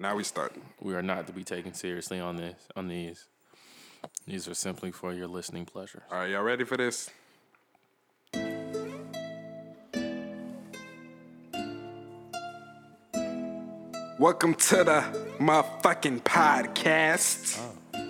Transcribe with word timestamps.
Now 0.00 0.16
we 0.16 0.24
start. 0.24 0.54
We 0.80 0.94
are 0.94 1.02
not 1.02 1.26
to 1.26 1.32
be 1.34 1.44
taken 1.44 1.74
seriously 1.74 2.18
on 2.20 2.36
this. 2.36 2.54
On 2.74 2.88
these, 2.88 3.26
these 4.26 4.48
are 4.48 4.54
simply 4.54 4.90
for 4.92 5.12
your 5.12 5.26
listening 5.28 5.66
pleasure. 5.66 6.02
All 6.10 6.18
right, 6.20 6.30
y'all 6.30 6.42
ready 6.42 6.64
for 6.64 6.78
this? 6.78 7.10
Welcome 14.18 14.54
to 14.54 14.84
the 14.84 15.00
motherfucking 15.38 16.20
podcast. 16.22 17.58
Oh. 17.60 18.00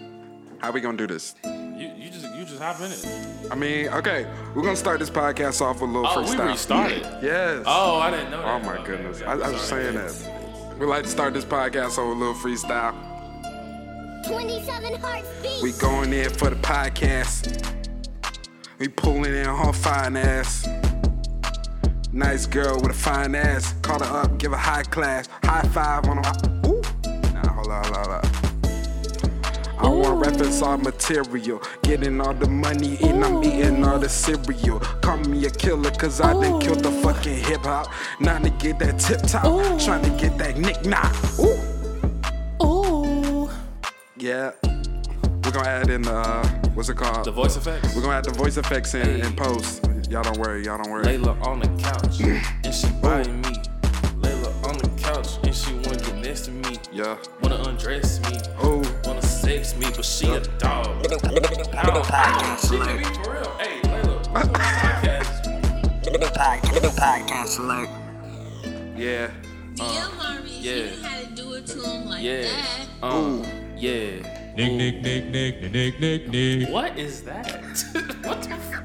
How 0.58 0.70
we 0.72 0.80
gonna 0.80 0.96
do 0.96 1.06
this? 1.06 1.34
You, 1.44 1.90
you 1.96 2.10
just 2.10 2.24
you 2.34 2.44
just 2.44 2.60
hop 2.60 2.80
in 2.80 2.90
it. 2.92 3.06
I 3.50 3.54
mean, 3.54 3.88
okay, 3.88 4.26
we're 4.54 4.62
gonna 4.62 4.76
start 4.76 4.98
this 5.00 5.10
podcast 5.10 5.60
off 5.62 5.80
with 5.80 5.90
a 5.90 5.92
little 5.92 6.06
Oh, 6.08 6.20
we 6.22 6.28
freestyle. 6.36 6.46
restarted. 6.48 7.02
Yes. 7.22 7.64
Oh, 7.66 7.98
I 7.98 8.10
didn't 8.10 8.30
know 8.30 8.42
Oh 8.42 8.58
my 8.60 8.74
Okay, 8.78 8.84
goodness. 8.86 9.20
okay, 9.22 9.26
I, 9.30 9.34
I 9.34 9.50
was 9.50 9.60
saying 9.62 9.94
that. 9.94 10.39
We 10.80 10.86
like 10.86 11.02
to 11.02 11.10
start 11.10 11.34
this 11.34 11.44
podcast 11.44 11.98
with 11.98 11.98
a 11.98 12.18
little 12.18 12.32
freestyle. 12.32 12.94
27 14.26 14.94
heartbeats. 14.94 15.62
We 15.62 15.72
going 15.72 16.10
in 16.14 16.30
for 16.30 16.48
the 16.48 16.56
podcast. 16.56 17.70
We 18.78 18.88
pulling 18.88 19.34
in 19.34 19.44
her 19.44 19.72
fine 19.74 20.16
ass. 20.16 20.66
Nice 22.14 22.46
girl 22.46 22.76
with 22.76 22.92
a 22.92 22.94
fine 22.94 23.34
ass. 23.34 23.74
Call 23.82 24.02
her 24.02 24.22
up, 24.22 24.38
give 24.38 24.52
her 24.52 24.56
high 24.56 24.84
class. 24.84 25.28
High 25.44 25.68
five 25.68 26.06
on 26.08 26.24
her. 26.24 26.32
Ooh. 26.66 26.80
Nah, 27.34 27.52
hold 27.52 27.68
on, 27.68 27.84
hold 27.84 27.96
on, 27.98 28.04
hold 28.04 28.24
on. 28.24 28.29
I 29.82 29.88
want 29.88 30.20
reference 30.24 30.60
all 30.60 30.76
material. 30.76 31.62
Getting 31.82 32.20
all 32.20 32.34
the 32.34 32.48
money 32.48 32.98
and 33.00 33.24
I'm 33.24 33.42
eating 33.42 33.82
all 33.82 33.98
the 33.98 34.08
cereal. 34.08 34.78
Call 35.00 35.16
me 35.18 35.46
a 35.46 35.50
killer 35.50 35.90
cause 35.90 36.20
I 36.20 36.34
done 36.34 36.60
killed 36.60 36.80
the 36.80 36.90
fucking 36.90 37.36
hip 37.44 37.62
hop. 37.62 37.90
Now 38.20 38.38
to 38.38 38.50
get 38.50 38.78
that 38.80 38.98
tip 38.98 39.22
top. 39.22 39.44
Trying 39.80 40.02
to 40.02 40.10
get 40.22 40.36
that 40.38 40.58
nick 40.58 40.84
knock. 40.84 41.14
Ooh. 41.40 42.66
Ooh. 42.66 43.50
Yeah. 44.16 44.52
We're 45.42 45.50
gonna 45.50 45.68
add 45.68 45.88
in 45.90 46.02
the, 46.02 46.12
uh, 46.12 46.46
what's 46.74 46.90
it 46.90 46.96
called? 46.96 47.24
The 47.24 47.32
voice 47.32 47.56
effects. 47.56 47.96
We're 47.96 48.02
gonna 48.02 48.18
add 48.18 48.24
the 48.24 48.34
voice 48.34 48.58
effects 48.58 48.94
in, 48.94 49.22
in 49.22 49.34
post. 49.34 49.86
Y'all 50.10 50.22
don't 50.22 50.38
worry, 50.38 50.64
y'all 50.64 50.76
don't 50.76 50.90
worry. 50.90 51.04
Layla 51.04 51.40
on 51.46 51.60
the 51.60 51.68
couch 51.82 52.20
and 52.64 52.74
she 52.74 52.88
biting 53.00 53.40
me. 53.40 53.48
Layla 54.20 54.68
on 54.68 54.76
the 54.76 54.90
couch 55.02 55.38
and 55.42 55.54
she 55.54 55.72
wanna 55.72 55.96
get 55.96 56.16
next 56.16 56.42
to 56.42 56.50
me. 56.50 56.76
Yeah. 56.92 57.16
Wanna 57.42 57.62
undress 57.62 58.20
me. 58.28 58.38
Oh, 58.58 58.79
Wanna 59.50 59.62
me, 59.80 59.86
but 59.96 60.04
she 60.04 60.30
a 60.30 60.40
dog. 60.58 61.02
Little, 61.02 61.18
little, 61.28 61.56
little 61.56 61.64
podcast 62.04 62.70
She 62.70 62.78
can 62.78 62.98
be 62.98 63.04
for 63.04 63.32
real. 63.32 63.50
Hey, 63.58 63.80
Layla, 63.82 64.32
welcome 64.32 64.52
to 64.52 64.58
the 64.60 64.64
podcast. 64.78 66.04
Little, 66.12 66.30
pod, 66.30 66.72
little 66.72 66.90
podcast 66.92 67.58
alert. 67.58 67.88
yeah. 68.96 69.28
yeah, 69.74 70.08
Marvin, 70.16 70.46
yeah. 70.46 70.72
you 70.72 70.82
didn't 70.84 71.02
to 71.02 71.34
do 71.42 71.54
it 71.54 71.66
to 71.66 71.80
him 71.82 72.08
like 72.08 72.22
Yeah. 72.22 72.42
that. 72.42 72.86
Um, 73.02 73.44
yeah. 73.76 74.54
Nick, 74.54 74.72
Nick, 74.72 75.02
Nick, 75.02 75.24
Nick, 75.32 75.72
Nick, 75.72 75.98
Nick, 76.00 76.28
Nick. 76.28 76.68
What 76.70 76.96
is 76.96 77.22
that? 77.22 77.60
what 78.22 78.42
the 78.42 78.50
f- 78.54 78.82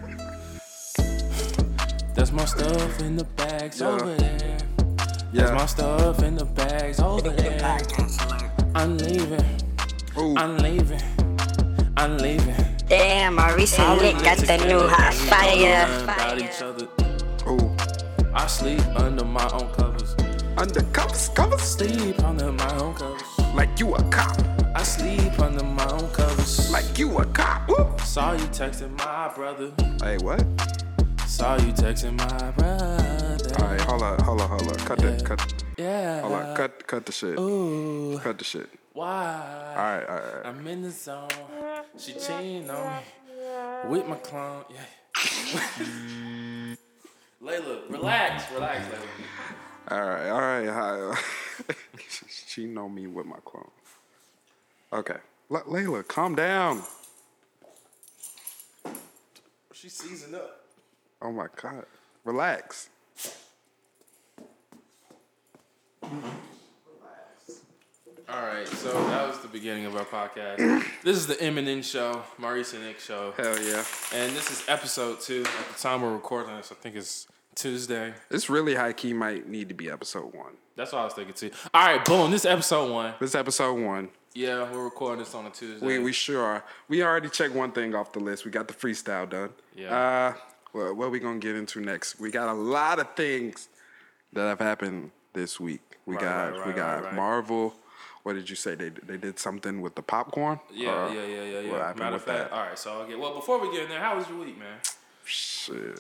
That's 2.16 2.32
my 2.32 2.46
stuff 2.46 3.00
in 3.02 3.18
the 3.18 3.26
bags 3.36 3.82
Yeah. 3.82 3.90
over 3.90 4.16
there. 4.16 4.58
That's 5.32 5.52
my 5.52 5.66
stuff 5.68 6.24
in 6.24 6.36
the 6.36 6.46
bags 6.46 7.00
over 7.00 7.30
Little, 7.30 7.44
little 7.44 7.60
there. 7.60 7.78
I'm 8.76 8.98
leaving. 8.98 9.62
Ooh. 10.18 10.36
I'm 10.38 10.58
leaving. 10.58 11.02
I'm 11.98 12.18
leaving. 12.18 12.56
Damn, 12.88 13.36
Maurice 13.36 13.78
and 13.80 14.02
Nick 14.02 14.16
got 14.24 14.38
the 14.38 14.58
new 14.68 14.88
hot 14.88 15.14
fire. 15.14 16.04
About 16.04 16.40
each 16.40 16.62
other. 16.62 16.88
Ooh. 17.50 17.76
I 18.34 18.48
sleep 18.48 18.82
under 18.96 19.26
my 19.26 19.48
own 19.52 19.70
covers. 19.74 20.16
Under 20.58 20.82
covers, 20.94 21.30
covers. 21.30 21.62
Sleep 21.62 22.24
under 22.24 22.52
my 22.52 22.78
own 22.78 22.94
covers. 22.94 23.24
Like 23.54 23.80
you 23.80 23.94
a 23.96 24.04
cop. 24.10 24.38
I 24.76 24.84
sleep 24.84 25.40
under 25.40 25.64
my 25.64 25.86
own 25.92 26.10
covers. 26.12 26.70
Like 26.72 26.98
you 26.98 27.18
a 27.18 27.26
cop. 27.26 27.70
Ooh. 27.70 27.98
saw 28.06 28.32
you 28.34 28.46
texting 28.48 28.98
my 28.98 29.34
brother. 29.36 29.72
Hey, 30.02 30.18
what? 30.18 30.42
Saw 31.28 31.56
you 31.58 31.74
texting 31.74 32.16
my 32.18 32.52
brother. 32.52 33.56
All 33.60 33.68
right, 33.68 33.82
hold 33.82 34.04
up, 34.04 34.22
hold 34.22 34.42
up, 34.42 34.50
hold 34.50 34.68
up. 34.72 34.78
Cut 34.78 35.02
Yeah. 35.02 35.12
that, 35.12 35.26
cut. 35.26 35.64
Yeah. 35.78 36.22
Hold 36.22 36.34
up, 36.34 36.56
cut, 36.56 36.88
cut 36.88 37.06
the 37.06 37.12
shit. 37.12 37.38
Ooh. 37.40 38.20
Cut 38.24 38.38
the 38.38 38.44
shit. 38.46 38.70
Why? 38.96 39.74
All 39.76 39.84
right, 39.84 40.06
all 40.08 40.16
right. 40.16 40.46
I'm 40.46 40.66
in 40.68 40.82
the 40.82 40.90
zone. 40.90 41.28
She 41.98 42.14
cheating 42.14 42.70
on 42.70 42.88
me 42.88 43.90
with 43.90 44.08
my 44.08 44.16
clone. 44.16 44.64
Yeah. 44.70 44.86
Layla, 47.44 47.92
relax, 47.92 48.50
relax, 48.54 48.86
Layla. 48.88 49.92
All 49.92 50.00
right, 50.00 50.30
all 50.30 50.40
right. 50.40 50.70
Hi. 50.70 51.22
she 52.48 52.68
know 52.68 52.88
me 52.88 53.08
with 53.08 53.26
my 53.26 53.36
clone. 53.44 53.70
Okay, 54.94 55.18
L- 55.52 55.64
Layla, 55.68 56.08
calm 56.08 56.34
down. 56.34 56.82
She's 59.74 59.92
seasoned 59.92 60.36
up. 60.36 60.62
Oh 61.22 61.34
my 61.34 61.48
God, 61.62 61.86
relax. 62.24 62.88
All 68.28 68.42
right, 68.44 68.68
so 68.68 68.92
that 69.10 69.28
was 69.28 69.38
the 69.40 69.48
beginning 69.48 69.86
of 69.86 69.96
our 69.96 70.04
podcast. 70.06 70.58
this 71.04 71.16
is 71.16 71.28
the 71.28 71.36
Eminem 71.36 71.84
Show, 71.84 72.24
Maurice 72.40 72.74
and 72.74 72.84
Nick 72.84 73.00
Show, 73.00 73.34
Hell 73.38 73.62
yeah. 73.62 73.84
and 74.14 74.36
this 74.36 74.50
is 74.50 74.64
episode 74.68 75.22
two. 75.22 75.44
At 75.60 75.76
the 75.76 75.80
time 75.80 76.02
we're 76.02 76.14
recording 76.14 76.56
this, 76.58 76.72
I 76.72 76.76
think 76.76 76.96
it's 76.96 77.28
Tuesday. 77.54 78.14
This 78.30 78.50
really 78.50 78.74
high 78.74 78.94
key 78.94 79.14
might 79.14 79.48
need 79.48 79.70
to 79.70 79.76
be 79.76 79.92
episode 79.92 80.34
one. 80.34 80.54
That's 80.76 80.92
what 80.92 81.02
I 81.02 81.04
was 81.06 81.14
thinking 81.14 81.36
too. 81.36 81.52
All 81.72 81.86
right, 81.86 82.04
boom. 82.04 82.32
This 82.32 82.42
is 82.42 82.46
episode 82.48 82.92
one. 82.92 83.14
This 83.20 83.30
is 83.32 83.36
episode 83.36 83.80
one. 83.80 84.10
Yeah, 84.34 84.70
we're 84.74 84.84
recording 84.84 85.20
this 85.20 85.36
on 85.36 85.46
a 85.46 85.52
Tuesday. 85.52 85.86
We 85.86 86.00
we 86.00 86.12
sure 86.12 86.42
are. 86.44 86.64
We 86.88 87.04
already 87.04 87.30
checked 87.30 87.54
one 87.54 87.74
thing 87.74 87.94
off 87.94 88.12
the 88.12 88.20
list. 88.20 88.44
We 88.44 88.50
got 88.50 88.68
the 88.68 88.74
freestyle 88.74 89.30
done. 89.30 89.52
Yeah. 89.76 89.96
Uh, 89.96 90.34
well, 90.74 90.96
what 90.96 91.12
we 91.12 91.20
gonna 91.20 91.38
get 91.40 91.56
into 91.56 91.80
next? 91.80 92.20
We 92.20 92.32
got 92.32 92.50
a 92.50 92.54
lot 92.54 92.98
of 93.00 93.16
things 93.16 93.70
that 94.34 94.48
have 94.48 94.60
happened 94.60 95.12
this 95.34 95.60
week. 95.60 95.82
We 96.08 96.16
Right, 96.16 96.24
got 96.24 96.58
right, 96.58 96.68
we 96.68 96.74
got 96.74 96.96
right, 96.96 97.04
right. 97.06 97.14
Marvel. 97.14 97.76
What 98.26 98.34
did 98.34 98.50
you 98.50 98.56
say? 98.56 98.74
They 98.74 98.90
they 98.90 99.18
did 99.18 99.38
something 99.38 99.82
with 99.82 99.94
the 99.94 100.02
popcorn. 100.02 100.60
Yeah, 100.74 101.14
yeah, 101.14 101.26
yeah, 101.26 101.44
yeah, 101.44 101.60
yeah. 101.60 101.72
What 101.72 101.82
happened 101.82 102.00
Matter 102.00 102.14
with 102.14 102.22
of 102.24 102.28
fact, 102.28 102.50
that? 102.50 102.56
all 102.56 102.66
right. 102.66 102.80
So 102.80 102.92
I'll 102.92 103.08
get. 103.08 103.20
Well, 103.20 103.36
before 103.36 103.62
we 103.62 103.72
get 103.72 103.84
in 103.84 103.90
there, 103.90 104.00
how 104.00 104.18
was 104.18 104.28
your 104.28 104.40
week, 104.40 104.58
man? 104.58 104.80
Shit, 105.26 106.00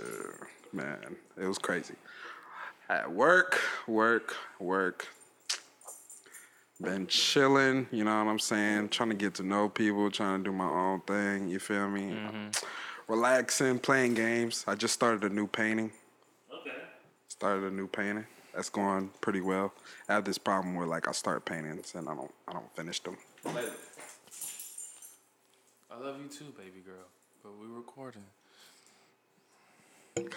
man, 0.73 1.15
it 1.39 1.45
was 1.45 1.59
crazy. 1.59 1.93
At 2.89 3.11
work, 3.11 3.61
work, 3.87 4.35
work. 4.59 5.07
Been 6.81 7.05
chilling, 7.05 7.85
you 7.91 8.03
know 8.03 8.23
what 8.23 8.31
I'm 8.31 8.39
saying? 8.39 8.89
Trying 8.89 9.09
to 9.09 9.15
get 9.15 9.35
to 9.35 9.43
know 9.43 9.69
people, 9.69 10.09
trying 10.09 10.43
to 10.43 10.49
do 10.49 10.51
my 10.51 10.67
own 10.67 11.01
thing. 11.01 11.47
You 11.47 11.59
feel 11.59 11.87
me? 11.87 12.09
Mm-hmm. 12.09 12.47
Relaxing, 13.07 13.77
playing 13.77 14.15
games. 14.15 14.65
I 14.67 14.73
just 14.73 14.95
started 14.95 15.31
a 15.31 15.33
new 15.33 15.45
painting. 15.45 15.91
Okay. 16.51 16.75
Started 17.27 17.71
a 17.71 17.71
new 17.71 17.87
painting. 17.87 18.25
That's 18.55 18.69
going 18.69 19.09
pretty 19.19 19.41
well. 19.41 19.73
I 20.07 20.13
have 20.13 20.23
this 20.23 20.37
problem 20.37 20.75
where 20.75 20.87
like 20.87 21.09
I 21.09 21.11
start 21.11 21.43
paintings 21.43 21.93
and 21.93 22.07
I 22.07 22.15
don't 22.15 22.31
I 22.47 22.53
don't 22.53 22.73
finish 22.75 23.01
them. 23.01 23.17
I 23.45 23.51
love 25.99 26.17
you 26.21 26.29
too, 26.29 26.53
baby 26.57 26.79
girl. 26.85 27.05
But 27.43 27.51
we're 27.59 27.75
recording. 27.75 28.23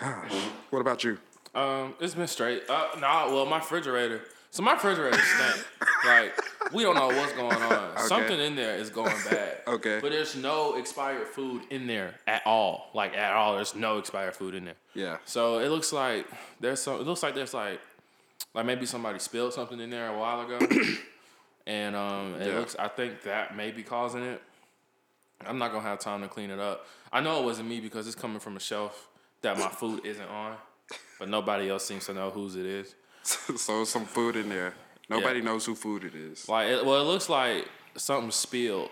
Gosh, 0.01 0.33
what 0.71 0.81
about 0.81 1.05
you? 1.05 1.19
Um, 1.55 1.95
it's 2.01 2.15
been 2.15 2.27
straight. 2.27 2.65
Uh, 2.69 2.89
nah, 2.99 3.33
well, 3.33 3.47
my 3.47 3.59
refrigerator. 3.59 4.23
So 4.51 4.63
my 4.63 4.73
refrigerator 4.73 5.19
stank. 5.19 5.65
like 6.07 6.35
we 6.73 6.83
don't 6.83 6.97
know 6.97 7.07
what's 7.09 7.33
going 7.35 7.55
on. 7.55 7.99
Something 7.99 8.41
in 8.41 8.57
there 8.57 8.77
is 8.77 8.91
going 8.91 9.15
bad. 9.31 9.59
Okay. 9.67 10.01
But 10.03 10.11
there's 10.11 10.35
no 10.35 10.77
expired 10.77 11.29
food 11.29 11.63
in 11.71 11.87
there 11.87 12.15
at 12.27 12.43
all. 12.47 12.91
Like 12.95 13.17
at 13.17 13.33
all, 13.33 13.55
there's 13.55 13.77
no 13.77 13.99
expired 13.99 14.35
food 14.35 14.55
in 14.55 14.65
there. 14.65 14.77
Yeah. 14.95 15.19
So 15.25 15.61
it 15.61 15.69
looks 15.69 15.93
like 15.93 16.27
there's 16.61 16.81
some. 16.81 17.01
It 17.01 17.07
looks 17.07 17.23
like 17.23 17.35
there's 17.35 17.55
like, 17.55 17.81
like 18.55 18.67
maybe 18.67 18.87
somebody 18.87 19.19
spilled 19.19 19.53
something 19.53 19.79
in 19.81 19.91
there 19.91 20.09
a 20.09 20.19
while 20.19 20.41
ago, 20.41 20.59
and 21.67 21.95
um, 21.97 22.35
it 22.41 22.49
Yeah. 22.49 22.59
looks. 22.59 22.77
I 22.79 22.89
think 22.89 23.23
that 23.23 23.57
may 23.57 23.71
be 23.71 23.83
causing 23.83 24.23
it. 24.23 24.43
I'm 25.47 25.59
not 25.59 25.71
gonna 25.71 25.83
have 25.87 25.99
time 26.01 26.23
to 26.23 26.29
clean 26.29 26.51
it 26.51 26.59
up. 26.59 26.87
I 27.13 27.21
know 27.21 27.41
it 27.41 27.45
wasn't 27.45 27.69
me 27.69 27.81
because 27.81 28.07
it's 28.07 28.17
coming 28.17 28.41
from 28.41 28.57
a 28.57 28.61
shelf 28.61 29.09
that 29.43 29.59
my 29.59 29.69
food 29.69 30.01
isn't 30.05 30.29
on, 30.29 30.57
but 31.19 31.29
nobody 31.29 31.69
else 31.71 31.85
seems 31.85 32.07
to 32.07 32.15
know 32.15 32.31
whose 32.31 32.57
it 32.57 32.67
is. 32.67 32.95
so 33.23 33.85
some 33.85 34.05
food 34.05 34.37
in 34.37 34.49
there. 34.49 34.75
Nobody 35.11 35.41
knows 35.41 35.65
who 35.65 35.75
food 35.75 36.05
it 36.05 36.15
is. 36.15 36.49
Like, 36.51 36.69
it, 36.69 36.85
well, 36.85 37.01
it 37.01 37.05
looks 37.05 37.31
like 37.31 37.67
something 37.97 38.31
spilled 38.31 38.91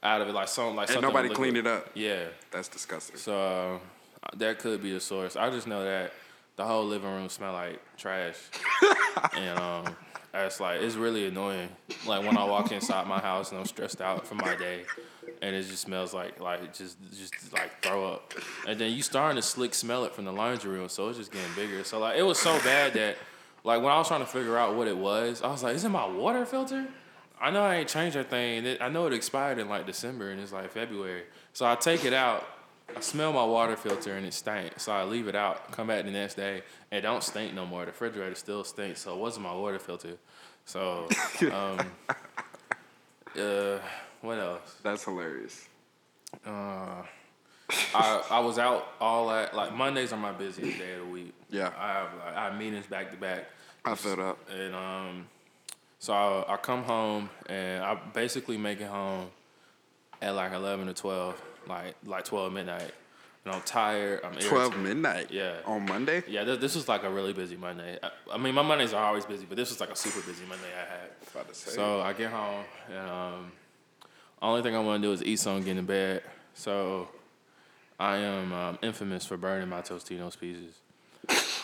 out 0.00 0.20
of 0.20 0.28
it, 0.28 0.32
like 0.32 0.46
something 0.46 0.76
like 0.76 0.88
And 0.88 0.94
something 0.94 1.08
nobody 1.12 1.34
cleaned 1.34 1.56
it 1.56 1.66
up. 1.66 1.90
Yeah, 1.94 2.26
That's 2.52 2.68
disgusting. 2.68 3.16
so 3.16 3.80
uh, 4.22 4.28
that 4.36 4.60
could 4.60 4.80
be 4.82 4.92
the 4.92 5.00
source. 5.00 5.34
I 5.34 5.50
just 5.50 5.66
know 5.66 5.82
that 5.84 6.12
the 6.56 6.64
whole 6.64 6.84
living 6.84 7.10
room 7.10 7.28
smell 7.28 7.52
like 7.52 7.80
trash, 7.96 8.36
and 9.36 9.58
um, 9.58 9.96
it's 10.34 10.60
like 10.60 10.80
it's 10.82 10.96
really 10.96 11.26
annoying. 11.26 11.68
Like 12.06 12.24
when 12.24 12.36
I 12.36 12.44
walk 12.44 12.72
inside 12.72 13.06
my 13.06 13.20
house 13.20 13.50
and 13.50 13.60
I'm 13.60 13.66
stressed 13.66 14.00
out 14.00 14.26
from 14.26 14.38
my 14.38 14.56
day, 14.56 14.84
and 15.42 15.54
it 15.54 15.62
just 15.62 15.82
smells 15.82 16.14
like 16.14 16.40
like 16.40 16.74
just 16.74 16.96
just 17.12 17.52
like 17.52 17.82
throw 17.82 18.12
up, 18.12 18.34
and 18.66 18.78
then 18.78 18.92
you 18.92 19.02
starting 19.02 19.36
to 19.36 19.42
slick 19.42 19.74
smell 19.74 20.04
it 20.04 20.14
from 20.14 20.24
the 20.24 20.32
laundry 20.32 20.70
room, 20.70 20.88
so 20.88 21.08
it's 21.08 21.18
just 21.18 21.30
getting 21.30 21.52
bigger. 21.54 21.84
So 21.84 21.98
like 21.98 22.18
it 22.18 22.22
was 22.22 22.38
so 22.38 22.58
bad 22.60 22.94
that 22.94 23.16
like 23.64 23.82
when 23.82 23.92
I 23.92 23.98
was 23.98 24.08
trying 24.08 24.20
to 24.20 24.26
figure 24.26 24.56
out 24.56 24.76
what 24.76 24.88
it 24.88 24.96
was, 24.96 25.42
I 25.42 25.48
was 25.48 25.62
like, 25.62 25.74
is 25.74 25.84
it 25.84 25.88
my 25.90 26.06
water 26.06 26.46
filter? 26.46 26.86
I 27.40 27.50
know 27.50 27.62
I 27.62 27.76
ain't 27.76 27.88
changed 27.88 28.16
that 28.16 28.30
thing. 28.30 28.78
I 28.80 28.88
know 28.88 29.06
it 29.06 29.12
expired 29.12 29.58
in 29.58 29.68
like 29.68 29.86
December 29.86 30.30
and 30.30 30.40
it's 30.40 30.52
like 30.52 30.70
February. 30.70 31.24
So 31.52 31.66
I 31.66 31.74
take 31.74 32.04
it 32.04 32.12
out. 32.14 32.46
I 32.96 33.00
smell 33.00 33.32
my 33.32 33.44
water 33.44 33.76
filter 33.76 34.16
and 34.16 34.26
it 34.26 34.32
stank. 34.32 34.80
So 34.80 34.92
I 34.92 35.04
leave 35.04 35.28
it 35.28 35.34
out. 35.36 35.70
Come 35.72 35.88
back 35.88 36.04
the 36.04 36.10
next 36.10 36.34
day. 36.34 36.62
It 36.90 37.02
don't 37.02 37.22
stink 37.22 37.52
no 37.54 37.66
more. 37.66 37.82
The 37.82 37.92
refrigerator 37.92 38.34
still 38.34 38.64
stinks. 38.64 39.02
So 39.02 39.12
it 39.14 39.18
wasn't 39.18 39.44
my 39.44 39.54
water 39.54 39.78
filter. 39.78 40.16
So, 40.64 41.08
um, 41.52 41.78
uh, 43.38 43.78
what 44.22 44.38
else? 44.38 44.76
That's 44.82 45.04
hilarious. 45.04 45.68
I, 47.94 48.22
I 48.30 48.40
was 48.40 48.58
out 48.58 48.86
all 49.00 49.30
at 49.30 49.54
like 49.54 49.74
Mondays 49.74 50.12
are 50.12 50.18
my 50.18 50.32
busiest 50.32 50.78
day 50.78 50.94
of 50.94 51.00
the 51.00 51.12
week. 51.12 51.34
Yeah. 51.50 51.72
I 51.78 51.88
have 51.92 52.08
I 52.34 52.44
have 52.44 52.58
meetings 52.58 52.86
back 52.86 53.10
to 53.10 53.16
back. 53.16 53.46
I 53.84 53.94
feel 53.94 54.20
up, 54.20 54.38
And 54.50 54.74
um, 54.74 55.26
so 55.98 56.12
I, 56.12 56.54
I 56.54 56.56
come 56.56 56.82
home 56.82 57.30
and 57.46 57.84
I 57.84 57.94
basically 58.14 58.56
make 58.56 58.80
it 58.80 58.88
home 58.88 59.28
at 60.22 60.34
like 60.34 60.52
eleven 60.52 60.88
or 60.88 60.92
twelve, 60.92 61.40
like 61.68 61.94
like 62.04 62.24
twelve 62.24 62.52
midnight. 62.52 62.92
And 63.44 63.54
I'm 63.54 63.60
tired. 63.62 64.24
I'm 64.24 64.32
Twelve 64.32 64.72
irritated. 64.72 64.82
midnight. 64.82 65.30
Yeah. 65.30 65.54
On 65.66 65.86
Monday. 65.86 66.24
Yeah, 66.26 66.42
this, 66.42 66.58
this 66.58 66.74
was 66.74 66.88
like 66.88 67.04
a 67.04 67.08
really 67.10 67.32
busy 67.32 67.56
Monday. 67.56 67.96
I, 68.02 68.10
I 68.32 68.38
mean, 68.38 68.56
my 68.56 68.62
Mondays 68.62 68.92
are 68.92 69.04
always 69.04 69.24
busy, 69.24 69.46
but 69.48 69.56
this 69.56 69.68
was 69.70 69.78
like 69.78 69.90
a 69.90 69.94
super 69.94 70.20
busy 70.26 70.44
Monday 70.48 70.66
I 70.74 70.80
had. 70.90 71.10
About 71.32 71.48
to 71.48 71.54
say. 71.54 71.70
So 71.70 72.00
I 72.00 72.12
get 72.12 72.32
home 72.32 72.64
and 72.90 73.08
um, 73.08 73.52
only 74.42 74.62
thing 74.62 74.74
I 74.74 74.80
want 74.80 75.00
to 75.00 75.08
do 75.08 75.12
is 75.12 75.22
eat 75.22 75.36
something, 75.38 75.62
get 75.64 75.76
in 75.76 75.84
bed. 75.86 76.22
So 76.54 77.08
I 78.00 78.16
am 78.16 78.52
um, 78.52 78.78
infamous 78.82 79.24
for 79.26 79.36
burning 79.36 79.68
my 79.68 79.80
Totino's 79.80 80.34
pieces. 80.34 80.74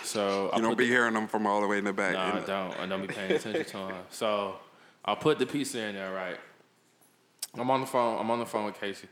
So 0.04 0.50
I 0.52 0.56
You 0.56 0.62
don't 0.62 0.78
be 0.78 0.84
the- 0.84 0.90
hearing 0.92 1.14
them 1.14 1.26
from 1.26 1.48
all 1.48 1.60
the 1.60 1.66
way 1.66 1.78
in 1.78 1.84
the 1.84 1.92
back. 1.92 2.12
no, 2.12 2.20
I 2.20 2.40
don't. 2.46 2.78
I 2.80 2.86
don't 2.86 3.00
be 3.02 3.08
paying 3.12 3.32
attention 3.32 3.64
to 3.64 3.72
them. 3.88 3.94
So 4.10 4.54
I'll 5.04 5.16
put 5.16 5.40
the 5.40 5.46
pizza 5.46 5.80
in 5.80 5.96
there, 5.96 6.12
right? 6.14 6.36
I'm 7.58 7.68
on 7.72 7.80
the 7.80 7.86
phone. 7.88 8.20
I'm 8.20 8.30
on 8.30 8.38
the 8.38 8.46
phone 8.46 8.66
with 8.66 8.78
Casey, 8.80 9.08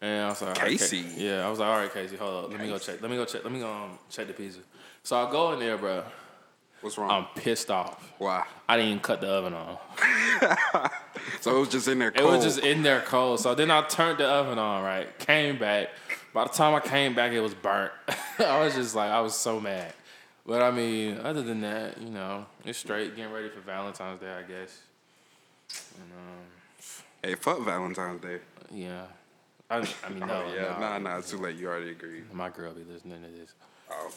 and 0.00 0.24
I 0.24 0.28
was 0.28 0.42
like, 0.42 0.56
all 0.56 0.62
right, 0.62 0.78
Casey? 0.78 1.04
yeah, 1.16 1.46
I 1.46 1.50
was 1.50 1.58
like, 1.58 1.68
all 1.68 1.76
right, 1.78 1.92
Casey, 1.92 2.16
hold 2.16 2.44
up. 2.44 2.50
Let 2.50 2.60
me 2.60 2.68
go 2.68 2.78
check. 2.78 3.00
Let 3.02 3.10
me 3.10 3.16
go 3.16 3.24
check. 3.24 3.44
Let 3.44 3.52
me 3.52 3.60
go 3.60 3.70
um, 3.70 3.98
check 4.08 4.26
the 4.26 4.32
pizza. 4.32 4.60
So 5.02 5.16
I 5.16 5.30
go 5.30 5.52
in 5.52 5.60
there, 5.60 5.76
bro. 5.78 6.04
What's 6.80 6.96
wrong? 6.96 7.10
I'm 7.10 7.26
pissed 7.42 7.70
off. 7.70 8.12
Why? 8.18 8.44
I 8.66 8.76
didn't 8.76 8.90
even 8.90 9.00
cut 9.00 9.20
the 9.20 9.28
oven 9.28 9.54
on. 9.54 9.78
So 11.40 11.56
it 11.56 11.60
was 11.60 11.68
just 11.68 11.88
in 11.88 11.98
there 11.98 12.12
It 12.14 12.24
was 12.24 12.42
just 12.44 12.58
in 12.60 12.82
there 12.82 13.00
cold. 13.00 13.40
So 13.40 13.54
then 13.54 13.70
I 13.70 13.82
turned 13.82 14.18
the 14.18 14.26
oven 14.26 14.58
on, 14.58 14.82
right? 14.82 15.18
Came 15.18 15.58
back. 15.58 15.88
By 16.32 16.44
the 16.44 16.50
time 16.50 16.74
I 16.74 16.80
came 16.80 17.14
back, 17.14 17.32
it 17.32 17.40
was 17.40 17.54
burnt. 17.54 17.92
I 18.38 18.60
was 18.64 18.74
just 18.74 18.94
like, 18.94 19.10
I 19.10 19.20
was 19.20 19.34
so 19.34 19.60
mad. 19.60 19.92
But 20.46 20.62
I 20.62 20.70
mean, 20.70 21.18
other 21.18 21.42
than 21.42 21.60
that, 21.62 22.00
you 22.00 22.10
know, 22.10 22.46
it's 22.64 22.78
straight. 22.78 23.16
Getting 23.16 23.32
ready 23.32 23.48
for 23.48 23.60
Valentine's 23.60 24.20
Day, 24.20 24.32
I 24.32 24.42
guess. 24.42 24.80
And 26.00 26.12
um, 26.12 26.44
hey, 27.22 27.34
fuck 27.34 27.60
Valentine's 27.64 28.22
Day. 28.22 28.38
yeah, 28.70 29.04
I, 29.70 29.76
I 30.04 30.08
mean, 30.08 30.18
no, 30.26 30.44
oh 30.46 30.52
yeah, 30.54 30.62
no, 30.74 30.80
nah, 30.80 30.98
nah, 30.98 31.18
it's 31.18 31.30
too 31.30 31.38
late. 31.38 31.56
You 31.56 31.68
already 31.68 31.90
agreed. 31.90 32.32
My 32.32 32.48
girl 32.48 32.72
be 32.72 32.84
listening 32.84 33.22
to 33.22 33.28
this. 33.28 33.54
Oh. 33.92 34.10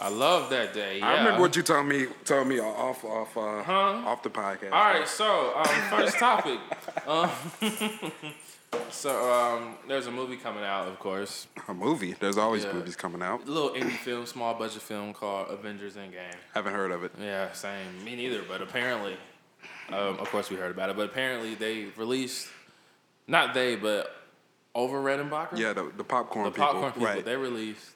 I 0.00 0.08
love 0.08 0.50
that 0.50 0.72
day. 0.74 0.98
Yeah. 0.98 1.06
I 1.08 1.18
remember 1.18 1.40
what 1.40 1.56
you 1.56 1.62
told 1.62 1.86
me. 1.86 2.06
Told 2.24 2.46
me 2.46 2.60
off, 2.60 3.04
off, 3.04 3.36
uh, 3.36 3.62
Huh? 3.62 3.72
off 4.06 4.22
the 4.22 4.30
podcast. 4.30 4.72
All 4.72 4.84
right, 4.84 5.08
so 5.08 5.52
um, 5.56 5.64
first 5.90 6.18
topic. 6.18 6.58
Um, 7.08 7.30
so 8.90 9.32
um, 9.32 9.76
there's 9.88 10.06
a 10.06 10.10
movie 10.10 10.36
coming 10.36 10.64
out, 10.64 10.88
of 10.88 10.98
course. 10.98 11.46
A 11.68 11.74
movie. 11.74 12.12
There's 12.18 12.38
always 12.38 12.64
Yeah. 12.64 12.72
movies 12.72 12.96
coming 12.96 13.20
out. 13.22 13.46
A 13.46 13.50
little 13.50 13.70
indie 13.70 13.96
film, 13.98 14.24
small 14.26 14.54
budget 14.54 14.80
film 14.82 15.12
called 15.12 15.50
Avengers 15.50 15.94
Endgame. 15.96 16.34
Haven't 16.54 16.72
heard 16.72 16.92
of 16.92 17.04
it. 17.04 17.12
Yeah, 17.20 17.52
same. 17.52 18.04
Me 18.04 18.16
neither. 18.16 18.42
But 18.42 18.62
apparently, 18.62 19.16
um, 19.90 20.18
of 20.18 20.30
course, 20.30 20.50
we 20.50 20.56
heard 20.56 20.70
about 20.70 20.88
it. 20.90 20.96
But 20.96 21.06
apparently, 21.06 21.54
they 21.54 21.86
released, 21.96 22.48
not 23.26 23.52
they, 23.54 23.76
but 23.76 24.14
Orville 24.74 25.02
Redenbacher. 25.02 25.56
Yeah, 25.58 25.72
the, 25.72 25.90
the 25.96 26.04
popcorn 26.04 26.50
people. 26.50 26.50
the 26.50 26.50
people. 26.50 26.66
popcorn 26.66 26.92
people. 26.92 27.06
right. 27.06 27.24
They 27.24 27.36
released 27.36 27.90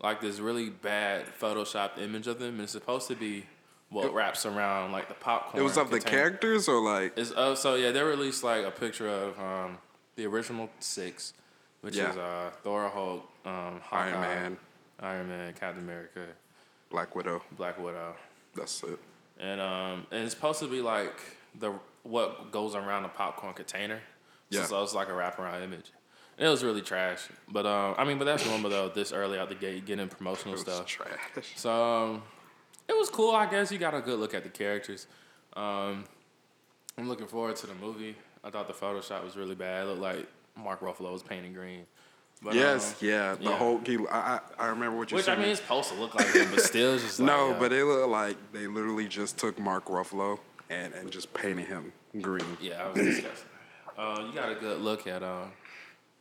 like 0.00 0.20
this 0.20 0.38
really 0.38 0.70
bad 0.70 1.24
photoshopped 1.40 1.98
image 1.98 2.26
of 2.26 2.38
them. 2.38 2.54
And 2.54 2.60
it's 2.62 2.72
supposed 2.72 3.08
to 3.08 3.14
be 3.16 3.46
what 3.90 4.12
wraps 4.12 4.44
around 4.46 4.92
like 4.92 5.08
the 5.08 5.14
popcorn. 5.14 5.60
it 5.60 5.64
was 5.64 5.76
of 5.78 5.90
the 5.90 6.00
characters 6.00 6.68
or 6.68 6.80
like. 6.80 7.16
It's 7.16 7.32
uh, 7.32 7.54
so 7.54 7.74
yeah, 7.74 7.90
they 7.90 8.02
released 8.02 8.44
like 8.44 8.64
a 8.64 8.70
picture 8.70 9.08
of 9.08 9.38
um, 9.40 9.78
the 10.16 10.26
original 10.26 10.68
six, 10.80 11.32
which 11.80 11.96
Yeah. 11.96 12.10
is 12.10 12.16
uh, 12.16 12.50
Thor, 12.62 12.88
Hulk, 12.88 13.28
um, 13.46 13.80
Iron 13.90 14.20
Man. 14.20 14.56
Iron 15.00 15.28
Man, 15.28 15.54
Captain 15.58 15.82
America, 15.82 16.26
Black 16.90 17.14
Widow. 17.14 17.40
Black 17.56 17.78
Widow, 17.78 18.16
That's 18.56 18.82
it. 18.82 18.98
and 19.38 19.60
um, 19.60 20.06
and 20.10 20.24
it's 20.24 20.34
supposed 20.34 20.58
to 20.58 20.66
be 20.68 20.80
like 20.82 21.14
the 21.58 21.72
what 22.02 22.50
goes 22.50 22.74
around 22.74 23.04
the 23.04 23.08
popcorn 23.08 23.54
container. 23.54 24.00
Yeah. 24.50 24.64
So 24.64 24.82
it's 24.82 24.94
like 24.94 25.08
a 25.08 25.12
wraparound 25.12 25.62
image. 25.62 25.92
And 26.38 26.46
it 26.46 26.50
was 26.50 26.62
really 26.62 26.82
trash, 26.82 27.26
but 27.50 27.66
um, 27.66 27.96
I 27.98 28.04
mean, 28.04 28.16
but 28.18 28.24
that's 28.24 28.46
normal 28.46 28.70
though. 28.70 28.88
This 28.88 29.12
early 29.12 29.38
out 29.38 29.48
the 29.48 29.56
gate, 29.56 29.84
getting 29.86 30.08
promotional 30.08 30.54
It 30.54 30.64
was 30.64 30.74
stuff. 30.74 30.86
trash. 30.86 31.52
So 31.56 31.70
um, 31.72 32.22
it 32.88 32.96
was 32.96 33.10
cool. 33.10 33.32
I 33.34 33.46
guess 33.50 33.72
you 33.72 33.78
got 33.78 33.92
a 33.94 34.00
good 34.00 34.20
look 34.20 34.34
at 34.34 34.44
the 34.44 34.48
characters. 34.48 35.08
Um, 35.56 36.04
I'm 36.96 37.08
looking 37.08 37.26
forward 37.26 37.56
to 37.56 37.66
the 37.66 37.74
movie. 37.74 38.14
I 38.44 38.50
thought 38.50 38.68
the 38.68 38.72
Photoshop 38.74 39.24
was 39.24 39.36
really 39.36 39.56
bad. 39.56 39.82
It 39.82 39.86
looked 39.88 40.00
like 40.00 40.28
Mark 40.56 40.80
Ruffalo 40.80 41.12
was 41.12 41.24
painting 41.24 41.52
green. 41.54 41.86
But, 42.40 42.54
Yes, 42.54 42.92
um, 43.02 43.08
yeah. 43.08 43.34
The 43.34 43.42
yeah. 43.42 43.56
whole. 43.58 43.80
He, 43.84 43.98
I, 44.08 44.38
I 44.60 44.66
remember 44.68 44.96
what 44.96 45.10
you 45.10 45.18
said. 45.20 45.32
Which 45.32 45.38
I 45.38 45.42
mean, 45.42 45.50
it's 45.50 45.60
supposed 45.60 45.88
to 45.92 45.96
look 45.98 46.14
like 46.14 46.28
him, 46.32 46.48
but 46.52 46.60
still, 46.60 46.94
it's 46.94 47.02
just 47.02 47.18
like, 47.20 47.26
no, 47.26 47.50
yeah. 47.50 47.58
but 47.58 47.72
it 47.72 47.84
looked 47.84 48.08
like 48.10 48.36
they 48.52 48.68
literally 48.68 49.08
just 49.08 49.38
took 49.38 49.58
Mark 49.58 49.86
Ruffalo 49.86 50.38
and, 50.70 50.94
and 50.94 51.10
just 51.10 51.34
painted 51.34 51.66
him 51.66 51.92
green. 52.22 52.44
yeah, 52.60 52.84
I 52.84 52.86
was 52.92 52.94
disgusting. 53.02 53.48
Uh, 53.98 54.24
you 54.28 54.32
got 54.32 54.52
a 54.52 54.54
good 54.54 54.80
look 54.80 55.08
at 55.08 55.24
um, 55.24 55.50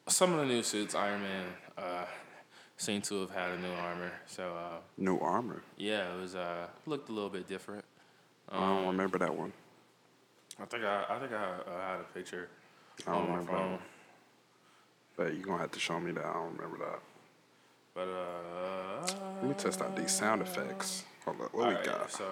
some 0.07 0.33
of 0.33 0.39
the 0.39 0.45
new 0.45 0.63
suits. 0.63 0.95
Iron 0.95 1.21
Man 1.21 1.45
uh, 1.77 2.05
seemed 2.77 3.03
to 3.05 3.21
have 3.21 3.31
had 3.31 3.51
a 3.51 3.57
new 3.59 3.71
armor, 3.73 4.11
so 4.25 4.53
uh, 4.55 4.77
New 4.97 5.17
armor. 5.19 5.61
yeah, 5.77 6.13
it 6.13 6.19
was 6.21 6.35
uh, 6.35 6.67
looked 6.85 7.09
a 7.09 7.11
little 7.11 7.29
bit 7.29 7.47
different. 7.47 7.83
I 8.49 8.59
don't 8.59 8.87
remember 8.87 9.17
that 9.17 9.35
one. 9.35 9.51
I 10.59 10.65
think 10.65 10.83
I, 10.83 11.05
I 11.09 11.19
think 11.19 11.31
I 11.33 11.35
uh, 11.35 11.81
had 11.91 11.99
a 11.99 12.13
picture 12.13 12.47
I 13.05 13.11
don't 13.11 13.29
on 13.29 13.45
my 13.45 13.51
phone. 13.51 13.79
But 15.17 15.33
you're 15.33 15.43
gonna 15.45 15.59
have 15.59 15.71
to 15.71 15.79
show 15.79 15.99
me 15.99 16.11
that. 16.11 16.25
I 16.25 16.33
don't 16.33 16.55
remember 16.55 16.77
that. 16.85 16.99
But 17.93 18.07
uh, 18.07 19.35
Let 19.41 19.43
me 19.49 19.53
test 19.55 19.81
out 19.81 19.95
these 19.95 20.11
sound 20.11 20.41
effects. 20.41 21.03
Hold 21.25 21.41
up, 21.41 21.53
what 21.53 21.67
we 21.67 21.73
alright, 21.75 21.83
got? 21.83 22.11
So 22.11 22.25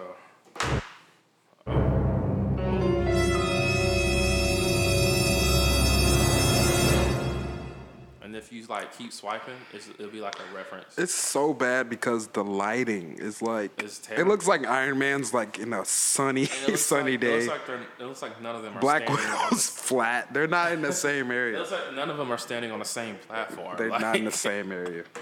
if 8.45 8.53
you 8.53 8.65
like 8.67 8.95
keep 8.95 9.11
swiping, 9.11 9.55
it's, 9.73 9.89
it'll 9.89 10.11
be 10.11 10.21
like 10.21 10.35
a 10.39 10.55
reference. 10.55 10.97
It's 10.97 11.13
so 11.13 11.53
bad 11.53 11.89
because 11.89 12.27
the 12.27 12.43
lighting 12.43 13.17
is 13.19 13.41
like 13.41 13.81
It's 13.81 14.07
it 14.09 14.27
looks 14.27 14.47
like 14.47 14.65
Iron 14.67 14.99
Man's 14.99 15.33
like 15.33 15.57
in 15.57 15.73
a 15.73 15.83
sunny 15.83 16.43
And 16.43 16.51
it 16.51 16.67
looks 16.69 16.81
sunny 16.93 17.11
like, 17.13 17.21
day. 17.21 17.27
It 17.39 17.47
looks 17.47 17.67
like, 17.67 17.79
it 17.99 18.03
looks 18.05 18.21
like 18.21 18.41
none 18.41 18.55
of 18.55 18.61
them 18.63 18.77
are 18.77 18.79
Black 18.79 19.09
Widow's 19.09 19.67
flat. 19.69 20.31
They're 20.33 20.47
not 20.47 20.71
in 20.71 20.81
the 20.81 20.93
same 20.93 21.29
the, 21.29 21.33
it 21.35 21.37
area. 21.37 21.59
looks 21.59 21.71
like 21.71 21.93
none 21.95 22.09
of 22.09 22.17
them 22.17 22.31
are 22.31 22.37
standing 22.37 22.71
on 22.71 22.79
the 22.79 22.85
same 22.85 23.15
platform. 23.27 23.75
They're 23.77 23.89
like- 23.89 24.01
not 24.01 24.15
in 24.15 24.25
the 24.25 24.31
same 24.31 24.71
area. 24.71 25.03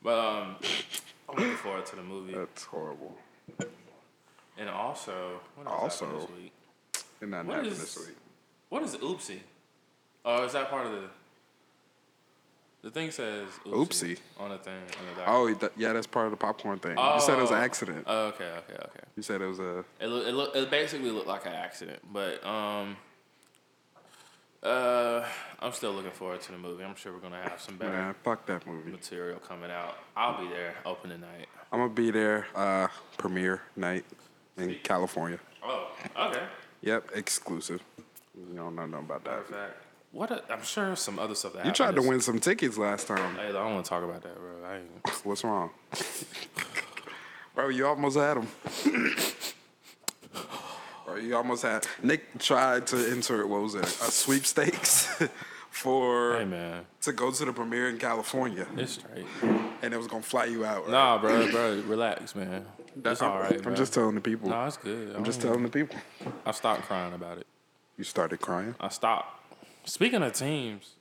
But 0.00 0.16
um, 0.16 0.56
I'm 1.28 1.36
looking 1.36 1.56
forward 1.56 1.84
to 1.86 1.96
the 1.96 2.04
movie. 2.04 2.32
That's 2.32 2.62
horrible. 2.62 3.16
And 4.56 4.68
also, 4.68 5.40
Also- 5.66 6.20
this 6.20 6.28
week? 6.40 6.52
What 7.18 7.30
happened 7.32 7.66
is- 7.66 7.80
this 7.80 8.06
week. 8.06 8.16
What 8.68 8.82
is 8.84 8.94
Oopsie? 8.96 9.40
Oh, 10.24 10.44
is 10.44 10.52
that 10.52 10.70
part 10.70 10.86
of 10.86 10.92
the? 10.92 11.08
The 12.82 12.90
thing 12.92 13.10
says 13.10 13.48
Oopsie, 13.66 13.72
Oopsie? 14.16 14.18
on 14.38 14.50
the 14.50 14.58
thing 14.58 14.74
on 14.74 15.16
the. 15.16 15.22
Oh, 15.30 15.52
th- 15.52 15.72
yeah, 15.76 15.92
that's 15.92 16.06
part 16.06 16.26
of 16.26 16.30
the 16.30 16.36
popcorn 16.36 16.78
thing. 16.78 16.96
You 16.96 17.20
said 17.20 17.38
it 17.38 17.42
was 17.42 17.50
an 17.50 17.56
Oh. 17.56 17.60
accident. 17.60 18.04
Oh, 18.06 18.26
okay, 18.28 18.44
okay, 18.44 18.74
okay. 18.74 19.00
You 19.16 19.22
said 19.24 19.40
it 19.42 19.46
was 19.46 19.58
a. 19.58 19.84
It 20.00 20.06
look, 20.06 20.26
it 20.28 20.32
look, 20.32 20.56
it 20.56 20.70
basically 20.70 21.10
looked 21.10 21.26
like 21.26 21.44
an 21.46 21.54
accident, 21.54 21.98
but 22.12 22.44
um, 22.46 22.96
uh, 24.62 25.24
I'm 25.60 25.72
still 25.72 25.92
looking 25.92 26.10
forward 26.12 26.40
to 26.42 26.52
the 26.52 26.58
movie. 26.58 26.84
I'm 26.84 26.94
sure 26.96 27.12
we're 27.12 27.18
gonna 27.20 27.42
have 27.42 27.60
some 27.60 27.76
better 27.76 27.92
Man, 27.92 28.14
fuck 28.22 28.46
that 28.46 28.66
movie. 28.66 28.90
material 28.90 29.38
coming 29.40 29.70
out. 29.70 29.98
I'll 30.16 30.40
be 30.40 30.48
there 30.48 30.74
opening 30.86 31.20
night. 31.20 31.48
I'm 31.72 31.80
gonna 31.80 31.92
be 31.92 32.10
there 32.10 32.46
uh 32.54 32.88
premiere 33.18 33.62
night 33.76 34.04
in 34.56 34.76
California. 34.82 35.38
Oh, 35.64 35.90
okay. 36.16 36.42
Yep, 36.82 37.10
exclusive. 37.14 37.82
You 38.36 38.54
don't 38.54 38.74
know 38.76 38.86
nothing 38.86 39.04
about 39.06 39.24
that. 39.24 39.48
fact, 39.48 39.72
what 40.12 40.30
a, 40.30 40.42
I'm 40.50 40.62
sure 40.62 40.96
some 40.96 41.18
other 41.18 41.34
stuff 41.34 41.52
that 41.54 41.66
You 41.66 41.72
tried 41.72 41.94
to 41.96 42.02
win 42.02 42.20
some 42.20 42.38
tickets 42.38 42.78
last 42.78 43.06
time. 43.06 43.36
Hey, 43.36 43.48
I 43.48 43.52
don't 43.52 43.74
want 43.74 43.84
to 43.84 43.88
talk 43.88 44.02
about 44.02 44.22
that, 44.22 44.34
bro. 44.36 44.64
I 44.66 44.76
ain't. 44.76 45.08
What's 45.24 45.44
wrong? 45.44 45.70
Bro, 47.54 47.70
you 47.70 47.86
almost 47.88 48.16
had 48.16 48.36
him. 48.36 48.46
Bro, 51.04 51.16
you 51.16 51.34
almost 51.34 51.62
had. 51.64 51.88
Nick 52.04 52.38
tried 52.38 52.86
to 52.88 53.12
insert 53.12 53.48
what 53.48 53.62
was 53.62 53.74
it? 53.74 53.82
A 53.82 54.10
sweepstakes 54.12 55.08
for 55.70 56.38
Hey, 56.38 56.44
man, 56.44 56.86
to 57.02 57.12
go 57.12 57.32
to 57.32 57.44
the 57.44 57.52
premiere 57.52 57.88
in 57.88 57.98
California, 57.98 58.64
it's 58.76 58.92
straight. 58.92 59.26
and 59.82 59.92
it 59.92 59.96
was 59.96 60.06
gonna 60.06 60.22
fly 60.22 60.44
you 60.44 60.64
out. 60.64 60.84
Right? 60.84 60.92
Nah, 60.92 61.18
bro, 61.18 61.50
bro, 61.50 61.82
relax, 61.86 62.36
man. 62.36 62.64
That's 62.94 63.22
all 63.22 63.40
right. 63.40 63.56
I'm 63.56 63.62
bro. 63.62 63.74
just 63.74 63.92
telling 63.92 64.14
the 64.14 64.20
people. 64.20 64.50
No, 64.50 64.64
it's 64.64 64.76
good. 64.76 65.16
I'm 65.16 65.24
just 65.24 65.40
telling 65.40 65.64
the 65.64 65.68
people. 65.68 65.96
I 66.46 66.52
stopped 66.52 66.82
crying 66.82 67.12
about 67.12 67.38
it. 67.38 67.46
You 67.96 68.04
started 68.04 68.40
crying. 68.40 68.76
I 68.78 68.88
stopped. 68.88 69.37
Speaking 69.88 70.22
of 70.22 70.34
teams, 70.34 70.96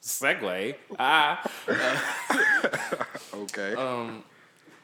segue. 0.00 0.76
Ah, 0.96 1.42
Okay. 3.34 3.74
Um, 3.74 4.22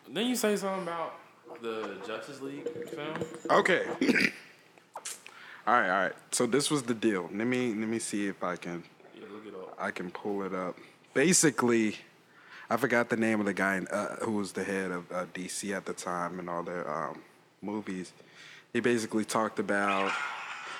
then 0.08 0.26
you 0.26 0.34
say 0.34 0.56
something 0.56 0.82
about 0.82 1.14
the 1.62 1.96
Justice 2.04 2.40
League 2.40 2.68
film. 2.88 3.14
okay. 3.48 3.86
all 5.68 5.74
right, 5.74 5.88
all 5.88 6.02
right. 6.02 6.12
So 6.32 6.46
this 6.46 6.68
was 6.68 6.82
the 6.82 6.94
deal. 6.94 7.30
Let 7.32 7.46
me 7.46 7.68
let 7.68 7.88
me 7.88 8.00
see 8.00 8.26
if 8.26 8.42
I 8.42 8.56
can 8.56 8.82
Yeah, 9.14 9.26
look 9.32 9.46
it 9.46 9.54
up. 9.54 9.76
I 9.78 9.92
can 9.92 10.10
pull 10.10 10.42
it 10.42 10.52
up. 10.52 10.76
Basically, 11.14 11.94
I 12.68 12.76
forgot 12.76 13.08
the 13.08 13.16
name 13.16 13.38
of 13.38 13.46
the 13.46 13.54
guy 13.54 13.78
uh, 13.88 14.16
who 14.16 14.32
was 14.32 14.50
the 14.52 14.64
head 14.64 14.90
of 14.90 15.12
uh, 15.12 15.26
DC 15.32 15.72
at 15.72 15.86
the 15.86 15.92
time 15.92 16.40
and 16.40 16.50
all 16.50 16.64
their 16.64 16.90
um, 16.92 17.22
movies. 17.62 18.12
He 18.72 18.80
basically 18.80 19.24
talked 19.24 19.60
about 19.60 20.10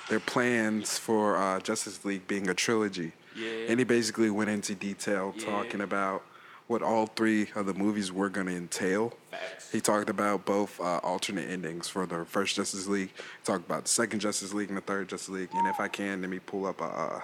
their 0.08 0.20
plans 0.20 0.99
for 0.99 1.37
uh, 1.37 1.61
Justice 1.61 2.04
League 2.04 2.26
being 2.26 2.49
a 2.49 2.54
trilogy. 2.54 3.12
Yeah. 3.37 3.49
And 3.68 3.78
he 3.78 3.84
basically 3.84 4.30
went 4.30 4.50
into 4.50 4.75
detail 4.75 5.34
Yeah. 5.37 5.44
talking 5.46 5.80
about 5.80 6.23
what 6.66 6.82
all 6.82 7.06
three 7.06 7.49
of 7.54 7.66
the 7.66 7.75
movies 7.75 8.11
were 8.12 8.28
going 8.30 8.46
to 8.46 8.54
entail. 8.56 9.12
Facts. 9.30 9.70
He 9.70 9.80
talked 9.80 10.08
about 10.08 10.46
both 10.46 10.80
uh, 10.80 10.99
alternate 11.02 11.49
endings 11.50 11.88
for 11.88 12.06
the 12.06 12.25
first 12.25 12.56
Justice 12.56 12.87
League. 12.87 13.11
He 13.11 13.44
talked 13.44 13.66
about 13.66 13.82
the 13.84 13.88
second 13.90 14.20
Justice 14.20 14.54
League 14.54 14.68
and 14.68 14.76
the 14.78 14.82
third 14.82 15.08
Justice 15.08 15.28
League. 15.30 15.50
And 15.52 15.66
if 15.68 15.78
I 15.80 15.88
can, 15.88 16.20
let 16.23 16.30
me 16.30 16.38
pull 16.38 16.64
up 16.66 16.80
a. 16.80 16.84
Uh, 16.84 17.20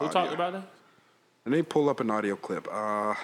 Who 0.00 0.08
talked 0.10 0.34
about 0.34 0.52
that? 0.54 0.64
let 1.46 1.52
me 1.52 1.62
pull 1.62 1.88
up 1.88 2.00
an 2.00 2.10
audio 2.10 2.36
clip. 2.36 2.66
Uh, 2.70 3.14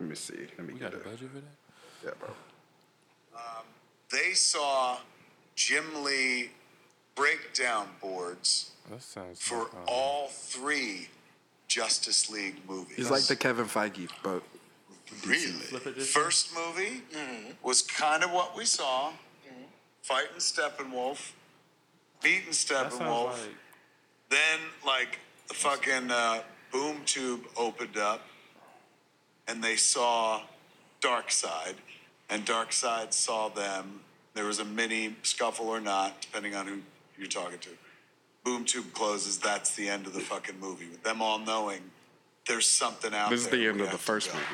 let 0.00 0.08
me 0.08 0.14
see. 0.14 0.46
Let 0.56 0.66
me 0.66 0.74
We 0.74 0.78
get 0.80 0.92
got 0.92 0.94
a 0.94 0.96
it. 0.98 1.04
budget 1.04 1.30
for 1.30 1.36
that. 1.40 2.04
Yeah, 2.04 2.10
bro. 2.18 2.28
they 4.10 4.32
saw 4.32 4.98
Jim 5.56 6.02
Lee 6.04 6.50
break 7.18 7.52
down 7.52 7.88
boards 8.00 8.70
for 9.34 9.58
like, 9.58 9.74
um, 9.74 9.80
all 9.88 10.28
three 10.28 11.08
Justice 11.66 12.30
League 12.30 12.56
movies. 12.66 12.96
He's 12.96 13.10
like 13.10 13.24
the 13.24 13.36
Kevin 13.36 13.66
Feige, 13.66 14.08
but 14.22 14.42
really 15.26 15.38
Flip 15.50 15.86
it 15.86 15.96
this 15.96 16.10
first 16.10 16.54
movie 16.54 17.02
was 17.62 17.82
kind 17.82 18.22
of 18.22 18.30
what 18.30 18.56
we 18.56 18.64
saw, 18.64 19.12
fighting 20.02 20.38
Steppenwolf, 20.38 21.32
beating 22.22 22.52
Steppenwolf. 22.52 23.30
like 23.32 23.40
Then 24.30 24.60
like 24.86 25.18
the 25.48 25.54
fucking 25.54 26.10
uh, 26.10 26.42
boom 26.72 27.02
tube 27.04 27.46
opened 27.56 27.96
up, 27.96 28.22
and 29.46 29.62
they 29.62 29.76
saw 29.76 30.42
Darkseid, 31.00 31.74
and 32.30 32.46
Darkseid 32.46 33.12
saw 33.12 33.48
them. 33.48 34.00
There 34.34 34.44
was 34.44 34.60
a 34.60 34.64
mini 34.64 35.16
scuffle 35.22 35.68
or 35.68 35.80
not, 35.80 36.20
depending 36.20 36.54
on 36.54 36.66
who 36.66 36.78
you're 37.18 37.28
talking 37.28 37.58
to. 37.60 37.70
Boom 38.44 38.64
tube 38.64 38.92
closes. 38.92 39.38
That's 39.38 39.74
the 39.74 39.88
end 39.88 40.06
of 40.06 40.12
the 40.14 40.20
fucking 40.20 40.58
movie. 40.60 40.86
With 40.88 41.02
them 41.02 41.20
all 41.20 41.38
knowing 41.38 41.80
there's 42.46 42.66
something 42.66 43.12
out 43.14 43.28
there. 43.28 43.36
this 43.36 43.44
is 43.46 43.50
there. 43.50 43.60
the 43.60 43.66
end 43.68 43.76
we 43.76 43.82
of 43.82 43.86
the 43.86 43.90
have 43.92 44.00
to 44.00 44.04
first 44.06 44.28
go. 44.28 44.34
movie. 44.34 44.46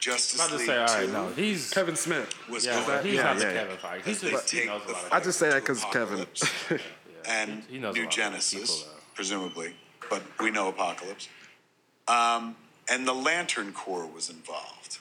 Justice 0.00 0.38
I'm 0.40 0.46
about 0.48 0.52
to 0.52 0.58
League 0.58 0.66
say, 0.66 0.78
all 0.78 0.86
right, 0.86 1.06
2 1.06 1.12
no, 1.12 1.28
he's 1.30 1.70
Kevin 1.70 1.96
Smith. 1.96 2.34
was 2.50 2.66
yeah, 2.66 2.84
going 2.86 3.04
he's 3.06 3.14
Yeah, 3.14 3.22
not 3.22 3.38
the 3.38 3.44
yeah, 3.44 3.52
yeah. 3.52 3.60
Kevin 3.62 3.76
Feige. 3.78 4.04
He's 4.04 4.20
just 4.20 4.50
he 4.50 4.58
take 4.58 4.66
knows 4.66 4.82
a 4.82 4.86
the 4.88 4.92
lot 4.92 5.04
of. 5.04 5.12
I 5.12 5.20
just 5.20 5.38
say 5.38 5.48
that 5.48 5.60
because 5.62 5.84
Kevin. 5.86 6.18
Apokolips. 6.18 6.80
and 7.26 7.62
He 7.70 7.78
knows 7.78 7.94
a 7.94 7.98
New 7.98 8.04
lot 8.04 8.08
about 8.08 8.10
Genesis, 8.10 8.80
people, 8.82 8.92
though. 8.92 9.00
presumably, 9.14 9.74
but 10.10 10.22
we 10.40 10.50
know 10.50 10.70
Apokolips. 10.70 11.28
Um, 12.06 12.56
and 12.90 13.06
the 13.08 13.14
Lantern 13.14 13.72
Corps 13.72 14.06
was 14.06 14.28
involved. 14.28 14.98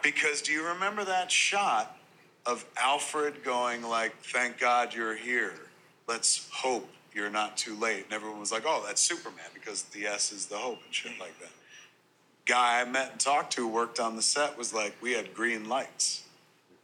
Because 0.00 0.42
do 0.42 0.52
you 0.52 0.64
remember 0.64 1.04
that 1.04 1.32
shot 1.32 1.97
of 2.48 2.64
Alfred 2.76 3.44
going 3.44 3.82
like, 3.82 4.16
"Thank 4.22 4.58
God 4.58 4.94
you're 4.94 5.14
here. 5.14 5.54
Let's 6.08 6.48
hope 6.50 6.88
you're 7.14 7.30
not 7.30 7.56
too 7.56 7.76
late." 7.76 8.04
And 8.04 8.12
everyone 8.12 8.40
was 8.40 8.50
like, 8.50 8.64
"Oh, 8.66 8.82
that's 8.84 9.00
Superman," 9.00 9.50
because 9.54 9.84
the 9.84 10.06
S 10.06 10.32
is 10.32 10.46
the 10.46 10.58
hope 10.58 10.82
and 10.84 10.94
shit 10.94 11.18
like 11.20 11.38
that. 11.40 11.50
Guy 12.46 12.80
I 12.80 12.84
met 12.84 13.12
and 13.12 13.20
talked 13.20 13.52
to 13.52 13.68
worked 13.68 14.00
on 14.00 14.16
the 14.16 14.22
set 14.22 14.56
was 14.58 14.72
like, 14.72 14.94
"We 15.00 15.12
had 15.12 15.34
green 15.34 15.68
lights." 15.68 16.24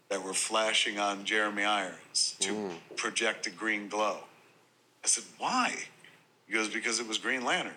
that 0.09 0.23
were 0.23 0.35
flashing 0.35 0.99
on 0.99 1.25
Jeremy 1.25 1.65
Irons 1.65 2.37
to 2.41 2.53
mm. 2.53 2.97
project 2.97 3.47
a 3.47 3.51
green 3.51 3.89
glow. 3.89 4.19
I 5.03 5.07
said, 5.07 5.25
why? 5.39 5.75
He 6.47 6.53
goes, 6.53 6.69
because 6.69 7.01
it 7.01 7.09
was 7.09 7.19
Green 7.19 7.45
Lantern. 7.45 7.73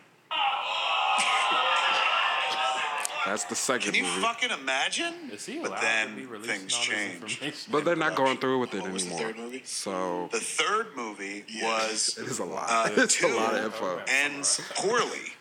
That's 3.28 3.44
the 3.46 3.56
second 3.56 3.94
Can 3.94 4.04
you 4.04 4.10
movie. 4.10 4.22
fucking 4.22 4.50
imagine? 4.52 5.14
Is 5.32 5.46
he 5.46 5.60
but 5.60 5.80
then 5.82 6.10
to 6.10 6.16
be 6.16 6.26
releasing 6.26 6.60
things 6.60 6.74
all 6.74 6.80
this 6.80 6.88
changed. 6.88 7.24
information? 7.24 7.72
but 7.72 7.86
they're 7.86 7.96
not 7.96 8.16
going 8.16 8.38
through 8.38 8.60
with 8.60 8.74
it 8.74 8.82
What 8.82 8.92
was 8.94 9.06
the 9.06 9.12
anymore. 9.14 9.28
third 9.34 9.38
movie? 9.38 9.62
So 9.66 10.30
The 10.32 10.40
third 10.40 10.88
movie 10.96 11.46
was 11.62 12.18
it 12.22 12.28
is 12.28 12.40
a 12.40 12.46
lot. 12.46 12.66
Uh, 12.70 12.90
it's 13.02 13.16
a 13.18 13.28
two. 13.28 13.36
lot 13.36 13.54
of 13.56 13.66
info. 13.66 14.02
ends 14.08 14.62
poorly, 14.76 15.34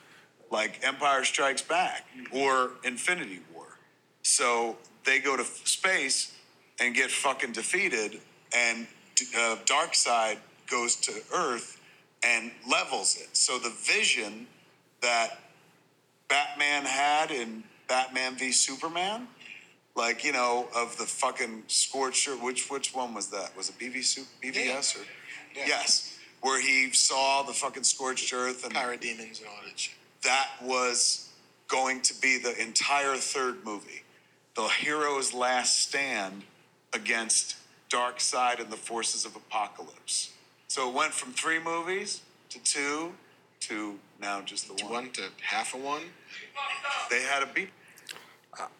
like 0.50 0.81
Empire 0.83 1.25
Strikes 1.25 1.62
Back 1.62 2.07
or 2.33 2.71
Infinity 2.85 3.40
War. 3.55 3.78
So 4.23 4.76
they 5.05 5.19
go 5.21 5.37
to 5.37 5.43
f- 5.43 5.66
space 5.66 6.35
and 6.81 6.95
get 6.95 7.11
fucking 7.11 7.52
defeated, 7.52 8.21
and 8.55 8.87
uh, 9.38 9.57
Side 9.93 10.38
goes 10.69 10.97
to 10.97 11.12
Earth 11.33 11.81
and 12.23 12.50
levels 12.69 13.16
it. 13.16 13.35
So 13.37 13.59
the 13.59 13.71
vision 13.71 14.47
that 15.00 15.38
Batman 16.28 16.85
had 16.85 17.31
in 17.31 17.62
Batman 17.88 18.35
v 18.37 18.52
Superman, 18.52 19.28
like 19.95 20.25
you 20.25 20.33
know, 20.33 20.69
of 20.75 20.97
the 20.99 21.05
fucking 21.05 21.64
scorched 21.69 22.28
earth. 22.28 22.43
Which 22.43 22.69
which 22.71 22.95
one 22.95 23.14
was 23.14 23.28
that? 23.28 23.57
Was 23.57 23.69
it 23.71 23.78
BV 23.78 24.25
BVS 24.43 24.97
or? 25.00 25.05
Yes, 25.55 26.19
where 26.43 26.61
he 26.61 26.90
saw 26.93 27.43
the 27.43 27.52
fucking 27.52 27.85
scorched 27.85 28.33
earth 28.33 28.64
and 28.64 28.75
parademons 28.75 29.38
and 29.40 29.49
all 29.49 29.59
that 29.64 29.78
shit. 29.78 29.95
that 30.23 30.49
was 30.62 31.31
going 31.69 32.00
to 32.02 32.14
be 32.21 32.38
the 32.38 32.61
entire 32.61 33.16
third 33.16 33.64
movie. 33.64 34.02
The 34.55 34.69
hero's 34.69 35.33
last 35.35 35.81
stand 35.88 36.43
against 36.93 37.57
Darkseid 37.90 38.61
and 38.61 38.71
the 38.71 38.76
forces 38.76 39.25
of 39.25 39.33
Apokolips. 39.33 40.31
So 40.69 40.88
it 40.88 40.95
went 40.95 41.12
from 41.12 41.33
three 41.33 41.59
movies 41.62 42.21
to 42.50 42.59
two 42.62 43.12
to 43.69 43.99
now 44.21 44.41
just 44.43 44.69
the 44.69 44.85
one. 44.85 44.93
one 44.93 45.11
to 45.13 45.23
half 45.43 45.75
a 45.75 45.79
one. 45.79 46.03
They 47.11 47.23
had 47.23 47.43
a 47.43 47.47
beat. 47.47 47.71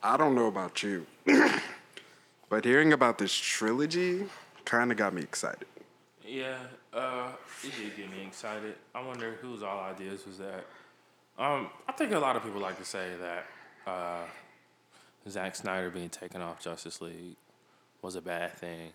I 0.03 0.17
don't 0.17 0.35
know 0.35 0.47
about 0.47 0.83
you, 0.83 1.07
but 2.49 2.65
hearing 2.65 2.93
about 2.93 3.19
this 3.19 3.35
trilogy 3.35 4.25
kind 4.65 4.91
of 4.91 4.97
got 4.97 5.13
me 5.13 5.23
excited. 5.23 5.67
Yeah, 6.25 6.57
uh, 6.95 7.29
it 7.63 7.73
did 7.77 7.97
get 7.97 8.11
me 8.11 8.25
excited. 8.27 8.75
I 8.95 9.05
wonder 9.05 9.33
whose 9.43 9.63
all 9.63 9.81
ideas 9.81 10.27
was 10.27 10.39
that. 10.39 10.65
Um, 11.39 11.69
I 11.87 11.93
think 11.93 12.13
a 12.13 12.19
lot 12.19 12.37
of 12.37 12.43
people 12.43 12.61
like 12.61 12.79
to 12.79 12.85
say 12.85 13.11
that 13.21 13.91
uh, 13.91 14.25
Zack 15.29 15.55
Snyder 15.55 15.91
being 15.91 16.09
taken 16.09 16.41
off 16.41 16.61
Justice 16.61 17.01
League 17.03 17.37
was 18.01 18.17
a 18.17 18.23
bad 18.23 18.57
thing, 18.57 18.93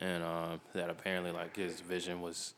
and 0.00 0.24
um, 0.24 0.60
that 0.74 0.90
apparently 0.90 1.30
like 1.30 1.54
his 1.54 1.80
vision 1.80 2.20
was 2.20 2.54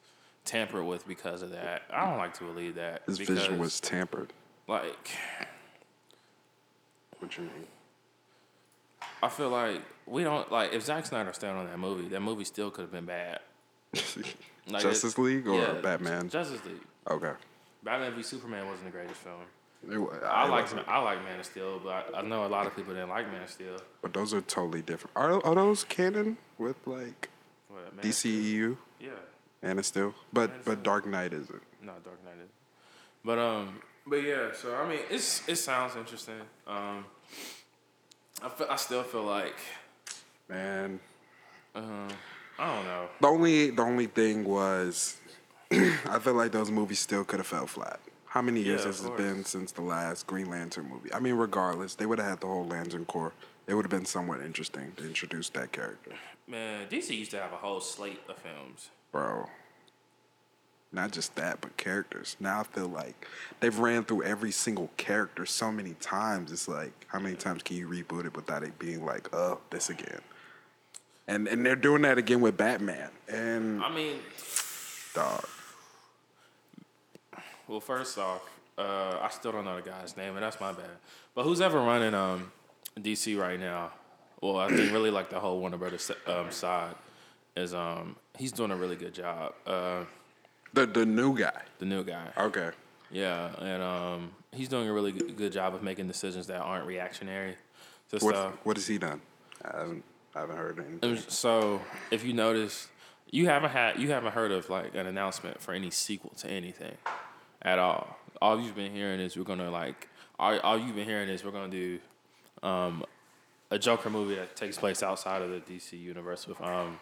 tampered 0.51 0.85
with 0.85 1.07
because 1.07 1.43
of 1.43 1.51
that. 1.51 1.83
I 1.93 2.09
don't 2.09 2.19
like 2.19 2.35
to 2.35 2.45
believe 2.45 2.75
that. 2.75 3.03
His 3.07 3.19
because, 3.19 3.39
vision 3.39 3.59
was 3.59 3.79
tampered. 3.79 4.33
like 4.67 5.11
What 7.21 7.37
you 7.37 7.45
mean? 7.45 7.67
I 9.23 9.29
feel 9.29 9.51
like 9.51 9.83
we 10.07 10.25
don't 10.25 10.51
like 10.51 10.73
if 10.73 10.83
Zack 10.83 11.07
Snyder 11.07 11.33
stayed 11.33 11.49
on 11.49 11.67
that 11.67 11.79
movie, 11.79 12.09
that 12.09 12.21
movie 12.21 12.45
still 12.45 12.71
could 12.71 12.83
have 12.83 12.93
been 12.93 13.07
bad. 13.07 13.41
Like, 14.69 14.83
Justice 14.83 15.19
League 15.19 15.49
or 15.49 15.59
yeah, 15.59 15.73
Batman? 15.83 16.29
Justice 16.29 16.65
League. 16.65 16.83
Okay. 17.11 17.33
Batman 17.83 18.15
v 18.15 18.23
Superman 18.23 18.67
wasn't 18.67 18.85
the 18.85 18.91
greatest 18.93 19.19
film. 19.19 19.41
It 19.83 20.23
I 20.23 20.47
it 20.47 20.51
like. 20.51 20.89
I 20.89 20.99
like 20.99 21.25
Man 21.25 21.41
of 21.41 21.47
Steel, 21.47 21.81
but 21.83 22.15
I, 22.15 22.19
I 22.19 22.23
know 22.23 22.45
a 22.45 22.47
lot 22.47 22.67
of 22.67 22.77
people 22.77 22.93
didn't 22.93 23.09
like 23.09 23.27
Man 23.33 23.43
of 23.43 23.51
Steel. 23.51 23.79
But 24.01 24.13
those 24.13 24.33
are 24.33 24.43
totally 24.43 24.83
different. 24.83 25.17
Are, 25.17 25.45
are 25.45 25.55
those 25.57 25.83
canon 25.83 26.37
with 26.59 26.77
like 26.87 27.31
What, 27.69 28.01
DCEU? 28.01 28.77
Yeah, 29.01 29.09
And 29.63 29.79
it's 29.79 29.89
still, 29.89 30.15
but 30.33 30.65
but 30.65 30.83
Dark 30.83 31.07
Knight 31.07 31.33
isn't. 31.33 31.63
not 31.83 32.03
Dark 32.05 32.23
Knight. 32.25 32.35
is. 32.43 32.51
But 33.25 33.39
um, 33.39 33.81
but 34.07 34.17
yeah. 34.17 34.53
So 34.55 34.75
I 34.75 34.89
mean, 34.89 35.01
it's 35.11 35.47
it 35.49 35.57
sounds 35.57 35.97
interesting. 35.97 36.41
Um, 36.67 37.05
I 38.43 38.49
feel, 38.49 38.67
I 38.71 38.77
still 38.77 39.03
feel 39.03 39.25
like 39.25 39.57
Man, 40.49 40.99
I 41.75 41.81
don't 42.59 42.85
know. 42.85 43.09
the 43.21 43.27
only 43.29 43.71
the 43.71 43.83
only 43.83 44.07
thing 44.07 44.45
was, 44.45 45.17
I 45.71 46.19
feel 46.21 46.35
like 46.35 46.53
those 46.53 46.71
movies 46.71 46.99
still 47.01 47.25
could 47.25 47.39
have 47.39 47.47
fell 47.47 47.67
flat. 47.67 48.01
How 48.27 48.41
many 48.43 48.61
years 48.63 48.81
Yeah, 48.83 48.87
has 48.87 49.05
it 49.05 49.17
been 49.17 49.45
since 49.45 49.73
the 49.73 49.83
last 49.83 50.27
Green 50.27 50.49
Lantern 50.51 50.89
movie? 50.89 51.13
I 51.13 51.19
mean, 51.21 51.35
regardless, 51.35 51.97
they 51.97 52.07
would 52.07 52.19
have 52.19 52.29
had 52.29 52.41
the 52.41 52.47
whole 52.47 52.65
Lantern 52.67 53.05
Corps. 53.05 53.33
It 53.67 53.75
would 53.75 53.85
have 53.85 53.91
been 53.91 54.07
somewhat 54.07 54.41
interesting 54.41 54.93
to 54.97 55.05
introduce 55.05 55.49
that 55.51 55.71
character, 55.73 56.13
Man, 56.49 56.87
DC 56.89 57.11
used 57.17 57.31
to 57.33 57.39
have 57.41 57.53
a 57.53 57.57
whole 57.57 57.81
slate 57.81 58.21
of 58.29 58.37
films. 58.39 58.91
Bro. 59.13 59.49
Not 60.93 61.13
just 61.13 61.37
that, 61.37 61.61
but 61.61 61.77
characters. 61.77 62.37
Now 62.41 62.61
I 62.61 62.63
feel 62.65 62.89
like 62.89 63.27
they've 63.61 63.79
ran 63.79 64.05
through 64.05 64.25
every 64.25 64.51
single 64.51 64.91
character 64.97 65.47
so 65.47 65.71
many 65.71 65.95
times. 65.95 66.51
It's 66.51 66.67
like, 66.67 67.07
how 67.07 67.21
many 67.21 67.37
times 67.37 67.63
can 67.63 67.77
you 67.77 67.89
reboot 67.89 68.25
it 68.27 68.35
without 68.35 68.65
it 68.65 68.77
being 68.79 69.05
like, 69.05 69.33
oh, 69.33 69.61
this 69.71 69.89
again? 69.89 70.21
and 71.31 71.47
and 71.47 71.65
they're 71.65 71.77
doing 71.77 72.03
that 72.03 72.19
again 72.19 72.41
with 72.41 72.57
Batman. 72.57 73.09
And 73.29 73.83
I 73.83 73.95
mean, 73.95 74.17
dog, 75.15 75.47
well, 77.69 77.81
first 77.81 78.19
off, 78.19 78.43
uh, 78.77 79.19
I 79.23 79.29
still 79.31 79.53
don't 79.53 79.65
know 79.65 79.77
the 79.77 79.89
guy's 79.89 80.17
name, 80.17 80.35
and 80.35 80.43
that's 80.43 80.61
my 80.61 80.73
bad. 80.73 80.91
But 81.35 81.45
who's 81.45 81.61
ever 81.61 81.81
running 81.81 82.15
um, 82.15 82.51
DC 82.99 83.39
right 83.39 83.59
now? 83.59 83.93
Well, 84.43 84.59
I 84.59 84.69
think 84.69 84.93
really 84.93 85.11
like 85.11 85.31
the 85.31 85.39
whole 85.39 85.61
Warner 85.61 85.77
Brothers 85.77 86.11
um, 86.27 86.51
side 86.51 86.95
is 87.57 87.75
um, 87.75 88.17
he's 88.41 88.53
doing 88.53 88.71
a 88.71 88.77
really 88.77 88.97
good 88.97 89.15
job. 89.15 89.55
Uh, 89.67 90.05
the 90.73 90.87
the 90.87 91.07
new 91.07 91.37
guy. 91.39 91.61
the 91.79 91.85
new 91.87 92.03
guy. 92.03 92.29
Okay. 92.37 92.71
Yeah, 93.13 93.51
and 93.61 93.83
um, 93.83 94.31
he's 94.53 94.69
doing 94.69 94.89
a 94.89 94.93
really 94.93 95.13
good 95.13 95.53
job 95.53 95.75
of 95.75 95.83
making 95.83 96.07
decisions 96.07 96.47
that 96.47 96.61
aren't 96.61 96.87
reactionary 96.87 97.57
to 98.11 98.19
What 98.25 98.35
stuff. 98.37 98.55
what 98.65 98.77
has 98.77 98.87
he 98.87 98.99
done? 98.99 99.21
I 99.65 99.79
haven't 99.79 100.05
I 100.35 100.41
haven't 100.41 100.57
heard 100.57 100.79
anything. 101.03 101.25
So 101.29 101.81
if 102.11 102.25
you 102.25 102.33
notice, 102.33 102.89
you 103.31 103.47
haven't 103.47 103.71
had 103.71 103.99
you 103.99 104.11
haven't 104.13 104.33
heard 104.33 104.53
of 104.53 104.71
like 104.71 104.95
an 104.95 105.07
announcement 105.07 105.61
for 105.61 105.75
any 105.75 105.91
sequel 105.91 106.31
to 106.39 106.49
anything 106.49 106.97
at 107.63 107.79
all. 107.79 108.17
All 108.41 108.61
you've 108.61 108.77
been 108.77 108.93
hearing 108.93 109.21
is 109.21 109.37
we're 109.37 109.43
gonna 109.45 109.71
like 109.71 110.09
all, 110.39 110.59
all 110.61 110.79
you've 110.79 110.95
been 110.97 111.05
hearing 111.05 111.29
is 111.29 111.45
we're 111.45 111.51
gonna 111.51 111.69
do 111.69 111.99
um, 112.63 113.05
a 113.73 113.79
Joker 113.79 114.09
movie 114.09 114.37
that 114.37 114.55
takes 114.55 114.79
place 114.79 115.03
outside 115.03 115.43
of 115.43 115.51
the 115.51 115.61
DC 115.61 116.01
universe 116.01 116.47
with 116.47 116.61
um 116.63 116.99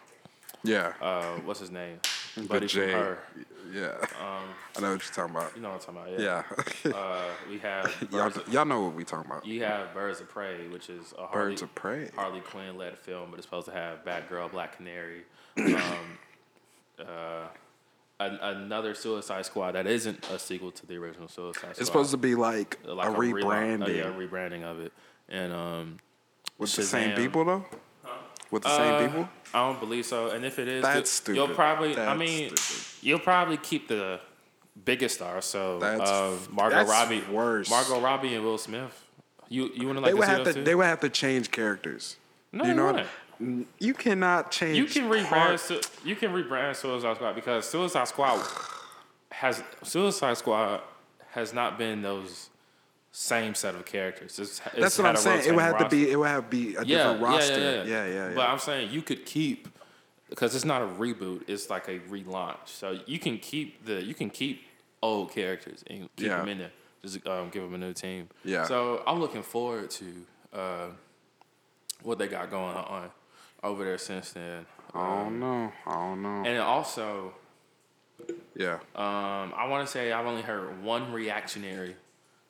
Yeah. 0.65 0.93
uh 1.01 1.37
what's 1.45 1.61
his 1.61 1.71
name 1.71 2.01
Buddy 2.49 2.69
from 2.69 2.69
Jay. 2.69 2.93
her. 2.93 3.19
Yeah. 3.73 3.95
Um, 4.21 4.45
I 4.77 4.81
know 4.81 4.93
what 4.93 5.03
you're 5.05 5.13
talking 5.15 5.35
about. 5.37 5.55
you 5.57 5.61
know 5.63 5.71
what 5.71 5.89
I'm 5.89 5.95
talking 5.95 6.15
about? 6.15 6.21
Yeah. 6.85 6.93
Uh, 6.97 7.25
we 7.51 7.59
have 7.59 8.07
y'all, 8.13 8.27
of- 8.29 8.49
y'all 8.53 8.65
know 8.65 8.83
what 8.85 8.95
we 8.95 9.05
talking 9.05 9.31
about. 9.31 9.45
you 9.45 9.63
have 9.65 9.93
Birds 9.93 10.21
of 10.21 10.29
Prey, 10.29 10.69
which 10.69 10.89
is 10.89 11.13
a 11.19 11.27
Harley, 11.27 11.51
Birds 11.51 11.63
of 11.63 11.75
Prey. 11.75 12.11
Harley 12.15 12.41
Quinn 12.41 12.79
led 12.79 12.97
film, 12.97 13.31
but 13.31 13.39
it's 13.39 13.47
supposed 13.47 13.67
to 13.67 13.73
have 13.73 14.05
Batgirl, 14.05 14.53
Black 14.53 14.77
Canary, 14.77 15.23
um, 15.59 15.75
uh, 17.01 17.47
an, 18.21 18.39
another 18.41 18.95
Suicide 18.95 19.45
Squad 19.47 19.73
that 19.73 19.87
isn't 19.87 20.29
a 20.31 20.39
sequel 20.39 20.71
to 20.73 20.87
the 20.87 20.97
original 20.97 21.29
Suicide 21.29 21.59
Squad. 21.59 21.71
It's 21.79 21.87
supposed 21.87 22.11
to 22.13 22.17
be 22.17 22.35
like, 22.35 22.79
like 22.85 23.09
a 23.09 23.13
rela- 23.13 23.43
rebranding 23.43 23.87
uh, 23.87 23.91
yeah, 23.91 24.03
a 24.05 24.13
rebranding 24.13 24.63
of 24.65 24.81
it, 24.81 24.93
and 25.29 25.53
um, 25.53 25.99
with 26.59 26.75
the 26.75 26.83
same 26.83 27.17
people 27.17 27.45
though. 27.45 27.65
With 28.51 28.63
the 28.63 28.69
uh, 28.71 28.77
same 28.99 29.09
people. 29.09 29.29
I 29.55 29.67
don't 29.67 29.81
believe 29.81 30.07
so. 30.07 30.31
And 30.31 30.45
if 30.45 30.59
it 30.59 30.69
is, 30.69 30.83
That's 30.83 31.21
th- 31.21 31.37
You'll 31.37 31.47
stupid. 31.47 31.57
probably. 31.57 31.99
I 31.99 32.15
mean, 32.17 32.55
stupid. 32.57 33.07
you'll 33.07 33.19
probably 33.19 33.57
keep 33.59 33.89
the 33.89 34.21
biggest 34.85 35.17
stars. 35.17 35.45
So 35.45 35.79
That's- 35.79 36.09
uh, 36.09 36.37
Margot 36.51 36.77
that's 36.77 36.91
Robbie, 36.91 37.23
worse. 37.31 37.69
Margot 37.71 38.01
Robbie 38.01 38.35
and 38.35 38.45
Will 38.45 38.59
Smith. 38.59 39.05
You 39.51 39.71
you 39.75 39.87
want 39.87 39.99
to 39.99 40.05
They 40.05 40.13
like 40.13 40.19
would 40.21 40.29
have 40.29 40.45
to. 40.45 40.53
two? 40.53 40.65
They 40.65 40.75
would 40.75 40.85
have 40.87 41.01
to 41.01 41.09
change 41.09 41.51
characters. 41.51 42.17
No, 42.53 42.65
you 42.65 42.75
know, 42.75 42.87
wouldn't. 43.41 43.69
You 43.79 43.95
cannot 43.95 44.51
change. 44.51 44.77
You 44.77 44.85
can 44.87 45.09
rebrand. 45.11 45.59
Su- 45.59 45.81
You 46.05 46.17
can 46.17 46.33
rebrand 46.33 46.77
Suicide 46.77 47.17
Squad 47.17 47.35
because 47.35 47.67
Suicide 47.69 48.09
Squad 48.09 48.45
has 49.31 49.63
Suicide 49.83 50.37
Squad 50.37 50.81
has 51.31 51.53
not 51.55 51.79
been 51.79 52.03
those 52.03 52.51
same 53.11 53.55
set 53.55 53.75
of 53.75 53.85
characters. 53.85 54.39
It's, 54.39 54.61
it's 54.67 54.77
That's 54.79 54.99
what 54.99 55.07
had 55.07 55.17
I'm 55.17 55.23
saying. 55.23 55.41
It 55.47 55.55
would 55.55 55.63
rotating 55.63 55.79
have 55.79 55.91
to 55.91 55.97
be. 55.97 56.11
It 56.11 56.17
would 56.17 56.29
have 56.29 56.45
to 56.45 56.51
be 56.51 56.77
a 56.77 56.85
different 56.85 57.23
roster. 57.23 57.59
Yeah, 57.59 57.85
yeah, 57.85 58.07
yeah. 58.07 58.33
But 58.35 58.49
I'm 58.49 58.59
saying 58.59 58.91
you 58.91 59.03
could 59.03 59.25
keep 59.27 59.69
because 60.29 60.55
it's 60.55 60.65
not 60.65 60.83
a 60.83 60.87
reboot. 60.87 61.49
It's 61.49 61.71
like 61.71 61.89
a 61.89 61.99
relaunch. 62.01 62.67
So 62.67 62.99
you 63.07 63.19
can 63.19 63.39
keep 63.39 63.85
the 63.85 64.03
you 64.03 64.15
can 64.15 64.31
keep 64.31 64.63
old 65.03 65.33
characters 65.33 65.85
and 65.89 66.09
keep 66.17 66.27
Yeah. 66.27 66.39
them 66.39 66.49
in 66.49 66.59
there. 66.59 66.71
Just 67.03 67.27
um, 67.27 67.49
give 67.51 67.63
them 67.63 67.75
a 67.75 67.79
new 67.79 67.93
team. 67.93 68.29
Yeah. 68.45 68.65
So 68.65 69.03
I'm 69.07 69.21
looking 69.21 69.43
forward 69.43 69.91
to 69.93 70.27
uh, 70.53 70.87
what 72.03 72.19
they 72.19 72.27
got 72.27 72.51
going 72.51 72.77
on 72.77 73.11
over 73.63 73.85
there 73.85 73.99
since 73.99 74.33
then. 74.33 74.67
I 74.95 75.25
don't 75.25 75.39
know. 75.39 75.73
I 75.87 75.93
don't 75.93 76.23
know. 76.23 76.43
And 76.45 76.59
also, 76.59 77.35
yeah. 78.57 78.79
um, 78.97 79.53
I 79.57 79.67
want 79.69 79.87
to 79.87 79.93
say 79.93 80.13
I've 80.13 80.27
only 80.27 80.43
heard 80.43 80.83
one 80.83 81.13
reactionary 81.13 81.95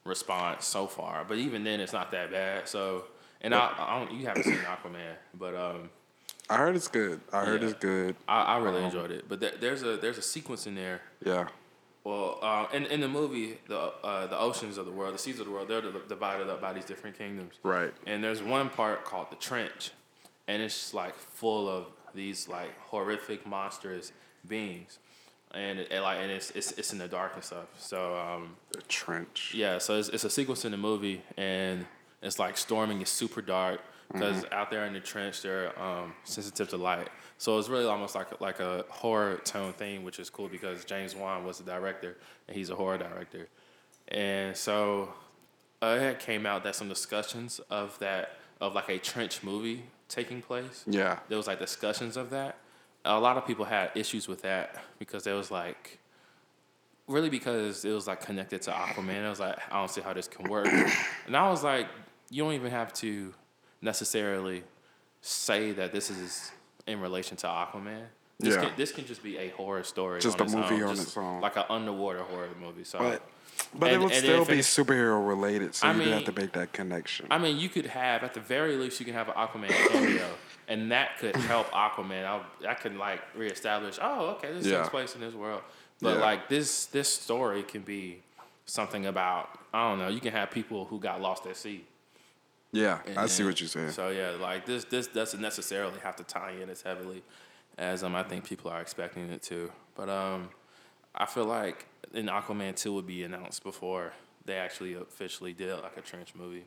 response 0.09 0.67
so 0.67 0.87
far, 0.87 1.25
but 1.27 1.39
even 1.39 1.65
then, 1.65 1.81
it's 1.81 1.93
not 1.93 2.11
that 2.13 2.31
bad. 2.31 2.69
So, 2.69 3.05
and 3.41 3.55
I, 3.55 3.73
I 3.79 3.99
don't, 3.99 4.19
you 4.19 4.27
haven't 4.27 4.45
seen 4.45 4.59
Aquaman, 4.59 5.15
but 5.35 5.55
um, 5.55 5.91
I 6.51 6.57
heard 6.57 6.77
it's 6.77 6.89
good. 6.89 7.21
I 7.33 7.45
heard 7.45 7.63
yeah. 7.63 7.69
it's 7.69 7.79
good. 7.79 8.17
I, 8.27 8.43
I 8.43 8.59
really 8.59 8.83
enjoyed 8.83 9.11
it. 9.11 9.29
But 9.29 9.41
there, 9.41 9.53
there's 9.61 9.83
a 9.83 9.97
there's 9.97 10.19
a 10.19 10.23
sequence 10.23 10.67
in 10.67 10.75
there. 10.75 11.03
Yeah. 11.25 11.49
Well, 12.05 12.39
uh, 12.41 12.67
in 12.73 12.87
in 12.87 13.01
the 13.01 13.09
movie, 13.09 13.59
the 13.69 13.79
uh, 13.79 14.27
the 14.27 14.39
oceans 14.39 14.79
of 14.79 14.87
the 14.87 14.93
world, 14.93 15.15
the 15.15 15.19
seas 15.19 15.41
of 15.41 15.47
the 15.47 15.53
world, 15.53 15.69
they're 15.69 15.83
divided 15.83 16.49
up 16.49 16.61
by 16.61 16.73
these 16.73 16.87
different 16.87 17.19
kingdoms. 17.19 17.55
Right. 17.63 17.93
And 18.07 18.25
there's 18.25 18.43
one 18.43 18.71
part 18.71 19.05
called 19.05 19.31
the 19.31 19.37
trench, 19.37 19.91
and 20.47 20.63
it's 20.63 20.95
like 20.95 21.15
full 21.17 21.69
of 21.69 21.87
these 22.15 22.49
like 22.49 22.79
horrific 22.81 23.47
monstrous 23.47 24.13
beings, 24.47 24.99
and 25.55 25.79
it, 25.81 25.89
and, 25.91 26.03
like 26.03 26.19
and 26.21 26.31
it's, 26.31 26.51
it's 26.53 26.73
it's 26.73 26.93
in 26.93 26.99
the 26.99 27.09
dark 27.09 27.33
and 27.35 27.45
stuff. 27.45 27.67
So 27.79 28.17
um, 28.17 28.57
The 28.73 28.83
trench. 28.83 29.53
yeah, 29.55 29.79
so 29.79 29.99
it's, 29.99 30.09
it's 30.09 30.25
a 30.25 30.31
sequence 30.31 30.65
in 30.65 30.73
the 30.73 30.79
movie, 30.79 31.23
and 31.37 31.87
it's 32.23 32.39
like 32.39 32.57
storming 32.57 33.01
is 33.03 33.09
super 33.09 33.43
dark 33.43 33.81
because 34.13 34.37
Mm-hmm. 34.43 34.55
out 34.55 34.71
there 34.71 34.87
in 34.87 34.95
the 34.95 35.01
trench 35.01 35.43
they're 35.43 35.79
um, 35.81 36.15
sensitive 36.25 36.69
to 36.71 36.77
light. 36.79 37.09
So 37.37 37.59
it's 37.59 37.69
really 37.69 37.85
almost 37.87 38.15
like 38.15 38.41
like 38.41 38.59
a 38.61 38.85
horror 38.89 39.37
tone 39.45 39.73
thing, 39.75 40.03
which 40.05 40.19
is 40.19 40.31
cool 40.31 40.49
because 40.49 40.85
James 40.85 41.15
Wan 41.15 41.45
was 41.45 41.59
the 41.59 41.65
director 41.65 42.17
and 42.47 42.57
he's 42.57 42.71
a 42.71 42.75
horror 42.75 42.99
director, 42.99 43.49
and 44.09 44.57
so 44.57 45.13
uh, 45.83 45.99
it 46.01 46.19
came 46.19 46.47
out 46.47 46.65
that 46.65 46.75
some 46.75 46.89
discussions 46.89 47.61
of 47.71 47.99
that 48.01 48.39
of 48.61 48.75
like 48.75 48.89
a 48.89 48.99
trench 48.99 49.43
movie 49.43 49.85
taking 50.09 50.41
place. 50.43 50.85
Yeah. 50.87 51.19
There 51.29 51.37
was 51.39 51.47
like 51.47 51.59
discussions 51.61 52.17
of 52.17 52.31
that. 52.31 52.57
A 53.05 53.19
lot 53.19 53.37
of 53.37 53.47
people 53.47 53.65
had 53.65 53.91
issues 53.95 54.29
with 54.29 54.43
that 54.43 54.77
because 54.99 55.27
it 55.27 55.33
was 55.33 55.51
like 55.51 55.99
really 57.07 57.31
because 57.31 57.85
it 57.85 57.93
was 57.93 58.07
like 58.07 58.21
connected 58.21 58.61
to 58.63 58.71
Aquaman. 58.71 59.25
I 59.25 59.31
was 59.31 59.41
like, 59.41 59.57
I 59.71 59.79
don't 59.79 59.91
see 59.91 60.01
how 60.03 60.13
this 60.13 60.29
can 60.29 60.49
work. 60.49 60.67
and 61.27 61.37
I 61.37 61.49
was 61.49 61.63
like, 61.65 61.87
you 62.31 62.43
don't 62.45 62.53
even 62.53 62.71
have 62.71 62.93
to 62.95 63.33
necessarily 63.81 64.63
say 65.23 65.73
that 65.73 65.93
this 65.93 66.11
is 66.11 66.51
in 66.87 67.01
relation 67.01 67.37
to 67.39 67.47
Aquaman. 67.47 68.03
This 68.41 68.55
Yeah. 68.55 68.67
can 68.67 68.73
this 68.77 68.93
can 68.93 69.07
just 69.07 69.23
be 69.23 69.39
a 69.39 69.49
horror 69.51 69.83
story. 69.85 70.21
Just 70.21 70.41
a 70.41 70.45
movie 70.45 70.77
own, 70.77 70.91
on 70.91 70.99
its 70.99 71.17
own. 71.17 71.41
Like 71.41 71.57
an 71.57 71.65
underwater 71.71 72.23
horror 72.23 72.49
movie. 72.61 72.85
So 72.85 72.99
But 72.99 73.23
but 73.75 73.91
it 73.91 73.95
And- 73.95 74.05
would 74.05 74.15
still 74.15 74.45
be 74.45 74.59
it- 74.61 74.65
superhero 74.65 75.27
related, 75.27 75.75
so 75.75 75.89
I 75.89 75.93
you 75.93 75.99
would 75.99 76.09
have 76.09 76.25
to 76.25 76.33
make 76.41 76.53
that 76.53 76.73
connection. 76.73 77.27
I 77.31 77.39
mean, 77.39 77.59
you 77.59 77.69
could 77.69 77.87
have 77.87 78.23
at 78.23 78.35
the 78.35 78.41
very 78.41 78.77
least 78.77 79.01
you 79.01 79.07
can 79.07 79.15
have 79.15 79.29
an 79.29 79.35
Aquaman 79.35 79.69
cameo, 79.89 80.29
and 80.69 80.93
that 80.93 81.19
could 81.19 81.35
help 81.35 81.69
Aquaman. 81.71 82.25
I, 82.25 82.41
that 82.63 82.81
could 82.81 82.95
like 82.97 83.21
reestablish. 83.35 83.99
Oh, 84.01 84.29
okay, 84.37 84.53
this 84.53 84.67
Yeah. 84.67 84.79
takes 84.79 84.89
place 84.91 85.15
in 85.15 85.21
this 85.21 85.35
world. 85.35 85.63
But 86.01 86.17
Yeah. 86.17 86.21
like 86.25 86.49
this, 86.49 86.87
this 86.87 87.13
story 87.13 87.63
can 87.63 87.83
be 87.83 88.23
something 88.67 89.07
about 89.07 89.49
I 89.73 89.89
don't 89.89 89.99
know. 89.99 90.09
You 90.09 90.21
can 90.21 90.33
have 90.33 90.51
people 90.51 90.85
who 90.87 90.99
got 91.01 91.21
lost 91.21 91.47
at 91.47 91.57
sea. 91.57 91.85
yeah, 92.73 93.01
And 93.07 93.19
I 93.19 93.27
see 93.27 93.45
what 93.45 93.61
you're 93.61 93.69
saying. 93.69 93.91
So 93.93 94.09
yeah, 94.11 94.31
like 94.41 94.65
this, 94.67 94.85
this 94.85 95.07
doesn't 95.07 95.41
necessarily 95.41 95.99
have 96.01 96.17
to 96.17 96.25
tie 96.25 96.53
in 96.53 96.69
as 96.71 96.83
heavily 96.83 97.23
as 97.79 98.03
um 98.05 98.15
I 98.15 98.23
think 98.23 98.45
people 98.45 98.71
are 98.71 98.81
expecting 98.81 99.31
it 99.31 99.43
to. 99.45 99.71
But 99.95 100.09
um, 100.09 100.51
I 101.15 101.27
feel 101.27 101.45
like 101.47 101.87
an 102.15 102.27
Aquaman 102.27 102.77
two 102.77 102.93
would 102.95 103.07
be 103.07 103.25
announced 103.25 103.63
before 103.63 104.13
they 104.45 104.57
actually 104.57 104.95
officially 104.95 105.53
did 105.53 105.75
like 105.83 105.97
a 105.97 106.01
trench 106.03 106.35
movie. 106.35 106.65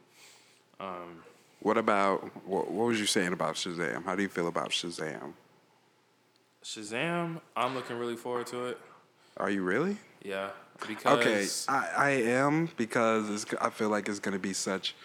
What 1.61 1.77
about 1.77 2.23
what, 2.45 2.71
what 2.71 2.87
was 2.87 2.99
you 2.99 3.05
saying 3.05 3.33
about 3.33 3.55
Shazam? 3.55 4.03
How 4.03 4.15
do 4.15 4.23
you 4.23 4.29
feel 4.29 4.47
about 4.47 4.69
Shazam? 4.71 5.33
Shazam, 6.63 7.39
I'm 7.55 7.75
looking 7.75 7.97
really 7.97 8.15
forward 8.15 8.47
to 8.47 8.65
it. 8.67 8.77
Are 9.37 9.49
you 9.49 9.63
really? 9.63 9.97
Yeah, 10.23 10.49
because 10.87 11.19
Okay, 11.19 11.47
I, 11.67 11.89
I 11.95 12.09
am 12.09 12.69
because 12.77 13.29
it's, 13.29 13.45
I 13.59 13.69
feel 13.69 13.89
like 13.89 14.07
it's 14.09 14.19
going 14.19 14.33
to 14.33 14.39
be 14.39 14.53
such 14.53 14.95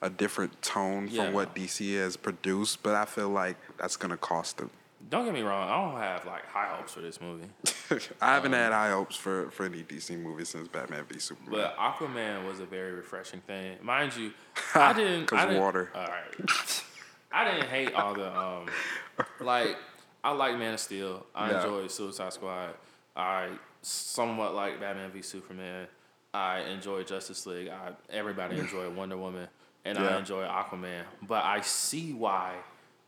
a 0.00 0.08
different 0.10 0.60
tone 0.62 1.08
Yeah. 1.10 1.24
from 1.26 1.34
what 1.34 1.54
DC 1.54 1.96
has 1.98 2.16
produced, 2.16 2.82
but 2.82 2.94
I 2.94 3.04
feel 3.04 3.28
like 3.28 3.56
that's 3.78 3.96
going 3.96 4.10
to 4.10 4.16
cost 4.16 4.58
them. 4.58 4.70
Don't 5.12 5.24
get 5.26 5.34
me 5.34 5.42
wrong, 5.42 5.68
I 5.68 5.76
don't 5.92 6.00
have 6.00 6.24
like 6.26 6.46
high 6.46 6.74
hopes 6.74 6.92
for 6.94 7.00
this 7.00 7.20
movie. 7.20 7.46
I 8.20 8.32
haven't 8.34 8.52
had 8.54 8.72
high 8.72 8.90
hopes 8.90 9.14
for, 9.14 9.50
for 9.50 9.66
any 9.66 9.82
DC 9.82 10.18
movie 10.20 10.44
since 10.46 10.66
Batman 10.68 11.04
v 11.04 11.18
Superman. 11.18 11.50
But 11.52 11.76
Aquaman 11.76 12.46
was 12.46 12.58
a 12.60 12.64
very 12.64 12.92
refreshing 12.92 13.40
thing, 13.42 13.76
mind 13.82 14.16
you. 14.16 14.32
I 14.74 14.92
didn't. 14.94 15.26
'Cause 15.26 15.38
I 15.38 15.46
didn't- 15.46 15.60
water. 15.62 15.90
All 15.94 16.06
right. 16.06 16.82
I 17.30 17.44
didn't 17.50 17.68
hate 17.68 17.94
all 17.94 18.14
the 18.14 18.36
um, 18.36 18.66
like. 19.40 19.76
I 20.24 20.30
like 20.32 20.56
Man 20.56 20.74
of 20.74 20.80
Steel. 20.80 21.26
I 21.34 21.50
Yeah. 21.50 21.56
enjoy 21.62 21.86
Suicide 21.88 22.32
Squad. 22.32 22.70
I 23.16 23.48
somewhat 23.82 24.54
like 24.54 24.80
Batman 24.80 25.10
v 25.10 25.20
Superman. 25.20 25.86
I 26.32 26.60
enjoy 26.60 27.02
Justice 27.04 27.44
League. 27.46 27.68
I 27.68 27.92
everybody 28.08 28.58
enjoyed 28.58 28.94
Wonder 28.96 29.16
Woman, 29.18 29.48
and 29.84 29.98
Yeah. 29.98 30.08
I 30.14 30.18
enjoy 30.18 30.44
Aquaman. 30.44 31.02
But 31.22 31.44
I 31.44 31.60
see 31.60 32.12
why 32.14 32.54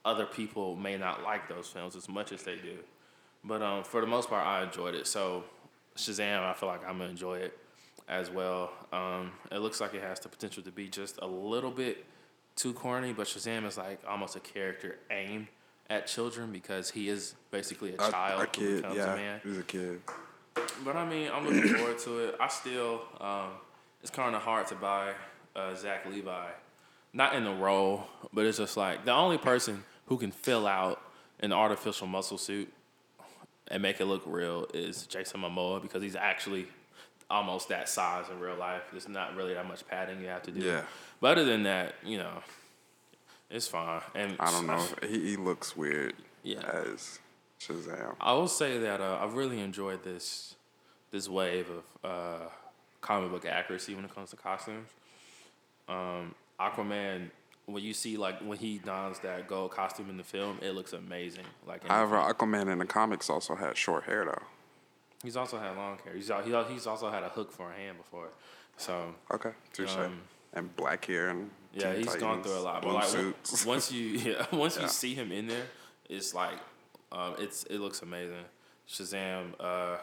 other 0.05 0.27
people 0.27 0.77
may 0.77 0.97
not 0.97 1.23
like 1.23 1.49
those 1.49 1.69
films 1.69 1.97
as 1.97 2.09
much 2.09 2.33
as 2.33 2.43
they 2.43 2.57
do. 2.57 2.79
But 3.43 3.62
um, 3.62 3.85
for 3.85 4.01
the 4.01 4.07
most 4.07 4.29
part, 4.29 4.47
I 4.47 4.62
enjoyed 4.62 4.95
it. 4.95 5.07
So 5.07 5.45
Shazam, 5.97 6.43
I 6.43 6.55
feel 6.55 6.69
like 6.69 6.87
I'm 6.87 6.99
gonna 6.99 7.11
enjoy 7.11 7.38
it 7.38 7.59
as 8.09 8.31
well. 8.31 8.73
Um, 8.93 9.33
it 9.51 9.59
looks 9.59 9.81
like 9.81 9.95
it 9.95 10.03
has 10.03 10.21
the 10.21 10.29
potential 10.29 10.62
to 10.62 10.71
be 10.71 10.88
just 10.88 11.19
a 11.23 11.27
little 11.27 11.71
bit 11.71 12.05
too 12.57 12.73
corny, 12.73 13.12
but 13.12 13.27
Shazam 13.27 13.67
is 13.67 13.77
like 13.77 14.01
almost 14.09 14.37
a 14.37 14.40
character 14.40 14.99
aimed 15.11 15.49
at 15.90 16.07
children 16.07 16.53
because 16.53 16.90
he 16.90 17.09
is 17.09 17.35
basically 17.51 17.95
a 17.95 17.99
child 17.99 18.43
a 18.43 18.45
who 18.45 18.47
kid, 18.49 18.77
becomes 18.77 18.97
yeah, 18.97 19.12
a 19.12 19.17
man. 19.17 19.40
he's 19.45 19.59
a 19.59 19.62
kid. 19.62 20.01
But 20.85 20.97
I 20.97 21.09
mean, 21.09 21.31
I'm 21.33 21.47
looking 21.47 21.75
forward 21.75 21.99
to 22.01 22.19
it. 22.21 22.37
I 22.40 22.49
still, 22.49 23.03
um, 23.21 23.51
it's 24.03 24.11
kind 24.11 24.35
of 24.35 24.43
hard 24.43 24.67
to 24.69 24.75
buy 24.77 25.12
uh, 25.57 25.75
Zach 25.75 26.07
Levi, 26.07 26.47
not 27.12 27.35
in 27.35 27.45
the 27.45 27.53
role, 27.55 28.07
but 28.33 28.47
it's 28.47 28.59
just 28.59 28.77
like 28.77 29.05
the 29.05 29.12
only 29.12 29.38
person 29.38 29.83
who 30.07 30.17
can 30.17 30.31
fill 30.31 30.67
out 30.67 31.01
an 31.40 31.53
artificial 31.53 32.07
muscle 32.07 32.38
suit 32.38 32.73
and 33.69 33.83
make 33.83 34.01
it 34.01 34.05
look 34.05 34.23
real 34.27 34.67
is 34.75 35.07
Jason 35.07 35.40
Momoa 35.40 35.81
because 35.81 36.03
he's 36.03 36.17
actually 36.17 36.67
almost 37.31 37.69
that 37.71 37.88
size 37.88 38.27
in 38.31 38.38
real 38.38 38.57
life. 38.57 38.83
There's 38.93 39.09
not 39.09 39.35
really 39.35 39.55
that 39.55 39.67
much 39.67 39.87
padding 39.88 40.21
you 40.21 40.29
have 40.29 40.43
to 40.43 40.51
do. 40.51 40.61
Yeah. 40.61 40.83
But 41.21 41.38
other 41.38 41.45
than 41.47 41.62
that, 41.64 41.95
you 42.05 42.19
know, 42.19 42.43
it's 43.51 43.67
fine. 43.67 44.03
And 44.14 44.37
I 44.38 44.51
don't 44.51 44.67
know. 44.67 44.85
He, 45.09 45.31
he 45.31 45.37
looks 45.37 45.77
weird 45.77 46.14
Yeah. 46.43 46.61
as 46.93 47.19
Shazam. 47.61 48.14
I 48.21 48.33
will 48.35 48.49
say 48.49 48.79
that 48.79 49.01
uh, 49.01 49.19
I've 49.23 49.35
really 49.35 49.61
enjoyed 49.61 50.03
this 50.05 50.55
this 51.11 51.29
wave 51.29 51.69
of 51.71 52.11
uh, 52.11 52.49
comic 53.01 53.31
book 53.31 53.47
accuracy 53.47 53.95
when 53.95 54.05
it 54.05 54.14
comes 54.14 54.31
to 54.31 54.37
costumes. 54.37 54.88
Um, 55.88 56.35
Aquaman, 56.61 57.31
when 57.66 57.83
you 57.83 57.94
see 57.94 58.16
like 58.16 58.40
when 58.40 58.59
he 58.59 58.79
dons 58.79 59.18
that 59.20 59.46
gold 59.48 59.70
costume 59.70 60.11
in 60.11 60.16
the 60.16 60.24
film, 60.24 60.59
it 60.62 60.72
looks 60.72 60.92
amazing. 60.92 61.44
Like 61.66 61.87
However. 61.87 62.16
Aquaman 62.16 62.70
in 62.70 62.79
the 62.79 62.85
comics 62.87 63.31
also 63.31 63.55
had 63.55 63.77
short 63.77 64.05
hair 64.05 64.24
though. 64.24 64.42
he's 65.22 65.37
also 65.37 65.59
had 65.59 65.77
long 65.77 65.98
hair. 66.05 66.14
He's 66.14 66.31
he's 66.68 66.87
also 66.87 67.11
had 67.11 67.22
a 67.22 67.29
hook 67.31 67.53
for 67.53 67.70
a 67.70 67.74
hand 67.74 67.96
before. 67.98 68.29
So 68.77 69.14
Okay, 69.33 69.50
touche. 69.72 69.96
Um, 69.96 70.20
and 70.53 70.74
black 70.77 71.05
hair 71.07 71.31
and 71.31 71.50
yeah, 71.72 71.94
he's 71.94 72.14
gone 72.16 72.42
through 72.42 72.59
a 72.59 72.61
lot. 72.61 72.83
But 72.83 72.94
like 72.94 73.05
suits. 73.05 73.64
once 73.74 73.90
you 73.90 74.03
yeah 74.18 74.46
once 74.53 74.77
Yeah. 74.77 74.83
you 74.83 74.88
see 74.88 75.14
him 75.14 75.33
in 75.33 75.46
there, 75.48 75.66
it's 76.09 76.35
like 76.35 76.59
um, 77.12 77.35
it's 77.38 77.64
it 77.64 77.79
looks 77.79 78.03
amazing. 78.03 78.44
Shazam, 78.88 79.53
uh, 79.59 79.96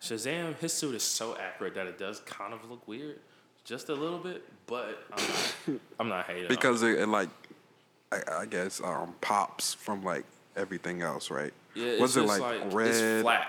Shazam, 0.00 0.56
his 0.58 0.72
suit 0.72 0.94
is 0.94 1.02
so 1.02 1.36
accurate 1.36 1.74
that 1.74 1.86
it 1.86 1.98
does 1.98 2.20
kind 2.20 2.52
of 2.52 2.68
look 2.70 2.86
weird, 2.86 3.20
just 3.64 3.88
a 3.88 3.94
little 3.94 4.18
bit. 4.18 4.42
But 4.66 4.98
I'm 5.12 5.24
not, 5.28 5.80
I'm 6.00 6.08
not 6.08 6.26
hating 6.26 6.48
because 6.48 6.82
it, 6.82 6.98
it 7.00 7.06
like 7.08 7.28
I, 8.12 8.20
I 8.40 8.46
guess 8.46 8.80
um 8.82 9.14
pops 9.20 9.74
from 9.74 10.02
like 10.02 10.24
everything 10.56 11.02
else, 11.02 11.30
right? 11.30 11.52
yeah, 11.74 11.86
it's 11.86 12.00
Was 12.00 12.16
it 12.16 12.26
just 12.26 12.40
like, 12.40 12.72
red? 12.72 12.86
It's 12.88 13.22
flat, 13.22 13.48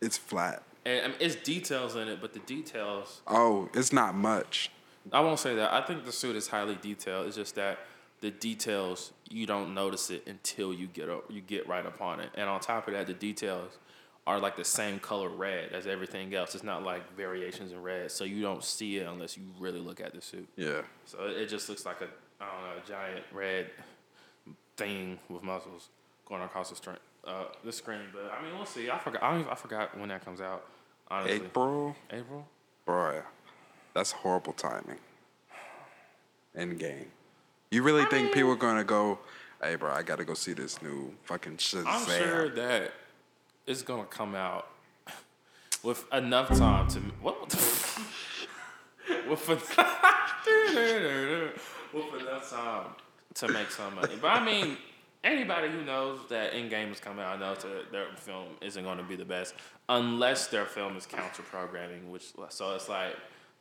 It's 0.00 0.18
flat. 0.18 0.62
and 0.84 1.04
I 1.04 1.08
mean, 1.08 1.16
it's 1.20 1.34
details 1.36 1.96
in 1.96 2.06
it, 2.08 2.20
but 2.20 2.32
the 2.34 2.40
details 2.40 3.22
Oh, 3.26 3.68
it's 3.74 3.92
not 3.92 4.14
much. 4.14 4.70
I 5.12 5.20
won't 5.20 5.38
say 5.38 5.54
that. 5.54 5.72
I 5.72 5.80
think 5.82 6.04
the 6.04 6.12
suit 6.12 6.36
is 6.36 6.48
highly 6.48 6.76
detailed. 6.80 7.26
It's 7.28 7.36
just 7.36 7.54
that 7.54 7.78
the 8.20 8.30
details 8.30 9.12
you 9.28 9.46
don't 9.46 9.72
notice 9.74 10.10
it 10.10 10.24
until 10.26 10.72
you 10.74 10.86
get 10.88 11.08
up, 11.08 11.24
you 11.30 11.40
get 11.40 11.68
right 11.68 11.86
upon 11.86 12.20
it. 12.20 12.30
And 12.34 12.48
on 12.48 12.60
top 12.60 12.88
of 12.88 12.94
that, 12.94 13.06
the 13.06 13.14
details 13.14 13.72
are 14.26 14.40
like 14.40 14.56
the 14.56 14.64
same 14.64 14.98
color 14.98 15.28
red 15.28 15.72
as 15.72 15.86
everything 15.86 16.34
else. 16.34 16.54
It's 16.54 16.64
not 16.64 16.82
like 16.82 17.16
variations 17.16 17.72
in 17.72 17.80
red, 17.82 18.10
so 18.10 18.24
you 18.24 18.42
don't 18.42 18.64
see 18.64 18.96
it 18.98 19.06
unless 19.06 19.36
you 19.36 19.44
really 19.60 19.78
look 19.78 20.00
at 20.00 20.12
the 20.14 20.20
suit. 20.20 20.48
Yeah. 20.56 20.82
So 21.04 21.18
it 21.26 21.46
just 21.46 21.68
looks 21.68 21.86
like 21.86 22.00
a 22.00 22.08
I 22.40 22.46
don't 22.46 22.62
know 22.62 22.82
a 22.84 22.88
giant 22.88 23.24
red 23.32 23.70
thing 24.76 25.18
with 25.28 25.42
muscles 25.42 25.88
going 26.28 26.42
across 26.42 26.70
the 26.70 26.76
screen. 26.76 26.96
Uh, 27.26 27.44
the 27.64 27.72
screen, 27.72 28.00
but 28.12 28.32
I 28.38 28.42
mean, 28.44 28.56
we'll 28.56 28.66
see. 28.66 28.90
I 28.90 28.98
forgot. 28.98 29.22
I, 29.22 29.30
don't 29.30 29.40
even- 29.40 29.52
I 29.52 29.56
forgot 29.56 29.98
when 29.98 30.08
that 30.10 30.24
comes 30.24 30.40
out. 30.40 30.64
Honestly, 31.08 31.36
April, 31.36 31.94
April. 32.10 32.46
bro. 32.84 33.22
That's 33.94 34.10
horrible 34.12 34.52
timing. 34.52 34.98
End 36.54 36.78
game. 36.78 37.06
You 37.70 37.82
really 37.82 38.04
think 38.06 38.32
people 38.32 38.50
are 38.50 38.56
gonna 38.56 38.84
go? 38.84 39.18
Hey, 39.62 39.76
bro, 39.76 39.90
I 39.90 40.02
gotta 40.02 40.24
go 40.24 40.34
see 40.34 40.52
this 40.52 40.82
new 40.82 41.14
fucking 41.24 41.56
Shazam. 41.56 41.84
I'm 41.86 42.06
sure 42.06 42.48
that 42.50 42.92
it's 43.66 43.82
gonna 43.82 44.04
come 44.04 44.34
out 44.34 44.68
with 45.82 46.04
enough 46.12 46.48
time 46.56 46.88
to 46.88 47.00
what? 47.20 47.48
the 47.48 47.56
with, 49.28 49.48
with 49.48 49.66
enough 52.20 52.50
time 52.50 52.86
to 53.34 53.48
make 53.48 53.70
some 53.70 53.94
money. 53.94 54.14
But 54.20 54.28
I 54.28 54.44
mean, 54.44 54.76
anybody 55.22 55.68
who 55.68 55.84
knows 55.84 56.20
that 56.28 56.52
Endgame 56.52 56.92
is 56.92 57.00
coming 57.00 57.24
out 57.24 57.40
knows 57.40 57.62
that 57.62 57.92
their 57.92 58.06
film 58.16 58.48
isn't 58.60 58.82
going 58.82 58.98
to 58.98 59.04
be 59.04 59.16
the 59.16 59.24
best 59.24 59.54
unless 59.88 60.48
their 60.48 60.64
film 60.64 60.96
is 60.96 61.06
counter 61.06 61.42
programming. 61.42 62.10
Which 62.10 62.32
so 62.48 62.74
it's 62.74 62.88
like 62.88 63.16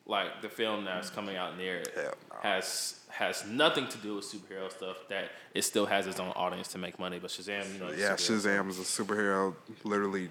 like 0.07 0.41
the 0.41 0.49
film 0.49 0.85
that's 0.85 1.09
coming 1.09 1.35
out 1.35 1.57
near 1.57 1.77
it 1.77 1.91
Hell 1.95 2.13
no. 2.29 2.37
has 2.41 2.99
has 3.09 3.45
nothing 3.45 3.87
to 3.87 3.97
do 3.99 4.15
with 4.15 4.25
superhero 4.25 4.71
stuff. 4.71 4.97
That 5.09 5.31
it 5.53 5.63
still 5.63 5.85
has 5.85 6.05
its 6.07 6.19
own 6.19 6.29
audience 6.31 6.67
to 6.69 6.77
make 6.77 6.99
money. 6.99 7.19
But 7.19 7.31
Shazam, 7.31 7.73
you 7.73 7.79
know, 7.79 7.91
Yeah, 7.91 8.13
superhero. 8.13 8.65
Shazam 8.65 8.69
is 8.69 8.79
a 8.79 8.83
superhero, 8.83 9.55
literally 9.83 10.29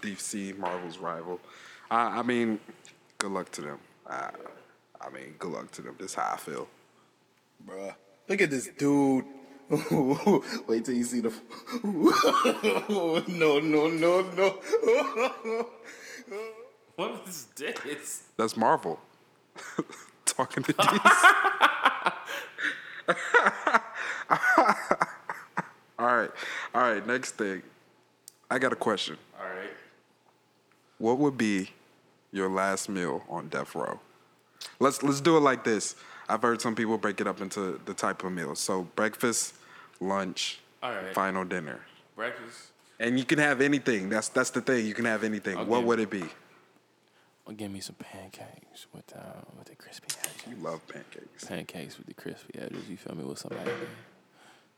DC 0.00 0.56
Marvel's 0.58 0.98
rival. 0.98 1.40
I, 1.90 2.18
I 2.18 2.22
mean, 2.22 2.60
good 3.18 3.30
luck 3.32 3.50
to 3.52 3.62
them. 3.62 3.78
I, 4.08 4.30
I 5.00 5.10
mean, 5.10 5.34
good 5.38 5.52
luck 5.52 5.70
to 5.72 5.82
them. 5.82 5.96
This 5.98 6.10
is 6.10 6.14
how 6.14 6.32
I 6.34 6.36
feel. 6.36 6.68
Bruh. 7.66 7.94
Look 8.28 8.40
at 8.40 8.50
this 8.50 8.68
dude. 8.76 9.24
Wait 10.68 10.84
till 10.84 10.94
you 10.94 11.04
see 11.04 11.20
the. 11.20 11.32
no, 13.28 13.58
no, 13.58 13.88
no, 13.88 14.20
no. 14.36 15.66
What 16.96 17.28
is 17.28 17.48
this? 17.54 18.22
That's 18.38 18.56
Marvel 18.56 18.98
talking 20.24 20.62
to 20.62 20.72
DC. 20.72 22.12
all 25.98 26.16
right, 26.16 26.30
all 26.74 26.82
right. 26.82 27.06
Next 27.06 27.32
thing, 27.32 27.62
I 28.50 28.58
got 28.58 28.72
a 28.72 28.76
question. 28.76 29.16
All 29.40 29.46
right. 29.46 29.70
What 30.98 31.18
would 31.18 31.38
be 31.38 31.70
your 32.32 32.48
last 32.48 32.88
meal 32.88 33.22
on 33.28 33.48
death 33.48 33.74
row? 33.74 34.00
Let's 34.80 35.02
let's 35.02 35.20
do 35.20 35.36
it 35.36 35.40
like 35.40 35.64
this. 35.64 35.96
I've 36.28 36.42
heard 36.42 36.60
some 36.60 36.74
people 36.74 36.98
break 36.98 37.20
it 37.20 37.26
up 37.26 37.40
into 37.40 37.80
the 37.84 37.94
type 37.94 38.24
of 38.24 38.32
meals. 38.32 38.58
So 38.58 38.82
breakfast, 38.96 39.54
lunch, 40.00 40.58
All 40.82 40.90
right. 40.92 41.14
final 41.14 41.44
dinner. 41.44 41.80
Breakfast. 42.16 42.68
And 42.98 43.18
you 43.18 43.24
can 43.24 43.38
have 43.38 43.60
anything. 43.60 44.08
That's 44.08 44.28
that's 44.28 44.50
the 44.50 44.60
thing. 44.60 44.86
You 44.86 44.94
can 44.94 45.04
have 45.04 45.22
anything. 45.22 45.56
What 45.66 45.84
would 45.84 46.00
it 46.00 46.10
be? 46.10 46.24
Give 47.54 47.70
me 47.70 47.80
some 47.80 47.94
pancakes 47.96 48.86
with 48.92 49.14
uh, 49.16 49.20
with 49.56 49.68
the 49.68 49.76
crispy 49.76 50.08
edges. 50.20 50.42
You 50.50 50.56
love 50.62 50.86
pancakes. 50.88 51.44
Pancakes 51.44 51.96
with 51.96 52.06
the 52.08 52.14
crispy 52.14 52.58
edges. 52.58 52.88
You 52.88 52.96
feel 52.96 53.14
me? 53.14 53.24
With 53.24 53.38
some 53.38 53.52
egg 53.52 53.70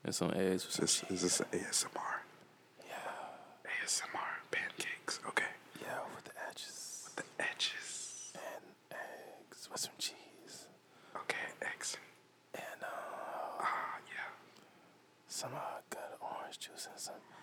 and 0.05 0.15
some 0.15 0.31
eggs 0.35 0.65
with 0.67 0.75
some 0.75 0.85
Is 0.85 1.23
this, 1.23 1.23
is 1.25 1.41
this 1.41 1.41
ASMR? 1.87 2.21
yeah, 2.87 2.95
ASMR 3.85 4.51
pancakes. 4.51 5.19
Okay. 5.29 5.45
yeah, 5.81 5.99
with 6.15 6.25
the 6.25 6.33
edges 6.49 7.05
With 7.07 7.17
The 7.17 7.43
edges. 7.43 8.33
and 8.35 8.65
eggs 8.93 9.69
with 9.73 9.81
some 9.81 9.95
cheese 9.99 10.67
Okay, 11.17 11.49
eggs. 11.63 11.97
and 12.55 12.83
uh, 12.83 12.87
Ah, 13.61 13.97
yeah. 14.07 14.31
some 15.27 15.51
uh, 15.55 15.81
good 15.91 16.01
orange 16.21 16.59
juice 16.61 16.87
and 16.93 17.01
some 17.01 17.15
um, 17.15 17.38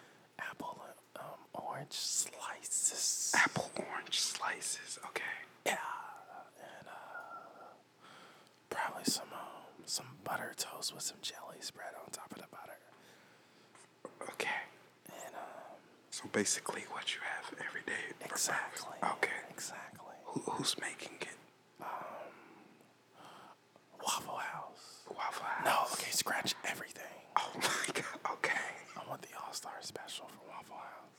orange 1.55 1.91
slices. 1.93 3.31
Apple 3.35 3.71
orange 3.75 4.19
slices. 4.19 4.99
Okay. 5.07 5.23
Yeah, 5.65 5.77
and 6.61 6.87
uh, 6.87 7.65
probably 8.69 9.03
some 9.05 9.27
um, 9.33 9.83
some 9.85 10.05
butter 10.23 10.53
toast 10.57 10.93
with 10.93 11.03
some 11.03 11.17
jelly 11.21 11.57
spread 11.61 11.93
on 12.03 12.09
top 12.11 12.31
of 12.31 12.37
the 12.37 12.47
butter. 12.51 12.79
Okay. 14.33 14.61
And 15.09 15.35
um, 15.35 15.77
So 16.11 16.23
basically, 16.31 16.83
what 16.91 17.13
you 17.15 17.21
have 17.23 17.53
every 17.67 17.81
day. 17.85 18.13
exactly. 18.23 18.97
Okay. 19.03 19.29
Exactly. 19.49 20.15
Who, 20.25 20.39
who's 20.51 20.75
making 20.79 21.17
it? 21.21 21.37
Waffle 24.03 24.35
House. 24.37 25.01
Waffle 25.09 25.45
House. 25.45 25.65
No, 25.65 25.93
okay, 25.93 26.11
scratch 26.11 26.53
everything. 26.65 27.03
Oh 27.37 27.51
my 27.55 27.93
god. 27.93 28.31
Okay. 28.33 28.65
I 28.97 29.09
want 29.09 29.21
the 29.21 29.29
All 29.45 29.53
Star 29.53 29.73
special 29.81 30.27
for. 30.27 30.44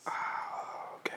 Oh, 0.07 0.99
okay. 0.99 1.14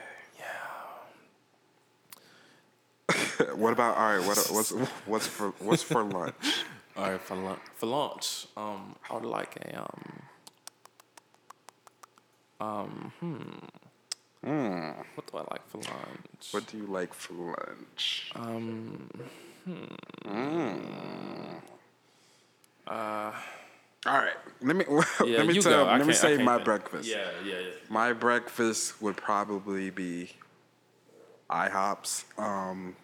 Yeah. 3.08 3.54
what 3.54 3.72
about 3.72 3.96
all 3.96 4.16
right? 4.16 4.26
What 4.26 4.36
what's 4.50 4.72
what's 5.06 5.26
for 5.26 5.50
what's 5.60 5.82
for 5.82 6.04
lunch? 6.04 6.34
All 6.96 7.08
right, 7.08 7.20
for 7.20 7.36
lunch, 7.36 7.60
for 7.76 7.86
lunch, 7.86 8.46
um, 8.56 8.96
I 9.08 9.14
would 9.14 9.24
like 9.24 9.56
a 9.56 9.78
um, 9.80 10.22
um, 12.60 13.12
hmm. 13.20 14.90
What 15.14 15.30
do 15.30 15.38
I 15.38 15.44
like 15.50 15.68
for 15.68 15.78
lunch? 15.78 16.48
What 16.50 16.66
do 16.66 16.76
you 16.78 16.86
like 16.86 17.14
for 17.14 17.34
lunch? 17.34 18.32
Um, 18.34 19.08
All 24.06 24.14
right. 24.16 24.36
Let 24.62 24.76
me 24.76 24.84
yeah, 24.90 25.38
let 25.38 25.46
me 25.46 25.54
you 25.54 25.62
tell. 25.62 25.84
go. 25.84 25.90
Let 25.92 26.06
me 26.06 26.12
say 26.12 26.36
my 26.42 26.54
think. 26.54 26.64
breakfast. 26.64 27.08
Yeah, 27.08 27.28
yeah, 27.44 27.52
yeah. 27.58 27.66
My 27.88 28.12
breakfast 28.12 29.00
would 29.02 29.16
probably 29.16 29.90
be 29.90 30.30
IHOPs. 31.50 32.24
Um, 32.38 32.96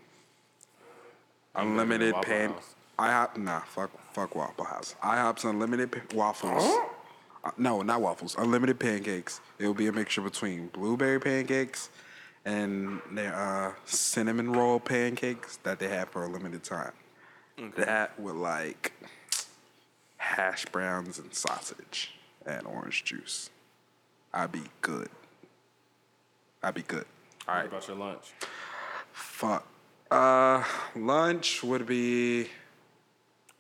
unlimited 1.55 2.15
Waffle 2.15 2.33
pan. 2.33 2.51
House. 2.53 2.75
IHOP. 2.99 3.37
Nah, 3.39 3.61
fuck, 3.61 3.91
fuck 4.13 4.35
Waffle 4.35 4.65
House. 4.65 4.95
IHOPs 5.03 5.45
unlimited 5.49 5.93
pa- 5.93 6.17
waffles. 6.17 6.65
Uh, 7.45 7.51
No, 7.59 7.83
not 7.83 8.01
waffles. 8.01 8.35
Unlimited 8.39 8.79
pancakes. 8.81 9.41
It 9.59 9.67
will 9.67 9.75
be 9.75 9.87
a 9.89 9.93
mixture 9.93 10.23
between 10.23 10.69
blueberry 10.69 11.21
pancakes 11.21 11.91
and 12.45 13.01
their 13.13 13.35
uh, 13.35 13.73
cinnamon 13.85 14.53
roll 14.53 14.81
pancakes 14.81 15.59
that 15.59 15.79
they 15.79 15.89
have 15.89 16.09
for 16.09 16.25
a 16.25 16.29
limited 16.29 16.63
time. 16.65 16.93
That 17.77 18.19
would 18.21 18.37
like 18.37 18.93
hash 20.27 20.65
browns 20.67 21.19
and 21.19 21.33
sausage 21.33 22.11
and 22.45 22.67
orange 22.67 23.05
juice. 23.05 23.49
I'd 24.35 24.51
be 24.53 24.63
good. 24.81 25.09
I'd 26.63 26.75
be 26.75 26.83
good. 26.83 27.07
All 27.47 27.55
What 27.55 27.61
right. 27.61 27.67
about 27.69 27.87
your 27.89 27.97
lunch? 27.97 28.33
Fuck. 29.13 29.65
Uh, 30.11 30.65
lunch 30.97 31.63
would 31.63 31.87
be. 31.87 32.49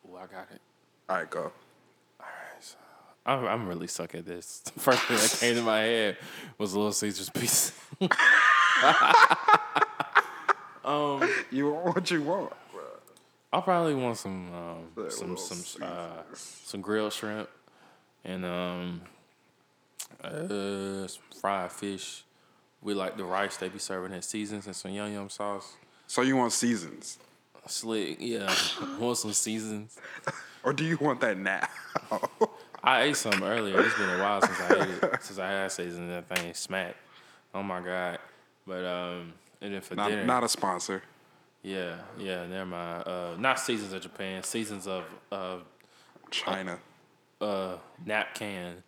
Oh, 0.08 0.16
I 0.16 0.26
got 0.26 0.48
it. 0.52 0.60
All 1.08 1.16
right, 1.16 1.30
go. 1.30 1.40
All 1.40 1.52
right. 2.20 2.76
I'm, 3.24 3.44
I'm 3.46 3.68
really 3.68 3.86
suck 3.86 4.14
at 4.14 4.26
this. 4.26 4.62
The 4.74 4.80
first 4.80 5.02
thing 5.04 5.16
that 5.16 5.36
came 5.40 5.54
to 5.56 5.62
my 5.62 5.78
head 5.80 6.16
was 6.58 6.74
a 6.74 6.78
Little 6.78 6.92
Caesar's 6.92 7.30
pizza. 7.30 7.72
You 11.50 11.72
want 11.72 11.94
what 11.96 12.10
you 12.10 12.22
want. 12.22 12.52
I'll 13.56 13.62
probably 13.62 13.94
want 13.94 14.18
some 14.18 14.52
um, 14.54 15.10
some 15.10 15.34
some 15.38 15.82
uh, 15.82 16.22
some 16.34 16.82
grilled 16.82 17.14
shrimp 17.14 17.48
and 18.22 18.44
um 18.44 19.00
uh 20.22 21.06
some 21.06 21.22
fried 21.40 21.72
fish 21.72 22.24
with 22.82 22.98
like 22.98 23.16
the 23.16 23.24
rice 23.24 23.56
they 23.56 23.70
be 23.70 23.78
serving 23.78 24.12
in 24.12 24.20
seasons 24.20 24.66
and 24.66 24.76
some 24.76 24.90
yum 24.90 25.10
yum 25.10 25.30
sauce. 25.30 25.76
So 26.06 26.20
you 26.20 26.36
want 26.36 26.52
seasons, 26.52 27.18
Slick, 27.66 28.18
yeah. 28.20 28.54
want 29.00 29.16
some 29.16 29.32
seasons. 29.32 29.96
or 30.62 30.74
do 30.74 30.84
you 30.84 30.98
want 31.00 31.22
that 31.22 31.38
now? 31.38 31.66
I 32.84 33.04
ate 33.04 33.16
some 33.16 33.42
earlier. 33.42 33.80
It's 33.80 33.96
been 33.96 34.10
a 34.10 34.18
while 34.18 34.42
since 34.42 34.60
I 34.60 34.74
ate 34.74 35.02
it. 35.02 35.22
Since 35.22 35.38
I 35.38 35.48
had 35.48 35.72
season, 35.72 36.08
that 36.10 36.28
thing 36.28 36.52
smacked. 36.52 36.98
Oh 37.54 37.62
my 37.62 37.80
god! 37.80 38.18
But 38.66 38.84
um, 38.84 39.32
and 39.62 39.72
then 39.72 39.80
for 39.80 39.94
not, 39.94 40.10
dinner, 40.10 40.26
not 40.26 40.44
a 40.44 40.48
sponsor. 40.50 41.02
Yeah, 41.66 41.96
yeah. 42.16 42.46
Never 42.46 42.66
mind. 42.66 43.06
Uh, 43.06 43.34
not 43.38 43.58
seasons 43.58 43.92
of 43.92 44.00
Japan. 44.00 44.42
Seasons 44.44 44.86
of 44.86 45.04
of 45.32 45.62
China. 46.30 46.78
uh 47.40 47.76
napkin 48.04 48.82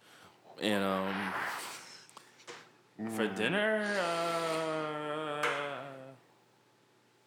and 0.62 0.84
um 0.84 1.14
for 3.14 3.26
dinner 3.28 3.82
uh 4.00 5.46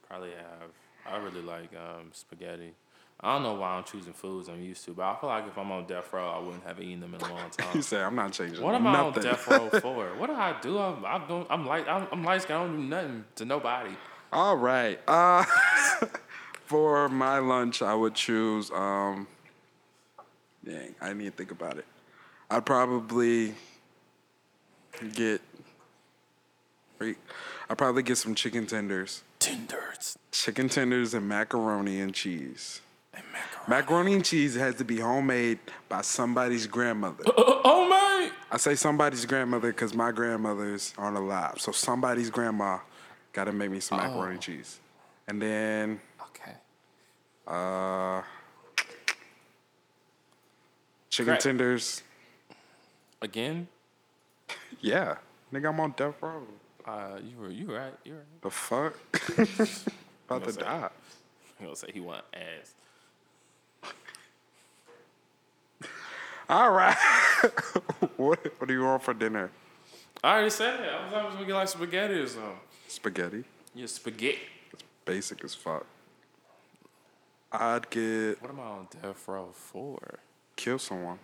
probably 0.08 0.32
have 0.32 0.72
I 1.06 1.18
really 1.18 1.42
like 1.42 1.70
um 1.76 2.10
spaghetti. 2.14 2.74
I 3.20 3.34
don't 3.34 3.44
know 3.44 3.54
why 3.54 3.74
I'm 3.76 3.84
choosing 3.84 4.14
foods 4.14 4.50
I'm 4.50 4.62
used 4.64 4.84
to, 4.86 4.92
but 4.94 5.04
I 5.04 5.16
feel 5.20 5.30
like 5.30 5.48
if 5.48 5.56
I'm 5.58 5.72
on 5.72 5.86
death 5.86 6.12
row, 6.12 6.28
I 6.28 6.40
wouldn't 6.40 6.64
have 6.64 6.82
eaten 6.82 7.02
them 7.02 7.14
in 7.14 7.22
a 7.22 7.30
long 7.30 7.50
time. 7.58 7.68
You 7.76 7.82
say 7.84 8.02
I'm 8.02 8.16
not 8.16 8.32
changing. 8.32 8.64
What 8.64 8.74
am 8.74 8.88
I 8.88 8.94
nothing. 8.94 9.26
on 9.26 9.32
death 9.32 9.48
row 9.48 9.70
for? 9.82 10.08
What 10.18 10.28
do 10.28 10.34
I 10.34 10.56
do? 10.60 10.80
I'm, 10.80 11.06
I 11.06 11.22
don't. 11.28 11.46
I'm 11.52 11.66
like 11.68 11.88
I'm, 11.88 12.08
I'm 12.12 12.24
light 12.24 12.42
skinned. 12.42 12.60
I 12.60 12.64
don't 12.66 12.78
do 12.78 12.84
nothing 12.84 13.26
to 13.36 13.46
nobody. 13.46 13.92
All 14.32 14.56
right. 14.56 15.00
Uh, 15.08 15.44
for 16.66 17.10
my 17.10 17.40
lunch, 17.40 17.82
I 17.82 17.94
would 17.94 18.16
choose. 18.16 18.72
Um, 18.72 19.28
dang, 20.64 20.96
I 21.02 21.14
need 21.14 21.26
to 21.26 21.32
think 21.32 21.52
about 21.52 21.78
it. 21.78 21.86
I'd 22.50 22.66
probably 22.66 23.56
get. 25.14 25.42
I'd 27.02 27.78
probably 27.78 28.04
get 28.04 28.18
some 28.18 28.36
chicken 28.36 28.68
tenders, 28.68 29.24
Tenders 29.40 30.18
chicken 30.32 30.70
tenders, 30.70 31.14
and 31.16 31.28
macaroni 31.28 32.00
and 32.00 32.14
cheese. 32.14 32.82
and 33.14 33.24
macaroni. 33.34 33.68
Macaroni 33.70 34.14
and 34.14 34.26
cheese 34.26 34.56
has 34.56 34.76
to 34.76 34.86
be 34.86 35.00
homemade 35.00 35.58
by 35.90 36.02
somebody's 36.02 36.68
grandmother. 36.68 37.24
oh 37.26 37.88
my! 37.90 38.30
I 38.52 38.58
say 38.58 38.76
somebody's 38.76 39.26
grandmother 39.26 39.70
because 39.72 39.96
my 39.96 40.12
grandmothers 40.12 40.94
aren't 40.98 41.18
alive. 41.18 41.56
So 41.58 41.72
somebody's 41.72 42.30
grandma 42.30 42.80
got 43.34 43.46
to 43.46 43.52
make 43.52 43.72
me 43.72 43.80
some 43.80 43.98
macaroni 43.98 44.34
and 44.34 44.42
cheese. 44.42 44.80
And 45.28 45.42
then 45.42 46.00
Okay. 46.22 46.54
uh, 47.48 48.22
chicken 51.10 51.38
tenders. 51.38 52.04
Again? 53.22 53.68
Yeah. 54.82 55.18
Nigga, 55.54 55.70
I'm 55.70 55.80
on 55.80 55.94
death 55.96 56.16
row. 56.22 56.42
Uh, 56.86 57.20
you 57.24 57.38
were 57.38 57.50
you 57.52 57.76
right. 57.76 57.94
You 58.04 58.16
right. 58.16 58.42
The 58.42 58.50
fuck? 58.50 58.98
About 60.30 60.48
to 60.48 60.54
die. 60.60 60.90
I'm 61.60 61.66
gonna 61.66 61.76
say 61.76 61.92
he 61.94 62.00
want 62.00 62.24
ass. 62.34 62.74
All 66.50 66.72
right. 66.72 66.96
what, 68.18 68.40
what 68.58 68.68
do 68.68 68.74
you 68.74 68.82
want 68.84 69.04
for 69.04 69.14
dinner? 69.14 69.52
I 70.24 70.34
already 70.34 70.50
said 70.50 70.80
it. 70.80 70.90
I 70.90 71.06
was 71.06 71.14
always 71.14 71.34
gonna 71.36 71.46
get 71.46 71.54
like 71.54 71.68
spaghetti 71.68 72.16
or 72.16 72.28
something. 72.28 72.52
Spaghetti. 72.92 73.46
Yeah, 73.74 73.86
spaghetti. 73.86 74.40
It's 74.74 74.84
basic 75.06 75.46
as 75.46 75.56
fuck. 75.56 75.86
I'd 77.50 77.90
get 77.90 78.42
What 78.42 78.52
am 78.52 78.60
I 78.60 78.64
on 78.64 78.88
death 79.02 79.26
row 79.30 79.50
for? 79.54 80.20
kill 80.58 80.78
someone. 80.78 81.18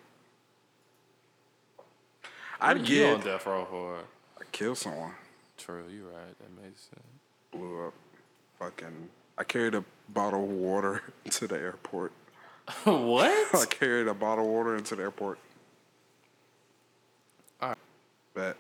What 1.75 2.32
I'd 2.62 2.77
are 2.77 2.80
you 2.93 3.06
on 3.08 3.17
get 3.17 3.25
death 3.25 3.45
row 3.45 3.65
for? 3.69 3.97
I 4.39 4.43
kill 4.53 4.75
someone. 4.75 5.12
True, 5.58 5.84
you're 5.93 6.06
right. 6.08 6.39
That 6.39 6.63
makes 6.63 6.84
sense. 6.84 7.03
Blew 7.51 7.88
up. 7.88 7.93
Fucking. 8.60 9.10
I 9.38 9.43
carried 9.43 9.75
a 9.75 9.84
bottle 10.08 10.45
of 10.45 10.49
water 10.49 11.01
to 11.32 11.47
the 11.47 11.56
airport. 11.58 12.13
What? 12.86 13.30
I 13.30 13.58
what? 13.58 13.69
carried 13.69 14.08
a 14.08 14.13
bottle 14.13 14.45
of 14.45 14.51
water 14.51 14.77
into 14.77 14.95
the 14.95 15.03
airport. 15.03 15.38
Alright. 17.62 17.77
Bet. 18.34 18.56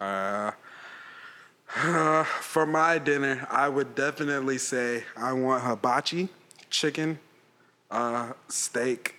Uh, 0.00 0.52
for 2.40 2.66
my 2.66 2.98
dinner, 2.98 3.46
I 3.50 3.68
would 3.68 3.94
definitely 3.94 4.58
say 4.58 5.04
I 5.16 5.32
want 5.32 5.64
hibachi, 5.64 6.28
chicken, 6.70 7.18
uh, 7.90 8.32
steak, 8.48 9.14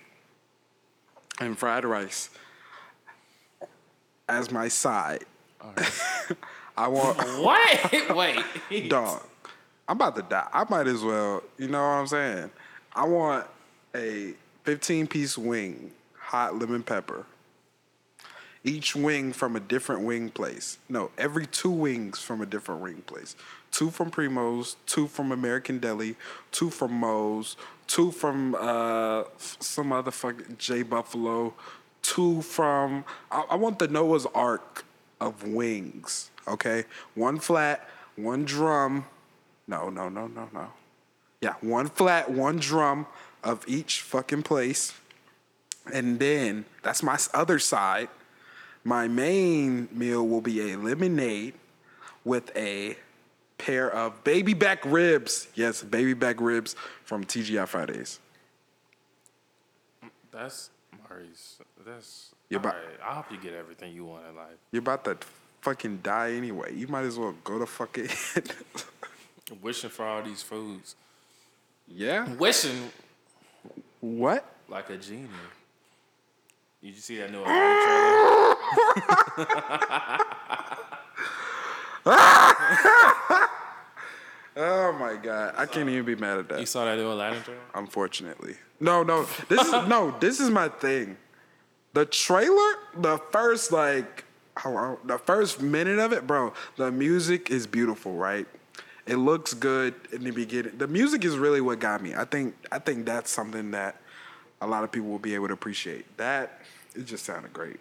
and 1.40 1.56
fried 1.58 1.84
rice 1.84 2.30
as 4.28 4.50
my 4.50 4.68
side. 4.68 5.24
I 6.76 6.88
want 6.88 7.18
what? 7.42 8.16
Wait. 8.70 8.88
dog. 8.88 9.22
I'm 9.88 9.96
about 9.96 10.16
to 10.16 10.22
die. 10.22 10.48
I 10.52 10.64
might 10.68 10.86
as 10.86 11.02
well. 11.02 11.42
You 11.58 11.68
know 11.68 11.80
what 11.80 11.94
I'm 11.94 12.06
saying? 12.06 12.50
I 12.94 13.04
want 13.06 13.46
a 13.94 14.34
15 14.64 15.06
piece 15.08 15.36
wing, 15.36 15.90
hot 16.16 16.56
lemon 16.58 16.82
pepper. 16.82 17.26
Each 18.62 18.94
wing 18.94 19.32
from 19.32 19.56
a 19.56 19.60
different 19.60 20.02
wing 20.02 20.28
place. 20.30 20.78
No, 20.88 21.10
every 21.16 21.46
two 21.46 21.70
wings 21.70 22.18
from 22.20 22.42
a 22.42 22.46
different 22.46 22.82
wing 22.82 23.02
place. 23.06 23.34
Two 23.70 23.90
from 23.90 24.10
Primo's, 24.10 24.76
two 24.86 25.06
from 25.06 25.32
American 25.32 25.78
Deli, 25.78 26.16
two 26.52 26.68
from 26.68 26.92
Moe's, 26.92 27.56
two 27.86 28.10
from 28.10 28.54
uh, 28.58 29.24
some 29.38 29.92
other 29.92 30.10
fucking 30.10 30.56
J 30.58 30.82
Buffalo, 30.82 31.54
two 32.02 32.42
from. 32.42 33.04
I, 33.30 33.44
I 33.50 33.56
want 33.56 33.78
the 33.78 33.88
Noah's 33.88 34.26
Ark 34.34 34.84
of 35.20 35.46
wings. 35.46 36.30
Okay, 36.46 36.84
one 37.14 37.38
flat, 37.38 37.88
one 38.16 38.44
drum. 38.44 39.06
No, 39.66 39.88
no, 39.88 40.08
no, 40.08 40.26
no, 40.26 40.48
no. 40.52 40.68
Yeah, 41.40 41.54
one 41.60 41.86
flat, 41.88 42.30
one 42.30 42.58
drum 42.58 43.06
of 43.42 43.64
each 43.66 44.02
fucking 44.02 44.42
place. 44.42 44.92
And 45.92 46.18
then 46.18 46.66
that's 46.82 47.02
my 47.02 47.18
other 47.32 47.58
side. 47.58 48.08
My 48.84 49.08
main 49.08 49.88
meal 49.92 50.26
will 50.26 50.40
be 50.40 50.72
a 50.72 50.76
lemonade 50.78 51.54
with 52.24 52.54
a 52.56 52.96
pair 53.58 53.90
of 53.90 54.24
baby 54.24 54.54
back 54.54 54.84
ribs. 54.84 55.48
Yes, 55.54 55.82
baby 55.82 56.14
back 56.14 56.40
ribs 56.40 56.74
from 57.04 57.24
TGI 57.24 57.66
Fridays. 57.68 58.18
That's 60.32 60.70
Maurice. 61.08 61.58
That's. 61.84 62.30
Yeah, 62.48 62.58
but- 62.58 62.74
alright. 62.74 62.98
I 63.04 63.14
hope 63.14 63.30
you 63.30 63.38
get 63.38 63.54
everything 63.54 63.94
you 63.94 64.04
want 64.04 64.24
in 64.28 64.36
life. 64.36 64.56
You're 64.72 64.80
about 64.80 65.04
to 65.04 65.18
fucking 65.60 66.00
die 66.02 66.32
anyway. 66.32 66.74
You 66.74 66.88
might 66.88 67.04
as 67.04 67.18
well 67.18 67.34
go 67.44 67.58
to 67.58 67.66
fucking. 67.66 68.08
Wishing 69.62 69.90
for 69.90 70.06
all 70.06 70.22
these 70.22 70.42
foods. 70.42 70.94
yeah. 71.88 72.28
Wishing 72.34 72.90
What? 74.00 74.44
like 74.68 74.88
a 74.90 74.96
genie. 74.96 75.26
Did 76.82 76.94
you 76.94 77.00
see 77.00 77.18
that 77.18 77.30
new 77.30 77.42
uh, 77.42 77.44
Aladdin 77.44 78.56
trailer? 82.04 83.46
Oh 84.56 84.92
my 84.92 85.14
god, 85.16 85.54
I 85.56 85.64
can't 85.64 85.88
even 85.88 86.04
be 86.04 86.16
mad 86.16 86.38
at 86.38 86.48
that. 86.48 86.60
You 86.60 86.66
saw 86.66 86.84
that 86.84 86.98
new 86.98 87.10
Aladdin 87.10 87.42
trailer? 87.42 87.60
Unfortunately, 87.74 88.56
no, 88.80 89.02
no. 89.02 89.26
This 89.48 89.64
is 89.66 89.72
no. 89.88 90.14
This 90.20 90.40
is 90.40 90.50
my 90.50 90.68
thing. 90.68 91.16
The 91.92 92.04
trailer, 92.04 92.74
the 92.96 93.18
first 93.30 93.72
like, 93.72 94.24
how 94.56 94.98
the 95.04 95.18
first 95.18 95.62
minute 95.62 95.98
of 95.98 96.12
it, 96.12 96.26
bro. 96.26 96.52
The 96.76 96.90
music 96.90 97.50
is 97.50 97.66
beautiful, 97.66 98.14
right? 98.14 98.46
It 99.06 99.16
looks 99.16 99.54
good 99.54 99.94
in 100.12 100.24
the 100.24 100.30
beginning. 100.30 100.76
The 100.78 100.88
music 100.88 101.24
is 101.24 101.38
really 101.38 101.60
what 101.60 101.78
got 101.78 102.02
me. 102.02 102.14
I 102.14 102.24
think. 102.24 102.54
I 102.72 102.80
think 102.80 103.06
that's 103.06 103.30
something 103.30 103.70
that 103.70 103.96
a 104.60 104.66
lot 104.66 104.84
of 104.84 104.92
people 104.92 105.08
will 105.08 105.18
be 105.18 105.34
able 105.34 105.48
to 105.48 105.54
appreciate. 105.54 106.16
That 106.16 106.59
it 106.94 107.06
just 107.06 107.24
sounded 107.24 107.52
great. 107.52 107.80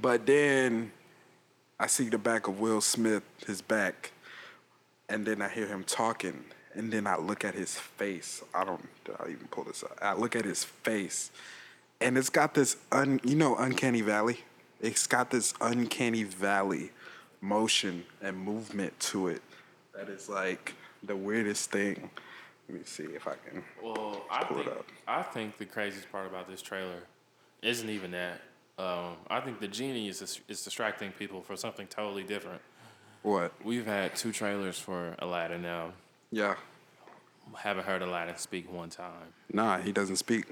But 0.00 0.26
then 0.26 0.92
I 1.78 1.86
see 1.86 2.08
the 2.08 2.18
back 2.18 2.48
of 2.48 2.60
Will 2.60 2.80
Smith, 2.80 3.22
his 3.46 3.62
back, 3.62 4.12
and 5.08 5.26
then 5.26 5.40
I 5.40 5.48
hear 5.48 5.66
him 5.66 5.84
talking, 5.84 6.44
and 6.74 6.92
then 6.92 7.06
I 7.06 7.16
look 7.16 7.44
at 7.44 7.54
his 7.54 7.76
face. 7.76 8.42
I 8.54 8.64
don't. 8.64 8.88
I'll 9.18 9.28
even 9.28 9.46
pull 9.48 9.64
this 9.64 9.82
up. 9.82 9.98
I 10.02 10.14
look 10.14 10.36
at 10.36 10.44
his 10.44 10.64
face, 10.64 11.30
and 12.00 12.18
it's 12.18 12.30
got 12.30 12.54
this 12.54 12.76
un. 12.92 13.20
You 13.24 13.36
know, 13.36 13.56
uncanny 13.56 14.02
valley. 14.02 14.40
It's 14.80 15.06
got 15.06 15.30
this 15.30 15.54
uncanny 15.60 16.24
valley 16.24 16.90
motion 17.40 18.04
and 18.20 18.36
movement 18.36 18.98
to 18.98 19.28
it 19.28 19.42
that 19.96 20.08
is 20.08 20.28
like 20.28 20.74
the 21.02 21.16
weirdest 21.16 21.70
thing. 21.70 22.10
Let 22.68 22.78
me 22.78 22.84
see 22.84 23.04
if 23.04 23.26
I 23.26 23.34
can. 23.48 23.62
Well, 23.82 24.22
I 24.30 24.44
pull 24.44 24.60
it 24.60 24.68
up. 24.68 24.86
I 25.06 25.22
think 25.22 25.56
the 25.58 25.64
craziest 25.64 26.10
part 26.10 26.26
about 26.26 26.48
this 26.48 26.60
trailer 26.60 27.02
isn't 27.62 27.88
even 27.88 28.10
that. 28.12 28.40
Um, 28.78 29.16
I 29.30 29.40
think 29.40 29.60
the 29.60 29.68
genie 29.68 30.08
is 30.08 30.20
is 30.48 30.62
distracting 30.62 31.10
people 31.12 31.40
for 31.42 31.56
something 31.56 31.86
totally 31.86 32.22
different. 32.24 32.60
What? 33.22 33.52
We've 33.64 33.86
had 33.86 34.14
two 34.14 34.32
trailers 34.32 34.78
for 34.78 35.14
Aladdin 35.18 35.62
now. 35.62 35.92
Yeah. 36.30 36.54
Haven't 37.56 37.84
heard 37.86 38.02
Aladdin 38.02 38.36
speak 38.36 38.70
one 38.72 38.90
time, 38.90 39.32
Nah, 39.52 39.78
he 39.78 39.92
doesn't 39.92 40.16
speak. 40.16 40.46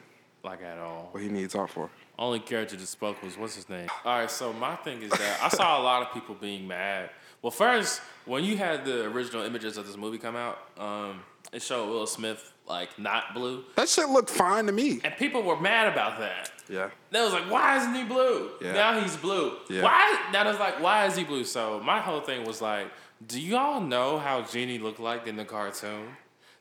like 0.44 0.62
at 0.62 0.78
all. 0.78 1.08
What 1.10 1.22
he 1.22 1.28
needs 1.28 1.54
art 1.54 1.70
for. 1.70 1.90
Only 2.18 2.38
character 2.38 2.76
that 2.76 2.86
spoke 2.86 3.20
was 3.22 3.36
what's 3.36 3.56
his 3.56 3.68
name. 3.68 3.88
All 4.04 4.18
right, 4.20 4.30
so 4.30 4.52
my 4.52 4.76
thing 4.76 5.02
is 5.02 5.10
that 5.10 5.38
I 5.42 5.48
saw 5.48 5.80
a 5.80 5.82
lot 5.82 6.02
of 6.02 6.12
people 6.14 6.34
being 6.36 6.66
mad. 6.68 7.10
Well, 7.42 7.50
first, 7.50 8.00
when 8.26 8.44
you 8.44 8.56
had 8.56 8.84
the 8.84 9.04
original 9.06 9.42
images 9.44 9.76
of 9.76 9.86
this 9.86 9.96
movie 9.96 10.18
come 10.18 10.36
out, 10.36 10.58
um, 10.78 11.20
it 11.52 11.62
showed 11.62 11.88
Will 11.90 12.06
Smith 12.06 12.52
like 12.66 12.96
not 12.98 13.34
blue, 13.34 13.64
That 13.76 13.88
shit 13.88 14.08
looked 14.08 14.30
fine 14.30 14.66
to 14.66 14.72
me. 14.72 15.00
and 15.02 15.14
people 15.16 15.42
were 15.42 15.58
mad 15.60 15.92
about 15.92 16.18
that. 16.20 16.50
Yeah. 16.68 16.90
They 17.10 17.20
was 17.20 17.32
like, 17.32 17.50
"Why 17.50 17.76
isn't 17.78 17.94
he 17.94 18.04
blue?" 18.04 18.50
Yeah. 18.60 18.72
Now 18.72 19.00
he's 19.00 19.16
blue. 19.16 19.56
Yeah. 19.68 19.82
Why? 19.82 20.28
That 20.32 20.46
was 20.46 20.58
like, 20.58 20.80
"Why 20.82 21.06
is 21.06 21.16
he 21.16 21.24
blue?" 21.24 21.44
So 21.44 21.80
my 21.80 22.00
whole 22.00 22.20
thing 22.20 22.44
was 22.44 22.60
like, 22.62 22.86
"Do 23.26 23.40
y'all 23.40 23.80
know 23.80 24.18
how 24.18 24.42
Genie 24.42 24.78
looked 24.78 25.00
like 25.00 25.26
in 25.26 25.36
the 25.36 25.44
cartoon? 25.44 26.16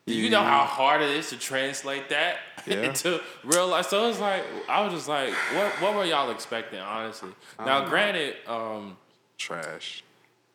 Do 0.05 0.13
you 0.13 0.29
know 0.29 0.43
how 0.43 0.65
hard 0.65 1.01
it 1.01 1.11
is 1.11 1.29
to 1.29 1.37
translate 1.37 2.09
that 2.09 2.35
Yeah. 2.67 2.81
into 2.81 3.21
real 3.45 3.67
life?" 3.69 3.87
So 3.87 4.09
it's 4.09 4.19
like, 4.19 4.43
I 4.67 4.81
was 4.83 4.93
just 4.93 5.07
like, 5.07 5.31
"What? 5.55 5.71
What 5.81 5.95
were 5.95 6.03
y'all 6.05 6.29
expecting?" 6.31 6.79
Honestly. 6.79 7.29
Now, 7.57 7.85
granted, 7.87 8.35
um, 8.47 8.97
Trash. 9.37 10.03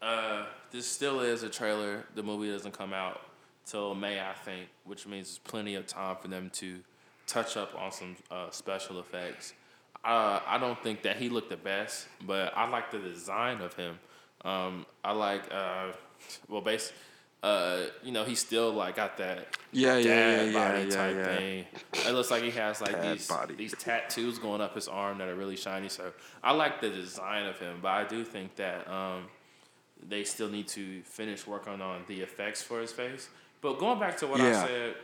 uh, 0.03 0.45
this 0.71 0.87
still 0.87 1.21
is 1.21 1.43
a 1.43 1.49
trailer. 1.49 2.05
The 2.15 2.23
movie 2.23 2.51
doesn't 2.51 2.77
come 2.77 2.93
out 2.93 3.23
till 3.65 3.95
May, 3.95 4.21
I 4.21 4.35
think, 4.35 4.69
which 4.85 5.07
means 5.07 5.29
there's 5.29 5.39
plenty 5.39 5.75
of 5.75 5.87
time 5.87 6.17
for 6.21 6.29
them 6.29 6.51
to 6.55 6.81
touch 7.29 7.57
up 7.57 7.75
on 7.79 7.93
some 7.93 8.17
uh, 8.31 8.51
special 8.51 8.99
effects. 8.99 9.53
Uh, 10.05 10.41
I 10.47 10.59
don't 10.59 10.81
think 10.83 11.03
that 11.03 11.17
he 11.17 11.29
looked 11.29 11.51
the 11.51 11.57
best, 11.57 12.09
but 12.27 12.53
I 12.57 12.69
like 12.69 12.91
the 12.91 12.99
design 12.99 13.61
of 13.61 13.75
him. 13.75 13.99
Um, 14.45 14.87
I 15.05 15.13
like, 15.13 15.43
uh, 15.53 15.89
well, 16.49 16.61
base, 16.61 16.93
uh, 17.43 17.83
you 18.03 18.13
know, 18.13 18.25
he's 18.25 18.39
still 18.41 18.73
like 18.73 18.97
got 18.97 19.17
that 19.19 19.57
Yeah, 19.73 19.97
yeah, 19.99 20.03
dad 20.05 20.47
yeah, 20.47 20.53
body 20.53 20.85
yeah, 20.89 20.95
type 20.95 21.17
yeah. 21.17 21.37
thing. 21.37 21.65
It 22.07 22.13
looks 22.13 22.31
like 22.31 22.43
he 22.43 22.51
has 22.51 22.81
like 22.81 22.93
Dad 22.93 23.19
these 23.19 23.29
body. 23.29 23.55
these 23.55 23.75
tattoos 23.79 24.39
going 24.39 24.61
up 24.61 24.75
his 24.75 24.89
arm 24.89 25.19
that 25.19 25.29
are 25.29 25.35
really 25.37 25.57
shiny. 25.57 25.89
So 25.89 26.13
I 26.43 26.53
like 26.53 26.81
the 26.81 26.91
design 26.91 27.47
of 27.47 27.59
him, 27.59 27.79
but 27.83 27.89
I 27.89 28.05
do 28.05 28.25
think 28.25 28.57
that 28.57 28.89
um, 28.91 29.25
they 30.09 30.25
still 30.25 30.49
need 30.49 30.69
to 30.69 31.03
finish 31.03 31.47
working 31.47 31.81
on 31.81 32.03
the 32.09 32.21
effects 32.21 32.63
for 32.63 32.81
his 32.81 32.93
face. 32.93 33.29
But 33.61 33.79
going 33.79 33.99
back 33.99 34.17
to 34.19 34.27
what 34.29 34.41
I 34.41 34.53
said, 34.67 34.95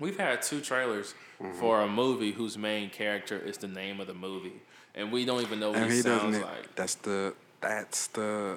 we've 0.00 0.18
had 0.18 0.42
two 0.42 0.60
trailers 0.60 1.14
Mm-hmm. 1.42 1.58
for 1.58 1.80
a 1.80 1.88
movie 1.88 2.30
whose 2.30 2.56
main 2.56 2.90
character 2.90 3.36
is 3.36 3.58
the 3.58 3.66
name 3.66 3.98
of 4.00 4.06
the 4.06 4.14
movie, 4.14 4.62
and 4.94 5.10
we 5.10 5.24
don't 5.24 5.42
even 5.42 5.58
know 5.58 5.70
what 5.70 5.78
And 5.80 5.90
he, 5.90 5.96
he 5.96 6.02
sounds 6.02 6.38
like. 6.38 6.74
That's 6.76 6.94
the. 6.94 7.34
That's 7.60 8.06
the. 8.06 8.56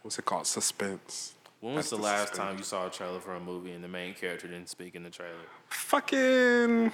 What's 0.00 0.18
it 0.18 0.24
called? 0.24 0.46
Suspense. 0.46 1.34
When 1.60 1.74
was 1.74 1.84
that's 1.84 1.90
the 1.90 1.96
the 1.98 2.02
last 2.02 2.28
suspense. 2.28 2.38
time 2.48 2.56
you 2.58 2.64
saw 2.64 2.86
a 2.86 2.90
trailer 2.90 3.20
for 3.20 3.34
a 3.34 3.40
movie 3.40 3.72
and 3.72 3.84
the 3.84 3.88
main 3.88 4.14
character 4.14 4.48
didn't 4.48 4.70
speak 4.70 4.94
in 4.94 5.02
the 5.02 5.10
trailer? 5.10 5.34
Fucking. 5.68 6.90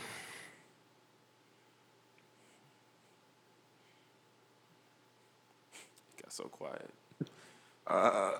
got 6.22 6.32
so 6.32 6.44
quiet. 6.44 6.90
Uh, 7.86 8.32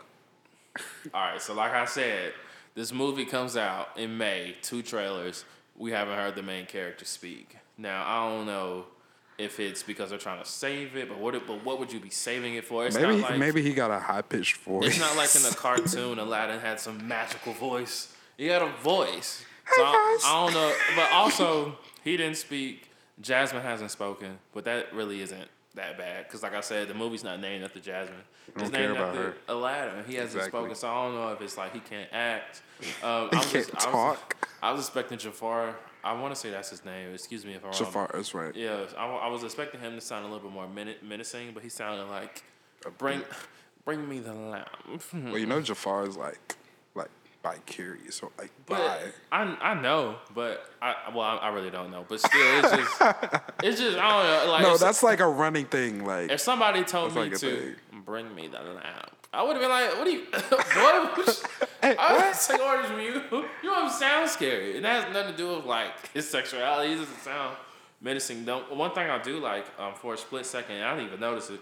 All 1.15 1.21
right, 1.33 1.41
so 1.41 1.55
like 1.55 1.73
I 1.73 1.85
said, 1.85 2.33
this 2.75 2.93
movie 2.93 3.25
comes 3.25 3.57
out 3.57 3.89
in 3.97 4.17
May. 4.19 4.57
Two 4.63 4.83
trailers. 4.83 5.45
We 5.77 5.91
haven't 5.93 6.17
heard 6.17 6.35
the 6.35 6.43
main 6.43 6.67
character 6.67 7.05
speak. 7.05 7.57
Now 7.79 8.05
I 8.07 8.29
don't 8.29 8.47
know 8.47 8.87
if 9.39 9.59
it's 9.59 9.83
because 9.83 10.11
they're 10.11 10.19
trying 10.19 10.43
to 10.43 10.49
save 10.49 10.95
it, 10.97 11.09
but 11.09 11.19
what? 11.19 11.35
it- 11.35 11.47
But 11.47 11.65
what 11.65 11.79
would 11.79 11.91
you 11.93 11.99
be 12.01 12.11
saving 12.11 12.55
it 12.55 12.65
for? 12.67 12.87
It's 12.87 12.95
Maybe 12.97 13.17
not 13.21 13.31
like 13.31 13.39
maybe 13.39 13.63
he 13.63 13.73
got 13.73 13.91
a 13.91 13.99
high 13.99 14.21
pitched 14.23 14.59
voice. 14.59 14.87
it's 14.89 14.99
not 15.01 15.17
like 15.17 15.35
in 15.35 15.43
the 15.43 15.55
cartoon 15.57 16.19
Aladdin 16.19 16.61
had 16.61 16.79
some 16.79 17.07
magical 17.09 17.55
voice. 17.55 18.15
He 18.37 18.47
had 18.47 18.61
a 18.63 18.69
voice. 18.83 19.45
So 19.75 19.83
I, 19.83 20.19
I 20.25 20.45
don't 20.47 20.55
know. 20.55 20.73
But 20.97 21.13
also, 21.13 21.79
he 22.05 22.17
didn't 22.17 22.37
speak. 22.37 22.91
Jasmine 23.21 23.63
hasn't 23.63 23.91
spoken, 23.91 24.39
but 24.53 24.65
that 24.65 24.93
really 24.95 25.21
isn't 25.21 25.49
that 25.81 25.99
bad. 25.99 26.27
Because, 26.27 26.43
like 26.43 26.55
I 26.55 26.61
said, 26.61 26.89
the 26.89 26.95
movie's 26.95 27.25
not 27.25 27.41
named 27.41 27.65
after 27.65 27.81
Jasmine. 27.81 28.17
It's 28.49 28.63
don't 28.63 28.73
care 28.73 28.81
named 28.89 28.97
about 28.97 29.09
after 29.09 29.23
her. 29.23 29.35
Aladdin. 29.49 30.05
He 30.07 30.15
hasn't 30.15 30.37
Exactly. 30.37 30.49
spoken, 30.61 30.75
so 30.75 30.89
I 30.89 31.05
don't 31.07 31.15
know 31.15 31.29
if 31.33 31.41
it's 31.41 31.57
like 31.57 31.73
he 31.73 31.81
can't 31.81 32.09
act. 32.13 32.63
Um, 33.03 33.29
He 33.31 33.37
I 33.37 33.39
was 33.39 33.53
can't 33.53 33.53
just- 33.53 33.71
I 33.71 33.75
was- 33.91 34.17
talk. 34.19 34.37
I 34.63 34.73
was 34.73 34.81
expecting 34.81 35.19
Jafar. 35.19 35.75
I 36.05 36.13
want 36.15 36.35
to 36.35 36.41
say 36.41 36.51
that's 36.51 36.71
his 36.71 36.85
name. 36.85 37.13
Excuse 37.15 37.45
me 37.45 37.53
if 37.53 37.59
I'm 37.65 37.71
wrong. 37.71 37.79
Jafar, 37.79 38.11
that's 38.15 38.35
right. 38.35 38.55
Yeah, 38.55 38.85
I, 38.97 39.07
I 39.07 39.29
was 39.29 39.43
expecting 39.45 39.81
him 39.81 39.95
to 39.95 40.01
sound 40.01 40.25
a 40.25 40.29
little 40.29 40.43
bit 40.49 40.53
more 40.53 40.67
men- 40.69 40.95
menacing, 41.03 41.53
but 41.53 41.63
he 41.63 41.69
sounded 41.69 42.05
like, 42.11 42.43
bring, 42.99 43.23
bring 43.85 44.09
me 44.09 44.19
the 44.21 44.33
lamp. 44.35 44.69
Well, 45.13 45.39
you 45.39 45.47
know 45.47 45.61
Jafar 45.61 46.07
is 46.07 46.17
like 46.17 46.57
by 47.43 47.57
curious 47.67 48.23
or 48.23 48.31
like. 48.39 48.51
But 48.67 49.01
I 49.33 49.57
I 49.61 49.75
know, 49.81 50.17
but 50.35 50.65
I 50.81 50.95
well 51.15 51.23
I, 51.23 51.37
I 51.37 51.49
really 51.49 51.71
don't 51.71 51.91
know. 51.91 52.05
But 52.09 52.21
still, 52.21 52.31
it's 52.35 52.71
just 52.71 53.03
it's 53.63 53.81
just 53.81 53.99
I 53.99 54.11
don't 54.11 54.47
know. 54.47 54.53
Like 54.53 54.63
No, 54.63 54.77
that's 54.77 55.03
like 55.03 55.21
a 55.21 55.29
running 55.29 55.67
thing. 55.67 56.05
Like 56.05 56.31
if 56.31 56.41
somebody 56.41 56.85
told 56.85 57.15
me 57.15 57.23
like 57.23 57.39
to 57.39 57.57
thing. 57.57 57.75
bring 58.05 58.35
me 58.35 58.49
that 58.49 58.65
lamp, 58.65 59.11
I 59.33 59.43
would 59.43 59.57
have 59.57 59.61
been 59.61 59.71
like, 59.71 59.97
"What 59.97 60.07
are 60.07 60.11
you? 60.11 60.25
what? 60.33 61.47
I 61.83 62.17
would 62.17 62.35
take 62.35 62.61
orders 62.61 62.87
from 62.87 63.01
you. 63.01 63.23
You 63.63 63.71
don't 63.71 63.91
sound 63.91 64.29
scary, 64.29 64.77
and 64.77 64.85
that 64.85 65.05
has 65.05 65.15
nothing 65.15 65.33
to 65.33 65.37
do 65.37 65.57
with 65.57 65.65
like 65.65 66.13
his 66.13 66.29
sexuality. 66.29 66.91
He 66.91 66.99
doesn't 66.99 67.21
sound 67.21 67.57
menacing. 68.01 68.45
Don't. 68.45 68.75
One 68.77 68.93
thing 68.93 69.09
I 69.09 69.23
do 69.23 69.39
like 69.39 69.67
um, 69.79 69.95
for 69.95 70.15
a 70.15 70.19
split 70.19 70.47
second, 70.47 70.83
I 70.83 70.95
didn't 70.95 71.09
even 71.09 71.21
notice 71.21 71.51
it 71.51 71.61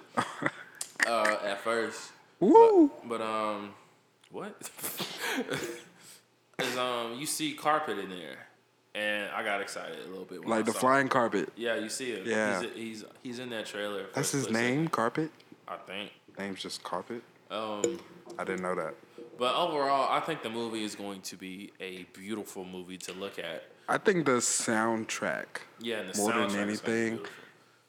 uh, 1.07 1.37
at 1.45 1.61
first. 1.61 2.11
woo. 2.41 2.91
But 3.05 3.21
um, 3.21 3.75
what? 4.31 4.71
Is 6.59 6.77
um, 6.77 7.15
you 7.19 7.27
see 7.27 7.53
carpet 7.53 7.99
in 7.99 8.09
there, 8.11 8.49
and 8.95 9.31
I 9.31 9.45
got 9.45 9.61
excited 9.61 9.99
a 10.05 10.09
little 10.09 10.25
bit. 10.25 10.45
Like 10.45 10.65
the 10.65 10.73
flying 10.73 11.07
carpet. 11.09 11.53
Yeah, 11.57 11.77
you 11.77 11.89
see 11.89 12.11
it. 12.11 12.27
Yeah. 12.27 12.61
he's 12.61 12.71
he's, 12.75 13.05
he's 13.23 13.39
in 13.39 13.51
that 13.51 13.67
trailer. 13.67 14.07
That's 14.13 14.33
his 14.33 14.51
name, 14.51 14.89
Carpet. 14.89 15.31
I 15.69 15.77
think. 15.77 16.11
Name's 16.37 16.61
just 16.61 16.83
Carpet. 16.83 17.23
Um, 17.51 18.01
I 18.39 18.45
didn't 18.45 18.63
know 18.63 18.75
that. 18.75 18.95
but 19.39 19.55
overall, 19.55 20.09
I 20.11 20.21
think 20.21 20.43
the 20.43 20.51
movie 20.51 20.83
is 20.83 20.95
going 20.95 21.21
to 21.23 21.37
be 21.37 21.73
a 21.81 22.05
beautiful 22.13 22.65
movie 22.65 22.99
to 22.99 23.13
look 23.13 23.39
at. 23.39 23.65
I 23.89 23.99
think 23.99 24.27
the 24.27 24.33
soundtrack. 24.33 25.47
Yeah, 25.81 26.03
the 26.03 26.19
more 26.19 26.33
than 26.33 26.43
is 26.45 26.53
gonna 26.53 26.67
be 26.67 26.71
anything. 26.71 27.21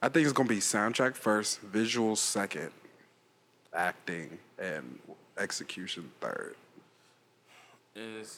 I 0.01 0.09
think 0.09 0.25
it's 0.25 0.33
gonna 0.33 0.47
be 0.47 0.57
soundtrack 0.59 1.15
first, 1.15 1.59
visuals 1.71 2.17
second, 2.17 2.69
acting 3.73 4.37
and 4.57 4.99
execution 5.39 6.11
third. 6.21 6.55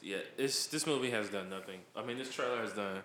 Yeah, 0.02 0.18
it's 0.38 0.68
this 0.68 0.88
movie 0.88 1.12
has 1.12 1.30
done 1.30 1.50
nothing. 1.50 1.82
I 1.96 2.04
mean, 2.04 2.18
this 2.18 2.34
trailer 2.34 2.62
has 2.62 2.74
done 2.74 3.00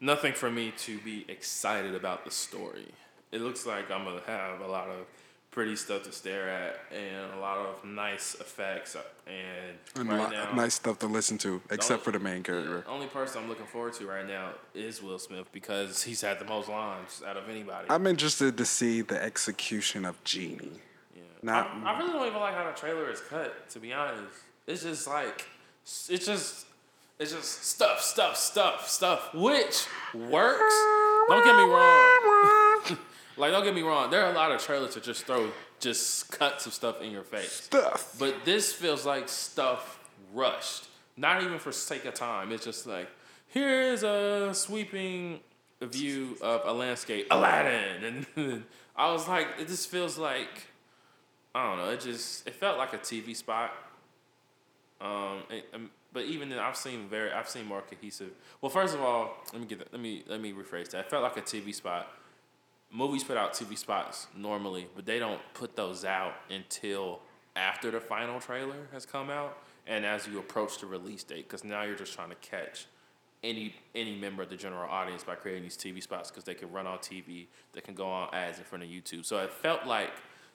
nothing 0.00 0.32
for 0.32 0.50
me 0.50 0.72
to 0.78 0.98
be 1.00 1.24
excited 1.28 1.94
about 1.94 2.24
the 2.24 2.30
story. 2.30 2.86
It 3.32 3.40
looks 3.42 3.66
like 3.66 3.90
I'm 3.90 4.04
gonna 4.04 4.22
have 4.26 4.60
a 4.60 4.66
lot 4.66 4.88
of 4.88 5.04
pretty 5.50 5.74
stuff 5.74 6.04
to 6.04 6.12
stare 6.12 6.48
at 6.48 6.78
and 6.96 7.34
a 7.34 7.40
lot 7.40 7.58
of 7.58 7.84
nice 7.84 8.34
effects. 8.36 8.96
And, 9.26 9.76
And 9.96 10.08
right 10.08 10.30
now, 10.30 10.52
nice 10.52 10.74
stuff 10.74 11.00
to 11.00 11.06
listen 11.06 11.38
to, 11.38 11.60
except 11.70 11.90
only- 11.90 12.04
for 12.04 12.12
the 12.12 12.20
main 12.20 12.42
character. 12.44 12.82
the 12.82 12.86
only 12.88 13.08
person 13.08 13.42
I'm 13.42 13.48
looking 13.48 13.66
forward 13.66 13.92
to 13.94 14.06
right 14.06 14.26
now 14.26 14.54
is 14.74 15.02
Will 15.02 15.18
Smith 15.18 15.50
because 15.52 16.04
he's 16.04 16.20
had 16.20 16.38
the 16.38 16.44
most 16.44 16.68
lines 16.68 17.22
out 17.26 17.36
of 17.36 17.48
anybody. 17.48 17.88
I'm 17.90 18.06
interested 18.06 18.56
to 18.58 18.64
see 18.64 19.02
the 19.02 19.20
execution 19.22 20.04
of 20.04 20.22
Genie. 20.24 20.80
Not- 21.42 21.70
I, 21.84 21.92
I 21.94 21.98
really 21.98 22.12
don't 22.12 22.26
even 22.26 22.40
like 22.40 22.54
how 22.54 22.64
the 22.64 22.72
trailer 22.78 23.10
is 23.10 23.20
cut. 23.20 23.68
To 23.70 23.78
be 23.78 23.92
honest, 23.92 24.36
it's 24.66 24.82
just 24.82 25.06
like 25.06 25.46
it's 25.84 26.26
just 26.26 26.66
it's 27.18 27.32
just 27.32 27.64
stuff, 27.64 28.00
stuff, 28.00 28.36
stuff, 28.36 28.88
stuff, 28.88 29.34
which 29.34 29.86
works. 30.14 30.74
Don't 31.28 31.44
get 31.44 31.56
me 31.56 31.64
wrong. 31.64 32.98
like, 33.36 33.52
don't 33.52 33.64
get 33.64 33.74
me 33.74 33.82
wrong. 33.82 34.10
There 34.10 34.24
are 34.24 34.30
a 34.32 34.34
lot 34.34 34.52
of 34.52 34.60
trailers 34.60 34.94
that 34.94 35.02
just 35.02 35.26
throw 35.26 35.50
just 35.80 36.30
cuts 36.30 36.66
of 36.66 36.74
stuff 36.74 37.00
in 37.02 37.10
your 37.10 37.22
face. 37.22 37.52
Stuff. 37.52 38.16
But 38.18 38.44
this 38.44 38.72
feels 38.72 39.04
like 39.04 39.28
stuff 39.28 39.98
rushed. 40.32 40.86
Not 41.16 41.42
even 41.42 41.58
for 41.58 41.72
sake 41.72 42.04
of 42.06 42.14
time. 42.14 42.52
It's 42.52 42.64
just 42.64 42.86
like 42.86 43.08
here's 43.48 44.02
a 44.02 44.50
sweeping 44.54 45.40
view 45.82 46.36
of 46.40 46.62
a 46.64 46.72
landscape, 46.72 47.26
Aladdin, 47.30 48.26
and 48.36 48.64
I 48.96 49.12
was 49.12 49.28
like, 49.28 49.48
it 49.58 49.68
just 49.68 49.88
feels 49.90 50.18
like, 50.18 50.66
I 51.54 51.66
don't 51.68 51.78
know, 51.78 51.90
it 51.90 52.00
just 52.00 52.46
it 52.46 52.54
felt 52.54 52.78
like 52.78 52.92
a 52.92 52.98
TV 52.98 53.34
spot. 53.34 53.72
Um, 55.00 55.42
it- 55.50 55.66
um, 55.72 55.90
but 56.12 56.24
even 56.24 56.48
then, 56.48 56.58
I've 56.58 56.76
seen 56.76 57.08
very, 57.08 57.30
I've 57.32 57.48
seen 57.48 57.66
more 57.66 57.82
cohesive. 57.82 58.32
Well, 58.60 58.70
first 58.70 58.94
of 58.94 59.00
all, 59.00 59.36
let 59.52 59.60
me 59.60 59.66
get 59.68 59.78
that, 59.78 59.92
let 59.92 60.00
me 60.02 60.24
let 60.26 60.40
me 60.40 60.52
rephrase 60.52 60.90
that. 60.90 61.06
It 61.06 61.10
felt 61.10 61.22
like 61.22 61.36
a 61.36 61.42
TV 61.42 61.72
spot. 61.74 62.08
Movies 62.90 63.22
put 63.22 63.36
out 63.36 63.52
TV 63.52 63.78
spots 63.78 64.26
normally, 64.36 64.88
but 64.96 65.06
they 65.06 65.20
don't 65.20 65.40
put 65.54 65.76
those 65.76 66.04
out 66.04 66.34
until 66.50 67.20
after 67.54 67.90
the 67.92 68.00
final 68.00 68.40
trailer 68.40 68.88
has 68.92 69.06
come 69.06 69.30
out 69.30 69.56
and 69.86 70.04
as 70.04 70.26
you 70.26 70.40
approach 70.40 70.78
the 70.78 70.86
release 70.86 71.22
date. 71.22 71.46
Because 71.48 71.62
now 71.62 71.82
you're 71.82 71.94
just 71.94 72.12
trying 72.14 72.30
to 72.30 72.36
catch 72.36 72.86
any 73.44 73.74
any 73.94 74.16
member 74.16 74.42
of 74.42 74.50
the 74.50 74.56
general 74.56 74.90
audience 74.90 75.22
by 75.22 75.36
creating 75.36 75.62
these 75.62 75.76
TV 75.76 76.02
spots 76.02 76.30
because 76.30 76.42
they 76.44 76.54
can 76.54 76.70
run 76.72 76.88
on 76.88 76.98
TV, 76.98 77.46
they 77.72 77.80
can 77.80 77.94
go 77.94 78.06
on 78.08 78.28
ads 78.34 78.58
in 78.58 78.64
front 78.64 78.82
of 78.82 78.90
YouTube. 78.90 79.24
So 79.24 79.38
it 79.38 79.52
felt 79.52 79.86
like 79.86 80.10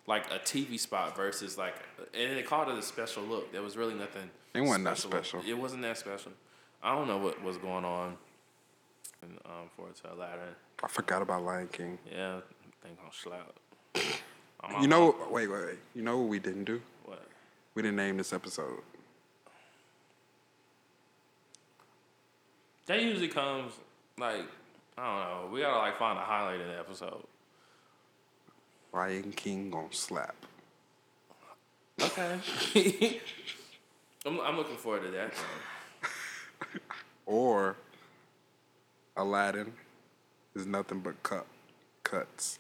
like 0.07 0.25
a 0.31 0.39
TV 0.39 0.79
spot 0.79 1.15
versus 1.15 1.57
like, 1.57 1.75
and 2.13 2.37
they 2.37 2.43
called 2.43 2.69
it 2.69 2.77
a 2.77 2.81
special 2.81 3.23
look. 3.23 3.51
There 3.51 3.61
was 3.61 3.75
really 3.77 3.95
nothing. 3.95 4.29
It 4.53 4.61
wasn't 4.61 4.85
that 4.85 4.97
special. 4.97 5.41
It 5.45 5.57
wasn't 5.57 5.81
that 5.81 5.97
special. 5.97 6.31
I 6.81 6.93
don't 6.95 7.07
know 7.07 7.17
what 7.17 7.41
was 7.43 7.57
going 7.57 7.83
on. 7.83 8.17
And, 9.21 9.39
um, 9.45 9.69
for 9.75 9.89
it 9.89 9.95
to 10.03 10.13
Aladdin, 10.13 10.53
I 10.83 10.87
forgot 10.87 11.21
about 11.21 11.43
Lion 11.43 11.67
King. 11.71 11.97
yeah, 12.11 12.41
thing 12.83 12.95
slap. 13.11 13.53
I'm 14.61 14.81
You 14.81 14.87
know, 14.87 15.15
wait, 15.31 15.47
wait, 15.47 15.65
wait. 15.65 15.77
You 15.95 16.03
know 16.03 16.17
what 16.19 16.29
we 16.29 16.39
didn't 16.39 16.65
do? 16.65 16.81
what? 17.05 17.23
We 17.73 17.81
didn't 17.81 17.97
name 17.97 18.17
this 18.17 18.33
episode. 18.33 18.79
That 22.85 23.01
usually 23.01 23.29
comes 23.29 23.73
like 24.19 24.45
I 24.97 25.03
don't 25.03 25.49
know. 25.49 25.53
We 25.53 25.61
gotta 25.61 25.77
like 25.77 25.97
find 25.97 26.17
a 26.17 26.21
highlight 26.21 26.61
in 26.61 26.67
the 26.67 26.77
episode. 26.79 27.23
Lion 28.95 29.31
King 29.33 29.69
gonna 29.69 29.87
slap. 29.91 30.35
Okay. 32.01 32.39
I'm 34.25 34.39
I'm 34.39 34.55
looking 34.57 34.77
forward 34.77 35.03
to 35.03 35.11
that. 35.11 35.31
Though. 35.33 36.69
Or 37.27 37.75
Aladdin 39.17 39.73
is 40.55 40.67
nothing 40.67 40.99
but 40.99 41.21
cut 41.23 41.47
cuts. 42.03 42.59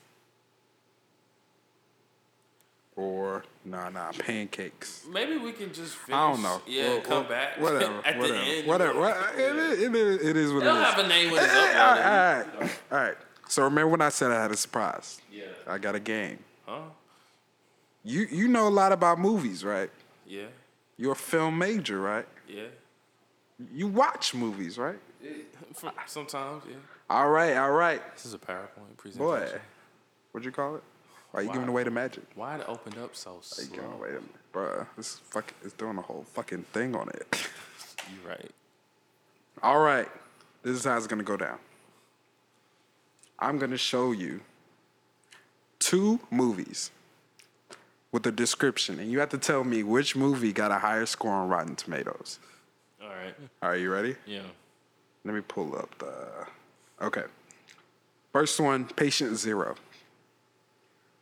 Or 2.95 3.43
nah 3.63 3.89
nah 3.89 4.11
pancakes. 4.13 5.03
Maybe 5.07 5.37
we 5.37 5.51
can 5.51 5.71
just 5.71 5.93
finish. 5.95 6.17
I 6.17 6.31
don't 6.31 6.41
know. 6.41 6.61
Yeah, 6.65 6.89
Well, 6.89 7.01
come 7.01 7.11
well, 7.19 7.23
back. 7.29 7.61
Whatever. 7.61 8.01
At 8.05 8.17
whatever. 8.17 8.27
the 8.39 8.39
end. 8.39 8.67
Whatever. 8.67 8.99
what- 8.99 9.17
It 9.37 9.55
is, 9.55 9.81
it 9.83 9.95
is, 9.95 10.21
it 10.25 10.37
is 10.37 10.51
what 10.53 10.59
They 10.61 10.65
it 10.65 10.69
don't 10.73 10.81
is. 10.81 10.87
have 10.87 11.05
a 11.05 11.07
name 11.07 11.31
when 11.31 11.43
it's 11.43 11.53
all 11.53 11.59
uploaded. 11.61 11.75
right, 11.75 12.45
all 12.45 12.59
right, 12.61 12.79
all 12.91 12.97
right. 12.97 13.17
So 13.47 13.63
remember 13.63 13.89
when 13.89 14.01
I 14.01 14.09
said 14.09 14.31
I 14.31 14.41
had 14.41 14.51
a 14.51 14.57
surprise? 14.57 15.21
Yeah. 15.31 15.43
I 15.67 15.77
got 15.77 15.95
a 15.95 15.99
game. 15.99 16.39
Huh? 16.65 16.79
You 18.03 18.27
you 18.31 18.47
know 18.47 18.67
a 18.67 18.69
lot 18.69 18.91
about 18.91 19.19
movies, 19.19 19.63
right? 19.63 19.89
Yeah. 20.25 20.45
You're 20.97 21.13
a 21.13 21.15
film 21.15 21.57
major, 21.57 21.99
right? 21.99 22.25
Yeah. 22.47 22.63
You 23.73 23.87
watch 23.87 24.33
movies, 24.33 24.77
right? 24.77 24.99
From- 25.73 25.91
Sometimes, 26.05 26.63
yeah. 26.69 26.75
All 27.09 27.29
right, 27.29 27.55
all 27.57 27.71
right. 27.71 28.01
This 28.15 28.25
is 28.25 28.33
a 28.33 28.37
PowerPoint 28.37 28.95
presentation. 28.97 29.17
Boy, 29.51 29.59
what'd 30.31 30.45
you 30.45 30.51
call 30.51 30.75
it? 30.75 30.83
Why 31.31 31.41
are 31.41 31.43
you 31.43 31.51
giving 31.51 31.67
away 31.67 31.83
the 31.83 31.91
magic? 31.91 32.23
Why 32.35 32.57
it 32.57 32.65
opened 32.67 32.97
up 32.97 33.15
so 33.15 33.31
Why 33.31 33.37
you 33.37 33.41
slow? 33.43 33.75
giving 33.75 33.91
away 33.93 34.11
the 34.11 34.21
Bruh, 34.57 34.87
this 34.95 35.13
is 35.13 35.19
fuck 35.25 35.53
it's 35.63 35.73
doing 35.73 35.97
a 35.97 36.01
whole 36.01 36.25
fucking 36.33 36.63
thing 36.73 36.95
on 36.95 37.09
it. 37.09 37.47
You 38.07 38.29
right. 38.29 38.51
All 39.63 39.79
right, 39.79 40.07
this 40.61 40.75
is 40.77 40.83
how 40.85 40.95
it's 40.95 41.07
gonna 41.07 41.23
go 41.23 41.37
down. 41.37 41.57
I'm 43.39 43.57
gonna 43.57 43.77
show 43.77 44.11
you 44.11 44.41
two 45.79 46.19
movies 46.31 46.91
with 48.11 48.25
a 48.25 48.31
description, 48.31 48.99
and 48.99 49.11
you 49.11 49.19
have 49.19 49.29
to 49.29 49.37
tell 49.37 49.63
me 49.63 49.83
which 49.83 50.15
movie 50.15 50.53
got 50.53 50.71
a 50.71 50.79
higher 50.79 51.05
score 51.05 51.33
on 51.33 51.49
Rotten 51.49 51.75
Tomatoes. 51.75 52.39
All 53.01 53.09
right. 53.09 53.35
Are 53.61 53.75
you 53.75 53.91
ready? 53.91 54.15
Yeah. 54.25 54.41
Let 55.23 55.35
me 55.35 55.41
pull 55.41 55.75
up 55.75 55.97
the. 55.97 56.47
Okay. 57.01 57.23
First 58.31 58.59
one 58.59 58.85
Patient 58.85 59.37
Zero. 59.37 59.75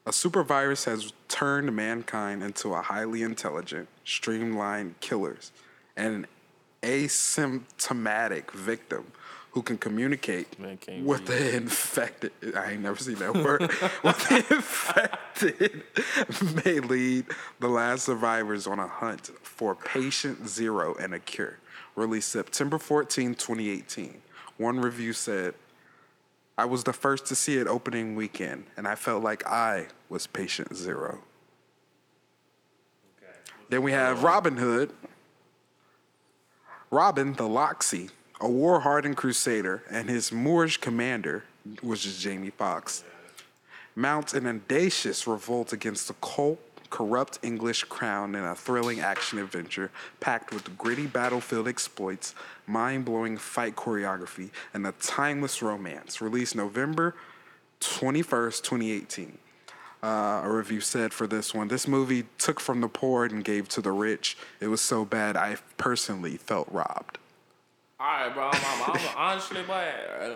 A 0.05 0.11
super 0.11 0.43
virus 0.43 0.85
has 0.85 1.13
turned 1.29 1.73
mankind 1.75 2.43
into 2.43 2.73
a 2.73 2.81
highly 2.81 3.23
intelligent, 3.23 3.87
streamlined 4.03 4.99
killers 4.99 5.51
and 5.95 6.13
an 6.13 6.27
asymptomatic 6.81 8.51
victim 8.51 9.05
who 9.53 9.61
can 9.61 9.77
communicate 9.77 10.59
Man 10.59 10.79
with 11.05 11.27
the 11.27 11.55
infected. 11.55 12.31
I 12.55 12.71
ain't 12.71 12.81
never 12.81 12.97
seen 12.97 13.15
that 13.15 13.35
word. 13.35 13.61
with 14.03 14.27
the 14.27 14.43
infected 14.49 15.83
may 16.65 16.79
lead 16.79 17.25
the 17.59 17.67
last 17.67 18.05
survivors 18.05 18.65
on 18.65 18.79
a 18.79 18.87
hunt 18.87 19.27
for 19.43 19.75
patient 19.75 20.49
zero 20.49 20.95
and 20.99 21.13
a 21.13 21.19
cure. 21.19 21.59
Released 21.95 22.29
September 22.29 22.79
14, 22.79 23.35
2018. 23.35 24.21
One 24.57 24.79
review 24.79 25.13
said, 25.13 25.53
I 26.57 26.65
was 26.65 26.83
the 26.83 26.93
first 26.93 27.27
to 27.27 27.35
see 27.35 27.57
it 27.57 27.67
opening 27.67 28.15
weekend, 28.15 28.65
and 28.75 28.87
I 28.87 28.95
felt 28.95 29.23
like 29.23 29.45
I 29.45 29.87
was 30.09 30.25
patient 30.25 30.75
zero. 30.75 31.19
Then 33.69 33.83
we 33.83 33.91
have 33.91 34.23
Robin 34.23 34.57
Hood. 34.57 34.93
Robin 36.91 37.33
the 37.33 37.47
Loxley, 37.47 38.09
a 38.43 38.49
war 38.49 38.81
hardened 38.81 39.15
crusader, 39.15 39.83
and 39.89 40.09
his 40.09 40.29
Moorish 40.29 40.77
commander, 40.77 41.45
which 41.81 42.05
is 42.05 42.19
Jamie 42.19 42.49
Foxx, 42.49 43.05
mounts 43.95 44.33
an 44.33 44.45
audacious 44.45 45.25
revolt 45.25 45.71
against 45.71 46.09
the 46.09 46.13
cult, 46.15 46.59
corrupt 46.89 47.39
English 47.41 47.85
crown 47.85 48.35
in 48.35 48.43
a 48.43 48.53
thrilling 48.53 48.99
action 48.99 49.39
adventure 49.39 49.89
packed 50.19 50.53
with 50.53 50.77
gritty 50.77 51.07
battlefield 51.07 51.69
exploits, 51.69 52.35
mind 52.67 53.05
blowing 53.05 53.37
fight 53.37 53.77
choreography, 53.77 54.49
and 54.73 54.85
a 54.85 54.91
timeless 54.99 55.61
romance. 55.61 56.21
Released 56.21 56.53
November 56.53 57.15
21st, 57.79 58.61
2018. 58.61 59.37
Uh, 60.03 60.41
a 60.43 60.51
review 60.51 60.81
said 60.81 61.13
for 61.13 61.27
this 61.27 61.53
one, 61.53 61.69
this 61.69 61.87
movie 61.87 62.25
took 62.37 62.59
from 62.59 62.81
the 62.81 62.89
poor 62.89 63.23
and 63.23 63.45
gave 63.45 63.69
to 63.69 63.81
the 63.81 63.91
rich. 63.91 64.37
It 64.59 64.67
was 64.67 64.81
so 64.81 65.05
bad, 65.05 65.37
I 65.37 65.55
personally 65.77 66.35
felt 66.35 66.67
robbed. 66.69 67.19
All 68.03 68.09
right, 68.09 68.33
bro. 68.33 68.49
I'm, 68.49 68.59
I'm, 68.61 68.95
I'm 68.95 69.09
honestly, 69.17 69.61
boy, 69.61 69.71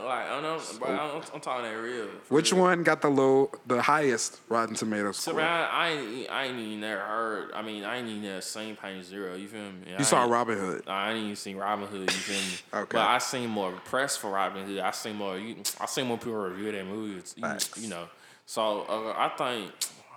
like, 0.05 0.31
I 0.31 0.39
know, 0.41 0.57
bro, 0.79 0.87
I'm, 0.89 1.21
I'm 1.33 1.41
talking 1.41 1.65
that 1.69 1.75
real. 1.75 2.05
Which 2.29 2.53
real. 2.53 2.61
one 2.61 2.81
got 2.83 3.01
the 3.01 3.09
low, 3.09 3.51
the 3.65 3.81
highest 3.81 4.39
Rotten 4.47 4.73
Tomatoes 4.73 5.17
So, 5.17 5.31
score? 5.31 5.41
bro, 5.41 5.43
I 5.43 5.89
ain't, 5.89 6.29
I 6.29 6.45
ain't 6.45 6.57
even 6.57 6.79
never 6.79 7.01
heard. 7.01 7.51
I 7.53 7.61
mean, 7.61 7.83
I 7.83 7.97
ain't 7.97 8.07
even 8.07 8.23
never 8.23 8.39
seen 8.39 8.77
Pain 8.77 9.03
Zero. 9.03 9.35
You 9.35 9.49
feel 9.49 9.59
me? 9.59 9.93
I 9.93 9.97
You 9.97 10.05
saw 10.05 10.23
Robin 10.23 10.57
Hood. 10.57 10.83
I 10.87 11.11
ain't 11.11 11.23
even 11.25 11.35
seen 11.35 11.57
Robin 11.57 11.87
Hood. 11.87 12.03
You 12.03 12.07
feel 12.07 12.37
me? 12.37 12.57
Okay. 12.83 12.97
But 12.97 13.05
I 13.05 13.17
seen 13.17 13.49
more 13.49 13.73
press 13.83 14.15
for 14.15 14.31
Robin 14.31 14.65
Hood. 14.65 14.79
I 14.79 14.91
seen 14.91 15.17
more. 15.17 15.37
You, 15.37 15.57
I 15.81 15.87
seen 15.87 16.07
more 16.07 16.17
people 16.17 16.35
review 16.35 16.71
that 16.71 16.85
movie. 16.85 17.21
You, 17.35 17.41
Facts. 17.41 17.77
you 17.77 17.89
know. 17.89 18.07
So 18.45 18.83
uh, 18.83 19.13
I 19.17 19.27
think, 19.37 19.73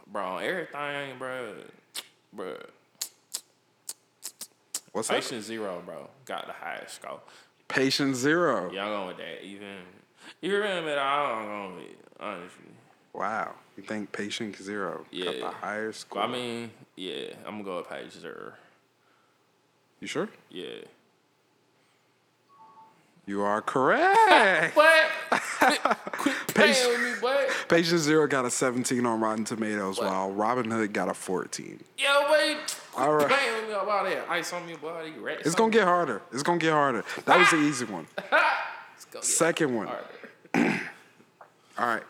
bro, 0.07 0.39
everything, 0.39 1.19
bro, 1.19 1.55
bro. 2.33 2.55
What's? 4.93 5.09
Patient 5.09 5.43
Zero, 5.43 5.83
bro, 5.85 6.09
got 6.25 6.47
the 6.47 6.53
highest 6.53 6.97
score. 6.97 7.21
Patient 7.69 8.17
Zero. 8.17 8.71
Y'all 8.73 8.89
going 8.89 9.09
with 9.09 9.17
that. 9.19 9.43
Me? 9.43 9.59
You 10.41 10.57
remember 10.57 10.91
that? 10.91 10.99
I'm 10.99 11.47
going 11.47 11.75
with 11.77 11.85
it, 11.85 11.99
honestly. 12.19 12.65
Wow. 13.13 13.55
You 13.77 13.83
think 13.83 14.13
Patient 14.13 14.57
Zero 14.57 15.07
got 15.17 15.39
the 15.39 15.49
higher 15.51 15.93
score? 15.93 16.23
I 16.23 16.27
mean, 16.27 16.71
yeah, 16.97 17.35
I'm 17.47 17.63
gonna 17.63 17.65
go 17.65 17.77
with 17.79 17.89
Patient 17.89 18.13
Zero. 18.13 18.53
you 20.01 20.07
sure? 20.07 20.29
Yeah. 20.51 20.81
You 23.31 23.43
are 23.43 23.63
correct. 23.63 24.75
What? 24.77 25.07
Quit 26.13 26.35
with 26.57 27.01
me, 27.01 27.21
boy. 27.21 27.47
Patient 27.69 28.01
Zero 28.01 28.27
got 28.27 28.45
a 28.45 28.51
17 28.51 29.07
on 29.07 29.21
Rotten 29.21 29.45
Tomatoes, 29.45 30.01
while 30.01 30.33
Robin 30.33 30.69
Hood 30.69 30.93
got 30.93 31.09
a 31.09 31.15
14. 31.15 31.79
Yo, 31.97 32.07
wait. 32.33 32.57
Quit 32.93 33.07
All 33.07 33.15
right. 33.15 33.29
playing 33.29 33.55
with 33.55 33.69
me 33.69 33.75
about 33.75 34.07
that. 34.07 34.29
Ice 34.31 34.53
on 34.53 34.67
me. 34.67 34.73
You 34.73 35.25
ready? 35.25 35.43
It's 35.45 35.55
gonna 35.55 35.71
get 35.71 35.85
harder. 35.85 36.23
It's 36.33 36.43
gonna 36.43 36.59
get 36.59 36.73
harder. 36.73 37.05
That 37.27 37.39
was 37.39 37.49
the 37.51 37.59
easy 37.59 37.85
one. 37.85 38.09
Let's 38.33 39.05
go 39.13 39.21
get 39.21 39.25
Second 39.25 39.77
one. 39.77 39.89
All 40.55 41.87
right. 41.87 42.03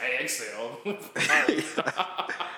Hey, 0.00 0.18
Excel. 0.24 0.80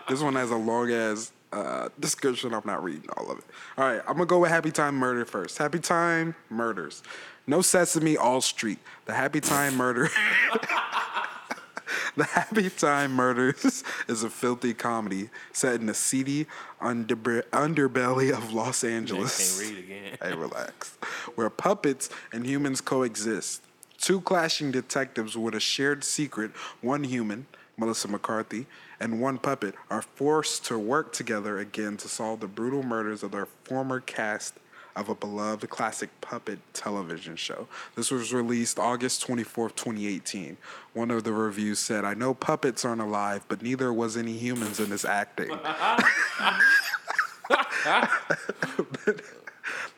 This 0.08 0.22
one 0.22 0.34
has 0.36 0.50
a 0.50 0.56
long 0.56 0.90
ass 0.90 1.30
uh, 1.52 1.88
description. 2.00 2.54
I'm 2.54 2.62
not 2.64 2.82
reading 2.82 3.08
all 3.16 3.30
of 3.30 3.38
it. 3.38 3.44
All 3.76 3.84
right, 3.84 4.00
I'm 4.06 4.14
gonna 4.14 4.26
go 4.26 4.38
with 4.40 4.50
Happy 4.50 4.70
Time 4.70 4.96
Murder 4.96 5.24
first. 5.24 5.58
Happy 5.58 5.78
Time 5.78 6.34
Murders. 6.50 7.02
No 7.46 7.60
Sesame 7.60 8.16
All 8.16 8.40
Street. 8.40 8.78
The 9.06 9.14
Happy 9.14 9.40
Time 9.40 9.76
Murder. 9.76 10.08
the 12.16 12.24
Happy 12.24 12.70
Time 12.70 13.12
Murders 13.12 13.82
is 14.06 14.22
a 14.22 14.30
filthy 14.30 14.74
comedy 14.74 15.30
set 15.52 15.76
in 15.76 15.86
the 15.86 15.94
seedy 15.94 16.46
underbe- 16.80 17.44
underbelly 17.50 18.32
of 18.32 18.52
Los 18.52 18.84
Angeles. 18.84 19.60
Can't 19.60 19.74
read 19.74 19.84
again. 19.84 20.18
Hey, 20.22 20.34
relax. 20.34 20.96
Where 21.34 21.50
puppets 21.50 22.08
and 22.32 22.46
humans 22.46 22.80
coexist. 22.80 23.62
Two 23.98 24.20
clashing 24.20 24.70
detectives 24.70 25.36
with 25.36 25.54
a 25.54 25.60
shared 25.60 26.04
secret, 26.04 26.50
one 26.80 27.04
human, 27.04 27.46
Melissa 27.76 28.08
McCarthy, 28.08 28.66
and 29.00 29.20
one 29.20 29.38
puppet, 29.38 29.74
are 29.90 30.02
forced 30.02 30.64
to 30.66 30.78
work 30.78 31.12
together 31.12 31.58
again 31.58 31.96
to 31.98 32.08
solve 32.08 32.40
the 32.40 32.48
brutal 32.48 32.82
murders 32.82 33.22
of 33.22 33.32
their 33.32 33.46
former 33.64 34.00
cast 34.00 34.54
of 34.94 35.08
a 35.08 35.14
beloved 35.14 35.68
classic 35.70 36.10
puppet 36.20 36.58
television 36.72 37.36
show. 37.36 37.66
This 37.94 38.10
was 38.10 38.32
released 38.32 38.78
August 38.78 39.26
24th, 39.26 39.76
2018. 39.76 40.56
One 40.92 41.10
of 41.10 41.24
the 41.24 41.32
reviews 41.32 41.78
said, 41.78 42.04
I 42.04 42.14
know 42.14 42.34
puppets 42.34 42.84
aren't 42.84 43.00
alive, 43.00 43.44
but 43.48 43.62
neither 43.62 43.92
was 43.92 44.16
any 44.16 44.32
humans 44.32 44.80
in 44.80 44.90
this 44.90 45.04
acting. 45.04 45.50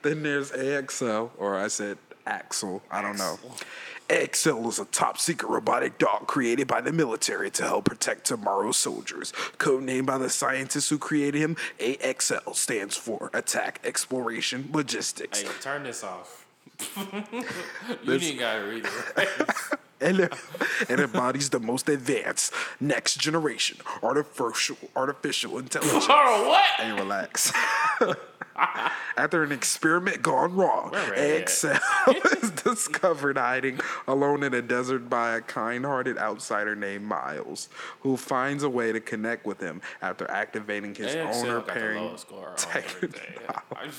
then 0.02 0.22
there's 0.22 0.52
AXL, 0.52 1.30
or 1.38 1.56
I 1.58 1.68
said 1.68 1.98
Axel, 2.26 2.82
I 2.90 3.02
don't 3.02 3.18
know. 3.18 3.38
AXL 4.08 4.68
is 4.68 4.78
a 4.78 4.84
top 4.86 5.18
secret 5.18 5.48
robotic 5.48 5.98
dog 5.98 6.26
created 6.26 6.66
by 6.66 6.80
the 6.80 6.92
military 6.92 7.50
to 7.52 7.62
help 7.62 7.86
protect 7.86 8.26
tomorrow's 8.26 8.76
soldiers. 8.76 9.32
Codenamed 9.58 10.06
by 10.06 10.18
the 10.18 10.28
scientists 10.28 10.90
who 10.90 10.98
created 10.98 11.40
him, 11.40 11.56
AXL 11.78 12.54
stands 12.54 12.96
for 12.96 13.30
Attack 13.32 13.80
Exploration 13.82 14.68
Logistics. 14.72 15.40
Hey, 15.40 15.48
turn 15.60 15.84
this 15.84 16.04
off. 16.04 16.46
you 18.04 18.12
ain't 18.12 18.38
gotta 18.38 18.64
read 18.66 18.84
it. 18.84 19.48
and 20.00 20.20
it, 20.20 20.32
and 20.88 21.00
embodies 21.00 21.50
the 21.50 21.60
most 21.60 21.88
advanced 21.88 22.52
next 22.80 23.18
generation 23.18 23.78
artificial 24.02 24.76
artificial 24.96 25.58
intelligence. 25.58 26.08
What? 26.08 26.64
Hey, 26.76 26.92
relax. 26.92 27.52
After 29.16 29.42
an 29.44 29.52
experiment 29.52 30.22
gone 30.22 30.54
wrong, 30.54 30.90
Where 30.90 31.10
Red 31.12 31.42
at? 31.42 31.46
AXL 31.46 32.42
is 32.42 32.50
discovered 32.50 33.38
hiding 33.38 33.78
alone 34.08 34.42
in 34.42 34.54
a 34.54 34.62
desert 34.62 35.08
by 35.08 35.36
a 35.36 35.40
kind-hearted 35.40 36.18
outsider 36.18 36.74
named 36.74 37.04
Miles, 37.04 37.68
who 38.00 38.16
finds 38.16 38.62
a 38.64 38.68
way 38.68 38.90
to 38.92 39.00
connect 39.00 39.46
with 39.46 39.60
him 39.60 39.80
after 40.02 40.28
activating 40.30 40.94
his 40.94 41.14
owner 41.14 41.60
pairing. 41.60 42.02
lowest 42.02 42.26
score 42.26 42.48
on 42.48 42.56
everything. 42.74 43.34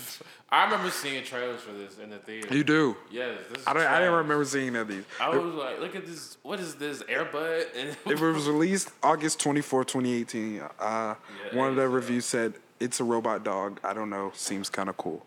I, 0.51 0.63
remember 0.65 0.89
seeing 0.89 1.23
trailers 1.23 1.61
for 1.61 1.73
this 1.73 1.97
in 1.97 2.09
the 2.09 2.17
theater. 2.19 2.55
You 2.55 2.63
do. 2.63 2.95
Yes, 3.09 3.39
I 3.65 3.73
don't. 3.73 3.83
I 3.83 3.99
didn't 3.99 4.13
remember 4.15 4.45
seeing 4.45 4.69
any 4.69 4.79
of 4.79 4.87
these. 4.87 5.03
I 5.19 5.29
was 5.29 5.53
like, 5.53 5.79
look 5.79 5.95
at 5.95 6.05
this. 6.05 6.37
What 6.43 6.59
is 6.59 6.75
this? 6.75 7.03
Airbud? 7.03 7.65
And 7.75 7.97
It 8.05 8.19
was 8.19 8.47
released 8.47 8.91
August 9.01 9.39
24, 9.39 9.85
2018. 9.85 10.61
Uh, 10.79 11.15
one 11.53 11.69
of 11.69 11.75
the 11.75 11.87
reviews 11.87 12.25
said, 12.25 12.53
it's 12.79 12.99
a 12.99 13.03
robot 13.03 13.43
dog. 13.43 13.79
I 13.83 13.93
don't 13.93 14.09
know. 14.09 14.31
Seems 14.35 14.69
kind 14.69 14.89
of 14.89 14.97
cool. 14.97 15.25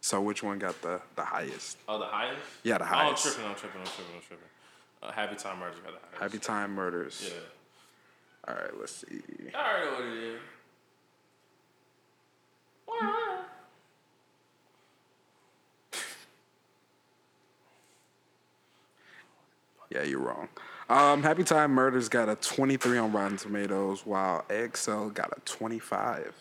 So 0.00 0.20
which 0.20 0.42
one 0.42 0.58
got 0.58 0.80
the, 0.82 1.00
the 1.16 1.24
highest? 1.24 1.78
oh, 1.88 1.98
the 1.98 2.06
highest? 2.06 2.40
Yeah, 2.62 2.78
the 2.78 2.84
highest. 2.84 3.26
Oh, 3.26 3.30
I'm 3.30 3.34
tripping. 3.34 3.50
I'm 3.50 3.56
tripping. 3.56 3.80
I'm 3.80 3.86
tripping. 3.86 4.14
I'm 4.14 4.22
tripping. 4.22 4.44
Uh, 5.02 5.12
Happy 5.12 5.36
Time 5.36 5.58
Murders 5.58 5.78
got 5.80 5.92
the 5.92 6.16
highest. 6.16 6.22
Happy 6.22 6.38
Time 6.38 6.74
Murders. 6.74 7.32
Yeah. 7.32 7.40
All 8.48 8.54
right, 8.54 8.80
let's 8.80 8.92
see. 8.96 9.20
I 9.54 9.58
already 9.58 9.86
know 9.86 9.92
what 9.92 10.04
it 10.06 10.24
is. 10.24 10.40
Yeah, 19.90 20.02
you're 20.02 20.20
wrong. 20.20 20.48
Um, 20.90 21.22
Happy 21.22 21.44
Time 21.44 21.70
Murders 21.72 22.08
got 22.08 22.28
a 22.28 22.36
23 22.36 22.98
on 22.98 23.12
Rotten 23.12 23.36
Tomatoes, 23.38 24.04
while 24.04 24.44
AXL 24.48 25.12
got 25.14 25.32
a 25.36 25.40
25. 25.46 26.34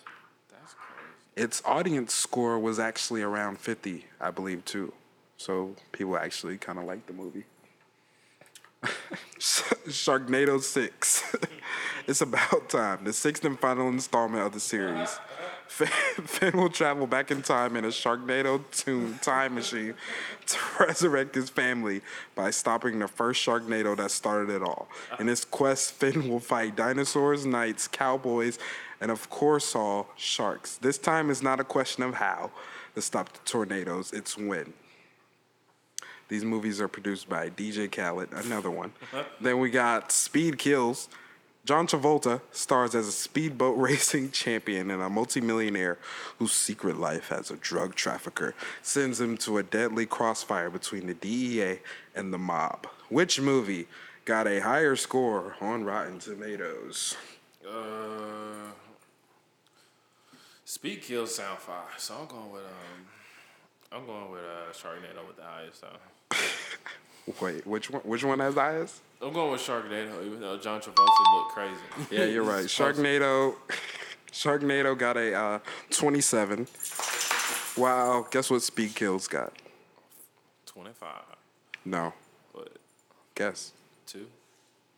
Its 1.38 1.62
audience 1.66 2.16
score 2.16 2.58
was 2.58 2.80
actually 2.80 3.22
around 3.22 3.60
50, 3.60 4.06
I 4.20 4.32
believe, 4.32 4.66
too. 4.66 4.92
So 5.38 5.76
people 5.92 6.18
actually 6.18 6.58
kind 6.58 6.80
of 6.80 6.86
liked 6.86 7.06
the 7.06 7.14
movie. 7.14 7.44
Sharknado 9.38 10.60
6. 10.60 11.36
it's 12.08 12.22
about 12.22 12.70
time. 12.70 13.04
The 13.04 13.14
sixth 13.14 13.46
and 13.46 13.60
final 13.60 13.88
installment 13.88 14.48
of 14.48 14.54
the 14.54 14.60
series. 14.60 15.20
Fin, 15.68 16.58
will 16.58 16.70
travel 16.70 17.06
back 17.06 17.30
in 17.30 17.44
time 17.44 17.76
in 17.76 17.86
a 17.86 17.90
Sharknado 17.90 18.64
tuned 18.72 19.22
time 19.22 19.54
machine 19.56 19.94
to 20.48 20.58
resurrect 20.80 21.36
his 21.36 21.52
family 21.52 22.02
by 22.34 22.50
stopping 22.50 22.98
the 22.98 23.08
first 23.08 23.46
Sharknado 23.46 23.96
that 23.98 24.10
started 24.10 24.50
it 24.50 24.64
all. 24.64 24.88
In 25.20 25.28
his 25.28 25.46
quest, 25.46 25.94
Fin 25.94 26.30
will 26.30 26.40
fight 26.40 26.76
dinosaurs, 26.76 27.46
knights, 27.46 27.88
cowboys, 27.88 28.58
and 29.00 29.12
of 29.12 29.30
course, 29.30 29.76
all 29.76 30.10
sharks. 30.16 30.78
This 30.78 30.98
time 30.98 31.30
is 31.30 31.42
not 31.42 31.60
a 31.60 31.64
question 31.64 32.04
of 32.04 32.16
how 32.16 32.52
to 32.96 33.02
stop 33.02 33.32
the 33.32 33.40
tornadoes, 33.46 34.12
it's 34.12 34.38
when. 34.38 34.74
These 36.30 36.44
movies 36.44 36.82
are 36.82 36.88
produced 36.88 37.30
by 37.30 37.50
DJ 37.50 37.92
Khaled, 37.92 38.34
another 38.34 38.72
one. 38.72 38.92
then 39.42 39.60
we 39.60 39.70
got 39.70 40.12
Speed 40.12 40.58
Kills. 40.58 41.08
John 41.64 41.86
Travolta 41.86 42.40
stars 42.52 42.96
as 42.96 43.08
a 43.08 43.12
speedboat 43.12 43.78
racing 43.78 44.32
champion 44.32 44.90
and 44.90 45.02
a 45.02 45.10
multimillionaire 45.10 45.98
whose 46.40 46.54
secret 46.54 46.98
life 46.98 47.32
as 47.32 47.52
a 47.52 47.58
drug 47.58 47.94
trafficker 47.94 48.56
sends 48.82 49.20
him 49.20 49.38
to 49.38 49.58
a 49.58 49.64
deadly 49.64 50.06
crossfire 50.06 50.70
between 50.70 51.08
the 51.08 51.14
DEA 51.14 51.80
and 52.16 52.34
the 52.34 52.38
mob. 52.38 52.88
Which 53.10 53.40
movie 53.40 53.88
got 54.26 54.48
a 54.48 54.60
higher 54.60 54.96
score 54.96 55.56
on 55.62 55.84
Rotten 55.84 56.20
Tomatoes? 56.20 57.16
Uh, 57.70 58.67
Speed 60.70 61.02
kills 61.02 61.34
sound 61.34 61.60
fire, 61.60 61.86
so 61.98 62.14
I'm 62.20 62.28
going 62.28 62.52
with 62.52 62.64
um, 62.64 63.06
I'm 63.90 64.06
going 64.06 64.30
with 64.32 64.42
uh 64.42 64.74
Sharknado 64.74 65.26
with 65.26 65.38
the 65.38 65.44
highest. 65.44 65.82
though. 65.82 67.36
Wait, 67.46 67.66
which 67.66 67.90
one? 67.90 68.02
Which 68.02 68.26
one 68.26 68.40
has 68.40 68.54
the 68.54 68.60
highest? 68.60 68.96
I'm 69.22 69.32
going 69.32 69.50
with 69.54 69.62
Sharknado, 69.62 70.26
even 70.26 70.42
though 70.42 70.58
John 70.58 70.82
Travolta 70.82 71.36
looked 71.38 71.52
crazy. 71.52 71.82
Yeah, 72.12 72.26
you're 72.26 72.44
right. 72.44 72.66
Sharknado, 72.78 73.56
Sharknado 74.34 74.98
got 74.98 75.16
a 75.16 75.34
uh, 75.34 75.60
27. 75.90 76.68
Wow, 77.78 78.28
guess 78.30 78.50
what 78.50 78.62
Speed 78.62 78.94
Kills 78.94 79.26
got? 79.30 79.54
Twenty 80.66 80.92
five, 80.94 81.24
No, 81.86 82.14
but 82.54 82.76
guess. 83.36 83.72
two, 84.06 84.28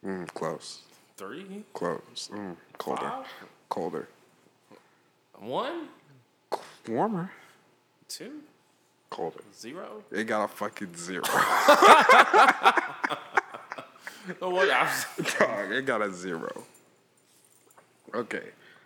Mm, 0.03 0.27
close, 0.33 0.79
three, 1.15 1.63
close. 1.73 2.29
Mm, 2.33 2.55
colder, 2.79 3.01
Five? 3.01 3.25
colder, 3.69 4.07
one, 5.39 5.87
warmer, 6.87 7.31
two, 8.07 8.39
colder. 9.09 9.39
zero. 9.55 10.03
It 10.11 10.25
got 10.25 10.43
a 10.45 10.47
fucking 10.47 10.95
zero. 10.95 11.23
Oh, 14.43 14.49
what? 14.51 14.69
I, 14.69 14.83
was- 14.83 15.33
Dog, 15.39 15.71
it 15.71 15.85
got 15.87 16.03
a 16.03 16.11
zero. 16.13 16.63
Okay, 18.13 18.43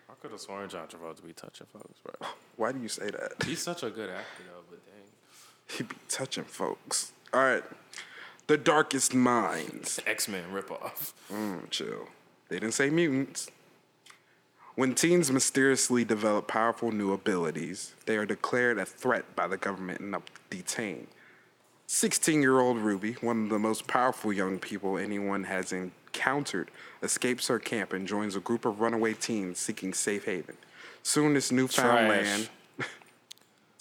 I 0.09 0.13
could 0.21 0.31
have 0.31 0.39
sworn 0.39 0.69
John 0.69 0.87
Travolta 0.87 1.25
be 1.25 1.33
touching 1.33 1.67
folks, 1.67 1.99
bro. 2.01 2.29
why 2.55 2.71
do 2.71 2.79
you 2.79 2.87
say 2.87 3.09
that? 3.09 3.43
He's 3.45 3.61
such 3.61 3.83
a 3.83 3.89
good 3.89 4.09
actor, 4.09 4.43
though. 4.47 4.61
But 4.69 4.79
dang, 4.85 5.75
He 5.77 5.83
be 5.83 5.95
touching 6.07 6.45
folks. 6.45 7.11
All 7.33 7.41
right, 7.41 7.63
The 8.47 8.55
Darkest 8.57 9.13
Minds. 9.13 9.99
X 10.07 10.29
Men 10.29 10.45
ripoff. 10.53 11.11
Mm, 11.31 11.69
chill. 11.71 12.07
They 12.47 12.59
didn't 12.59 12.75
say 12.75 12.89
mutants. 12.89 13.49
When 14.75 14.95
teens 14.95 15.31
mysteriously 15.31 16.03
develop 16.03 16.47
powerful 16.47 16.91
new 16.91 17.13
abilities, 17.13 17.93
they 18.07 18.17
are 18.17 18.25
declared 18.25 18.79
a 18.79 18.85
threat 18.85 19.35
by 19.35 19.47
the 19.47 19.57
government 19.57 19.99
and 19.99 20.15
up- 20.15 20.29
detained. 20.49 21.07
16 21.85 22.41
year 22.41 22.59
old 22.59 22.77
Ruby, 22.77 23.13
one 23.21 23.43
of 23.43 23.49
the 23.49 23.59
most 23.59 23.85
powerful 23.85 24.33
young 24.33 24.57
people 24.57 24.97
anyone 24.97 25.43
has 25.43 25.71
encountered, 25.71 26.71
escapes 27.03 27.47
her 27.47 27.59
camp 27.59 27.93
and 27.93 28.07
joins 28.07 28.35
a 28.35 28.39
group 28.39 28.65
of 28.65 28.79
runaway 28.79 29.13
teens 29.13 29.59
seeking 29.59 29.93
safe 29.93 30.25
haven. 30.25 30.57
Soon, 31.03 31.35
this 31.35 31.51
newfound 31.51 32.07
Trash. 32.07 32.25
land. 32.25 32.49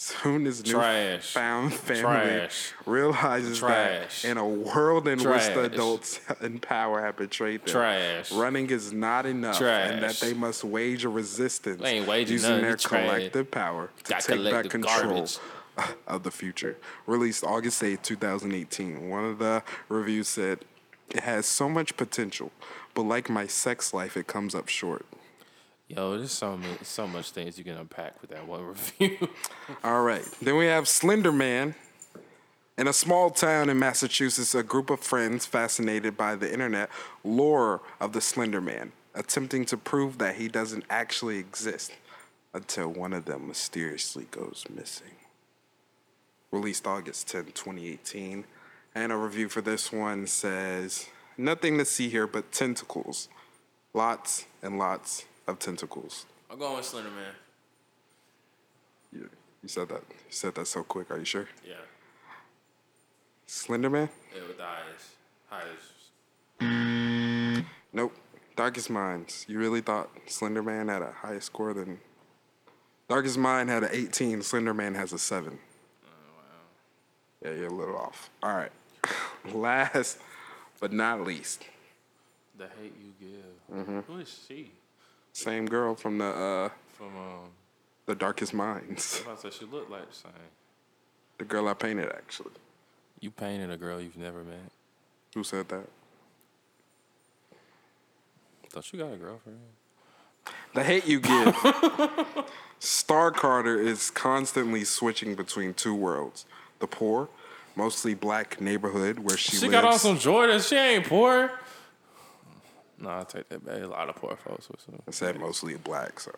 Soon, 0.03 0.48
as 0.48 0.61
Trash. 0.64 1.34
newfound 1.36 1.74
family 1.74 2.03
Trash. 2.03 2.72
realizes 2.86 3.59
Trash. 3.61 4.22
that 4.22 4.28
in 4.28 4.36
a 4.36 4.44
world 4.46 5.07
in 5.07 5.18
which 5.18 5.44
the 5.46 5.62
adults 5.62 6.18
in 6.40 6.59
power 6.59 7.00
have 7.00 7.16
betrayed 7.16 7.61
them, 7.61 7.68
Trash. 7.72 8.32
running 8.32 8.68
is 8.70 8.92
not 8.92 9.26
enough, 9.26 9.61
and 9.62 10.03
that 10.03 10.16
they 10.16 10.34
must 10.34 10.64
wage 10.64 11.05
a 11.05 11.09
resistance 11.09 11.80
They 11.80 11.98
ain't 11.98 12.09
waging 12.09 12.32
using 12.32 12.50
none, 12.50 12.61
their 12.62 12.70
you 12.72 12.76
trash. 12.78 13.07
collective 13.09 13.50
power 13.53 13.90
to 14.03 14.11
Got 14.11 14.20
take 14.22 14.28
back 14.28 14.36
collective 14.38 14.70
control 14.72 15.12
garbage. 15.12 15.38
of 16.09 16.24
the 16.24 16.32
future. 16.32 16.76
Released 17.07 17.44
August 17.44 17.82
8, 17.84 18.03
2018. 18.03 19.09
One 19.09 19.24
of 19.24 19.38
the 19.38 19.62
reviews 19.88 20.26
said, 20.26 20.64
It 21.11 21.20
has 21.20 21.46
so 21.46 21.68
much 21.68 21.96
potential, 21.96 22.50
but 22.94 23.03
like 23.03 23.30
my 23.30 23.46
sex 23.46 23.94
life, 23.94 24.16
it 24.16 24.26
comes 24.26 24.53
up 24.55 24.68
short. 24.68 25.07
Yo, 25.95 26.16
there's 26.16 26.32
so 26.32 26.57
many, 26.57 26.74
so 26.82 27.07
much 27.07 27.32
things 27.32 27.59
you 27.59 27.64
can 27.64 27.76
unpack 27.76 28.18
with 28.22 28.30
that 28.30 28.47
one 28.47 28.62
review. 28.99 29.28
All 29.84 30.03
right. 30.03 30.24
Then 30.40 30.57
we 30.57 30.64
have 30.66 30.88
Slender 30.88 31.32
Man. 31.32 31.74
In 32.78 32.88
a 32.88 32.95
small 32.95 33.28
town 33.28 33.68
in 33.68 33.78
Massachusetts, 33.78 34.55
a 34.55 34.62
group 34.62 34.88
of 34.88 35.01
friends 35.01 35.45
fascinated 35.45 36.16
by 36.16 36.34
the 36.34 36.51
internet 36.51 36.88
lore 37.22 37.82
of 38.01 38.14
the 38.14 38.22
Slender 38.22 38.62
Man, 38.62 38.93
attempting 39.14 39.66
to 39.66 39.76
prove 39.76 40.16
that 40.16 40.36
he 40.36 40.49
doesn't 40.49 40.84
actually 40.88 41.36
exist 41.36 41.93
until 42.55 42.88
one 42.88 43.12
of 43.12 43.26
them 43.26 43.49
mysteriously 43.49 44.26
goes 44.30 44.64
missing. 44.74 45.16
Released 46.51 46.86
August 46.86 47.28
10, 47.28 47.45
2018. 47.53 48.45
And 48.95 49.12
a 49.12 49.16
review 49.16 49.51
for 49.51 49.61
this 49.61 49.93
one 49.93 50.26
says 50.26 51.09
nothing 51.36 51.76
to 51.76 51.84
see 51.84 52.09
here 52.09 52.26
but 52.26 52.51
tentacles. 52.51 53.28
Lots 53.93 54.47
and 54.62 54.78
lots 54.78 55.26
of 55.47 55.59
tentacles. 55.59 56.26
I'm 56.51 56.59
going 56.59 56.76
with 56.76 56.84
Slender 56.84 57.11
Man. 57.11 57.34
You, 59.12 59.30
you 59.62 59.68
said 59.68 59.88
that. 59.88 60.03
You 60.09 60.30
said 60.30 60.55
that 60.55 60.66
so 60.66 60.82
quick. 60.82 61.11
Are 61.11 61.18
you 61.18 61.24
sure? 61.24 61.49
Yeah. 61.66 61.74
Slender 63.47 63.90
Man? 63.90 64.09
Yeah, 64.34 64.43
with 64.47 64.57
the 64.57 64.64
highest. 64.64 65.09
Highest. 66.61 67.66
Nope. 67.93 68.14
Darkest 68.57 68.90
Minds. 68.90 69.45
You 69.49 69.59
really 69.59 69.80
thought 69.80 70.11
Slender 70.26 70.62
Man 70.62 70.88
had 70.88 71.03
a 71.03 71.12
higher 71.12 71.40
score 71.40 71.74
than. 71.74 71.99
Darkest 73.09 73.36
Mind 73.36 73.68
had 73.68 73.82
an 73.82 73.90
18. 73.93 74.43
Slender 74.43 74.72
Man 74.72 74.95
has 74.95 75.12
a 75.12 75.18
7. 75.18 75.51
Wow. 75.53 75.59
Yeah, 77.45 77.51
you're 77.53 77.66
a 77.66 77.74
little 77.74 77.97
off. 77.97 78.30
All 78.43 78.55
right. 78.55 78.72
Last 79.53 80.18
but 80.80 80.93
not 80.93 81.20
least, 81.22 81.64
The 82.59 82.68
hate 82.80 82.95
you 83.01 83.12
give. 83.20 83.76
Mm-hmm. 83.78 84.01
Who 84.12 84.18
is 84.18 84.45
she? 84.49 84.72
Same 85.32 85.66
girl 85.66 85.94
from 85.94 86.18
the 86.18 86.26
uh, 86.26 86.68
From 86.96 87.16
um. 87.16 87.50
the 88.06 88.14
Darkest 88.14 88.52
Minds. 88.54 89.22
I 89.26 89.30
was 89.32 89.40
about 89.40 89.42
to 89.42 89.52
say 89.52 89.58
she 89.58 89.64
looked 89.70 89.90
like 89.90 90.08
the 90.08 90.14
same. 90.14 90.32
The 91.38 91.44
girl 91.44 91.68
I 91.68 91.74
painted, 91.74 92.10
actually. 92.10 92.50
You 93.20 93.30
painted 93.30 93.70
a 93.70 93.76
girl 93.76 94.00
you've 94.00 94.16
never 94.18 94.44
met. 94.44 94.70
Who 95.34 95.42
said 95.44 95.68
that? 95.70 95.88
Thought 98.70 98.92
you 98.92 98.98
got 98.98 99.12
a 99.12 99.16
girlfriend. 99.16 99.58
The 100.74 100.82
hate 100.82 101.06
you 101.06 101.20
give. 101.20 101.56
Starr 102.78 103.30
Carter 103.30 103.78
is 103.80 104.10
constantly 104.10 104.84
switching 104.84 105.34
between 105.34 105.74
two 105.74 105.94
worlds. 105.94 106.46
The 106.80 106.86
poor, 106.86 107.28
mostly 107.76 108.14
black 108.14 108.60
neighborhood 108.60 109.18
where 109.20 109.36
she, 109.36 109.52
She 109.56 109.68
lives. 109.68 109.72
got 109.72 109.84
on 109.84 109.98
some 109.98 110.18
Jordans. 110.18 110.68
She 110.68 110.76
ain't 110.76 111.06
poor. 111.06 111.52
No, 113.03 113.11
I 113.11 113.24
take 113.24 113.48
that 113.48 113.66
back. 113.66 113.82
A 113.82 113.86
lot 113.88 114.09
of 114.09 114.14
poor 114.14 114.36
folks 114.36 114.68
with 114.68 114.80
some. 114.80 115.03
I 115.09 115.11
said 115.11 115.40
mostly 115.40 115.76
black, 115.76 116.20
so 116.20 116.30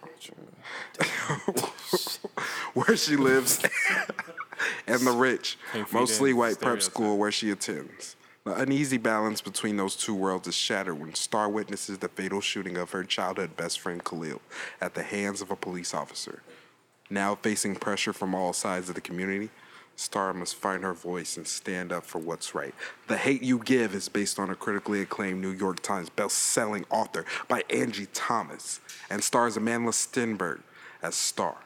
where 2.75 2.97
she 2.97 3.17
lives, 3.17 3.62
and 4.87 5.07
the 5.07 5.12
rich, 5.12 5.59
mostly 5.93 6.33
white 6.33 6.59
prep 6.59 6.81
school 6.81 7.19
where 7.19 7.31
she 7.31 7.51
attends. 7.51 8.17
The 8.45 8.55
uneasy 8.55 8.97
balance 8.97 9.43
between 9.43 9.77
those 9.77 9.95
two 9.95 10.15
worlds 10.15 10.49
is 10.49 10.55
shattered 10.55 10.99
when 10.99 11.15
Starr 11.15 11.51
witnesses 11.51 11.99
the 11.99 12.09
fatal 12.09 12.41
shooting 12.41 12.79
of 12.79 12.93
her 12.93 13.05
childhood 13.05 13.57
best 13.57 13.81
friend 13.81 14.03
Khalil 14.03 14.41
at 14.81 14.95
the 14.95 15.03
hands 15.03 15.43
of 15.43 15.51
a 15.51 15.57
police 15.57 15.93
officer. 15.93 16.43
Now 17.11 17.35
facing 17.35 17.77
pressure 17.77 18.15
from 18.15 18.35
all 18.35 18.55
sides 18.55 18.89
of 18.89 18.95
the 18.95 19.03
community, 19.03 19.51
Starr 19.97 20.34
must 20.34 20.57
find 20.57 20.82
her 20.82 20.92
voice 20.92 21.36
and 21.36 21.47
stand 21.47 21.92
up 21.92 22.05
for 22.05 22.18
what's 22.18 22.55
right. 22.55 22.74
The 23.07 23.16
Hate 23.16 23.42
You 23.42 23.59
Give 23.59 23.95
is 23.95 24.09
based 24.09 24.38
on 24.38 24.51
a 24.51 24.55
critically 24.55 25.01
acclaimed 25.01 25.40
New 25.40 25.51
York 25.51 25.80
Times 25.80 26.11
best-selling 26.11 26.84
author 26.90 27.24
by 27.49 27.62
Angie 27.70 28.09
Thomas 28.12 28.80
and 29.09 29.22
stars 29.22 29.57
Amandla 29.57 29.92
Stenberg 29.92 30.61
as 31.03 31.14
Starr, 31.14 31.57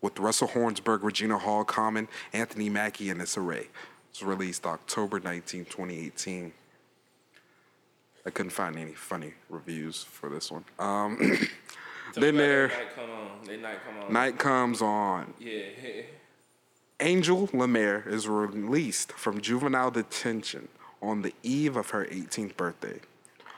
with 0.00 0.18
Russell 0.18 0.48
Hornsby, 0.48 0.90
Regina 1.00 1.38
Hall, 1.38 1.64
Common, 1.64 2.06
Anthony 2.32 2.68
Mackie 2.68 3.10
in 3.10 3.20
its 3.20 3.36
array. 3.36 3.62
It 3.62 3.68
was 4.12 4.22
released 4.22 4.64
October 4.66 5.18
19, 5.18 5.64
2018. 5.64 6.52
I 8.26 8.30
couldn't 8.30 8.50
find 8.50 8.76
any 8.76 8.92
funny 8.92 9.32
reviews 9.48 10.04
for 10.04 10.28
this 10.28 10.50
one. 10.50 10.64
Um, 10.78 11.16
then 12.14 12.36
there, 12.36 12.68
Night 12.68 12.94
come 12.94 13.10
on. 13.10 13.62
Night 13.62 13.78
come 13.84 14.04
on. 14.04 14.12
night 14.12 14.38
comes 14.38 14.82
on. 14.82 15.34
Yeah. 15.40 15.62
Angel 17.00 17.46
LaMere 17.48 18.04
is 18.08 18.26
released 18.26 19.12
from 19.12 19.40
juvenile 19.40 19.92
detention 19.92 20.66
on 21.00 21.22
the 21.22 21.32
eve 21.44 21.76
of 21.76 21.90
her 21.90 22.04
18th 22.06 22.56
birthday. 22.56 22.98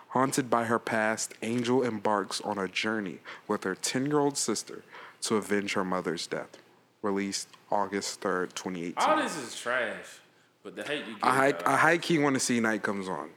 Haunted 0.08 0.50
by 0.50 0.64
her 0.64 0.78
past, 0.78 1.32
Angel 1.40 1.82
embarks 1.82 2.42
on 2.42 2.58
a 2.58 2.68
journey 2.68 3.20
with 3.48 3.64
her 3.64 3.74
10 3.74 4.06
year 4.06 4.18
old 4.18 4.36
sister 4.36 4.82
to 5.22 5.36
avenge 5.36 5.72
her 5.72 5.84
mother's 5.84 6.26
death. 6.26 6.58
Released 7.00 7.48
August 7.70 8.20
3rd, 8.20 8.54
2018. 8.54 8.94
All 8.98 9.16
this 9.16 9.38
is 9.38 9.58
trash. 9.58 10.20
But 10.62 10.76
the 10.76 10.82
hate 10.82 11.06
you 11.06 11.14
give. 11.14 11.24
I 11.24 11.34
high, 11.34 11.54
I 11.64 11.76
high 11.76 11.98
key 11.98 12.18
want 12.18 12.34
to 12.34 12.40
see 12.40 12.60
Night 12.60 12.82
Comes 12.82 13.08
On. 13.08 13.30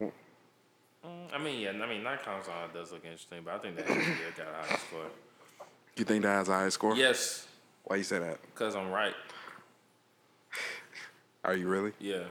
Mm, 0.00 0.10
I 1.32 1.38
mean, 1.38 1.60
yeah. 1.60 1.70
I 1.70 1.88
mean, 1.88 2.02
night 2.02 2.24
comes 2.24 2.48
on. 2.48 2.70
Does 2.74 2.90
look 2.90 3.04
interesting, 3.04 3.42
but 3.44 3.54
I 3.54 3.58
think 3.58 3.76
the 3.76 3.82
hate 3.82 3.98
you 3.98 4.14
give 4.14 4.36
got 4.36 4.48
a 4.48 4.66
high 4.66 4.76
score. 4.76 5.06
You 5.96 6.04
think 6.04 6.22
that 6.22 6.28
has 6.28 6.48
a 6.48 6.54
high 6.54 6.68
score? 6.70 6.96
Yes, 6.96 7.47
Why 7.88 7.96
you 7.96 8.02
say 8.04 8.18
that? 8.18 8.38
because 8.54 8.76
I'm 8.76 8.90
right. 8.90 9.14
Are 11.42 11.54
you 11.56 11.68
really? 11.68 11.92
Yeah. 11.98 12.24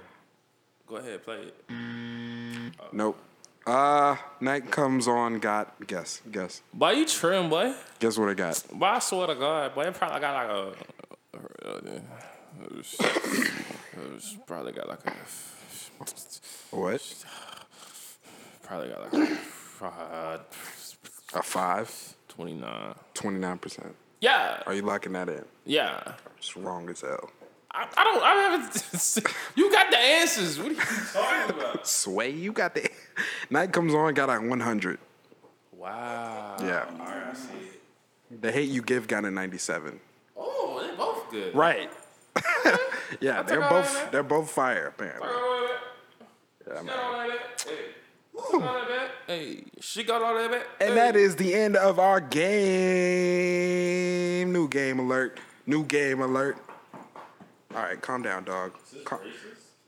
Go 0.86 0.98
ahead, 0.98 1.24
play 1.24 1.48
it. 1.48 1.56
Nope. 2.92 3.18
Uh, 3.66 4.16
Night 4.40 4.70
Comes 4.72 5.08
On 5.08 5.40
got, 5.40 5.76
guess, 5.88 6.22
guess. 6.32 6.62
Boy, 6.74 6.92
you 6.92 7.06
trim, 7.08 7.50
boy. 7.50 7.74
Guess 8.00 8.18
what 8.20 8.30
I 8.30 8.36
got? 8.36 8.64
Boy, 8.72 8.86
I 8.86 9.00
swear 9.00 9.28
to 9.28 9.36
God, 9.36 9.74
boy, 9.74 9.82
it 9.82 9.94
probably 9.96 10.20
got 10.22 10.34
like 10.34 10.50
a. 10.50 10.74
It 12.64 12.76
was, 12.76 12.96
it 13.00 14.14
was 14.14 14.38
probably 14.46 14.72
got 14.74 14.88
like 14.88 15.00
a. 15.08 15.14
What? 16.76 17.26
Probably 18.62 18.90
got 18.90 19.14
like 19.14 19.14
a. 19.82 19.86
Uh, 19.86 20.38
A 21.34 21.44
five? 21.44 22.16
29. 22.30 22.96
29%. 23.14 23.94
Yeah. 24.20 24.64
Are 24.66 24.74
you 24.74 24.82
locking 24.82 25.14
that 25.14 25.30
in? 25.30 25.46
Yeah. 25.66 26.14
It's 26.38 26.56
wrong 26.58 26.90
as 26.90 27.02
hell. 27.02 27.30
I, 27.72 27.88
I 27.98 28.04
don't. 28.04 28.24
I 28.24 28.34
haven't. 28.34 29.18
you 29.56 29.72
got 29.72 29.92
the 29.92 29.98
answers. 29.98 30.58
What 30.58 30.70
are 30.70 30.74
you 30.74 30.82
talking 31.14 31.56
about? 31.56 31.88
Sway, 31.88 32.32
you 32.32 32.52
got 32.52 32.74
the 32.74 32.90
night 33.50 33.72
comes 33.72 33.94
on, 33.94 34.14
got 34.14 34.30
a 34.30 34.40
100. 34.40 35.00
Wow. 35.74 36.56
Yeah. 36.60 36.86
All 37.00 37.06
right, 37.06 37.28
I 37.30 37.34
see 37.34 37.50
it. 38.32 38.42
The 38.42 38.52
hate 38.52 38.70
you 38.70 38.82
give 38.82 39.08
got 39.08 39.26
a 39.26 39.32
97. 39.32 40.00
Oh, 40.36 40.80
they're 40.82 40.96
both 40.98 41.30
good. 41.30 41.56
Right. 41.56 41.92
yeah, 43.22 43.42
they're 43.42 43.62
both 43.62 44.12
they're 44.12 44.24
both 44.24 44.52
fire 44.52 44.88
apparently. 44.88 45.30
Yeah, 46.68 46.82
man. 46.82 47.28
Hey, 49.28 49.66
she 49.82 50.04
got 50.06 50.22
all 50.22 50.34
that 50.36 50.50
back. 50.50 50.66
And 50.80 50.96
that 50.96 51.16
is 51.18 51.36
the 51.36 51.54
end 51.54 51.76
of 51.76 52.00
our 52.00 52.22
game. 52.22 52.48
New 54.54 54.70
game 54.70 55.00
alert. 55.00 55.40
New 55.66 55.84
game 55.84 56.22
alert. 56.22 56.58
All 57.76 57.84
right, 57.84 58.02
calm 58.02 58.22
down, 58.24 58.46
dog. 58.46 58.72
Cal- 59.06 59.20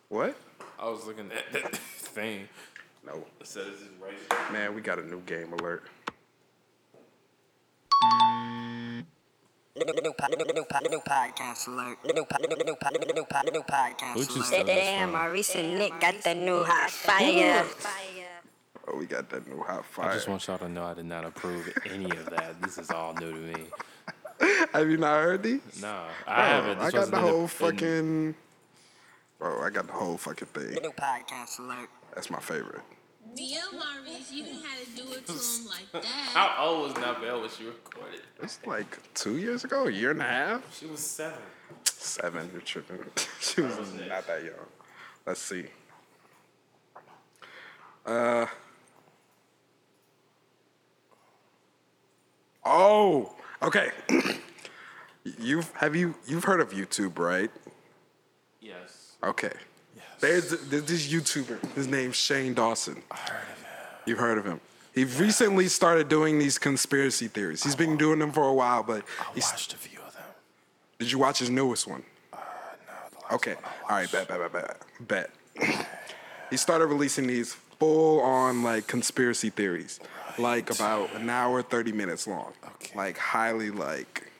what? 0.10 0.36
I 0.78 0.90
was 0.90 1.06
looking 1.08 1.32
at 1.32 1.54
that 1.54 1.74
thing. 1.78 2.50
No, 3.06 3.24
It 3.40 3.48
says 3.48 3.68
this 3.68 3.80
is 3.82 3.88
racist. 4.04 4.52
man, 4.52 4.76
we 4.76 4.82
got 4.82 5.00
a 5.00 5.08
new 5.08 5.22
game 5.22 5.54
alert. 5.54 5.84
New, 9.76 9.86
new, 9.86 9.94
new, 9.94 10.02
new, 10.04 10.14
new, 10.90 11.00
podcast 11.00 11.68
alert. 11.70 11.98
New, 12.04 12.26
pod- 12.26 12.42
new, 12.42 12.50
new, 12.66 12.76
pod- 12.76 12.94
new, 13.00 13.00
new, 13.08 13.14
new 13.14 13.24
podcast 13.64 14.16
alert. 14.52 14.66
Damn, 14.66 15.10
from? 15.12 15.16
our 15.16 15.32
recent 15.32 15.76
Nick 15.78 15.98
got 16.02 16.22
the 16.24 16.36
new 16.36 16.62
hot 16.64 16.90
fire. 16.92 17.66
Oh, 18.92 18.98
we 18.98 19.06
got 19.06 19.30
that 19.30 19.48
new 19.48 19.62
hot 19.62 19.86
I 20.00 20.14
just 20.14 20.28
want 20.28 20.48
y'all 20.48 20.58
to 20.58 20.70
know 20.70 20.84
I 20.84 20.94
did 20.94 21.06
not 21.06 21.26
approve 21.26 21.72
any 21.90 22.06
of 22.06 22.30
that. 22.32 22.62
This 22.62 22.78
is 22.78 22.90
all 22.90 23.14
new 23.16 23.32
to 23.32 23.38
me. 23.38 23.66
Have 24.74 24.90
you 24.90 24.98
not 24.98 25.22
heard 25.22 25.44
these? 25.44 25.62
No, 25.82 26.04
I 26.26 26.36
Bro, 26.36 26.46
haven't. 26.46 26.78
I 26.80 26.92
got 26.92 26.94
wasn't 26.94 27.12
the 27.12 27.18
in 27.18 27.24
whole 27.28 27.42
in- 27.42 27.48
fucking. 27.48 28.36
Bro, 29.38 29.62
I 29.64 29.70
got 29.70 29.88
the 29.88 29.94
whole 29.94 30.18
fucking 30.18 30.48
thing. 30.48 30.70
New 30.82 30.92
podcast 30.92 31.60
alert. 31.60 31.90
That's 32.16 32.30
my 32.30 32.40
favorite. 32.40 32.82
Yeah, 33.36 33.60
Maurice, 33.74 34.32
you 34.32 34.44
didn't 34.44 34.64
have 34.64 34.84
to 34.86 35.02
do 35.04 35.12
it 35.14 35.26
to 35.28 35.34
him 35.34 35.68
like 35.68 35.92
that. 35.92 36.06
How 36.06 36.66
old 36.66 36.84
was 36.84 36.94
Nabelle 36.98 37.42
when 37.42 37.50
she 37.50 37.66
recorded? 37.66 38.22
It's 38.42 38.60
like 38.66 38.98
two 39.14 39.38
years 39.38 39.64
ago, 39.66 39.88
a 39.88 39.92
year 39.92 40.12
and 40.12 40.22
a 40.22 40.26
half. 40.26 40.78
She 40.80 40.88
was 40.88 41.00
seven. 41.02 41.38
Seven, 41.84 42.50
you're 42.52 42.62
tripping. 42.62 42.98
she 43.40 43.62
was 43.62 43.78
not 44.08 44.26
that 44.26 44.44
young. 44.44 44.54
Let's 45.28 45.42
see. 45.42 45.66
Uh. 48.06 48.48
Oh, 52.72 53.34
okay. 53.63 53.89
you've 55.39 55.72
have 55.74 55.95
you 55.95 56.15
you've 56.28 56.43
heard 56.43 56.61
of 56.61 56.72
YouTube, 56.72 57.17
right? 57.17 57.49
Yes. 58.61 59.15
Okay. 59.24 59.51
There's, 60.20 60.49
there's 60.67 60.84
this 60.84 61.11
YouTuber. 61.11 61.76
His 61.76 61.88
name's 61.88 62.15
Shane 62.17 62.53
Dawson. 62.53 63.01
I 63.09 63.15
heard 63.15 63.41
of 63.41 63.57
him. 63.57 63.65
You've 64.05 64.20
heard 64.20 64.38
of 64.38 64.45
him. 64.45 64.59
He 64.93 65.05
recently 65.05 65.67
started 65.67 66.09
doing 66.09 66.39
these 66.39 66.57
conspiracy 66.57 67.28
theories. 67.28 67.63
He's 67.63 67.76
been 67.76 67.95
doing 67.95 68.20
them 68.20 68.32
for 68.34 68.43
a 68.43 68.53
while, 68.53 68.84
but 68.84 69.03
he's, 69.34 69.45
Watched 69.49 69.74
a 69.74 69.78
few 69.78 69.99
of 69.99 70.13
them. 70.13 70.24
did 70.97 71.11
you 71.11 71.20
watch 71.20 71.39
his 71.39 71.49
newest 71.49 71.88
one? 71.88 72.03
Uh, 72.34 72.38
no. 73.30 73.36
okay. 73.36 73.55
All 73.89 73.95
right. 73.95 74.11
Bet. 74.11 74.28
Bet. 74.28 74.51
Bet. 74.51 74.78
Bet. 75.07 75.30
Bet. 75.57 75.80
he 76.49 76.57
started 76.57 76.88
releasing 76.88 77.28
these 77.28 77.53
full 77.80 78.20
on 78.20 78.61
like 78.61 78.88
conspiracy 78.88 79.49
theories, 79.49 80.01
like 80.40 80.70
about 80.74 81.14
an 81.16 81.30
hour, 81.30 81.62
thirty 81.62 81.92
minutes 81.92 82.28
long. 82.28 82.54
Okay. 82.66 82.96
Like 82.96 83.18
highly 83.18 83.70
like, 83.72 84.32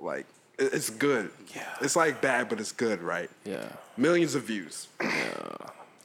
like 0.00 0.26
It's 0.58 0.90
good. 0.90 1.30
Yeah. 1.54 1.62
It's 1.80 1.96
like 1.96 2.20
bad, 2.20 2.48
but 2.48 2.60
it's 2.60 2.72
good, 2.72 3.00
right? 3.02 3.30
Yeah. 3.44 3.68
Millions 3.96 4.34
of 4.34 4.42
views. 4.44 4.88
Yeah. 5.00 5.56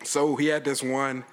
So 0.04 0.36
he 0.36 0.47
had 0.47 0.64
this 0.66 0.82
one 0.84 1.24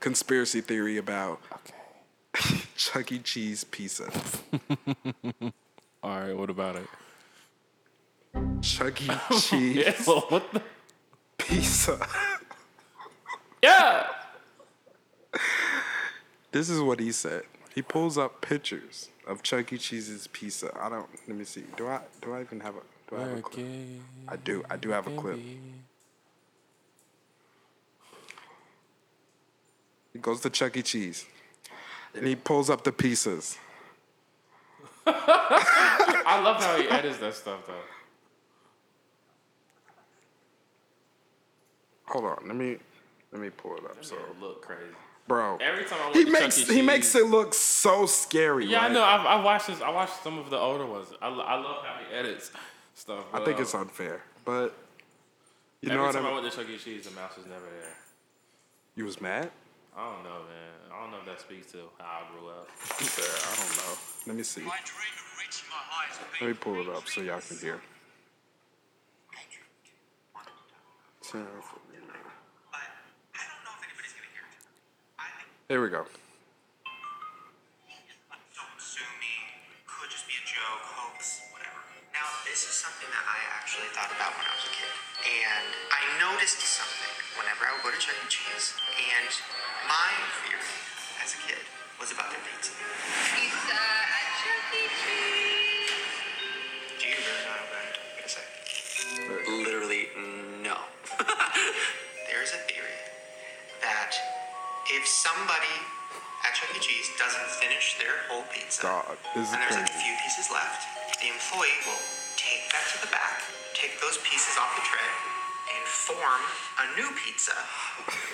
conspiracy 0.00 0.60
theory 0.60 0.96
about 0.98 1.40
Okay. 1.54 2.62
Chuck 2.76 3.12
E. 3.12 3.18
Cheese 3.18 3.64
pizza. 3.64 4.10
All 6.02 6.20
right. 6.20 6.32
What 6.36 6.50
about 6.50 6.76
it? 6.76 6.86
Chuck 8.62 9.00
E. 9.02 9.10
Cheese 9.38 9.76
Yeah. 9.76 9.92
What 10.04 10.52
the? 10.52 10.62
pizza. 11.38 12.06
Yeah. 13.62 14.06
This 16.52 16.68
is 16.68 16.80
what 16.80 17.00
he 17.00 17.12
said. 17.12 17.42
He 17.74 17.80
pulls 17.80 18.18
up 18.18 18.42
pictures 18.42 19.08
of 19.26 19.42
Chuck 19.42 19.72
E. 19.72 19.78
Cheese's 19.78 20.26
pizza. 20.26 20.70
I 20.78 20.90
don't. 20.90 21.08
Let 21.26 21.36
me 21.36 21.44
see. 21.44 21.64
Do 21.76 21.88
I? 21.88 22.00
Do 22.20 22.34
I 22.34 22.42
even 22.42 22.60
have 22.60 22.76
a? 22.76 22.80
Do 23.10 23.16
I 23.16 23.20
have 23.20 23.38
a 23.38 23.40
clip? 23.40 23.66
Okay. 23.66 23.86
I 24.28 24.36
do. 24.36 24.62
I 24.70 24.76
do 24.76 24.90
have 24.90 25.06
a 25.06 25.16
clip. 25.16 25.40
He 30.12 30.18
goes 30.18 30.42
to 30.42 30.50
Chuck 30.50 30.76
E. 30.76 30.82
Cheese, 30.82 31.24
and 32.14 32.26
he 32.26 32.36
pulls 32.36 32.68
up 32.68 32.84
the 32.84 32.92
pieces. 32.92 33.56
I 35.06 36.40
love 36.44 36.62
how 36.62 36.76
he 36.76 36.86
edits 36.88 37.16
that 37.18 37.34
stuff 37.34 37.66
though. 37.66 37.74
Hold 42.08 42.24
on. 42.26 42.38
Let 42.46 42.56
me. 42.56 42.76
Let 43.32 43.40
me 43.40 43.48
pull 43.48 43.76
it 43.78 43.84
up. 43.86 44.04
So, 44.04 44.16
look 44.38 44.60
crazy. 44.60 44.82
Bro, 45.28 45.56
Every 45.60 45.84
time 45.84 45.98
I 46.00 46.04
went 46.06 46.16
he 46.16 46.24
to 46.24 46.30
makes 46.30 46.60
Chuck 46.60 46.70
E. 46.70 46.74
he 46.74 46.82
makes 46.82 47.14
it 47.14 47.26
look 47.26 47.54
so 47.54 48.06
scary. 48.06 48.66
Yeah, 48.66 48.80
I 48.80 48.88
know. 48.88 49.02
I've, 49.02 49.26
I 49.26 49.42
watched 49.42 49.66
this. 49.68 49.80
I 49.80 49.90
watched 49.90 50.22
some 50.22 50.38
of 50.38 50.50
the 50.50 50.58
older 50.58 50.86
ones. 50.86 51.08
I, 51.20 51.28
I 51.28 51.54
love 51.56 51.84
how 51.84 51.98
he 52.08 52.14
edits 52.14 52.50
stuff. 52.94 53.24
I 53.32 53.44
think 53.44 53.56
um, 53.56 53.62
it's 53.62 53.74
unfair, 53.74 54.22
but 54.44 54.74
you 55.80 55.90
every 55.90 55.96
know 55.96 56.04
what 56.06 56.12
time 56.14 56.24
I 56.26 56.28
I 56.30 56.32
mean. 56.34 56.42
went 56.42 56.52
to 56.54 56.58
Chuck 56.58 56.68
E. 56.70 56.76
Cheese, 56.78 57.04
the 57.06 57.10
mouse 57.12 57.36
was 57.36 57.46
never 57.46 57.64
there. 57.80 57.94
You 58.96 59.04
was 59.04 59.20
mad? 59.20 59.50
I 59.96 60.04
don't 60.12 60.22
know, 60.24 60.30
man. 60.30 60.92
I 60.94 61.00
don't 61.02 61.10
know 61.10 61.18
if 61.18 61.26
that 61.26 61.40
speaks 61.40 61.72
to 61.72 61.78
how 61.98 62.22
I 62.26 62.38
grew 62.38 62.48
up. 62.48 62.68
Yeah, 63.00 63.24
I 63.52 63.56
don't 63.56 63.76
know. 63.76 63.98
Let 64.26 64.36
me 64.36 64.42
see. 64.42 64.62
Let 66.40 66.48
me 66.48 66.54
pull 66.54 66.80
it 66.80 66.88
up 66.88 67.06
so 67.08 67.20
y'all 67.20 67.40
can 67.40 67.58
hear. 67.58 67.80
Here 75.68 75.80
we 75.80 75.88
go. 75.88 76.04
sue 78.78 79.06
me, 79.22 79.34
could 79.86 80.10
just 80.10 80.26
be 80.26 80.34
a 80.34 80.44
joke, 80.44 80.84
hoax, 80.98 81.40
whatever. 81.54 81.80
Now, 82.12 82.26
this 82.44 82.66
is 82.66 82.74
something 82.74 83.06
that 83.08 83.24
I 83.24 83.38
actually 83.56 83.86
thought 83.94 84.10
about 84.10 84.34
when 84.36 84.44
I 84.44 84.52
was 84.58 84.66
a 84.66 84.74
kid. 84.74 84.92
And 85.22 85.66
I 85.94 86.02
noticed 86.18 86.60
something 86.66 87.14
whenever 87.38 87.64
I 87.64 87.78
would 87.78 87.84
go 87.86 87.90
to 87.94 88.00
Chuck 88.02 88.18
E. 88.20 88.26
Cheese. 88.28 88.74
And 89.14 89.30
my 89.86 90.10
theory 90.44 90.76
as 91.22 91.38
a 91.38 91.40
kid 91.46 91.62
was 91.96 92.10
about 92.10 92.34
their 92.34 92.42
pizza. 92.42 92.74
Pizza 93.32 93.91
somebody 105.22 105.78
at 106.42 106.50
Chuck 106.50 106.74
E. 106.74 106.82
Cheese 106.82 107.14
doesn't 107.14 107.46
finish 107.62 107.94
their 108.02 108.26
whole 108.26 108.42
pizza, 108.50 108.82
Dog, 108.82 109.14
this 109.38 109.46
is 109.46 109.54
and 109.54 109.62
there's 109.62 109.78
like 109.78 109.86
a 109.86 110.02
few 110.02 110.14
pieces 110.18 110.50
left, 110.50 110.82
the 111.22 111.30
employee 111.30 111.78
will 111.86 112.02
take 112.34 112.66
that 112.74 112.82
to 112.90 112.98
the 113.06 113.10
back, 113.14 113.46
take 113.70 113.94
those 114.02 114.18
pieces 114.26 114.58
off 114.58 114.74
the 114.74 114.82
tray, 114.82 115.10
and 115.78 115.82
form 115.86 116.42
a 116.82 116.86
new 116.98 117.06
pizza 117.22 117.54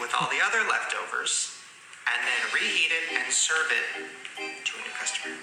with 0.00 0.08
all 0.16 0.32
the 0.32 0.40
other 0.40 0.64
leftovers, 0.64 1.60
and 2.08 2.24
then 2.24 2.40
reheat 2.56 2.88
it 2.88 3.20
and 3.20 3.28
serve 3.28 3.68
it 3.68 4.08
to 4.40 4.72
a 4.72 4.80
new 4.80 4.94
customer. 4.96 5.36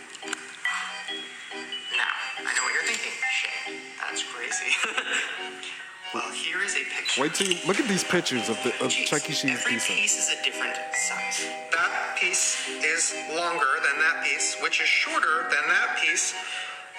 Now, 1.94 2.14
I 2.42 2.50
know 2.58 2.66
what 2.66 2.74
you're 2.74 2.90
thinking. 2.90 3.14
Shay, 3.30 3.86
that's 4.02 4.26
crazy. 4.34 4.74
well, 6.16 6.32
here 6.32 6.64
is 6.64 6.72
a 6.80 6.84
picture. 6.96 7.22
Wait 7.22 7.34
till 7.36 7.48
you 7.52 7.60
look 7.68 7.78
at 7.78 7.90
these 7.90 8.06
pictures 8.06 8.48
of 8.48 8.56
the 8.64 8.72
of 8.80 8.90
Cheese. 8.90 9.10
Chuck 9.10 9.30
E. 9.30 9.34
Cheese 9.34 9.52
Every 9.52 9.74
pizza. 9.74 9.92
piece 9.92 10.16
is 10.16 10.32
a 10.32 10.40
different 10.48 10.72
size. 10.96 11.44
That 11.76 12.16
piece 12.18 12.56
is 12.80 13.12
longer 13.36 13.68
than 13.84 14.00
that 14.00 14.24
piece, 14.24 14.56
which 14.64 14.80
is 14.80 14.88
shorter 14.88 15.44
than 15.52 15.60
that 15.68 16.00
piece. 16.00 16.34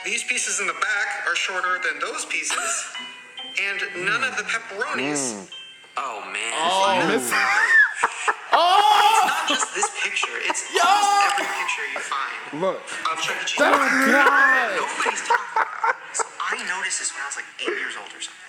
These 0.05 0.23
pieces 0.25 0.61
in 0.61 0.67
the 0.67 0.77
back 0.85 1.25
are 1.27 1.35
shorter 1.35 1.81
than 1.83 1.99
those 1.99 2.27
pieces, 2.27 2.85
and 3.65 3.81
none 4.05 4.23
of 4.23 4.37
the 4.37 4.43
pepperonis. 4.45 5.33
Mm. 5.33 5.49
Oh 5.97 6.21
man! 6.29 6.53
Oh, 6.61 7.09
Miss- 7.09 7.25
It's 7.25 7.33
not 7.33 7.57
just 9.49 9.65
oh. 9.73 9.73
this 9.75 9.89
picture; 10.05 10.37
it's 10.45 10.61
almost 10.77 11.33
every 11.33 11.49
picture 11.57 11.87
you 11.95 12.01
find 12.05 12.61
Look, 12.61 12.85
of 12.85 13.17
Chuck 13.25 13.41
E. 13.41 13.45
Cheese. 13.49 13.65
Oh, 13.65 13.81
God. 14.13 14.77
Nobody's 14.77 15.25
talking 15.25 15.57
about 15.57 15.97
it. 15.97 16.05
So 16.13 16.25
I 16.37 16.61
noticed 16.69 17.01
this 17.01 17.17
when 17.17 17.25
I 17.25 17.29
was 17.33 17.37
like 17.41 17.49
eight 17.65 17.81
years 17.81 17.97
old 17.97 18.13
or 18.13 18.21
something. 18.21 18.45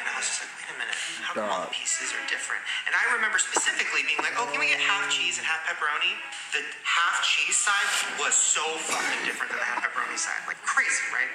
And 0.00 0.04
I 0.08 0.14
was 0.18 0.26
just 0.28 0.40
like, 0.44 0.52
wait 0.60 0.68
a 0.72 0.76
minute, 0.78 0.98
how 1.24 1.32
come 1.34 1.48
all 1.50 1.64
the 1.66 1.72
pieces 1.74 2.12
are 2.12 2.24
different? 2.28 2.60
And 2.86 2.92
I 2.94 3.14
remember 3.16 3.38
specifically 3.40 4.02
being 4.06 4.20
like, 4.20 4.36
oh, 4.36 4.46
can 4.50 4.58
we 4.60 4.68
get 4.72 4.80
half 4.82 5.08
cheese 5.08 5.36
and 5.40 5.44
half 5.46 5.62
pepperoni? 5.68 6.12
The 6.52 6.60
half 6.84 7.22
cheese 7.24 7.56
side 7.56 7.88
was 8.20 8.34
so 8.36 8.62
fucking 8.88 9.22
different 9.24 9.50
than 9.52 9.60
the 9.60 9.68
half 9.68 9.82
pepperoni 9.84 10.16
side. 10.20 10.40
Like 10.46 10.60
crazy, 10.62 11.02
right? 11.14 11.30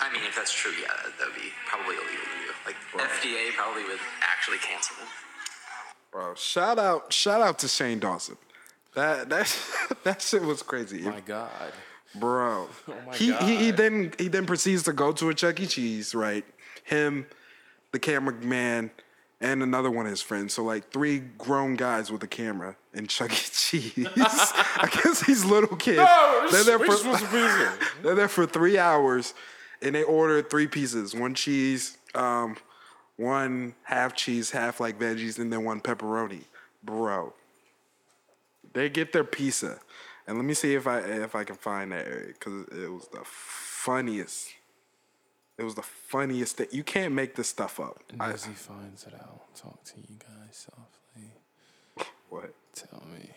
I 0.00 0.10
mean, 0.12 0.22
if 0.26 0.34
that's 0.34 0.52
true, 0.52 0.72
yeah, 0.80 0.88
that 1.18 1.26
would 1.26 1.36
be 1.38 1.52
probably 1.66 1.94
illegal 1.96 2.24
to 2.24 2.38
do. 2.44 2.50
Like 2.66 2.76
FDA 2.98 3.52
probably 3.54 3.84
would 3.84 4.00
actually 4.22 4.58
cancel 4.58 4.96
it. 5.02 5.08
bro, 6.10 6.34
shout 6.34 6.78
out, 6.78 7.12
shout 7.12 7.40
out 7.40 7.58
to 7.60 7.68
Shane 7.68 7.98
Dawson. 8.00 8.36
That 8.94 9.28
that 9.28 9.50
that 10.04 10.22
shit 10.22 10.42
was 10.42 10.62
crazy, 10.62 11.02
My 11.02 11.20
God. 11.20 11.50
bro. 12.14 12.68
Oh 12.88 12.94
my 13.06 13.16
he, 13.16 13.32
he 13.34 13.56
he 13.56 13.70
then 13.70 14.12
he 14.18 14.28
then 14.28 14.46
proceeds 14.46 14.82
to 14.84 14.92
go 14.92 15.12
to 15.12 15.28
a 15.30 15.34
Chuck 15.34 15.58
E. 15.60 15.66
Cheese, 15.66 16.14
right? 16.14 16.44
Him, 16.84 17.26
the 17.94 18.00
cameraman, 18.00 18.90
and 19.40 19.62
another 19.62 19.90
one 19.90 20.04
of 20.04 20.10
his 20.10 20.20
friends. 20.20 20.52
So 20.52 20.64
like 20.64 20.90
three 20.90 21.20
grown 21.38 21.76
guys 21.76 22.10
with 22.10 22.22
a 22.24 22.26
camera 22.26 22.76
in 22.92 23.06
Chuck 23.06 23.32
E. 23.32 23.36
Cheese. 23.36 23.92
I 24.16 24.90
guess 24.92 25.24
these 25.24 25.44
little 25.44 25.76
kids. 25.76 25.98
No, 25.98 26.48
they're 26.50 26.64
there 26.64 26.78
for 26.80 26.86
just 26.86 27.06
want 27.06 27.20
some 27.20 27.28
pizza. 27.28 27.78
they're 28.02 28.14
there 28.16 28.28
for 28.28 28.46
three 28.46 28.78
hours, 28.78 29.32
and 29.80 29.94
they 29.94 30.02
ordered 30.02 30.50
three 30.50 30.66
pieces: 30.66 31.14
one 31.14 31.34
cheese, 31.34 31.96
um, 32.16 32.56
one 33.16 33.74
half 33.84 34.14
cheese, 34.14 34.50
half 34.50 34.80
like 34.80 34.98
veggies, 34.98 35.38
and 35.38 35.52
then 35.52 35.64
one 35.64 35.80
pepperoni. 35.80 36.42
Bro, 36.82 37.32
they 38.72 38.88
get 38.88 39.12
their 39.12 39.24
pizza, 39.24 39.78
and 40.26 40.36
let 40.36 40.44
me 40.44 40.54
see 40.54 40.74
if 40.74 40.88
I 40.88 40.98
if 40.98 41.36
I 41.36 41.44
can 41.44 41.56
find 41.56 41.92
that 41.92 42.06
because 42.26 42.66
it 42.76 42.90
was 42.90 43.06
the 43.12 43.22
funniest. 43.24 44.48
It 45.56 45.62
was 45.64 45.74
the 45.76 45.82
funniest 45.82 46.56
thing. 46.56 46.66
You 46.72 46.82
can't 46.82 47.14
make 47.14 47.36
this 47.36 47.48
stuff 47.48 47.78
up. 47.78 48.02
And 48.10 48.20
I, 48.20 48.32
as 48.32 48.44
he 48.44 48.54
finds 48.54 49.04
it 49.06 49.14
out, 49.14 49.54
talk 49.54 49.82
to 49.84 49.92
you 49.98 50.16
guys 50.18 50.66
softly. 50.68 51.30
what? 52.28 52.52
Tell 52.74 53.02
me, 53.14 53.30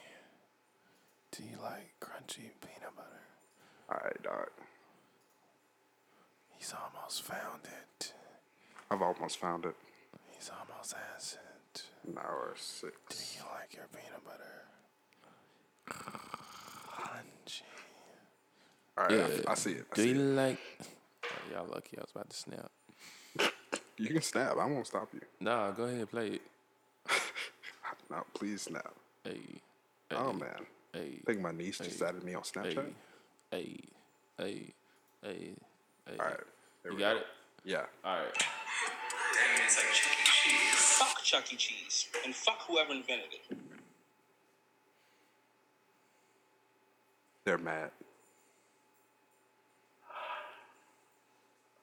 do 1.32 1.44
you 1.44 1.58
like 1.62 1.94
crunchy 2.02 2.50
peanut 2.62 2.96
butter? 2.96 3.22
All 3.92 4.00
right, 4.04 4.24
dog. 4.24 4.50
He's 6.58 6.74
almost 6.74 7.22
found 7.22 7.62
it. 7.66 8.14
I've 8.90 9.02
almost 9.02 9.38
found 9.38 9.66
it. 9.66 9.76
He's 10.36 10.50
almost 10.50 10.96
has 11.14 11.34
it. 11.74 11.84
An 12.08 12.18
hour 12.18 12.54
Do 12.56 12.60
six. 12.62 13.36
you 13.38 13.44
like 13.60 13.76
your 13.76 13.86
peanut 13.94 14.24
butter? 14.26 14.64
Crunchy. 16.88 17.62
All 18.98 19.06
right, 19.06 19.44
I, 19.48 19.52
I 19.52 19.56
see 19.56 19.74
it. 19.74 19.86
I 19.92 19.96
Do 19.96 20.02
see 20.02 20.10
you 20.10 20.16
it. 20.16 20.36
like? 20.36 20.60
Oh, 21.32 21.54
y'all 21.54 21.68
lucky. 21.68 21.98
I 21.98 22.02
was 22.02 22.12
about 22.14 22.30
to 22.30 22.36
snap. 22.38 22.72
You 23.98 24.08
can 24.10 24.22
snap. 24.22 24.54
I 24.60 24.66
won't 24.66 24.88
stop 24.88 25.10
you. 25.14 25.22
Nah, 25.40 25.72
go 25.72 25.84
ahead, 25.84 26.00
and 26.00 26.10
play 26.10 26.28
it. 26.28 26.42
No, 28.10 28.24
please 28.34 28.62
snap. 28.62 28.94
Hey. 29.26 29.40
Oh 30.12 30.32
hey, 30.32 30.38
man. 30.38 30.66
Hey. 30.94 31.20
I 31.22 31.26
think 31.26 31.42
my 31.42 31.52
niece 31.52 31.80
just 31.80 32.02
added 32.02 32.24
me 32.24 32.36
on 32.36 32.42
Hey. 32.44 32.60
Snapchat. 32.74 32.86
Hey. 33.52 33.80
Hey. 34.38 34.74
Hey. 35.24 35.52
Hey. 36.06 36.18
All 36.18 36.26
right. 36.26 36.38
There 36.84 36.92
You 36.94 36.96
we 36.98 37.04
got 37.04 37.14
go. 37.16 37.18
it? 37.20 37.26
Yeah. 37.66 37.82
All 38.06 38.16
right. 38.18 38.34
Dang, 38.38 39.66
it's 39.66 39.78
like 39.78 39.94
Chuck 39.94 40.14
E. 40.14 40.24
Cheese. 40.50 40.80
Fuck 40.80 41.22
Chuck 41.24 41.54
E. 41.54 41.56
Cheese 41.58 42.08
and 42.26 42.34
fuck 42.34 42.62
whoever 42.70 42.94
invented 42.94 43.28
it. 43.50 43.58
They're 47.44 47.58
mad. 47.58 47.92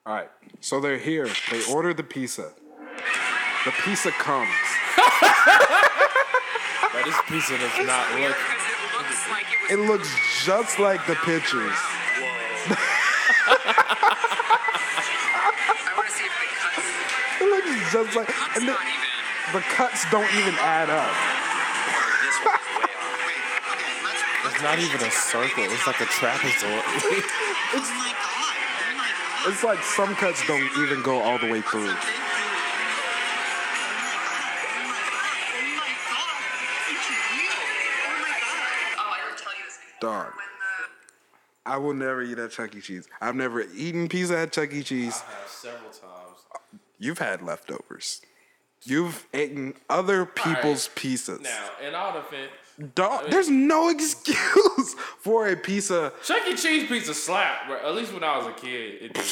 All 0.07 0.15
right. 0.15 0.29
So 0.61 0.81
they're 0.81 0.99
here. 0.99 1.27
They 1.51 1.65
order 1.73 1.95
the 1.95 2.03
pizza. 2.03 2.53
The 3.65 3.73
pizza 3.85 4.11
comes. 4.11 4.51
But 6.93 7.05
this 7.07 7.17
pizza 7.27 7.57
does 7.57 7.87
not 7.87 8.21
look. 8.21 8.37
It 9.71 9.79
looks 9.79 10.09
just 10.45 10.79
like 10.79 11.07
the 11.07 11.15
pictures. 11.15 11.73
I 17.41 17.89
just 17.91 18.17
like, 18.17 18.29
and 18.57 18.69
the, 18.69 18.77
the 19.53 19.61
cuts 19.61 20.05
don't 20.11 20.29
even 20.35 20.55
add 20.61 20.91
up. 20.91 21.15
It's 24.53 24.63
not 24.63 24.79
even 24.79 25.01
a 25.07 25.11
circle. 25.11 25.65
It's 25.65 25.87
like 25.87 26.01
a 26.01 26.07
trapezoid. 26.07 26.83
It's, 27.73 27.91
it's 29.47 29.63
like 29.63 29.83
some 29.83 30.15
cuts 30.15 30.47
don't 30.47 30.71
even 30.79 31.03
go 31.03 31.21
all 31.21 31.39
the 31.39 31.51
way 31.51 31.61
through. 31.61 31.93
Dog. 40.01 40.33
I 41.67 41.79
will 41.79 41.95
never 41.95 42.23
eat 42.23 42.39
at 42.39 42.51
Chuck 42.51 42.75
E. 42.75 42.81
Cheese. 42.81 43.09
I've 43.21 43.37
never 43.37 43.63
eaten 43.75 44.09
pizza 44.09 44.39
at 44.39 44.53
Chuck 44.53 44.73
E. 44.73 44.83
Cheese. 44.83 45.21
have 45.21 45.49
several 45.49 45.91
times. 45.91 46.81
You've 46.99 47.19
had 47.19 47.43
leftovers. 47.43 48.21
You've 48.83 49.27
eaten 49.33 49.75
other 49.89 50.27
people's 50.27 50.89
pizzas. 50.95 51.41
Now, 51.41 51.71
in 51.87 51.95
all 51.95 52.13
defense, 52.13 52.51
Dog, 52.95 53.31
there's 53.31 53.49
no 53.49 53.89
excuse 53.91 54.95
for 55.21 55.49
a 55.49 55.57
pizza. 55.57 56.13
Chuck 56.25 56.43
E. 56.49 56.57
Cheese 56.57 56.89
pizza 56.89 57.15
slap. 57.15 57.67
Bro. 57.69 57.77
At 57.87 57.95
least 57.95 58.13
when 58.13 58.25
I 58.25 58.37
was 58.39 58.47
a 58.47 58.53
kid, 58.53 59.03
it 59.03 59.15
did. 59.15 59.25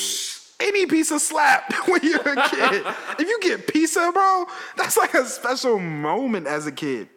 Any 0.61 0.87
pizza 0.87 1.19
slap 1.19 1.73
when 1.89 2.01
you're 2.05 2.21
a 2.21 2.49
kid. 2.49 2.85
if 3.19 3.29
you 3.29 3.39
get 3.41 3.67
pizza, 3.67 4.11
bro, 4.13 4.45
that's 4.77 4.97
like 4.97 5.15
a 5.15 5.27
special 5.27 5.79
moment 5.79 6.47
as 6.47 6.67
a 6.69 6.73
kid. 6.73 7.09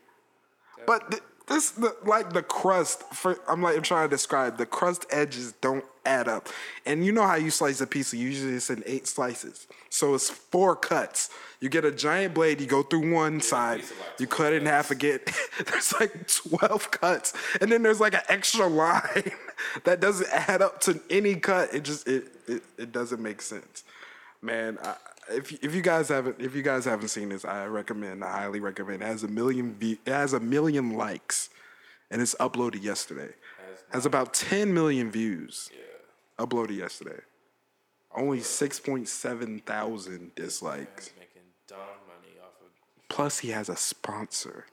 But 0.88 1.11
th- 1.11 1.23
this, 1.48 1.72
the, 1.72 1.96
like 2.06 2.34
the 2.34 2.41
crust, 2.41 3.04
for 3.14 3.39
I'm 3.48 3.62
like 3.62 3.78
I'm 3.78 3.84
trying 3.84 4.10
to 4.10 4.16
describe 4.16 4.58
the 4.58 4.66
crust 4.66 5.06
edges 5.12 5.54
don't 5.62 5.86
add 6.06 6.28
up. 6.28 6.50
And 6.86 7.06
you 7.06 7.12
know 7.12 7.26
how 7.26 7.36
you 7.36 7.52
slice 7.52 7.82
a 7.82 7.88
pizza? 7.88 8.18
Usually 8.18 8.54
it's 8.54 8.70
in 8.70 8.84
eight 8.86 9.08
slices, 9.08 9.68
so 9.89 10.16
it's 10.16 10.30
four 10.30 10.76
cuts. 10.76 11.30
You 11.60 11.70
get 11.70 11.86
a 11.86 11.91
giant 11.91 12.34
blade, 12.34 12.62
you 12.62 12.68
go 12.68 12.84
through 12.84 13.12
one 13.12 13.41
side, 13.41 13.84
you 14.20 14.28
cut 14.28 14.54
it 14.54 14.62
in 14.62 14.66
half 14.68 14.89
again. 14.89 15.20
there's 15.66 15.93
like 16.00 16.28
twelve 16.28 16.89
cuts, 16.89 17.34
and 17.62 17.72
then 17.72 17.84
there's 17.84 18.00
like 18.00 18.16
an 18.16 18.24
extra 18.28 18.66
line 18.66 19.32
that 19.84 20.00
doesn't 20.00 20.30
add 20.32 20.62
up 20.64 20.82
to 20.82 21.00
any 21.10 21.36
cut. 21.36 21.74
It 21.74 21.84
just 21.84 22.08
it 22.08 22.26
it, 22.48 22.64
it 22.78 22.91
doesn't 22.91 23.22
make 23.22 23.41
sense, 23.41 23.84
man. 24.41 24.80
I, 24.84 24.96
if 25.30 25.51
if 25.63 25.76
you 25.76 25.82
guys 25.82 26.09
haven't 26.09 26.39
if 26.39 26.55
you 26.55 26.61
guys 26.61 26.86
haven't 26.86 27.09
seen 27.09 27.30
this, 27.30 27.45
I 27.45 27.65
recommend. 27.65 28.23
I 28.23 28.32
highly 28.32 28.59
recommend. 28.59 29.01
It 29.01 29.05
has 29.05 29.23
a 29.23 29.28
million 29.28 29.76
view, 29.76 29.97
it 30.05 30.11
has 30.11 30.34
a 30.34 30.39
million 30.39 30.93
likes, 30.93 31.49
and 32.11 32.21
it's 32.21 32.36
uploaded 32.36 32.84
yesterday. 32.84 33.34
Has 33.91 34.05
about 34.05 34.34
ten 34.34 34.73
million 34.73 35.11
views. 35.11 35.69
Yeah. 35.73 36.45
Uploaded 36.45 36.78
yesterday. 36.78 37.21
Only 38.13 38.41
six 38.41 38.80
point 38.80 39.07
seven 39.07 39.59
thousand 39.59 40.36
dislikes. 40.36 41.11
Making 41.17 41.47
dumb 41.67 41.80
money 42.07 42.36
off 42.41 42.53
of. 42.61 43.07
Plus, 43.09 43.39
he 43.39 43.49
has 43.49 43.69
a 43.69 43.76
sponsor. 43.76 44.65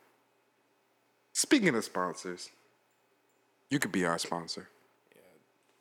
Speaking 1.32 1.74
of 1.74 1.84
sponsors, 1.84 2.50
you 3.70 3.78
could 3.78 3.92
be 3.92 4.04
our 4.04 4.18
sponsor. 4.18 4.68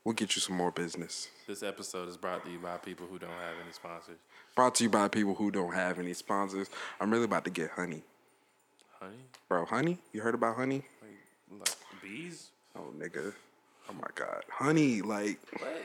We'll 0.04 0.16
get 0.16 0.36
you 0.36 0.42
some 0.42 0.56
more 0.56 0.72
business. 0.72 1.28
This 1.48 1.62
episode 1.62 2.10
is 2.10 2.18
brought 2.18 2.44
to 2.46 2.52
you 2.52 2.58
by 2.58 2.78
people 2.78 3.06
who 3.06 3.20
don't 3.20 3.30
have 3.30 3.56
any 3.64 3.72
sponsors. 3.72 4.18
Brought 4.56 4.76
to 4.76 4.84
you 4.84 4.90
by 4.90 5.08
people 5.08 5.34
who 5.36 5.50
don't 5.50 5.74
have 5.74 5.98
any 6.00 6.14
sponsors. 6.14 6.70
I'm 7.00 7.12
really 7.12 7.24
about 7.26 7.46
to 7.46 7.50
get 7.52 7.72
honey. 7.72 8.04
Honey? 9.00 9.16
Bro, 9.48 9.66
honey? 9.66 9.98
You 10.12 10.22
heard 10.22 10.36
about 10.36 10.58
honey? 10.58 10.84
Like, 11.02 11.68
like 11.68 12.02
bees? 12.02 12.50
Oh, 12.76 12.94
nigga. 12.98 13.34
Oh 13.90 13.94
my 13.94 14.08
God. 14.16 14.44
Honey, 14.50 15.02
like, 15.02 15.40
What? 15.60 15.82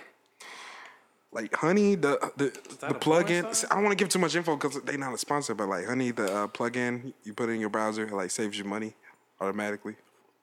like 1.33 1.55
honey, 1.55 1.95
the 1.95 2.19
the, 2.37 2.59
the 2.87 2.95
plug-in. 2.95 3.45
I 3.47 3.75
don't 3.75 3.85
want 3.85 3.91
to 3.91 4.03
give 4.03 4.09
too 4.09 4.19
much 4.19 4.35
info 4.35 4.57
because 4.57 4.81
they 4.83 4.97
not 4.97 5.15
a 5.15 5.19
sponsor, 5.19 5.55
but 5.55 5.69
like 5.69 5.87
honey, 5.87 6.11
the 6.11 6.33
uh, 6.33 6.47
plug-in 6.49 7.13
you 7.25 7.35
put 7.35 7.49
in 7.49 7.61
your 7.61 7.69
browser, 7.69 8.07
it, 8.07 8.13
like 8.13 8.31
saves 8.31 8.59
you 8.59 8.65
money 8.65 8.95
automatically. 9.41 9.97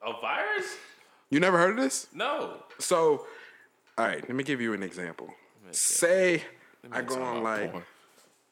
A 0.05 0.11
virus? 0.21 0.75
You 1.29 1.39
never 1.39 1.57
heard 1.57 1.71
of 1.71 1.77
this? 1.77 2.07
No. 2.13 2.57
So, 2.77 3.25
all 3.97 4.05
right, 4.05 4.21
let 4.21 4.35
me 4.35 4.43
give 4.43 4.61
you 4.61 4.73
an 4.73 4.83
example. 4.83 5.33
Say 5.71 6.43
I 6.91 7.01
go 7.01 7.21
on 7.21 7.41
like 7.43 7.71
porn. 7.71 7.83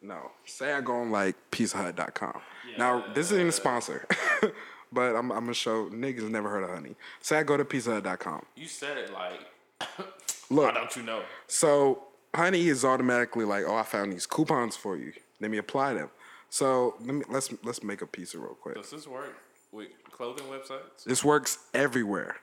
No, 0.01 0.31
say 0.45 0.73
I 0.73 0.81
go 0.81 0.95
on 0.95 1.11
like 1.11 1.35
pizzahut.com. 1.51 2.41
now, 2.77 3.05
this 3.13 3.31
isn't 3.31 3.47
a 3.47 3.51
sponsor, 3.51 4.07
but 4.91 5.15
I'm, 5.15 5.31
I'm 5.31 5.41
gonna 5.41 5.53
show 5.53 5.89
niggas 5.89 6.29
never 6.29 6.49
heard 6.49 6.63
of 6.63 6.71
honey. 6.71 6.95
Say 7.19 7.37
I 7.37 7.43
go 7.43 7.55
to 7.55 7.63
pizzahut.com. 7.65 8.43
You 8.55 8.67
said 8.67 8.97
it 8.97 9.13
like, 9.13 9.39
Look, 10.49 10.73
why 10.73 10.73
don't 10.73 10.95
you 10.95 11.03
know? 11.03 11.21
so 11.47 12.03
honey 12.33 12.67
is 12.67 12.83
automatically 12.83 13.45
like, 13.45 13.63
oh, 13.67 13.75
I 13.75 13.83
found 13.83 14.11
these 14.11 14.25
coupons 14.25 14.75
for 14.75 14.97
you. 14.97 15.13
Let 15.39 15.51
me 15.51 15.57
apply 15.57 15.93
them. 15.93 16.09
So 16.49 16.95
let 16.99 17.15
me 17.15 17.23
let's 17.29 17.53
let's 17.63 17.83
make 17.83 18.01
a 18.01 18.07
pizza 18.07 18.37
real 18.39 18.55
quick. 18.55 18.75
Does 18.75 18.89
this 18.89 19.07
work 19.07 19.35
with 19.71 19.89
clothing 20.11 20.45
websites? 20.45 21.03
This 21.05 21.23
works 21.23 21.59
everywhere. 21.73 22.37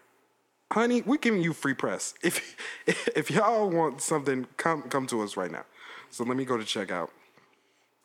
Honey, 0.72 1.02
we're 1.02 1.18
giving 1.18 1.42
you 1.42 1.52
free 1.52 1.74
press. 1.74 2.14
If 2.22 2.56
if 2.86 3.30
y'all 3.30 3.68
want 3.68 4.00
something, 4.00 4.46
come 4.56 4.82
come 4.82 5.06
to 5.08 5.22
us 5.22 5.36
right 5.36 5.50
now. 5.50 5.64
So 6.10 6.24
let 6.24 6.36
me 6.36 6.44
go 6.44 6.56
to 6.56 6.64
checkout 6.64 7.10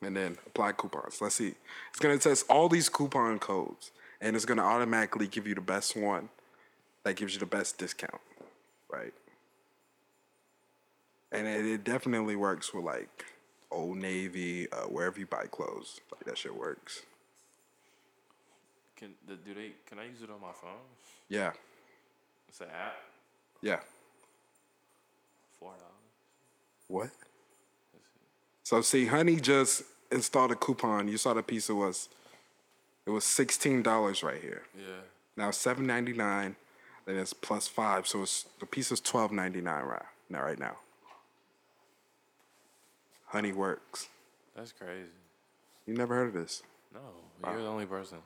and 0.06 0.16
then 0.16 0.38
apply 0.48 0.74
coupons. 0.74 1.22
Let's 1.22 1.36
see. 1.36 1.56
It's 1.90 2.00
gonna 2.00 2.18
test 2.18 2.46
all 2.50 2.70
these 2.70 2.90
coupon 2.90 3.40
codes 3.40 3.92
and 4.22 4.36
it's 4.36 4.46
gonna 4.46 4.64
automatically 4.64 5.28
give 5.28 5.48
you 5.48 5.56
the 5.56 5.62
best 5.62 5.96
one 5.96 6.30
that 7.04 7.16
gives 7.16 7.34
you 7.34 7.40
the 7.40 7.46
best 7.46 7.78
discount. 7.78 8.22
Right. 8.92 9.14
And 11.32 11.48
it, 11.48 11.66
it 11.66 11.84
definitely 11.84 12.36
works 12.36 12.74
with 12.74 12.86
like 12.86 13.26
Old 13.72 13.98
Navy, 13.98 14.72
uh, 14.72 14.84
wherever 14.84 15.20
you 15.20 15.26
buy 15.26 15.46
clothes. 15.48 16.00
Like 16.12 16.26
that 16.26 16.38
shit 16.38 16.56
works. 16.56 17.02
Can 18.96 19.10
the, 19.28 19.36
do 19.36 19.54
they? 19.54 19.74
Can 19.90 20.00
I 20.00 20.06
use 20.06 20.22
it 20.22 20.30
on 20.30 20.40
my 20.40 20.54
phone? 20.54 20.72
Yeah. 21.28 21.52
It's 22.48 22.62
an 22.62 22.68
app. 22.68 22.96
Yeah. 23.62 23.80
Four 25.60 25.72
dollars. 25.72 25.84
What? 26.88 27.10
So 28.64 28.82
see, 28.82 29.08
Honey 29.08 29.38
just 29.38 29.84
installed 30.14 30.52
a 30.52 30.56
coupon. 30.56 31.08
You 31.08 31.18
saw 31.18 31.34
the 31.34 31.44
piece. 31.44 31.70
It 31.70 31.74
was 31.74 32.10
it 33.06 33.10
was 33.10 33.24
sixteen 33.26 33.82
dollars 33.84 34.24
right 34.24 34.42
here. 34.42 34.64
Yeah. 34.78 35.02
Now 35.36 35.52
seven 35.52 35.86
ninety 35.88 36.14
nine, 36.14 36.56
then 37.06 37.18
it's 37.18 37.34
plus 37.34 37.68
five, 37.68 38.08
so 38.08 38.22
it's 38.24 38.46
the 38.60 38.66
pizza's 38.66 39.02
twelve 39.02 39.32
ninety 39.32 39.62
nine 39.62 39.84
right 39.86 40.04
now. 40.30 40.44
Right 40.44 40.60
now, 40.60 40.78
Honey 43.28 43.52
works. 43.52 44.08
That's 44.56 44.72
crazy. 44.72 45.10
You 45.86 45.96
never 45.96 46.16
heard 46.16 46.28
of 46.28 46.34
this? 46.34 46.64
No, 46.94 47.00
you're 47.52 47.62
the 47.62 47.68
only 47.68 47.86
person 47.86 48.20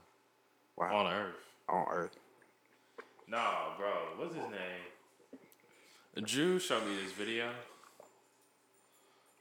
Wow. 0.75 0.95
on 0.95 1.07
earth. 1.13 1.35
On 1.69 1.85
Earth. 1.91 2.15
Nah, 3.27 3.75
bro. 3.77 3.91
What's 4.17 4.35
his 4.35 4.43
name? 4.45 6.23
Drew 6.23 6.59
showed 6.59 6.85
me 6.85 6.95
this 7.03 7.11
video. 7.11 7.49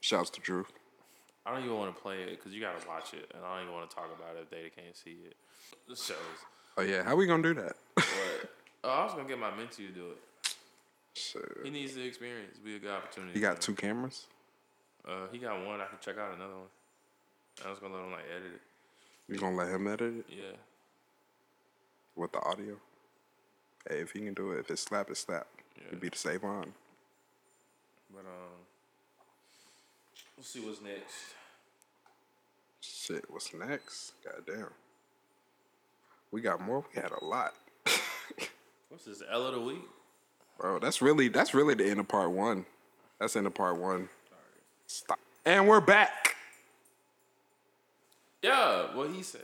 Shouts 0.00 0.30
to 0.30 0.40
Drew. 0.40 0.66
I 1.46 1.52
don't 1.54 1.64
even 1.64 1.76
want 1.76 1.94
to 1.94 2.02
play 2.02 2.22
it 2.22 2.30
because 2.30 2.52
you 2.52 2.60
gotta 2.60 2.86
watch 2.88 3.14
it, 3.14 3.30
and 3.34 3.44
I 3.44 3.54
don't 3.54 3.62
even 3.68 3.74
want 3.74 3.88
to 3.88 3.94
talk 3.94 4.06
about 4.06 4.34
it 4.36 4.42
if 4.42 4.50
they 4.50 4.68
can't 4.74 4.96
see 4.96 5.16
it. 5.26 5.36
It 5.88 5.96
shows. 5.96 6.16
Oh 6.76 6.82
yeah, 6.82 7.04
how 7.04 7.14
we 7.14 7.26
gonna 7.26 7.42
do 7.42 7.54
that? 7.54 7.76
But 7.94 8.04
oh, 8.84 8.90
I 8.90 9.04
was 9.04 9.14
gonna 9.14 9.28
get 9.28 9.38
my 9.38 9.50
mentee 9.50 9.86
to 9.86 9.92
do 9.92 10.06
it. 10.10 10.18
Shit. 11.14 11.42
He 11.64 11.70
needs 11.70 11.94
the 11.94 12.04
experience. 12.04 12.58
Be 12.58 12.76
a 12.76 12.78
good 12.78 12.90
opportunity. 12.90 13.32
He 13.32 13.40
got 13.40 13.60
two 13.60 13.74
cameras? 13.74 14.26
Uh, 15.06 15.28
he 15.32 15.38
got 15.38 15.64
one. 15.64 15.80
I 15.80 15.86
can 15.86 15.98
check 16.00 16.18
out 16.18 16.34
another 16.34 16.54
one. 16.54 16.68
I 17.64 17.70
was 17.70 17.78
gonna 17.78 17.94
let 17.94 18.04
him 18.04 18.10
like 18.12 18.24
edit 18.30 18.52
it. 18.54 19.32
You 19.32 19.38
gonna 19.38 19.56
let 19.56 19.68
him 19.68 19.86
edit 19.86 20.14
it 20.18 20.24
Yeah. 20.28 20.56
with 22.16 22.32
the 22.32 22.40
audio? 22.40 22.76
Hey, 23.88 24.00
if 24.00 24.10
he 24.10 24.18
can 24.20 24.34
do 24.34 24.50
it, 24.50 24.58
if 24.58 24.70
it's 24.70 24.82
slap, 24.82 25.10
it's 25.10 25.20
slap. 25.20 25.46
It'd 25.86 26.00
be 26.00 26.08
the 26.08 26.18
save 26.18 26.42
on. 26.44 26.74
But 28.12 28.20
um, 28.26 28.65
we'll 30.36 30.44
see 30.44 30.60
what's 30.60 30.80
next. 30.82 31.34
Shit, 32.80 33.24
what's 33.28 33.52
next? 33.54 34.12
Goddamn. 34.24 34.68
We 36.30 36.40
got 36.40 36.60
more. 36.60 36.84
We 36.94 37.00
had 37.00 37.12
a 37.12 37.24
lot, 37.24 37.54
What's 38.88 39.04
this 39.04 39.22
L 39.30 39.46
of 39.46 39.54
the 39.54 39.60
week? 39.60 39.82
bro. 40.58 40.78
That's 40.78 41.02
really 41.02 41.28
that's 41.28 41.54
really 41.54 41.74
the 41.74 41.88
end 41.88 42.00
of 42.00 42.08
part 42.08 42.30
one. 42.30 42.66
That's 43.20 43.34
the 43.34 43.38
end 43.40 43.46
of 43.46 43.54
part 43.54 43.78
one. 43.78 44.08
Stop. 44.86 45.18
And 45.44 45.68
we're 45.68 45.80
back. 45.80 46.36
Yeah, 48.42 48.94
what 48.94 49.10
he 49.10 49.22
said. 49.22 49.42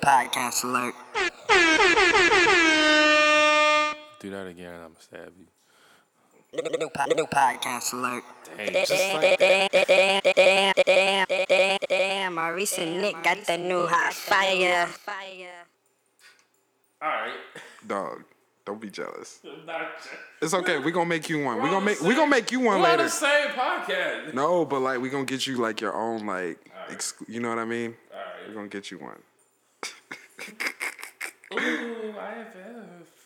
Podcast 0.00 0.64
alert. 0.64 0.94
Do 4.22 4.30
that 4.30 4.46
again, 4.46 4.72
I'm 4.74 4.92
gonna 4.92 5.00
stab 5.00 5.32
you. 5.36 5.46
New 6.54 7.26
podcast 7.26 7.92
alert. 7.92 8.22
Dang, 8.56 8.72
just 8.72 9.14
like 9.14 9.38
Damn, 11.88 12.34
my 12.34 12.48
recent 12.50 12.98
Nick 13.00 13.20
got 13.24 13.44
the 13.46 13.58
new 13.58 13.84
hot 13.86 14.12
fire. 14.14 14.86
All 17.02 17.08
right. 17.08 17.32
Dog. 17.84 18.22
Don't 18.64 18.80
be 18.80 18.90
jealous. 18.90 19.40
Not 19.66 19.88
It's 20.40 20.54
okay. 20.54 20.78
We 20.78 20.92
gonna 20.92 21.06
make 21.06 21.28
you 21.28 21.42
one. 21.42 21.56
We 21.56 21.62
We're 21.62 21.66
gonna 21.70 21.76
on 21.78 21.84
the 21.84 21.90
make 21.90 22.00
we 22.00 22.10
gonna 22.14 22.20
same- 22.20 22.30
make 22.30 22.52
you 22.52 22.60
one 22.60 22.80
We're 22.80 22.84
on 22.86 22.90
later. 22.92 23.02
the 23.04 23.08
same 23.08 23.48
podcast. 23.48 24.34
No, 24.34 24.64
but 24.64 24.78
like 24.82 25.00
we 25.00 25.08
gonna 25.10 25.24
get 25.24 25.48
you 25.48 25.56
like 25.56 25.80
your 25.80 25.94
own 25.96 26.26
like, 26.26 26.58
exclu- 26.88 27.28
you 27.28 27.40
know 27.40 27.48
what 27.48 27.58
I 27.58 27.64
mean? 27.64 27.96
Alright. 28.12 28.28
We're 28.46 28.54
gonna 28.54 28.68
get 28.68 28.92
you 28.92 28.98
one. 28.98 29.18
Ooh, 31.54 32.10
IFF. 32.10 33.21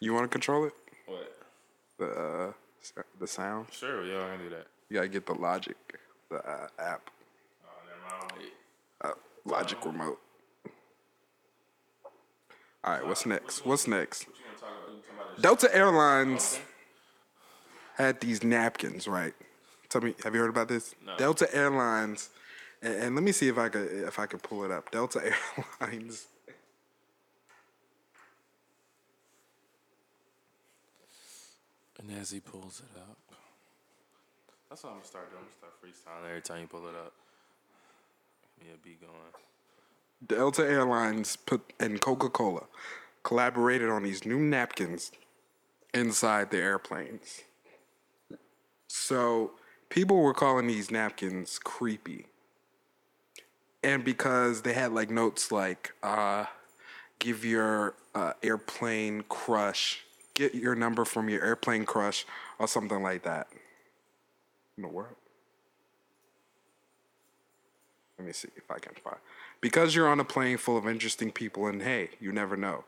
You 0.00 0.14
want 0.14 0.24
to 0.24 0.28
control 0.28 0.64
it? 0.64 0.72
What? 1.06 1.34
The 1.98 2.06
uh, 2.06 2.52
the 3.18 3.26
sound. 3.26 3.66
Sure, 3.72 4.04
yeah, 4.04 4.24
I 4.24 4.36
can 4.36 4.44
do 4.44 4.50
that. 4.50 4.66
You 4.88 4.96
gotta 4.96 5.08
get 5.08 5.26
the 5.26 5.34
Logic, 5.34 5.76
the 6.30 6.36
uh, 6.36 6.68
app, 6.78 7.10
Oh, 7.64 7.68
never 7.86 8.34
mind. 8.36 8.50
Uh, 9.02 9.10
Logic 9.44 9.84
remote. 9.84 10.20
All 12.84 12.94
right, 12.94 13.06
what's 13.06 13.26
next? 13.26 13.66
What's 13.66 13.86
next? 13.88 14.28
What 14.28 14.36
you 14.38 14.44
want 14.46 14.56
to 14.58 14.62
talk 14.64 14.70
about? 14.84 14.94
You 14.94 15.02
talking 15.02 15.16
about 15.18 15.36
this? 15.36 15.42
Delta 15.42 15.76
Airlines 15.76 16.60
had 17.96 18.20
these 18.20 18.44
napkins, 18.44 19.08
right? 19.08 19.34
Tell 19.88 20.00
me, 20.00 20.14
have 20.22 20.34
you 20.34 20.40
heard 20.40 20.50
about 20.50 20.68
this? 20.68 20.94
No. 21.04 21.16
Delta 21.16 21.52
Airlines, 21.54 22.30
and, 22.80 22.94
and 22.94 23.14
let 23.16 23.24
me 23.24 23.32
see 23.32 23.48
if 23.48 23.58
I 23.58 23.68
could 23.68 23.90
if 23.90 24.18
I 24.20 24.26
could 24.26 24.42
pull 24.42 24.64
it 24.64 24.70
up. 24.70 24.90
Delta 24.92 25.20
Airlines. 25.80 26.28
And 31.98 32.10
as 32.18 32.30
he 32.30 32.40
pulls 32.40 32.80
it 32.80 33.00
up, 33.00 33.18
that's 34.68 34.82
what 34.84 34.90
I'm 34.90 34.96
gonna 34.96 35.06
start 35.06 35.30
doing. 35.30 35.42
I'm 35.42 35.48
gonna 35.48 35.56
start 35.56 35.82
freestyling 35.82 36.28
every 36.28 36.42
time 36.42 36.60
you 36.60 36.66
pull 36.66 36.86
it 36.86 36.94
up. 36.94 37.12
Give 38.58 38.68
me 38.68 38.74
a 38.74 38.78
beat 38.84 39.00
going. 39.00 39.12
Delta 40.26 40.62
Airlines 40.62 41.36
put 41.36 41.72
and 41.78 42.00
Coca 42.00 42.28
Cola 42.28 42.64
collaborated 43.22 43.88
on 43.88 44.02
these 44.02 44.24
new 44.24 44.38
napkins 44.38 45.12
inside 45.94 46.50
the 46.50 46.58
airplanes. 46.58 47.42
So 48.88 49.52
people 49.88 50.18
were 50.18 50.34
calling 50.34 50.66
these 50.66 50.90
napkins 50.90 51.58
creepy. 51.58 52.26
And 53.82 54.04
because 54.04 54.62
they 54.62 54.72
had 54.72 54.92
like 54.92 55.10
notes 55.10 55.52
like 55.52 55.92
uh 56.02 56.46
give 57.18 57.44
your 57.44 57.94
uh, 58.14 58.32
airplane 58.42 59.24
crush, 59.28 60.04
get 60.38 60.54
your 60.54 60.76
number 60.76 61.04
from 61.04 61.28
your 61.28 61.44
airplane 61.44 61.84
crush 61.84 62.24
or 62.60 62.68
something 62.68 63.02
like 63.02 63.24
that. 63.24 63.48
In 64.76 64.82
the 64.82 64.88
world. 64.88 65.16
Let 68.16 68.26
me 68.26 68.32
see 68.32 68.48
if 68.56 68.70
I 68.70 68.78
can 68.78 68.94
find. 68.94 69.16
Because 69.60 69.96
you're 69.96 70.08
on 70.08 70.20
a 70.20 70.24
plane 70.24 70.56
full 70.56 70.76
of 70.76 70.86
interesting 70.86 71.32
people, 71.32 71.66
and 71.66 71.82
hey, 71.82 72.10
you 72.20 72.30
never 72.32 72.56
know. 72.56 72.84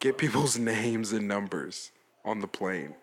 Get 0.00 0.18
people's 0.18 0.58
names 0.74 1.12
and 1.12 1.28
numbers 1.28 1.92
on 2.24 2.40
the 2.40 2.48
plane. 2.48 2.94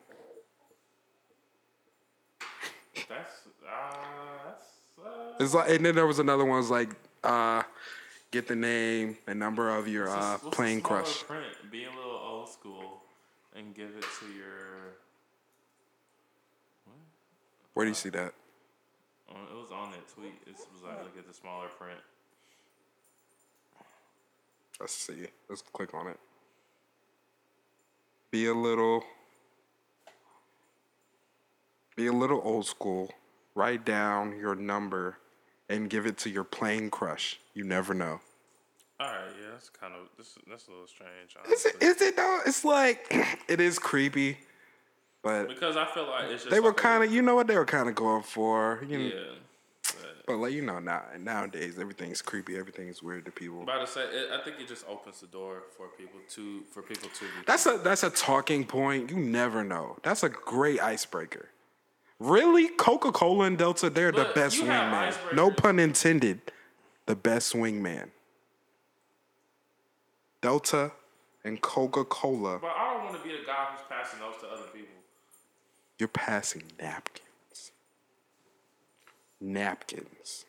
That's 3.09 3.47
uh, 3.65 3.97
that's 4.45 5.05
uh, 5.05 5.09
It's 5.39 5.53
like, 5.53 5.69
and 5.69 5.85
then 5.85 5.95
there 5.95 6.07
was 6.07 6.19
another 6.19 6.43
one. 6.43 6.57
Was 6.57 6.69
like, 6.69 6.89
uh, 7.23 7.63
get 8.31 8.47
the 8.47 8.55
name 8.55 9.17
and 9.27 9.39
number 9.39 9.69
of 9.69 9.87
your 9.87 10.09
uh, 10.09 10.13
the- 10.13 10.19
what's 10.19 10.43
the 10.43 10.49
plane 10.51 10.81
crush. 10.81 11.23
Print, 11.23 11.45
be 11.71 11.85
a 11.85 11.89
little 11.89 12.11
old 12.11 12.49
school, 12.49 12.94
and 13.55 13.73
give 13.73 13.89
it 13.97 14.05
to 14.19 14.25
your. 14.27 14.95
Where 17.73 17.85
do 17.85 17.89
you 17.89 17.95
see 17.95 18.09
that? 18.09 18.33
It 19.29 19.55
was 19.55 19.71
on 19.73 19.91
that 19.91 20.07
tweet. 20.13 20.33
It 20.45 20.55
was 20.55 20.83
like, 20.83 21.03
look 21.03 21.17
at 21.17 21.27
the 21.27 21.33
smaller 21.33 21.67
print. 21.67 21.99
Let's 24.79 24.93
see. 24.93 25.27
Let's 25.49 25.61
click 25.61 25.93
on 25.93 26.07
it. 26.07 26.19
Be 28.31 28.47
a 28.47 28.53
little. 28.53 29.03
Be 31.95 32.07
a 32.07 32.13
little 32.13 32.41
old 32.43 32.65
school. 32.65 33.11
Write 33.55 33.85
down 33.85 34.37
your 34.37 34.55
number 34.55 35.17
and 35.69 35.89
give 35.89 36.05
it 36.05 36.17
to 36.19 36.29
your 36.29 36.43
plane 36.43 36.89
crush. 36.89 37.39
You 37.53 37.63
never 37.63 37.93
know. 37.93 38.19
All 38.99 39.07
right, 39.07 39.31
yeah, 39.41 39.47
that's 39.51 39.69
kind 39.69 39.93
of 39.93 40.07
this. 40.17 40.37
That's 40.47 40.67
a 40.67 40.71
little 40.71 40.87
strange. 40.87 41.35
Is 41.51 41.65
it, 41.65 41.81
is 41.81 42.01
it 42.01 42.15
though? 42.15 42.39
It's 42.45 42.63
like 42.63 43.05
it 43.49 43.59
is 43.59 43.77
creepy, 43.77 44.37
but 45.21 45.49
Because 45.49 45.75
I 45.75 45.85
feel 45.85 46.07
like 46.07 46.25
it's 46.25 46.43
just 46.43 46.49
they 46.49 46.61
were 46.61 46.69
like 46.69 46.77
kind 46.77 47.03
of, 47.03 47.11
you 47.11 47.21
know 47.21 47.35
what 47.35 47.47
they 47.47 47.57
were 47.57 47.65
kind 47.65 47.89
of 47.89 47.95
going 47.95 48.23
for. 48.23 48.85
You 48.87 48.97
know, 48.97 49.05
yeah. 49.05 49.21
But 49.83 50.25
But 50.27 50.37
like 50.37 50.53
you 50.53 50.61
know, 50.61 50.79
now 50.79 51.03
nowadays 51.19 51.77
everything's 51.77 52.21
creepy, 52.21 52.57
everything's 52.57 53.03
weird 53.03 53.25
to 53.25 53.31
people. 53.31 53.63
about 53.63 53.85
to 53.85 53.91
say, 53.91 54.03
it, 54.03 54.31
I 54.31 54.41
think 54.43 54.61
it 54.61 54.67
just 54.67 54.87
opens 54.87 55.19
the 55.19 55.27
door 55.27 55.63
for 55.75 55.87
people 55.89 56.21
to 56.35 56.61
for 56.71 56.81
people 56.81 57.09
to. 57.09 57.25
Be 57.25 57.31
That's 57.45 57.65
a 57.65 57.77
that's 57.83 58.03
a 58.03 58.09
talking 58.09 58.63
point. 58.65 59.09
You 59.11 59.17
never 59.17 59.63
know. 59.63 59.97
That's 60.03 60.23
a 60.23 60.29
great 60.29 60.81
icebreaker. 60.81 61.49
Really, 62.19 62.69
Coca 62.69 63.11
Cola 63.11 63.43
and 63.43 63.57
Delta, 63.57 63.89
they're 63.89 64.13
the 64.13 64.31
best 64.33 64.61
wingman. 64.61 65.35
No 65.35 65.51
pun 65.51 65.79
intended. 65.79 66.39
The 67.07 67.15
best 67.15 67.53
wingman. 67.53 68.09
Delta 70.45 70.91
and 71.43 71.59
Coca 71.59 72.05
Cola. 72.05 72.59
But 72.59 72.69
I 72.77 72.93
don't 72.93 73.05
want 73.05 73.17
to 73.17 73.27
be 73.27 73.35
the 73.35 73.43
guy 73.47 73.65
who's 73.71 73.83
passing 73.89 74.19
those 74.19 74.39
to 74.41 74.47
other 74.47 74.69
people. 74.71 74.93
You're 75.97 76.07
passing 76.07 76.61
napkins. 76.79 77.71
Napkins. 79.41 80.45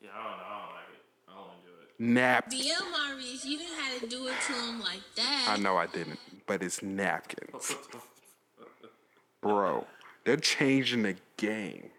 Yeah, 0.00 0.10
I 0.14 0.22
don't 0.22 0.38
know. 0.38 0.44
I 0.44 0.60
don't 0.60 0.74
like 0.76 0.84
it. 0.92 1.02
I 1.28 1.32
don't 1.34 1.46
want 1.48 1.64
to 1.64 1.66
do 1.66 1.72
it. 1.82 2.00
Napkins. 2.00 2.64
BM 2.64 2.92
Maurice, 2.92 3.44
you 3.44 3.58
didn't 3.58 3.74
have 3.74 4.00
to 4.02 4.06
do 4.06 4.28
it 4.28 4.34
to 4.46 4.52
him 4.52 4.80
like 4.80 5.02
that. 5.16 5.46
I 5.48 5.56
know 5.60 5.76
I 5.76 5.86
didn't, 5.86 6.20
but 6.46 6.62
it's 6.62 6.80
napkins. 6.80 7.74
Bro, 9.40 9.84
they're 10.22 10.36
changing 10.36 11.02
the 11.02 11.16
game. 11.36 11.90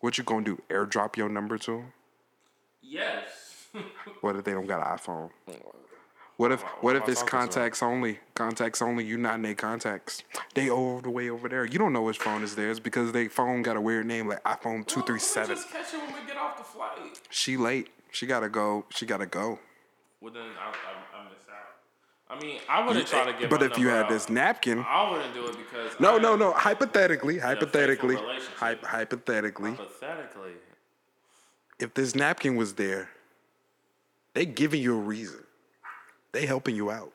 What 0.00 0.16
you 0.16 0.24
gonna 0.24 0.46
do? 0.46 0.62
Airdrop 0.70 1.18
your 1.18 1.28
number 1.28 1.58
to 1.58 1.70
them? 1.72 1.92
Yes. 2.80 3.66
What 4.22 4.36
if 4.36 4.44
they 4.44 4.52
don't 4.52 4.66
got 4.66 4.80
an 4.86 4.96
iPhone? 4.96 5.30
What 6.36 6.50
if 6.50 6.62
what 6.82 6.96
if 6.96 7.08
it's 7.08 7.20
talking 7.20 7.30
to 7.30 7.36
'em? 7.36 7.40
contacts 7.42 7.82
only? 7.82 8.18
Contacts 8.34 8.82
only. 8.82 9.04
You 9.04 9.16
not 9.16 9.36
in 9.36 9.42
their 9.42 9.54
contacts. 9.54 10.24
They 10.54 10.68
all 10.68 11.00
the 11.00 11.10
way 11.10 11.30
over 11.30 11.48
there. 11.48 11.64
You 11.64 11.78
don't 11.78 11.92
know 11.92 12.02
which 12.02 12.18
phone 12.18 12.42
is 12.42 12.56
theirs 12.56 12.80
because 12.80 13.12
their 13.12 13.28
phone 13.30 13.62
got 13.62 13.76
a 13.76 13.80
weird 13.80 14.06
name 14.06 14.28
like 14.28 14.42
iPhone 14.42 14.84
two 14.86 15.02
three 15.02 15.20
We'll 15.20 15.46
just 15.46 15.70
catch 15.70 15.94
it 15.94 15.98
when 16.00 16.08
we 16.12 16.26
get 16.26 16.36
off 16.36 16.58
the 16.58 16.64
flight. 16.64 17.20
She 17.30 17.56
late. 17.56 17.88
She 18.10 18.26
gotta 18.26 18.48
go. 18.48 18.84
She 18.90 19.06
gotta 19.06 19.26
go. 19.26 19.60
Well, 20.20 20.32
then 20.32 20.42
I, 20.58 20.68
I, 20.70 21.20
I 21.20 21.24
miss 21.24 21.42
out. 21.48 22.36
I 22.36 22.40
mean, 22.40 22.60
I 22.68 22.84
wouldn't 22.86 23.06
try 23.06 23.30
to 23.30 23.38
get. 23.38 23.48
But 23.50 23.62
if 23.62 23.78
you 23.78 23.88
had 23.88 24.06
out. 24.06 24.08
this 24.08 24.28
napkin, 24.28 24.84
I 24.88 25.10
wouldn't 25.10 25.34
do 25.34 25.46
it 25.46 25.56
because 25.56 25.98
no, 26.00 26.16
I, 26.16 26.18
no, 26.18 26.34
no. 26.34 26.52
Hypothetically, 26.52 27.38
hypothetically, 27.38 28.16
hy- 28.56 28.78
hypothetically, 28.82 29.72
Pathetically, 29.72 30.52
if 31.78 31.94
this 31.94 32.14
napkin 32.14 32.56
was 32.56 32.74
there, 32.74 33.10
they 34.32 34.46
giving 34.46 34.80
you 34.82 34.94
a 34.96 35.00
reason. 35.00 35.44
They 36.34 36.46
helping 36.46 36.74
you 36.74 36.90
out, 36.90 37.12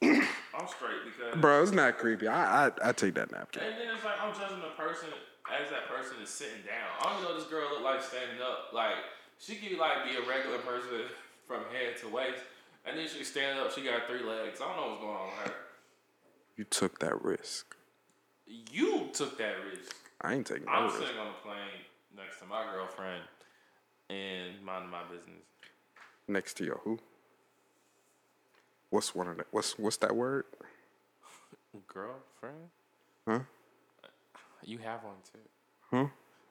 I'm 0.00 0.22
straight 0.68 1.02
because. 1.04 1.40
bro. 1.40 1.60
It's 1.60 1.72
not 1.72 1.98
creepy. 1.98 2.28
I 2.28 2.68
I, 2.68 2.70
I 2.84 2.92
take 2.92 3.14
that 3.14 3.32
napkin. 3.32 3.62
And 3.64 3.74
then 3.74 3.96
it's 3.96 4.04
like 4.04 4.14
I'm 4.22 4.32
judging 4.32 4.60
the 4.60 4.70
person 4.80 5.08
as 5.50 5.68
that 5.70 5.88
person 5.88 6.22
is 6.22 6.30
sitting 6.30 6.62
down. 6.64 6.86
I 7.02 7.12
don't 7.12 7.22
know 7.24 7.34
this 7.36 7.48
girl 7.50 7.68
look 7.70 7.82
like 7.82 8.00
standing 8.00 8.40
up. 8.40 8.72
Like 8.72 8.94
she 9.40 9.56
could 9.56 9.76
like 9.76 10.04
be 10.04 10.14
a 10.14 10.28
regular 10.28 10.58
person 10.58 11.10
from 11.48 11.62
head 11.74 11.96
to 12.02 12.08
waist, 12.08 12.44
and 12.86 12.96
then 12.96 13.08
she 13.08 13.24
stand 13.24 13.58
up. 13.58 13.72
She 13.72 13.82
got 13.82 14.06
three 14.06 14.22
legs. 14.22 14.60
I 14.62 14.68
don't 14.68 14.76
know 14.76 14.88
what's 14.90 15.00
going 15.00 15.16
on 15.16 15.26
with 15.26 15.46
her. 15.48 15.54
You 16.56 16.62
took 16.62 17.00
that 17.00 17.24
risk. 17.24 17.74
You 18.46 19.08
took 19.12 19.36
that 19.38 19.56
risk. 19.68 19.96
I 20.20 20.34
ain't 20.34 20.46
taking 20.46 20.68
I'm 20.68 20.86
that 20.86 20.94
risk. 20.94 21.06
sitting 21.06 21.20
on 21.20 21.26
a 21.26 21.42
plane 21.44 21.82
next 22.16 22.38
to 22.38 22.46
my 22.46 22.64
girlfriend 22.72 23.22
and 24.10 24.64
minding 24.64 24.90
my 24.90 25.02
business. 25.10 25.42
Next 26.28 26.54
to 26.58 26.64
your 26.64 26.80
who? 26.84 27.00
What's 28.90 29.14
one 29.14 29.28
of 29.28 29.36
that? 29.36 29.46
What's 29.50 29.78
what's 29.78 29.96
that 29.98 30.14
word? 30.14 30.44
Girlfriend? 31.86 32.70
Huh? 33.26 33.40
You 34.64 34.78
have 34.78 35.04
one 35.04 35.14
too. 35.32 35.38
Huh? 35.90 36.06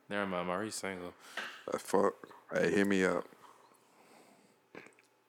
Never 0.09 0.25
mind, 0.25 0.47
Marie's 0.47 0.75
single. 0.75 1.13
Uh, 1.71 1.77
fuck. 1.77 2.13
Hey, 2.53 2.71
hit 2.71 2.87
me 2.87 3.03
up. 3.05 3.25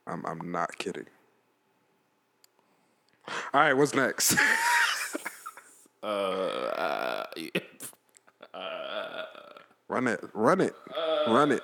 I'm 0.07 0.25
I'm 0.27 0.53
not 0.53 0.77
kidding. 0.79 1.07
All 3.53 3.61
right, 3.61 3.75
what's 3.75 3.95
next? 3.95 4.37
Uh, 6.01 7.27
uh, 8.55 9.25
run 9.89 10.07
it, 10.07 10.21
run 10.33 10.61
it, 10.61 10.75
run 11.27 11.51
it, 11.51 11.63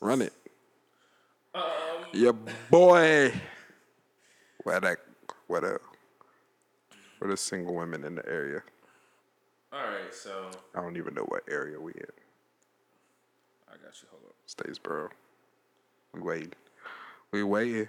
run 0.00 0.20
it. 0.22 0.32
Um, 1.54 1.62
Your 2.12 2.34
boy. 2.70 3.32
Where 4.64 4.80
that? 4.80 4.98
Where 5.46 5.60
the? 5.60 5.80
Where 7.18 7.30
the 7.30 7.36
single 7.36 7.74
women 7.74 8.04
in 8.04 8.14
the 8.14 8.26
area? 8.28 8.62
all 9.72 9.80
right, 9.80 10.12
so 10.12 10.50
I 10.74 10.80
don't 10.80 10.96
even 10.96 11.14
know 11.14 11.24
what 11.28 11.42
area 11.48 11.78
we 11.78 11.92
in. 11.92 12.06
I 13.68 13.72
got 13.72 13.94
you. 14.02 14.08
Hold 14.10 14.24
up. 14.28 14.34
Statesboro. 14.48 15.08
We 16.14 16.20
waiting. 16.20 16.52
We 17.30 17.42
waiting. 17.42 17.88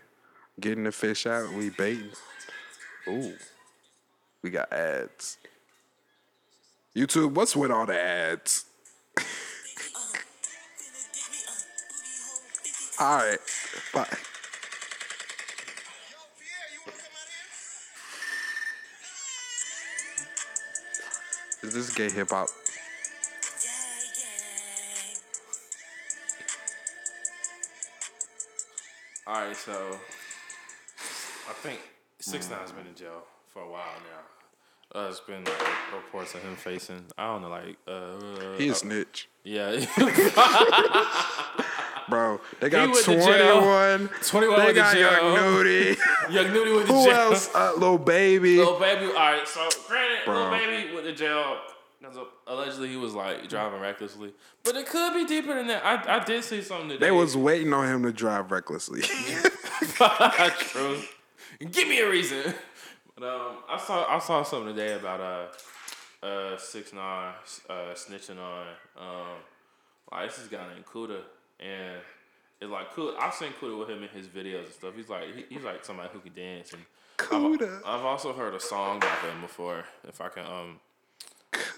Getting 0.59 0.83
the 0.83 0.91
fish 0.91 1.25
out. 1.25 1.51
We 1.53 1.69
baiting. 1.69 2.11
Ooh. 3.07 3.33
We 4.43 4.49
got 4.49 4.71
ads. 4.71 5.37
YouTube, 6.95 7.33
what's 7.33 7.55
with 7.55 7.71
all 7.71 7.85
the 7.85 7.99
ads? 7.99 8.65
all 12.99 13.17
right. 13.17 13.39
Bye. 13.93 14.17
Is 21.63 21.73
this 21.75 21.93
gay 21.93 22.09
hip 22.09 22.29
hop? 22.31 22.47
All 29.27 29.45
right, 29.45 29.55
so 29.55 29.99
I 31.47 31.53
think 31.53 31.79
Six 32.19 32.49
Nine's 32.49 32.71
been 32.71 32.87
in 32.87 32.95
jail 32.95 33.23
for 33.47 33.61
a 33.61 33.69
while 33.69 33.83
now. 34.93 34.99
Uh, 34.99 35.07
it's 35.09 35.19
been 35.19 35.43
like 35.43 35.93
reports 35.93 36.33
of 36.33 36.41
him 36.41 36.55
facing. 36.55 37.05
I 37.17 37.27
don't 37.27 37.43
know, 37.43 37.49
like 37.49 37.77
uh, 37.87 38.57
He 38.57 38.69
a 38.69 38.71
uh, 38.71 38.75
snitch. 38.75 39.29
Yeah, 39.43 39.69
Bro, 42.11 42.41
they 42.59 42.69
got 42.69 42.91
went 42.91 43.03
to 43.05 43.15
jail. 43.15 43.61
21. 43.61 44.09
21 44.21 44.59
They 44.67 44.73
got 44.73 44.93
jail. 44.93 45.11
Young 45.11 45.35
Nudy. 45.35 45.97
Young 46.29 46.53
Nudy 46.53 46.71
went 46.73 46.87
to 46.87 46.93
Who 46.93 47.05
jail. 47.05 47.15
else? 47.15 47.49
Uh, 47.55 47.71
Little 47.73 47.97
Baby. 47.97 48.57
Little 48.57 48.79
baby. 48.79 49.05
All 49.07 49.13
right, 49.13 49.47
so 49.47 49.67
granted, 49.87 50.19
Bro. 50.25 50.35
little 50.35 50.51
baby 50.51 50.93
went 50.93 51.07
to 51.07 51.13
jail 51.15 51.57
allegedly 52.47 52.89
he 52.89 52.97
was 52.97 53.13
like 53.13 53.47
driving 53.47 53.79
recklessly, 53.79 54.33
but 54.63 54.75
it 54.75 54.85
could 54.85 55.13
be 55.13 55.25
deeper 55.25 55.53
than 55.53 55.67
that. 55.67 55.85
I, 55.85 56.17
I 56.17 56.23
did 56.23 56.43
see 56.43 56.61
something 56.61 56.89
today. 56.89 57.05
They 57.05 57.11
was 57.11 57.37
waiting 57.37 57.73
on 57.73 57.87
him 57.87 58.03
to 58.03 58.11
drive 58.11 58.51
recklessly. 58.51 59.01
True. 60.59 61.01
Give 61.59 61.87
me 61.87 61.99
a 61.99 62.09
reason. 62.09 62.53
But 63.15 63.23
um, 63.23 63.55
I 63.69 63.77
saw 63.77 64.05
I 64.15 64.19
saw 64.19 64.43
something 64.43 64.75
today 64.75 64.93
about 64.95 65.21
uh 65.21 66.25
uh 66.25 66.57
six 66.57 66.91
nine 66.93 67.33
uh 67.69 67.93
snitching 67.93 68.39
on 68.39 68.67
um 68.97 69.37
like 70.11 70.29
this 70.29 70.39
is 70.39 70.47
guy 70.47 70.67
named 70.73 70.85
Kooda 70.85 71.19
and 71.61 71.99
it's 72.59 72.71
like 72.71 72.93
Kooda. 72.93 73.17
I've 73.19 73.33
seen 73.33 73.51
Kooda 73.59 73.79
with 73.79 73.89
him 73.89 74.03
in 74.03 74.09
his 74.09 74.27
videos 74.27 74.65
and 74.65 74.73
stuff. 74.73 74.93
He's 74.95 75.09
like 75.09 75.23
he, 75.35 75.45
he's 75.55 75.63
like 75.63 75.83
somebody 75.85 76.09
who 76.13 76.19
can 76.19 76.33
dance 76.33 76.73
and 76.73 76.83
Kooda. 77.17 77.77
I've, 77.79 77.99
I've 77.99 78.05
also 78.05 78.33
heard 78.33 78.53
a 78.53 78.59
song 78.59 78.99
by 78.99 79.07
him 79.27 79.41
before. 79.41 79.83
If 80.07 80.21
I 80.21 80.29
can 80.29 80.45
um 80.45 80.79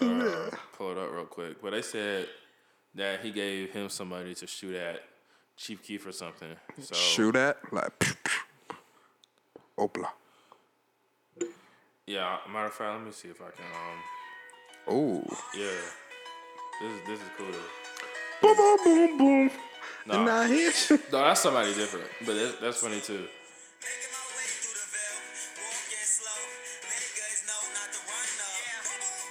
uh, 0.00 0.50
pull 0.72 0.92
it 0.92 0.98
up 0.98 1.10
real 1.12 1.24
quick, 1.24 1.60
but 1.62 1.70
they 1.72 1.82
said 1.82 2.28
that 2.94 3.20
he 3.20 3.30
gave 3.30 3.70
him 3.70 3.88
somebody 3.88 4.34
to 4.36 4.46
shoot 4.46 4.74
at 4.76 5.02
Chief 5.56 5.82
Keef 5.82 6.06
or 6.06 6.12
something. 6.12 6.54
So 6.80 6.94
Shoot 6.94 7.36
at? 7.36 7.58
Like, 7.72 7.92
Opla. 9.78 10.08
Yeah, 12.06 12.38
matter 12.52 12.66
of 12.66 12.72
fact, 12.74 12.98
let 12.98 13.04
me 13.06 13.12
see 13.12 13.28
if 13.28 13.40
I 13.40 13.50
can. 13.50 13.64
Um, 13.64 13.98
Oh. 14.86 15.22
yeah, 15.56 15.70
this 16.82 16.92
is 16.92 17.00
this 17.06 17.18
is 17.20 17.26
cool. 17.38 17.46
Boom, 18.42 18.56
boom, 18.56 18.84
boom, 18.84 19.18
boom. 19.18 19.50
No, 20.06 20.14
And 20.16 20.24
now 20.26 20.42
here. 20.42 20.72
no, 21.12 21.18
that's 21.22 21.40
somebody 21.40 21.74
different, 21.74 22.06
but 22.26 22.34
that's, 22.34 22.56
that's 22.60 22.76
funny 22.78 23.00
too. 23.00 23.26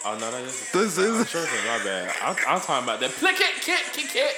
Oh 0.06 0.18
no, 0.20 0.32
that 0.32 0.42
is. 0.44 0.72
This 0.72 0.98
is- 0.98 1.20
I'm 1.20 1.26
tripping, 1.26 1.66
my 1.66 1.84
bad. 1.84 2.14
I'm, 2.22 2.36
I'm 2.48 2.60
talking 2.62 2.84
about 2.84 3.00
that. 3.00 3.12
Plick 3.12 3.40
it, 3.40 3.62
kit, 3.62 3.82
kit, 3.94 4.10
kit. 4.10 4.36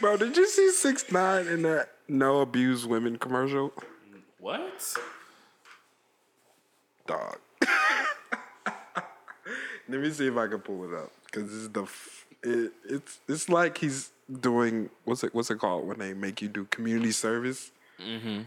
Bro, 0.00 0.18
did 0.18 0.36
you 0.36 0.46
see 0.48 0.70
6 0.70 1.10
9 1.10 1.46
in 1.48 1.62
that 1.62 1.90
No 2.08 2.40
Abuse 2.40 2.86
Women 2.86 3.16
commercial? 3.18 3.72
What? 4.38 4.94
Dog. 7.06 7.38
Let 9.88 10.00
me 10.00 10.10
see 10.10 10.26
if 10.28 10.36
I 10.36 10.46
can 10.48 10.58
pull 10.60 10.84
it 10.84 10.94
up. 10.96 11.10
Cause 11.32 11.44
this 11.44 11.52
is 11.52 11.70
the 11.70 11.82
f- 11.82 12.26
it, 12.42 12.72
it's 12.88 13.18
it's 13.28 13.48
like 13.48 13.78
he's 13.78 14.10
doing 14.40 14.90
what's 15.04 15.22
it 15.24 15.34
what's 15.34 15.50
it 15.50 15.58
called 15.58 15.86
when 15.86 15.98
they 15.98 16.12
make 16.14 16.42
you 16.42 16.48
do 16.48 16.64
community 16.66 17.12
service? 17.12 17.70
Mm-hmm. 18.00 18.42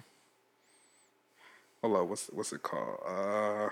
Hold 1.81 1.97
on, 1.97 2.09
what's 2.09 2.27
what's 2.27 2.53
it 2.53 2.61
called? 2.61 2.99
Uh 3.07 3.69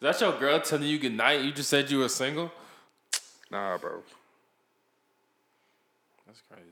Is 0.00 0.02
that 0.02 0.20
your 0.20 0.38
girl 0.38 0.60
telling 0.60 0.86
you 0.86 0.96
good 0.98 1.16
night? 1.16 1.40
You 1.40 1.50
just 1.50 1.68
said 1.68 1.90
you 1.90 1.98
were 1.98 2.08
single. 2.08 2.52
nah, 3.50 3.76
bro. 3.78 4.00
That's 6.24 6.40
crazy. 6.48 6.68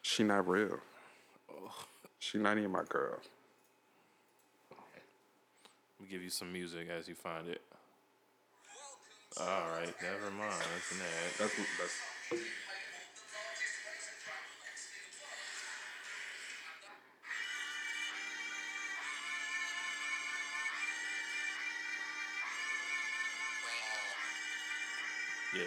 She 0.00 0.24
not 0.24 0.48
real. 0.48 0.80
She 2.18 2.38
not 2.38 2.58
even 2.58 2.72
my 2.72 2.82
girl. 2.88 3.18
Let 4.70 4.80
me 6.00 6.08
give 6.10 6.22
you 6.22 6.30
some 6.30 6.52
music 6.52 6.88
as 6.88 7.06
you 7.06 7.14
find 7.14 7.46
it. 7.46 7.60
All 9.40 9.46
right, 9.46 9.94
never 10.02 10.30
mind. 10.30 10.52
That's 10.52 10.92
an 10.92 10.98
ad. 11.00 11.32
That's 11.38 11.56
that's 11.78 11.96
Yeah. 25.54 25.62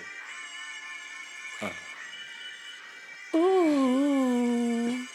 Uh-huh. 1.61 3.37
Ooh. 3.37 5.07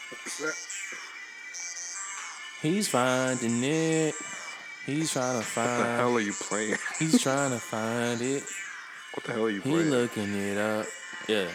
He's 2.61 2.87
finding 2.87 3.63
it. 3.63 4.15
He's 4.85 5.11
trying 5.13 5.39
to 5.39 5.45
find. 5.45 5.69
What 5.79 5.83
the 5.87 5.95
hell 5.97 6.15
are 6.15 6.19
you 6.19 6.33
playing? 6.33 6.75
He's 6.99 7.21
trying 7.21 7.51
to 7.51 7.59
find 7.59 8.21
it. 8.21 8.43
What 9.13 9.23
the 9.25 9.33
hell 9.33 9.45
are 9.45 9.49
you 9.49 9.61
He 9.61 9.69
playing? 9.69 9.89
looking 9.89 10.33
it 10.35 10.57
up. 10.57 10.85
Yeah. 11.27 11.47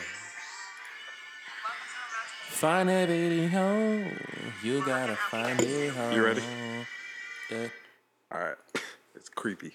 Find 2.48 2.88
that 2.88 3.08
video. 3.08 4.10
You 4.62 4.84
gotta 4.84 5.16
find 5.16 5.60
it. 5.60 5.92
Home. 5.92 6.12
You 6.12 6.24
ready? 6.24 6.42
Yeah. 7.50 7.68
All 8.32 8.40
right. 8.40 8.56
It's 9.16 9.28
creepy. 9.30 9.72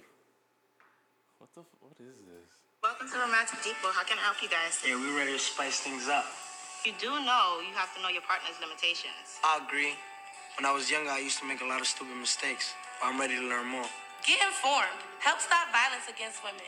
What 1.39 1.49
the? 1.53 1.61
f- 1.61 1.77
What 1.81 1.97
is 1.99 2.13
this? 2.29 2.49
Welcome 2.81 3.09
to 3.09 3.17
Romantic 3.19 3.57
Depot. 3.65 3.89
How 3.91 4.03
can 4.05 4.17
I 4.17 4.21
help 4.21 4.37
you 4.41 4.47
guys? 4.49 4.79
Yeah, 4.85 4.95
we're 5.01 5.17
ready 5.17 5.33
to 5.33 5.39
spice 5.41 5.81
things 5.81 6.07
up. 6.07 6.25
You 6.85 6.93
do 7.01 7.09
know 7.09 7.57
you 7.65 7.73
have 7.75 7.89
to 7.97 8.01
know 8.05 8.09
your 8.09 8.21
partner's 8.21 8.55
limitations. 8.61 9.41
I 9.43 9.59
agree. 9.65 9.93
When 10.57 10.65
I 10.65 10.71
was 10.71 10.89
younger, 10.93 11.09
I 11.09 11.19
used 11.19 11.37
to 11.41 11.45
make 11.45 11.61
a 11.61 11.65
lot 11.65 11.81
of 11.81 11.87
stupid 11.87 12.15
mistakes. 12.17 12.73
But 13.01 13.07
I'm 13.07 13.19
ready 13.19 13.35
to 13.35 13.41
learn 13.41 13.65
more. 13.67 13.85
Get 14.25 14.37
informed. 14.45 15.01
Help 15.19 15.39
stop 15.41 15.73
violence 15.73 16.05
against 16.09 16.43
women. 16.43 16.61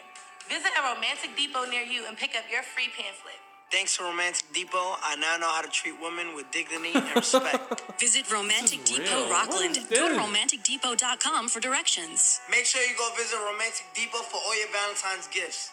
Visit 0.50 0.72
a 0.74 0.94
romantic 0.94 1.38
depot 1.38 1.66
near 1.70 1.84
you 1.84 2.06
and 2.08 2.18
pick 2.18 2.36
up 2.36 2.44
your 2.52 2.64
free 2.64 2.90
pamphlet. 2.98 3.38
Thanks 3.72 3.98
to 3.98 4.04
Romantic 4.04 4.54
Depot, 4.54 4.78
I 5.02 5.16
now 5.16 5.38
know 5.38 5.50
how 5.50 5.64
to 5.64 5.70
treat 5.70 6.00
women 6.00 6.36
with 6.36 6.46
dignity 6.52 6.92
and 6.94 7.10
respect. 7.16 7.82
Visit 8.00 8.30
Romantic 8.32 8.82
This 8.86 8.92
is 8.92 8.98
Depot 9.00 9.22
real. 9.26 9.32
Rockland. 9.32 9.78
What 9.78 9.92
is 9.92 10.00
Go 10.00 10.10
to 10.10 10.14
this? 10.14 10.22
romanticdepot.com 10.22 11.50
for 11.50 11.60
directions. 11.60 12.40
Make 12.52 12.66
sure 12.66 12.84
you 12.84 12.96
go 12.96 13.10
visit 13.18 13.36
Romantic 13.38 13.86
Depot 13.96 14.20
for 14.30 14.38
all 14.38 14.56
your 14.60 14.68
Valentine's 14.72 15.28
gifts. 15.34 15.72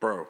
Bro. 0.00 0.26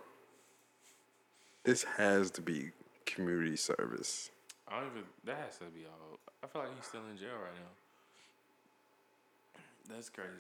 This 1.65 1.85
has 1.97 2.31
to 2.33 2.43
be 2.43 2.73
community 3.07 3.57
service. 3.57 4.29
I 4.69 4.81
don't 4.81 4.91
even. 4.91 5.05
That 5.25 5.39
has 5.39 5.57
to 5.59 5.65
be 5.73 5.87
all. 5.87 6.19
I 6.45 6.49
feel 6.49 6.63
like 6.63 6.71
he's 6.77 6.87
still 6.87 7.01
in 7.11 7.17
jail 7.17 7.33
right 7.33 7.55
now. 7.57 7.73
That's 9.87 10.09
crazy. 10.09 10.31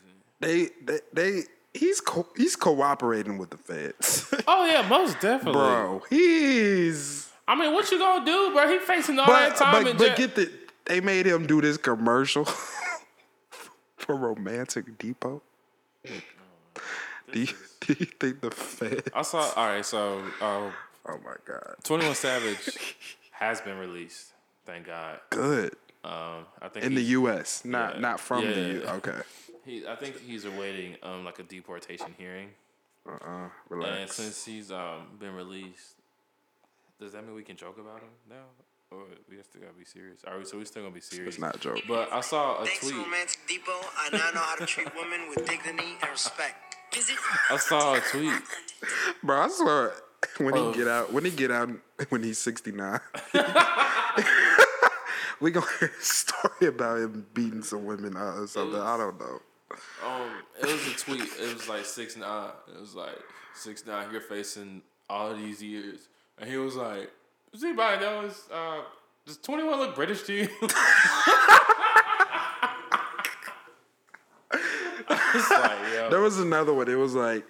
They 0.40 0.68
they, 0.84 1.00
they 1.12 1.42
he's 1.74 2.00
co- 2.00 2.28
he's 2.36 2.56
cooperating 2.56 3.38
with 3.38 3.50
the 3.50 3.56
feds. 3.56 4.32
Oh 4.48 4.64
yeah, 4.64 4.86
most 4.88 5.20
definitely, 5.20 5.52
Bro, 5.52 6.02
he's 6.08 7.30
I 7.48 7.54
mean, 7.54 7.72
what 7.72 7.90
you 7.90 7.98
gonna 7.98 8.24
do, 8.24 8.52
bro? 8.52 8.68
He 8.68 8.78
facing 8.78 9.18
all 9.18 9.26
but, 9.26 9.48
that 9.48 9.56
time 9.56 9.84
but, 9.84 9.90
in 9.90 9.96
but 9.96 10.06
jail. 10.08 10.16
get 10.16 10.34
the 10.36 10.52
they 10.84 11.00
made 11.00 11.26
him 11.26 11.46
do 11.46 11.60
this 11.60 11.76
commercial 11.76 12.44
for 13.96 14.14
Romantic 14.16 14.98
Depot. 14.98 15.42
Do 17.32 17.40
you, 17.40 17.48
do 17.80 17.96
you 17.98 18.06
think 18.06 18.40
the 18.40 18.52
Fed? 18.52 19.02
I 19.14 19.22
saw. 19.22 19.50
All 19.56 19.66
right, 19.66 19.84
so 19.84 20.18
um, 20.40 20.72
oh 21.08 21.18
my 21.24 21.34
god, 21.44 21.74
Twenty 21.82 22.06
One 22.06 22.14
Savage 22.14 23.00
has 23.32 23.60
been 23.60 23.78
released. 23.78 24.32
Thank 24.64 24.86
God. 24.86 25.18
Good. 25.30 25.74
Um, 26.06 26.46
I 26.62 26.68
think 26.68 26.84
In 26.86 26.94
the 26.94 27.02
U.S., 27.18 27.64
not 27.64 27.94
yeah, 27.94 28.00
not 28.00 28.20
from 28.20 28.44
the 28.46 28.60
U.S. 28.80 28.88
Okay. 28.98 29.20
He, 29.64 29.86
I 29.86 29.96
think 29.96 30.20
he's 30.20 30.44
awaiting 30.44 30.96
um 31.02 31.24
like 31.24 31.38
a 31.40 31.42
deportation 31.42 32.14
hearing. 32.16 32.50
Uh 33.08 33.12
uh 33.14 33.18
And 33.42 33.50
Relax. 33.70 34.14
since 34.14 34.44
he's 34.44 34.70
um 34.70 35.08
been 35.18 35.34
released, 35.34 35.94
does 37.00 37.12
that 37.12 37.24
mean 37.26 37.34
we 37.34 37.42
can 37.42 37.56
joke 37.56 37.78
about 37.78 38.00
him 38.00 38.10
now, 38.30 38.44
or 38.92 39.04
we 39.28 39.36
still 39.42 39.60
gotta 39.62 39.72
be 39.74 39.84
serious? 39.84 40.20
All 40.26 40.36
right, 40.36 40.46
so 40.46 40.58
we 40.58 40.64
still 40.64 40.82
gonna 40.82 40.94
be 40.94 41.00
serious. 41.00 41.34
It's 41.34 41.40
not 41.40 41.56
a 41.56 41.58
joke. 41.58 41.80
But 41.88 42.12
I 42.12 42.20
saw 42.20 42.58
a 42.62 42.64
Thanks 42.66 42.80
to 42.86 42.92
tweet. 42.92 43.04
Romantic 43.04 43.38
Depot, 43.48 43.72
I 43.98 44.08
now 44.12 44.30
know 44.34 44.40
how 44.50 44.56
to 44.56 44.66
treat 44.66 44.94
women 44.94 45.28
with 45.30 45.44
dignity 45.48 45.96
and 46.00 46.10
respect. 46.10 46.76
Visit 46.94 47.16
I 47.50 47.56
saw 47.56 47.94
a 47.94 48.00
tweet. 48.12 48.32
Bro, 49.24 49.40
I 49.40 49.48
swear 49.48 49.92
when 50.38 50.56
Oh. 50.56 50.70
he 50.72 50.78
get 50.78 50.88
out, 50.88 51.12
when 51.12 51.24
he 51.24 51.30
get 51.32 51.50
out, 51.50 51.70
when 52.10 52.22
he's 52.22 52.38
sixty 52.38 52.70
nine, 52.72 53.00
we 55.40 55.50
gonna 55.50 55.66
hear 55.80 55.90
a 55.98 56.02
story 56.02 56.66
about 56.68 56.98
him 56.98 57.26
beating 57.34 57.62
some 57.62 57.84
women 57.84 58.16
uh, 58.16 58.40
or 58.40 58.46
something. 58.46 58.80
I 58.80 58.96
don't 58.96 59.18
know. 59.18 59.40
Um, 60.04 60.30
it 60.60 60.66
was 60.66 60.86
a 60.86 60.96
tweet. 60.96 61.22
It 61.40 61.54
was 61.54 61.68
like 61.68 61.84
six 61.84 62.16
nine. 62.16 62.50
It 62.74 62.80
was 62.80 62.94
like 62.94 63.18
six 63.54 63.84
nine. 63.86 64.10
You're 64.10 64.20
facing 64.20 64.82
all 65.08 65.34
these 65.34 65.62
years, 65.62 66.08
and 66.38 66.48
he 66.48 66.56
was 66.56 66.76
like, 66.76 67.10
"Does 67.52 67.64
anybody 67.64 68.00
know 68.00 68.22
is 68.22 68.42
uh, 68.52 68.82
does 69.26 69.36
twenty 69.38 69.64
one 69.64 69.78
look 69.78 69.94
British 69.94 70.22
to 70.24 70.32
you?" 70.32 70.48
Like. 75.50 76.10
There 76.10 76.20
was 76.20 76.38
another 76.38 76.72
one. 76.72 76.88
It 76.88 76.94
was 76.94 77.14
like, 77.14 77.44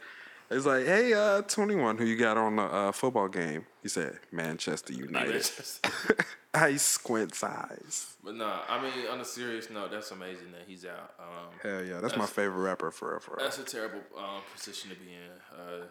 It's 0.50 0.66
like, 0.66 0.86
hey, 0.86 1.12
uh, 1.12 1.42
twenty 1.42 1.74
one, 1.76 1.98
who 1.98 2.04
you 2.04 2.16
got 2.16 2.36
on 2.36 2.56
the 2.56 2.62
uh, 2.62 2.92
football 2.92 3.28
game? 3.28 3.66
He 3.82 3.88
said 3.88 4.18
Manchester 4.32 4.92
United. 4.92 5.30
Manchester. 5.30 5.90
I 6.56 6.76
squints 6.76 7.44
eyes. 7.44 8.16
But 8.24 8.34
no, 8.34 8.60
I 8.68 8.82
mean, 8.82 9.06
on 9.10 9.20
a 9.20 9.24
serious 9.24 9.70
note, 9.70 9.90
that's 9.90 10.10
amazing 10.10 10.52
that 10.52 10.62
he's 10.66 10.84
out. 10.84 11.14
Um, 11.20 11.52
Hell 11.62 11.84
yeah, 11.84 12.00
that's, 12.00 12.16
my 12.16 12.26
favorite 12.26 12.62
rapper 12.62 12.90
for 12.90 13.10
real, 13.10 13.20
for 13.20 13.36
real. 13.36 13.44
That's 13.44 13.58
a 13.58 13.64
terrible 13.64 14.00
um, 14.16 14.40
position 14.54 14.90
to 14.90 14.96
be 14.96 15.12
in. 15.12 15.56
Uh, 15.56 15.84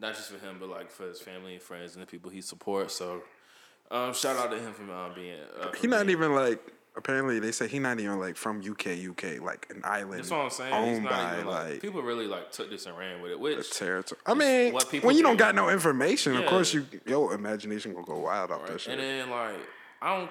not 0.00 0.14
just 0.14 0.30
for 0.30 0.38
him, 0.44 0.58
but 0.60 0.68
like 0.68 0.90
for 0.90 1.08
his 1.08 1.20
family 1.20 1.54
and 1.54 1.62
friends 1.62 1.94
and 1.94 2.02
the 2.02 2.06
people 2.06 2.30
he 2.30 2.40
supports. 2.40 2.94
So, 2.94 3.22
um, 3.90 4.14
shout 4.14 4.36
out 4.36 4.50
to 4.50 4.58
him 4.58 4.72
for 4.72 4.90
um, 4.92 5.12
being. 5.14 5.38
Uh, 5.60 5.70
for 5.70 5.76
He 5.76 5.86
not 5.86 6.06
being- 6.06 6.18
even 6.18 6.34
like. 6.34 6.60
Apparently, 6.96 7.38
they 7.38 7.52
say 7.52 7.68
he 7.68 7.78
not 7.78 8.00
even 8.00 8.18
like 8.18 8.34
from 8.36 8.58
UK, 8.58 8.98
UK, 9.10 9.40
like 9.40 9.68
an 9.70 9.82
island 9.84 10.18
That's 10.18 10.30
what 10.32 10.40
I'm 10.40 10.50
saying. 10.50 10.72
owned 10.72 10.90
He's 10.94 11.00
not 11.02 11.12
by 11.12 11.34
even 11.34 11.46
like, 11.46 11.70
like 11.70 11.80
people 11.80 12.02
really 12.02 12.26
like 12.26 12.50
took 12.50 12.70
this 12.70 12.86
and 12.86 12.98
ran 12.98 13.22
with 13.22 13.30
it. 13.30 13.38
Which 13.38 13.70
territory. 13.70 14.20
I 14.26 14.34
mean, 14.34 14.72
what 14.72 14.92
when 15.04 15.16
you 15.16 15.22
don't 15.22 15.36
got 15.36 15.54
no 15.54 15.68
information, 15.68 16.34
of 16.34 16.46
course 16.46 16.74
you 16.74 16.84
your 17.06 17.34
imagination 17.34 17.94
gonna 17.94 18.04
go 18.04 18.18
wild 18.18 18.50
off 18.50 18.62
that 18.62 18.72
and 18.72 18.80
shit. 18.80 18.98
And 18.98 19.00
then 19.00 19.30
like 19.30 19.54
I 20.02 20.16
don't. 20.16 20.30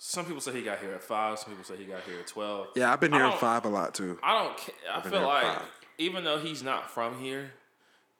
Some 0.00 0.24
people 0.26 0.40
say 0.40 0.52
he 0.52 0.62
got 0.62 0.78
here 0.78 0.92
at 0.94 1.02
five. 1.02 1.38
Some 1.38 1.50
people 1.50 1.64
say 1.64 1.76
he 1.76 1.84
got 1.84 2.02
here 2.04 2.20
at 2.20 2.26
twelve. 2.26 2.68
yeah, 2.76 2.92
I've 2.92 3.00
been 3.00 3.12
here 3.12 3.20
don't- 3.22 3.38
five 3.38 3.64
a 3.64 3.68
lot 3.68 3.94
too. 3.94 4.18
I 4.22 4.42
don't. 4.44 4.58
I 4.92 5.00
feel 5.08 5.22
like 5.22 5.44
five. 5.44 5.62
even 5.98 6.24
though 6.24 6.38
he's 6.38 6.62
not 6.62 6.90
from 6.90 7.18
here, 7.20 7.50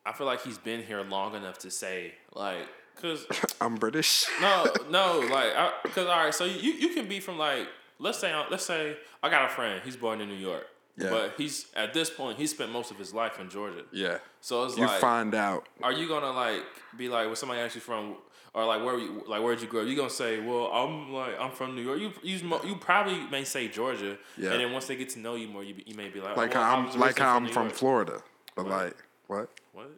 I 0.04 0.12
feel 0.12 0.26
like 0.26 0.42
he's 0.42 0.58
been 0.58 0.82
here 0.82 1.02
long 1.02 1.34
enough 1.36 1.58
to 1.58 1.70
say 1.70 2.14
like, 2.34 2.66
cause 3.00 3.26
I'm 3.60 3.76
British. 3.76 4.26
no, 4.40 4.66
no, 4.90 5.20
like, 5.20 5.54
I, 5.56 5.72
cause 5.84 6.06
all 6.06 6.18
right, 6.24 6.34
so 6.34 6.44
you 6.44 6.72
you 6.72 6.88
can 6.94 7.06
be 7.08 7.20
from 7.20 7.38
like, 7.38 7.68
let's 8.00 8.18
say 8.18 8.34
let's 8.50 8.64
say 8.66 8.96
I 9.22 9.28
got 9.30 9.44
a 9.50 9.54
friend. 9.54 9.80
He's 9.84 9.96
born 9.96 10.20
in 10.20 10.28
New 10.28 10.34
York, 10.34 10.66
Yeah. 10.96 11.10
but 11.10 11.34
he's 11.38 11.66
at 11.76 11.94
this 11.94 12.10
point 12.10 12.38
he 12.38 12.48
spent 12.48 12.72
most 12.72 12.90
of 12.90 12.98
his 12.98 13.14
life 13.14 13.38
in 13.38 13.48
Georgia. 13.50 13.84
Yeah. 13.92 14.18
So 14.40 14.64
it's 14.64 14.76
you 14.76 14.84
like, 14.86 15.00
find 15.00 15.32
out. 15.34 15.68
are 15.82 15.92
you 15.92 16.08
gonna 16.08 16.32
like 16.32 16.64
be 16.96 17.08
like 17.08 17.26
when 17.26 17.36
somebody 17.36 17.60
asks 17.60 17.76
you 17.76 17.80
from 17.80 18.16
or 18.58 18.64
like 18.66 18.84
where 18.84 18.98
you 18.98 19.22
like 19.28 19.40
where'd 19.42 19.60
you 19.60 19.68
grow? 19.68 19.82
up? 19.82 19.86
You 19.88 19.94
gonna 19.96 20.10
say, 20.10 20.40
well, 20.40 20.66
I'm 20.66 21.12
like 21.12 21.38
I'm 21.38 21.52
from 21.52 21.76
New 21.76 21.82
York. 21.82 22.00
You 22.00 22.12
you 22.22 22.38
you 22.64 22.76
probably 22.76 23.20
may 23.30 23.44
say 23.44 23.68
Georgia, 23.68 24.18
Yeah. 24.36 24.50
and 24.52 24.60
then 24.60 24.72
once 24.72 24.86
they 24.86 24.96
get 24.96 25.10
to 25.10 25.20
know 25.20 25.34
you 25.36 25.46
more, 25.48 25.62
you, 25.62 25.74
you 25.86 25.94
may 25.94 26.08
be 26.08 26.20
like, 26.20 26.36
Like 26.36 26.54
well, 26.54 26.64
how 26.64 26.76
I 26.76 26.80
I'm 26.80 26.98
like 27.00 27.18
how 27.18 27.36
I'm 27.36 27.44
New 27.44 27.52
from 27.52 27.70
Florida, 27.70 28.20
but 28.56 28.66
like 28.66 28.96
what? 29.28 29.48
What? 29.72 29.90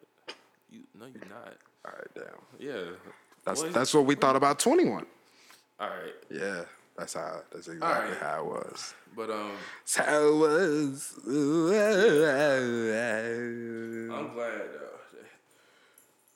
You 0.70 0.80
no, 0.98 1.06
you're 1.06 1.24
not. 1.38 1.54
All 1.86 1.92
right, 1.98 2.10
damn. 2.14 2.26
Yeah. 2.68 2.82
That's 3.46 3.62
What? 3.62 3.72
that's 3.72 3.94
what 3.94 4.04
we 4.04 4.14
thought 4.14 4.36
about 4.36 4.58
21. 4.58 5.06
All 5.80 5.88
right, 5.88 6.12
Yeah, 6.30 6.64
that's 6.98 7.14
how. 7.14 7.40
That's 7.52 7.68
exactly 7.68 8.10
right. 8.10 8.20
how 8.20 8.40
it 8.40 8.46
was. 8.46 8.94
but 9.16 9.30
um, 9.30 9.52
That's 9.80 9.96
how 9.96 10.26
it 10.28 10.36
was. 10.36 11.14
I'm 11.24 11.68
glad 14.34 14.68
though. 14.74 14.99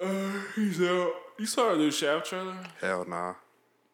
Uh, 0.00 0.32
he's 0.54 0.80
out. 0.82 1.12
You 1.38 1.46
saw 1.46 1.72
the 1.72 1.78
new 1.78 1.90
Shaft 1.90 2.26
trailer? 2.26 2.56
Hell 2.80 3.04
nah. 3.06 3.34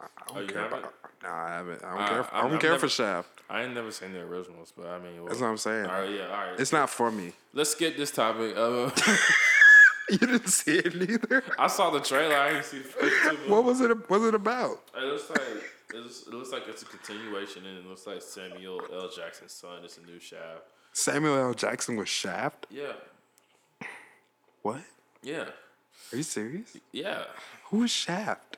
I 0.00 0.06
Oh, 0.30 0.34
don't 0.34 0.42
you 0.42 0.48
care 0.48 0.62
haven't? 0.62 0.78
about. 0.80 0.94
Nah, 1.22 1.44
I 1.44 1.48
haven't. 1.50 1.84
I 1.84 1.88
don't 1.92 2.00
Uh, 2.02 2.08
care. 2.08 2.16
I 2.34 2.36
I'm- 2.36 2.44
don't 2.44 2.54
I've 2.54 2.60
care 2.60 2.70
never- 2.72 2.80
for 2.80 2.88
Shaft. 2.88 3.28
I 3.50 3.62
ain't 3.62 3.74
never 3.74 3.90
seen 3.90 4.12
the 4.12 4.20
originals, 4.20 4.72
but 4.76 4.86
I 4.86 4.98
mean, 4.98 5.24
That's 5.26 5.40
what 5.40 5.48
I'm 5.48 5.56
saying. 5.56 5.86
All 5.86 6.00
right, 6.00 6.10
yeah, 6.10 6.26
all 6.28 6.50
right. 6.50 6.60
It's 6.60 6.72
not 6.72 6.88
for 6.88 7.10
me. 7.10 7.32
Let's 7.52 7.74
get 7.74 7.96
this 7.96 8.10
topic. 8.10 8.56
Uh, 8.56 8.90
You 10.10 10.18
didn't 10.18 10.48
see 10.48 10.78
it 10.78 10.94
neither. 10.96 11.44
I 11.56 11.68
saw 11.68 11.90
the 11.90 12.00
trailer. 12.00 12.34
I 12.36 12.52
didn't 12.54 12.64
see 12.64 12.78
the 12.78 12.84
first 12.88 13.14
two. 13.30 13.36
What 13.52 13.62
was 13.64 13.80
it? 13.80 14.10
Was 14.10 14.24
it 14.24 14.34
about? 14.34 14.82
It 14.96 15.02
looks 15.04 15.30
like 15.30 15.40
it 15.40 15.96
looks, 15.96 16.22
it 16.26 16.32
looks 16.34 16.50
like 16.50 16.66
it's 16.68 16.82
a 16.82 16.86
continuation, 16.86 17.64
and 17.66 17.78
it 17.78 17.86
looks 17.86 18.06
like 18.08 18.20
Samuel 18.22 18.80
L. 18.92 19.08
Jackson's 19.08 19.52
son 19.52 19.84
is 19.84 19.98
a 19.98 20.06
new 20.10 20.18
Shaft. 20.18 20.62
Samuel 20.92 21.36
L. 21.36 21.54
Jackson 21.54 21.96
was 21.96 22.08
Shaft. 22.08 22.66
Yeah, 22.70 22.92
What? 24.62 24.80
yeah, 25.22 25.50
Are 26.12 26.16
you 26.16 26.22
serious? 26.22 26.76
yeah. 26.92 27.24
Who 27.70 27.84
is 27.84 27.90
Shaft? 27.90 28.56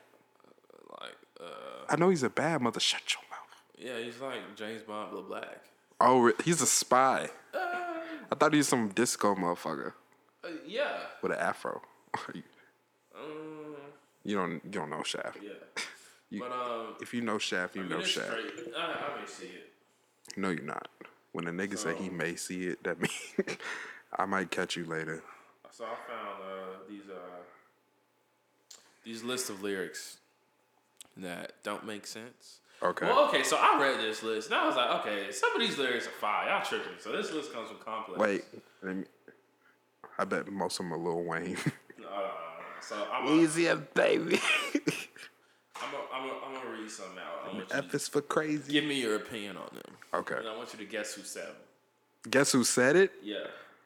Like, 1.00 1.16
uh, 1.40 1.44
I 1.88 1.96
know 1.96 2.08
he's 2.08 2.22
a 2.22 2.30
bad 2.30 2.62
mother. 2.62 2.80
Shut 2.80 3.02
your 3.14 3.22
mouth. 3.30 3.62
yeah, 3.98 4.04
he's 4.04 4.20
like 4.20 4.56
James 4.56 4.82
Bond, 4.82 5.26
black. 5.28 5.60
Oh, 6.00 6.20
re- 6.20 6.32
he's 6.44 6.60
a 6.62 6.66
spy. 6.66 7.28
I 7.54 8.34
thought 8.34 8.52
he 8.52 8.58
was 8.58 8.68
some 8.68 8.88
disco 8.88 9.34
motherfucker 9.34 9.92
Uh, 10.42 10.48
yeah. 10.66 10.98
with 11.20 11.32
an 11.32 11.38
afro. 11.38 11.82
you, 12.34 12.42
Um, 13.14 13.76
you 14.24 14.36
don't. 14.36 14.52
You 14.64 14.70
don't 14.70 14.90
know 14.90 15.02
Shaft. 15.02 15.38
yeah. 15.42 15.50
You- 16.30 16.40
but 16.40 16.50
um, 16.52 16.94
If 17.02 17.12
you 17.12 17.20
know 17.20 17.36
Shaft, 17.36 17.76
you 17.76 17.82
I 17.82 17.84
mean, 17.84 17.92
know 17.92 17.98
it's 17.98 18.08
Shaft. 18.08 18.26
straight. 18.28 18.74
I, 18.74 18.80
I 18.80 19.20
may 19.20 19.26
see 19.26 19.46
it. 19.48 19.68
No, 20.38 20.48
you're 20.48 20.62
not. 20.64 20.88
When 21.32 21.46
a 21.46 21.50
nigga 21.50 21.76
say 21.76 21.94
he 21.94 22.08
may 22.08 22.36
see 22.36 22.68
it, 22.68 22.82
that 22.84 22.98
means 22.98 23.12
I 24.18 24.24
might 24.24 24.50
catch 24.50 24.74
you 24.76 24.86
later. 24.86 25.22
So 25.70 25.84
I 25.84 25.88
found 25.88 26.28
uh, 26.28 26.30
uh, 26.30 26.31
these 29.04 29.22
lists 29.22 29.50
of 29.50 29.62
lyrics 29.62 30.18
that 31.16 31.52
don't 31.62 31.84
make 31.86 32.06
sense. 32.06 32.60
Okay. 32.82 33.06
Well, 33.06 33.28
okay, 33.28 33.42
so 33.44 33.56
I 33.60 33.78
read 33.80 34.00
this 34.00 34.22
list 34.22 34.50
and 34.50 34.58
I 34.58 34.66
was 34.66 34.74
like, 34.74 34.90
okay, 35.00 35.30
some 35.30 35.54
of 35.54 35.60
these 35.60 35.78
lyrics 35.78 36.06
are 36.06 36.10
fire. 36.10 36.48
Y'all 36.48 36.64
tripping. 36.64 36.92
So 36.98 37.12
this 37.12 37.30
list 37.32 37.52
comes 37.52 37.68
from 37.68 37.78
Complex. 37.78 38.18
Wait. 38.20 38.44
Let 38.82 38.96
me, 38.96 39.04
I 40.18 40.24
bet 40.24 40.48
most 40.50 40.80
of 40.80 40.86
them 40.86 40.94
are 40.94 40.98
Lil 40.98 41.22
Wayne. 41.22 41.56
No, 42.00 42.08
no, 42.08 42.16
no. 42.22 42.28
So 42.80 43.06
I'm 43.12 43.38
Easier, 43.38 43.76
baby. 43.76 44.40
I'm 45.76 45.90
gonna 45.92 46.04
I'm 46.12 46.28
gonna- 46.28 46.40
I'm 46.44 46.54
gonna 46.54 46.80
read 46.80 46.90
something 46.90 47.18
out. 47.18 47.48
I 47.50 47.54
want 47.54 47.70
you 47.70 47.76
F 47.76 47.94
is 47.94 48.08
for 48.08 48.20
crazy. 48.20 48.72
give 48.72 48.84
me 48.84 49.00
your 49.00 49.14
opinion 49.16 49.56
on 49.56 49.68
them. 49.72 49.96
Okay. 50.14 50.34
And 50.36 50.48
I 50.48 50.56
want 50.56 50.72
you 50.72 50.78
to 50.80 50.84
guess 50.84 51.14
who 51.14 51.22
said 51.22 51.46
them. 51.46 51.54
Guess 52.30 52.52
who 52.52 52.64
said 52.64 52.96
it? 52.96 53.12
Yeah. 53.22 53.36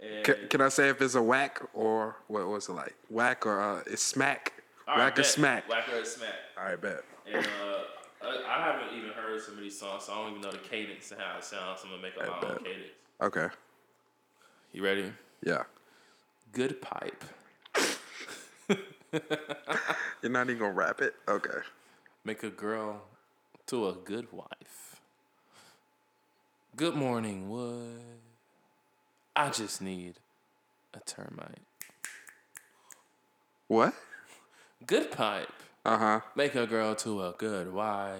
And 0.02 0.24
Can, 0.24 0.36
can 0.48 0.60
I 0.62 0.68
say 0.68 0.88
if 0.88 1.00
it's 1.02 1.14
a 1.14 1.22
whack 1.22 1.60
or 1.74 2.16
what 2.28 2.46
was 2.46 2.68
it 2.68 2.72
like? 2.72 2.94
Whack 3.10 3.44
or 3.46 3.60
uh, 3.60 3.82
it's 3.86 4.02
smack? 4.02 4.52
All 4.88 4.96
right, 4.96 5.12
or 5.12 5.16
bet. 5.16 5.26
smack? 5.26 5.64
Or 5.68 6.04
smack. 6.04 6.30
All 6.56 6.64
right, 6.64 6.80
bet. 6.80 7.02
And 7.26 7.44
uh, 7.44 7.80
I, 8.22 8.42
I 8.48 8.64
haven't 8.72 8.96
even 8.96 9.10
heard 9.10 9.40
some 9.42 9.54
of 9.54 9.60
these 9.60 9.78
songs, 9.78 10.04
so 10.04 10.12
I 10.12 10.16
don't 10.16 10.30
even 10.30 10.42
know 10.42 10.52
the 10.52 10.58
cadence 10.58 11.10
and 11.10 11.20
how 11.20 11.38
it 11.38 11.44
sounds. 11.44 11.80
So 11.80 11.88
I'm 11.88 11.92
gonna 11.92 12.02
make 12.02 12.16
up 12.16 12.42
my 12.42 12.48
own 12.48 12.58
cadence. 12.58 12.90
Okay. 13.20 13.48
You 14.72 14.84
ready? 14.84 15.12
Yeah. 15.44 15.64
Good 16.52 16.80
pipe. 16.80 17.24
You're 20.22 20.32
not 20.32 20.48
even 20.48 20.58
gonna 20.58 20.72
rap 20.72 21.00
it? 21.00 21.14
Okay. 21.26 21.58
Make 22.24 22.42
a 22.42 22.50
girl 22.50 23.02
to 23.66 23.88
a 23.88 23.92
good 23.92 24.32
wife. 24.32 25.00
Good 26.76 26.94
morning, 26.94 27.48
wood. 27.48 28.02
I 29.34 29.50
just 29.50 29.82
need 29.82 30.14
a 30.94 31.00
termite. 31.00 31.62
What? 33.68 33.94
Good 34.84 35.10
pipe. 35.12 35.48
Uh 35.84 35.96
huh. 35.98 36.20
Make 36.34 36.54
a 36.54 36.66
girl 36.66 36.94
to 36.96 37.22
a 37.22 37.32
good 37.38 37.72
wife. 37.72 38.18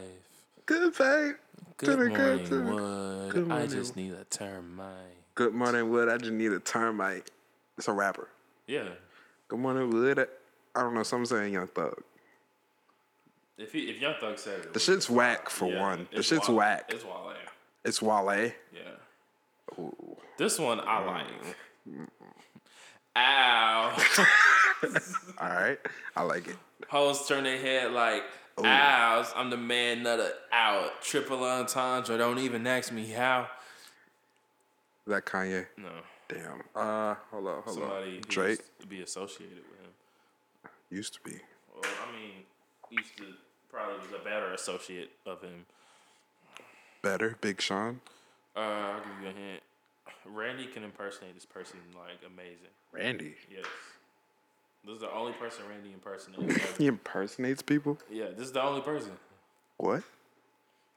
Good 0.67 0.95
pipe. 0.95 1.41
Good 1.79 1.87
good- 1.87 2.09
morning, 2.09 2.47
to 2.47 2.61
wood. 2.65 3.33
good 3.33 3.53
I 3.53 3.67
just 3.67 3.97
need 3.97 4.13
a 4.15 4.25
termite. 4.25 4.87
Good 5.35 5.53
morning, 5.53 5.91
Wood. 5.91 6.09
I 6.09 6.17
just 6.17 6.33
need 6.33 6.53
a 6.53 6.61
termite. 6.61 7.31
It's 7.77 7.89
a 7.89 7.93
rapper. 7.93 8.29
Yeah. 8.67 8.89
Good 9.49 9.59
morning, 9.59 9.91
Wood. 9.91 10.27
I 10.75 10.81
don't 10.81 10.95
know. 10.95 11.03
Some 11.03 11.27
saying 11.27 11.53
Young 11.53 11.67
Thug. 11.67 12.03
If 13.59 13.73
he, 13.73 13.91
if 13.91 14.01
Young 14.01 14.15
Thug 14.19 14.39
said 14.39 14.61
it, 14.61 14.73
The 14.73 14.81
shit's 14.81 15.11
whack 15.11 15.51
for 15.51 15.69
yeah, 15.71 15.81
one. 15.81 16.09
The 16.11 16.19
it's 16.21 16.29
shit's 16.29 16.49
Wale. 16.49 16.57
whack. 16.59 16.91
It's 16.95 17.05
Wale. 17.05 17.33
It's 17.85 18.01
Wale. 18.03 18.53
Yeah. 18.73 19.79
Ooh. 19.79 20.17
This 20.39 20.59
one 20.59 20.81
I 20.81 21.05
like. 21.05 22.07
Ow. 23.17 23.97
All 25.39 25.49
right. 25.49 25.79
I 26.17 26.23
like 26.23 26.49
it. 26.49 26.57
Hoes 26.89 27.27
turn 27.27 27.45
their 27.45 27.59
head 27.59 27.93
like, 27.93 28.23
ows, 28.63 29.33
I'm 29.35 29.51
the 29.51 29.57
man 29.57 30.03
nutter 30.03 30.31
out. 30.53 31.03
Triple 31.03 31.43
entendre, 31.45 32.17
don't 32.19 32.39
even 32.39 32.67
ask 32.67 32.93
me 32.93 33.07
how. 33.07 33.49
Is 35.07 35.13
that 35.13 35.25
Kanye? 35.25 35.67
No. 35.77 35.89
Damn. 36.29 36.63
Uh, 36.75 37.15
hold 37.31 37.47
on, 37.47 37.63
hold 37.63 37.79
Somebody 37.79 38.17
on. 38.17 38.23
Drake 38.29 38.59
used 38.59 38.81
to 38.81 38.87
be 38.87 39.03
associated 39.03 39.59
with 39.59 39.81
him. 39.81 40.71
used 40.91 41.15
to 41.15 41.21
be. 41.21 41.37
Well, 41.73 41.85
I 42.09 42.13
mean, 42.13 42.33
used 42.91 43.17
to 43.19 43.25
probably 43.71 43.99
was 43.99 44.21
a 44.21 44.25
better 44.25 44.53
associate 44.53 45.11
of 45.27 45.43
him. 45.43 45.67
Better. 47.03 47.37
Big 47.41 47.61
Sean. 47.61 48.01
Uh, 48.57 48.61
I'll 48.61 48.99
give 48.99 49.23
you 49.23 49.29
a 49.29 49.33
hint. 49.33 49.63
Randy 50.25 50.67
can 50.67 50.83
impersonate 50.83 51.35
this 51.35 51.45
person 51.45 51.79
like 51.95 52.19
amazing. 52.27 52.75
Randy. 52.93 53.35
Yes. 53.49 53.67
This 54.87 54.95
is 54.95 55.01
the 55.01 55.13
only 55.13 55.33
person 55.33 55.65
Randy 55.69 55.93
impersonates. 55.93 56.77
He 56.79 56.87
impersonates 56.87 57.61
people. 57.61 57.99
yeah, 58.09 58.27
this 58.37 58.47
is 58.47 58.53
the 58.53 58.63
only 58.63 58.83
person. 58.83 59.11
What? 59.79 60.05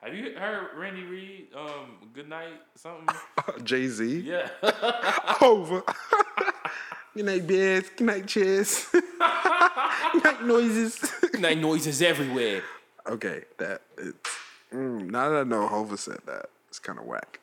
Have 0.01 0.13
you 0.13 0.35
heard 0.37 0.77
Randy 0.77 1.03
Reed? 1.03 1.47
Um, 1.57 1.97
good 2.13 2.29
night 2.29 2.61
something. 2.75 3.07
Jay 3.63 3.87
Z. 3.87 4.19
Yeah. 4.19 4.47
Over. 5.41 5.81
Good 7.15 7.25
night, 7.25 7.47
bears. 7.47 7.89
Good 7.97 8.05
night, 8.05 8.27
chairs. 8.27 8.85
Good 8.91 10.23
night, 10.23 10.43
noises. 10.45 11.11
night 11.39 11.57
noises 11.57 12.01
everywhere. 12.01 12.61
Okay, 13.07 13.43
that 13.57 13.81
it's. 13.97 14.29
Mm, 14.71 15.09
now 15.09 15.29
that 15.29 15.39
I 15.39 15.43
know 15.43 15.67
Hova 15.67 15.97
said 15.97 16.19
that, 16.27 16.45
it's 16.67 16.77
kind 16.79 16.99
of 16.99 17.05
whack. 17.05 17.39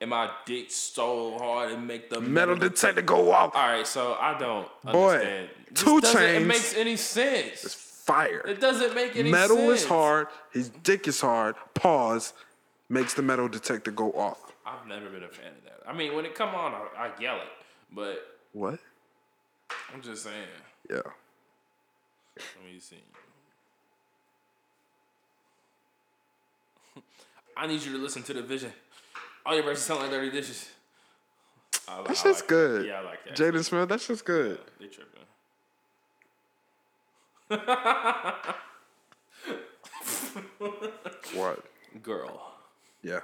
And 0.00 0.08
my 0.10 0.30
dick 0.46 0.70
so 0.70 1.36
hard 1.38 1.72
and 1.72 1.86
make 1.86 2.08
the 2.08 2.20
Metal 2.22 2.56
detector 2.56 3.02
go 3.02 3.32
off. 3.32 3.54
All 3.54 3.68
right, 3.68 3.86
so 3.86 4.16
I 4.18 4.38
don't 4.38 4.66
Boy, 4.82 5.12
understand. 5.12 5.48
Two 5.74 6.00
doesn't- 6.00 6.22
It 6.22 6.46
makes 6.46 6.74
any 6.74 6.96
sense. 6.96 7.64
It's 7.64 7.74
fire. 7.74 8.40
It 8.46 8.60
doesn't 8.60 8.94
make 8.94 9.14
any 9.14 9.30
metal 9.30 9.56
sense. 9.56 9.60
Metal 9.60 9.74
is 9.74 9.84
hard. 9.86 10.28
His 10.52 10.70
dick 10.70 11.06
is 11.06 11.20
hard. 11.20 11.54
Pause. 11.74 12.32
Makes 12.88 13.12
the 13.14 13.20
metal 13.22 13.46
detector 13.46 13.90
go 13.90 14.10
off. 14.12 14.52
I've 14.64 14.86
never 14.86 15.10
been 15.10 15.22
a 15.22 15.28
fan 15.28 15.48
of 15.58 15.64
that. 15.64 15.80
I 15.86 15.92
mean, 15.92 16.14
when 16.16 16.24
it 16.24 16.34
come 16.34 16.54
on, 16.54 16.72
I, 16.72 17.06
I 17.06 17.10
yell 17.20 17.36
it, 17.36 17.48
but 17.92 18.38
What? 18.52 18.78
I'm 19.94 20.00
just 20.00 20.22
saying. 20.22 20.34
Yeah. 20.88 20.96
Let 22.36 22.64
me 22.64 22.78
see. 22.80 22.96
I 27.56 27.66
need 27.66 27.82
you 27.82 27.92
to 27.92 27.98
listen 27.98 28.22
to 28.24 28.32
the 28.32 28.42
vision. 28.42 28.72
All 29.46 29.54
your 29.54 29.64
verses 29.64 29.84
sound 29.84 30.00
like 30.00 30.10
dirty 30.10 30.30
dishes. 30.30 30.68
I, 31.88 32.02
That's 32.06 32.20
I 32.20 32.28
just 32.30 32.40
like 32.42 32.48
good. 32.48 32.82
That. 32.82 32.86
Yeah, 32.86 33.00
I 33.00 33.04
like 33.04 33.24
that. 33.24 33.36
Jaden 33.36 33.64
Smith, 33.64 33.88
that's 33.88 34.06
just 34.06 34.24
good. 34.24 34.58
They 34.78 34.86
tripping. 34.86 35.26
What? 41.34 41.64
Girl, 42.02 42.54
Yeah. 43.02 43.20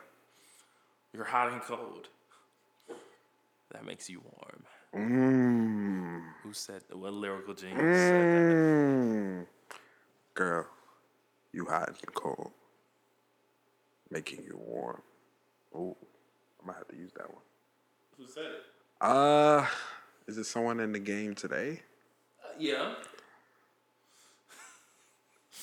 you're 1.13 1.25
hot 1.25 1.53
and 1.53 1.61
cold. 1.63 2.09
That 3.73 3.85
makes 3.85 4.09
you 4.09 4.21
warm. 4.23 4.65
Mmm. 4.95 6.23
Who 6.43 6.53
said 6.53 6.83
that? 6.89 6.97
what 6.97 7.13
lyrical 7.13 7.55
genius 7.55 7.79
said 7.79 8.25
that? 8.25 8.57
Mmm. 9.05 9.47
Girl, 10.35 10.67
you 11.53 11.65
hot 11.67 11.89
and 11.89 12.15
cold. 12.15 12.53
Making 14.11 14.45
you 14.45 14.57
warm. 14.57 15.03
Ooh. 15.77 15.95
I 16.63 16.67
might 16.67 16.77
have 16.77 16.89
to 16.89 16.97
use 16.97 17.13
that 17.17 17.29
one. 17.33 17.43
Who 18.19 18.27
said 18.27 18.45
it? 18.45 18.63
Uh, 19.01 19.67
is 20.27 20.39
it 20.39 20.45
someone 20.45 20.81
in 20.81 20.93
the 20.93 20.99
game 20.99 21.35
today? 21.35 21.81
yeah. 22.59 22.95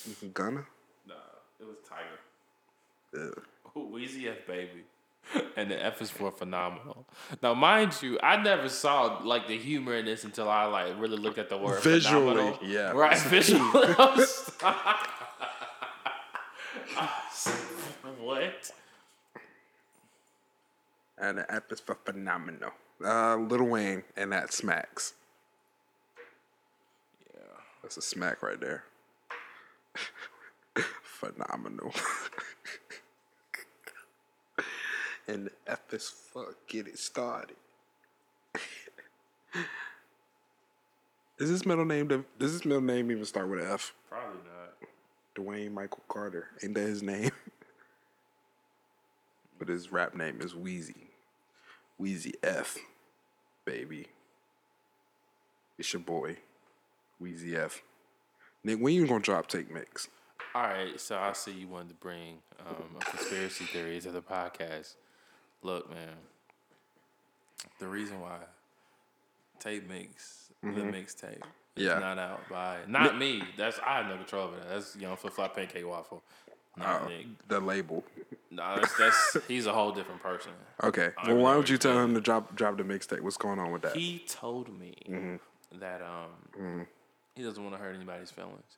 Is 0.08 0.22
it 0.24 0.34
Gunna? 0.34 0.66
Nah, 1.08 1.14
it 1.60 1.66
was 1.66 1.78
Tyga. 1.90 2.18
Yeah. 3.76 3.82
Weezy 3.82 4.30
F 4.30 4.46
baby. 4.48 4.84
And 5.56 5.72
the 5.72 5.84
F 5.84 6.02
is 6.02 6.10
for 6.12 6.32
phenomenal. 6.32 7.06
Now, 7.42 7.54
mind 7.54 7.98
you, 8.02 8.20
I 8.22 8.36
never 8.42 8.68
saw 8.70 9.20
like 9.24 9.48
the 9.48 9.58
humor 9.58 9.96
in 9.96 10.06
this 10.06 10.26
until 10.26 10.50
I 10.50 10.66
like 10.66 11.00
really 11.00 11.16
looked 11.18 11.38
at 11.38 11.48
the 11.50 11.58
word 11.58 11.82
Visually, 11.82 12.36
phenomenal. 12.36 12.60
yeah. 12.62 12.92
Right, 12.92 13.18
visually. 13.20 13.62
I 13.98 14.14
was- 14.18 14.52
what? 18.20 18.72
And 21.24 21.38
the 21.38 21.50
F 21.50 21.72
is 21.72 21.80
for 21.80 21.96
phenomenal. 21.96 22.72
Uh, 23.02 23.38
Little 23.38 23.68
Wayne 23.68 24.04
and 24.18 24.34
that 24.34 24.52
smacks. 24.52 25.14
Yeah. 27.34 27.40
That's 27.82 27.96
a 27.96 28.02
smack 28.02 28.44
right 28.44 28.60
there. 28.60 28.84
phenomenal. 31.04 31.94
and 35.30 35.46
the 35.46 35.52
F 35.66 35.94
is 35.94 36.10
for 36.10 36.58
get 36.68 36.90
it 36.90 37.00
started. 37.00 37.56
is 41.40 41.50
this 41.50 41.66
middle 41.66 41.86
name? 41.86 42.10
Does 42.38 42.52
this 42.52 42.66
middle 42.66 42.82
name 42.82 43.10
even 43.12 43.24
start 43.24 43.48
with 43.48 43.62
an 43.62 43.72
F? 43.72 43.94
Probably 44.10 44.42
not. 44.44 44.74
Dwayne 45.38 45.72
Michael 45.72 46.04
Carter. 46.10 46.50
Ain't 46.62 46.74
that 46.74 46.82
his 46.82 47.02
name? 47.02 47.32
but 49.58 49.70
his 49.70 49.90
rap 49.90 50.16
name 50.16 50.42
is 50.42 50.54
Weezy. 50.54 51.13
Weezy 52.02 52.34
F, 52.44 52.78
baby. 53.66 54.08
It's 55.78 55.92
your 55.94 56.02
boy, 56.02 56.38
Weezy 57.22 57.56
F. 57.58 57.82
Nick, 58.64 58.80
when 58.80 58.94
you 58.94 59.08
gonna 59.08 59.20
drop 59.20 59.48
Take 59.48 59.72
Mix? 59.72 60.08
All 60.56 60.64
right, 60.64 61.00
so 61.00 61.18
I 61.18 61.34
see 61.34 61.52
you 61.52 61.68
wanted 61.68 61.90
to 61.90 61.96
bring 61.96 62.38
um, 62.68 62.96
a 63.00 63.06
conspiracy 63.06 63.66
theory 63.66 64.00
to 64.02 64.12
the 64.12 64.22
podcast. 64.22 64.96
Look, 65.64 65.90
man, 65.90 66.10
the 67.80 67.88
reason 67.88 68.20
why 68.22 68.38
tape 69.60 69.88
makes 69.88 70.52
Mhm. 70.64 70.76
the 70.76 70.82
mixtape 70.82 71.42
is 71.76 71.86
Yeah. 71.86 72.00
not 72.00 72.20
out 72.20 72.48
by 72.50 72.80
not 72.88 73.18
me. 73.18 73.44
That's 73.58 73.80
I 73.80 73.98
have 73.98 74.08
no 74.08 74.18
control 74.18 74.48
over 74.48 74.58
that. 74.58 74.70
That's 74.70 74.96
Young 74.96 75.16
Flip 75.18 75.34
Flop 75.34 75.56
Pancake 75.56 75.86
Waffle, 75.88 76.24
not 76.78 77.08
Nick. 77.10 77.28
the 77.48 77.60
label. 77.60 78.04
No, 78.52 78.76
that's, 78.80 78.98
that's 78.98 79.38
he's 79.48 79.66
a 79.66 79.74
whole 79.74 79.92
different 79.92 80.22
person. 80.22 80.52
Okay. 80.84 81.12
Well, 81.26 81.38
why 81.38 81.54
don't 81.54 81.70
you 81.70 81.78
tell 81.78 82.00
him 82.00 82.14
to 82.14 82.22
drop 82.22 82.56
drop 82.56 82.78
the 82.78 82.84
mixtape? 82.84 83.22
What's 83.22 83.38
going 83.38 83.60
on 83.60 83.72
with 83.72 83.82
that? 83.84 83.96
He 83.96 84.20
told 84.28 84.70
me 84.78 84.96
Mhm. 85.10 85.40
that 85.80 86.02
um 86.02 86.32
Mhm. 86.60 86.88
he 87.36 87.44
doesn't 87.44 87.64
want 87.64 87.76
to 87.76 87.82
hurt 87.82 87.96
anybody's 87.96 88.32
feelings. 88.32 88.78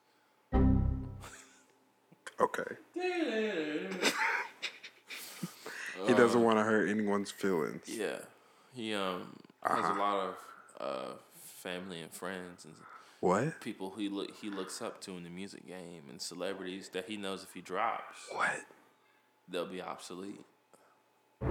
Okay. 2.40 2.76
He 6.08 6.14
doesn't 6.14 6.42
want 6.44 6.58
to 6.60 6.64
hurt 6.64 6.88
anyone's 6.90 7.32
feelings. 7.32 7.88
Yeah, 7.88 8.18
he 8.74 8.94
um 8.94 9.34
has 9.64 9.80
Uh-huh. 9.86 9.94
a 9.94 9.98
lot 9.98 10.18
of 10.28 10.36
uh 10.80 11.14
family 11.36 12.02
and 12.02 12.12
friends 12.12 12.66
and 12.66 12.76
What? 13.26 13.60
people 13.60 13.96
he 13.98 14.08
look 14.08 14.36
he 14.40 14.52
looks 14.52 14.84
up 14.84 15.02
to 15.02 15.18
in 15.18 15.24
the 15.24 15.32
music 15.32 15.66
game 15.68 16.04
and 16.12 16.22
celebrities 16.22 16.90
that 16.90 17.06
he 17.06 17.18
knows 17.18 17.42
if 17.42 17.56
he 17.56 17.62
drops 17.62 18.20
what 18.32 18.60
they'll 19.50 19.66
be 19.66 19.82
obsolete. 19.82 20.42
I 21.42 21.48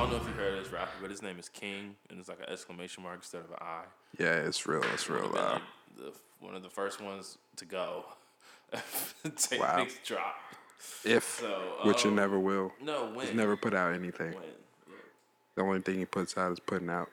don't 0.00 0.10
know 0.10 0.16
if 0.16 0.24
you 0.26 0.32
heard 0.32 0.54
of 0.58 0.64
this 0.64 0.72
rapper, 0.72 0.90
but 1.00 1.10
his 1.10 1.22
name 1.22 1.38
is 1.38 1.48
King, 1.48 1.94
and 2.10 2.18
it's 2.18 2.28
like 2.28 2.40
an 2.40 2.48
exclamation 2.48 3.04
mark 3.04 3.18
instead 3.18 3.42
of 3.42 3.50
an 3.50 3.58
I. 3.60 3.82
Yeah, 4.18 4.34
it's 4.34 4.66
real. 4.66 4.82
It's 4.92 5.08
real 5.08 5.22
been, 5.22 5.32
loud. 5.36 5.52
like, 5.52 5.62
the, 5.96 6.12
one 6.40 6.56
of 6.56 6.64
the 6.64 6.68
first 6.68 7.00
ones 7.00 7.38
to 7.56 7.64
go. 7.64 8.04
Take 9.36 9.60
Wow. 9.60 9.76
Mix 9.78 9.94
drop. 10.04 10.34
If, 11.04 11.38
So, 11.40 11.62
which 11.84 12.04
it 12.04 12.08
um, 12.08 12.16
never 12.16 12.38
will. 12.40 12.72
No, 12.82 13.06
He's 13.08 13.16
when? 13.28 13.36
never 13.36 13.56
put 13.56 13.72
out 13.74 13.94
anything. 13.94 14.32
When? 14.34 14.42
The 15.58 15.64
only 15.64 15.80
thing 15.80 15.98
he 15.98 16.04
puts 16.04 16.38
out 16.38 16.52
is 16.52 16.60
putting 16.60 16.88
out. 16.88 17.10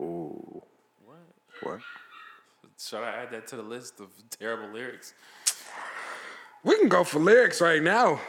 Ooh. 0.00 0.64
What? 1.04 1.18
What? 1.62 1.80
Should 2.76 3.04
I 3.04 3.22
add 3.22 3.30
that 3.30 3.46
to 3.46 3.56
the 3.56 3.62
list 3.62 4.00
of 4.00 4.08
terrible 4.30 4.68
lyrics? 4.74 5.14
We 6.64 6.76
can 6.76 6.88
go 6.88 7.04
for 7.04 7.20
lyrics 7.20 7.60
right 7.60 7.80
now. 7.80 8.20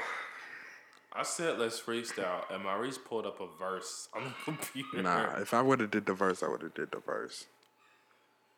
I 1.12 1.24
said 1.24 1.58
let's 1.58 1.80
freestyle, 1.80 2.44
and 2.52 2.64
Maurice 2.64 3.00
pulled 3.00 3.26
up 3.26 3.42
a 3.42 3.48
verse 3.58 4.08
on 4.16 4.26
the 4.26 4.34
computer. 4.46 5.02
Nah, 5.02 5.40
if 5.40 5.52
I 5.52 5.64
would 5.64 5.80
have 5.80 5.90
did 5.90 6.06
the 6.06 6.14
verse, 6.14 6.44
I 6.44 6.48
would 6.50 6.62
have 6.62 6.76
did 6.76 6.92
the 6.92 7.00
verse. 7.00 7.48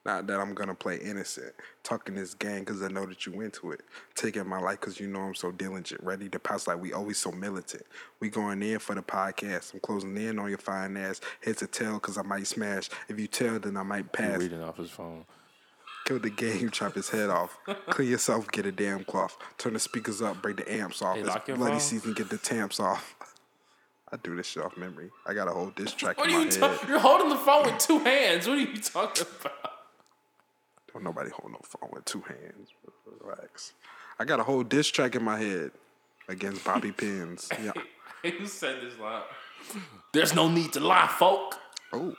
Not 0.09 0.25
that 0.25 0.39
I'm 0.39 0.55
gonna 0.55 0.73
play 0.73 0.97
innocent, 0.97 1.53
talking 1.83 2.15
this 2.15 2.33
game 2.33 2.61
because 2.61 2.81
I 2.81 2.87
know 2.87 3.05
that 3.05 3.27
you 3.27 3.41
into 3.41 3.71
it, 3.73 3.81
taking 4.15 4.47
my 4.47 4.59
life 4.59 4.79
because 4.79 4.99
you 4.99 5.05
know 5.07 5.19
I'm 5.19 5.35
so 5.35 5.51
diligent, 5.51 6.01
ready 6.03 6.27
to 6.29 6.39
pass 6.39 6.65
like 6.65 6.81
we 6.81 6.93
always 6.93 7.19
so 7.19 7.31
militant. 7.31 7.83
We 8.19 8.29
going 8.31 8.63
in 8.63 8.79
for 8.79 8.95
the 8.95 9.03
podcast. 9.03 9.75
I'm 9.75 9.81
closing 9.81 10.17
in 10.17 10.39
on 10.39 10.49
your 10.49 10.57
fine 10.57 10.97
ass. 10.97 11.21
Head 11.43 11.57
to 11.57 11.67
tell 11.67 11.93
because 11.93 12.17
I 12.17 12.23
might 12.23 12.47
smash. 12.47 12.89
If 13.07 13.19
you 13.19 13.27
tell, 13.27 13.59
then 13.59 13.77
I 13.77 13.83
might 13.83 14.05
He 14.05 14.09
pass. 14.09 14.39
reading 14.39 14.63
off 14.63 14.77
his 14.77 14.89
phone. 14.89 15.25
Kill 16.05 16.17
the 16.17 16.31
game, 16.31 16.71
chop 16.71 16.95
his 16.95 17.11
head 17.11 17.29
off. 17.29 17.55
Clean 17.91 18.09
yourself, 18.09 18.49
get 18.49 18.65
a 18.65 18.71
damn 18.71 19.03
cloth. 19.03 19.37
Turn 19.59 19.73
the 19.73 19.79
speakers 19.79 20.23
up, 20.23 20.41
break 20.41 20.57
the 20.57 20.73
amps 20.73 21.03
off. 21.03 21.17
Hey, 21.17 21.21
it's 21.21 21.35
bloody 21.45 21.73
phone. 21.73 21.79
season, 21.79 22.13
get 22.13 22.29
the 22.29 22.39
tamps 22.39 22.79
off. 22.79 23.13
I 24.11 24.17
do 24.17 24.35
this 24.35 24.47
shit 24.47 24.63
off 24.63 24.75
memory. 24.75 25.11
I 25.27 25.35
got 25.35 25.47
a 25.47 25.51
whole 25.51 25.69
diss 25.69 25.93
track 25.93 26.17
What 26.17 26.31
in 26.31 26.35
are 26.35 26.41
you 26.45 26.49
talking? 26.49 26.89
You're 26.89 26.97
holding 26.97 27.29
the 27.29 27.35
phone 27.35 27.65
with 27.65 27.77
two 27.77 27.99
hands. 27.99 28.47
What 28.47 28.57
are 28.57 28.61
you 28.61 28.75
talking 28.77 29.27
about? 29.39 29.68
Don't 30.93 31.03
nobody 31.03 31.29
hold 31.29 31.51
no 31.51 31.59
phone 31.63 31.89
with 31.93 32.05
two 32.05 32.21
hands. 32.21 32.69
Relax. 33.21 33.73
I 34.19 34.25
got 34.25 34.39
a 34.39 34.43
whole 34.43 34.63
diss 34.63 34.87
track 34.87 35.15
in 35.15 35.23
my 35.23 35.37
head 35.39 35.71
against 36.27 36.63
Bobby 36.65 36.91
Pins. 36.97 37.49
Yeah. 37.63 37.71
Who 38.31 38.45
said 38.47 38.81
this 38.81 38.97
line? 38.99 39.21
There's 40.13 40.33
no 40.35 40.49
need 40.49 40.73
to 40.73 40.79
lie, 40.79 41.07
folk. 41.07 41.55
Oh. 41.93 42.15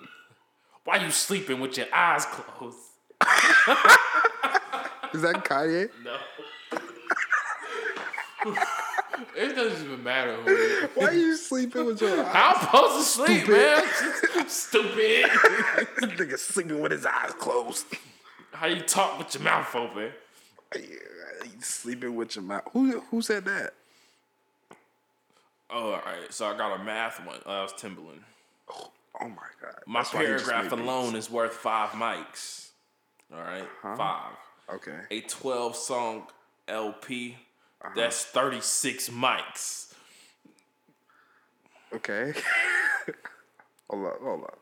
Why 0.85 0.97
you 0.97 1.11
sleeping 1.11 1.61
with 1.61 1.77
your 1.77 1.87
eyes 1.93 2.25
closed? 2.27 2.77
Is 5.13 5.23
that 5.23 5.45
Kanye? 5.45 5.91
No. 6.05 6.17
it 9.37 9.55
doesn't 9.55 9.85
even 9.87 10.03
matter. 10.03 10.37
Why 10.95 11.07
are 11.07 11.13
you 11.13 11.37
sleeping 11.37 11.85
with 11.85 12.01
your 12.01 12.25
eyes? 12.25 12.33
How 12.33 12.53
I'm 12.55 12.61
supposed 12.61 12.97
to 12.97 13.03
sleep, 13.05 13.43
Stupid. 13.43 14.37
man? 14.37 14.49
Stupid. 14.49 15.25
Nigga 16.17 16.39
sleeping 16.39 16.81
with 16.81 16.93
his 16.93 17.05
eyes 17.05 17.33
closed. 17.33 17.87
How 18.53 18.67
you 18.67 18.81
talk 18.81 19.19
with 19.19 19.35
your 19.35 19.43
mouth 19.45 19.75
open? 19.75 20.11
You 20.77 20.81
sleeping 21.61 22.17
with 22.17 22.37
your 22.37 22.45
mouth. 22.45 22.63
Who 22.73 23.01
who 23.11 23.23
said 23.23 23.45
that? 23.47 23.75
Oh, 25.71 25.93
all 25.93 26.03
right. 26.05 26.31
So 26.33 26.47
I 26.47 26.57
got 26.57 26.79
a 26.81 26.83
math 26.83 27.25
one. 27.25 27.37
Uh, 27.47 27.55
that 27.55 27.63
was 27.63 27.73
Timbaland. 27.75 28.21
Oh 28.69 29.29
my 29.29 29.37
god. 29.61 29.75
My 29.87 30.01
That's 30.01 30.15
why 30.15 30.21
he 30.23 30.27
just 30.33 30.49
paragraph 30.49 30.73
alone 30.73 31.13
beats. 31.13 31.27
is 31.27 31.33
worth 31.33 31.53
five 31.53 31.91
mics. 31.91 32.69
All 33.33 33.41
right, 33.41 33.67
Huh? 33.83 33.97
five. 33.97 34.33
Okay. 34.75 34.99
A 35.11 35.21
twelve 35.23 35.77
song 35.77 36.25
LP. 36.69 37.37
Uh-huh. 37.83 37.93
That's 37.95 38.25
thirty 38.25 38.61
six 38.61 39.09
mics. 39.09 39.93
Okay. 41.93 42.33
hold 43.91 44.07
up, 44.07 44.21
hold 44.23 44.43
up. 44.45 44.59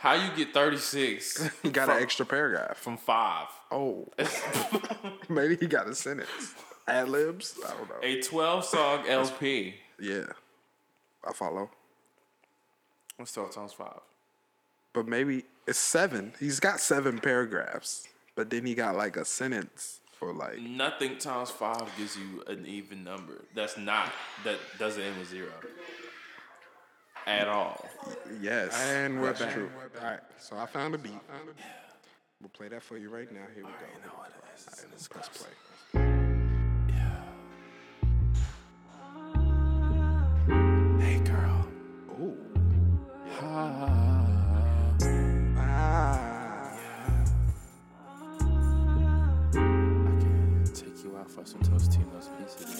How 0.00 0.14
you 0.14 0.30
get 0.34 0.54
thirty 0.54 0.78
six? 0.78 1.46
He 1.62 1.68
got 1.70 1.90
an 1.90 2.02
extra 2.02 2.24
paragraph. 2.24 2.78
from 2.78 2.96
five. 2.96 3.48
Oh. 3.70 4.08
Maybe 5.28 5.56
he 5.56 5.66
got 5.66 5.86
a 5.88 5.94
sentence. 5.94 6.54
Ad 6.88 7.10
libs? 7.10 7.54
I 7.62 7.70
don't 7.74 7.88
know. 7.88 7.96
A 8.02 8.22
twelve 8.22 8.64
song 8.64 9.04
LP. 9.06 9.74
Yeah. 10.00 10.24
I 11.28 11.32
follow. 11.34 11.70
What's 13.18 13.32
twelve 13.32 13.54
times 13.54 13.74
five? 13.74 14.00
But 14.94 15.06
maybe 15.06 15.44
it's 15.68 15.78
seven. 15.78 16.32
He's 16.40 16.58
got 16.58 16.80
seven 16.80 17.18
paragraphs. 17.18 18.08
But 18.34 18.48
then 18.48 18.64
he 18.64 18.74
got 18.74 18.96
like 18.96 19.16
a 19.18 19.24
sentence 19.26 20.00
for 20.12 20.32
like 20.32 20.58
Nothing 20.58 21.18
times 21.18 21.50
five 21.50 21.84
gives 21.98 22.16
you 22.16 22.42
an 22.46 22.64
even 22.66 23.04
number. 23.04 23.44
That's 23.54 23.76
not 23.76 24.10
that 24.44 24.56
doesn't 24.78 25.02
end 25.02 25.18
with 25.18 25.28
zero. 25.28 25.52
At 27.26 27.48
all. 27.48 27.84
Yes. 28.40 28.74
And 28.90 29.20
we're 29.20 29.26
that's 29.28 29.40
back. 29.40 29.54
true. 29.54 29.70
All 30.00 30.06
right, 30.06 30.20
so 30.38 30.56
I 30.56 30.66
found 30.66 30.94
a 30.94 30.98
beat. 30.98 31.12
We'll 32.40 32.48
play 32.50 32.68
that 32.68 32.82
for 32.82 32.96
you 32.96 33.10
right 33.10 33.30
now. 33.32 33.40
Here 33.54 33.64
we 33.64 33.70
go. 33.70 33.76
You 33.94 34.06
know 34.06 34.14
what 34.16 34.28
it 34.28 34.34
is. 34.56 34.66
All 34.66 34.74
right, 34.78 34.90
let's 34.92 35.08
press 35.08 35.28
play. 35.28 35.50
Hey 41.00 41.18
girl. 41.20 41.68
Ooh. 42.20 42.36
Ah. 43.42 44.94
Ah. 45.56 46.72
Take 50.74 51.04
you 51.04 51.16
out 51.18 51.30
for 51.30 51.44
some 51.44 51.60
Tostinos 51.60 52.28
pieces. 52.38 52.79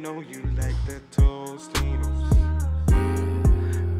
Know 0.00 0.20
you 0.20 0.42
like 0.56 0.74
that 0.86 1.10
Tostinos. 1.10 2.32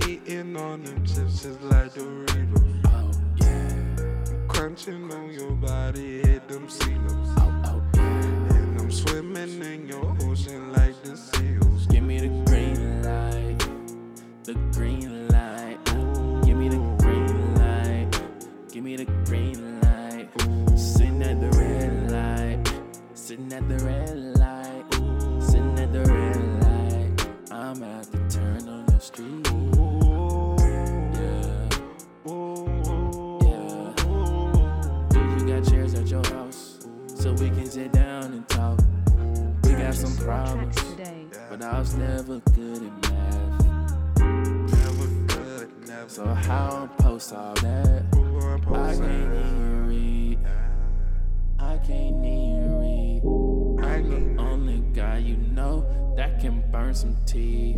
Eating 0.08 0.56
on 0.56 0.82
them 0.82 1.04
chips 1.04 1.42
just 1.42 1.60
like 1.62 1.92
Doritos. 1.92 2.80
Oh 2.86 3.10
yeah. 3.36 4.46
Crunching 4.48 5.12
on 5.12 5.30
your 5.30 5.52
body, 5.52 6.22
hit 6.22 6.48
them 6.48 6.70
ceilings. 6.70 7.28
Oh 7.36 7.62
oh 7.66 7.82
yeah. 7.94 8.00
And 8.00 8.80
I'm 8.80 8.90
swimming 8.90 9.62
in 9.62 9.88
your 9.88 10.16
ocean 10.22 10.72
like 10.72 11.02
the 11.02 11.16
seals. 11.16 11.86
Give 11.88 12.02
me 12.02 12.20
the 12.20 12.28
green 12.50 13.02
light. 13.02 13.58
The 14.44 14.54
green 14.72 15.28
light. 15.28 15.84
Give 16.46 16.56
me 16.56 16.68
the 16.70 16.80
green 16.98 17.54
light. 17.56 18.08
Give 18.72 18.84
me 18.84 18.96
the 18.96 19.04
green 19.26 19.80
light. 19.82 20.28
Sitting 20.78 21.22
at 21.22 21.40
the 21.40 21.50
red 21.58 22.10
light. 22.10 22.72
Sitting 23.12 23.52
at 23.52 23.68
the 23.68 23.84
red 23.84 24.16
light. 24.16 24.39
Turn 29.12 29.42
on 29.46 29.46
street. 29.46 29.46
Yeah. 31.16 31.68
Yeah. 33.44 33.92
Do 35.10 35.18
you 35.36 35.42
got 35.48 35.70
chairs 35.70 35.94
at 35.94 36.06
your 36.08 36.24
house? 36.26 36.78
So 37.14 37.32
we 37.32 37.50
can 37.50 37.66
sit 37.66 37.92
down 37.92 38.24
and 38.32 38.48
talk. 38.48 38.80
We 39.64 39.72
got 39.72 39.94
some 39.94 40.16
problems. 40.24 40.76
Today 40.76 41.26
But 41.48 41.62
I 41.62 41.78
was 41.78 41.94
never 41.94 42.40
good 42.54 42.82
at 42.82 43.10
math. 43.10 44.18
Never 44.18 45.06
good, 45.26 45.88
never 45.88 46.08
So 46.08 46.26
how 46.26 46.88
I 46.98 47.02
post 47.02 47.32
all 47.32 47.54
that? 47.54 48.04
I 48.72 48.94
can't 48.94 49.04
even 49.04 49.86
read. 49.88 50.38
I 51.58 51.76
can't 51.78 52.24
even 52.24 52.78
read. 52.80 53.22
I'm 53.84 54.36
the 54.36 54.42
only 54.42 54.78
guy 54.94 55.18
you 55.18 55.36
know 55.36 55.86
that 56.16 56.40
can 56.40 56.62
burn 56.70 56.94
some 56.94 57.16
tea. 57.26 57.76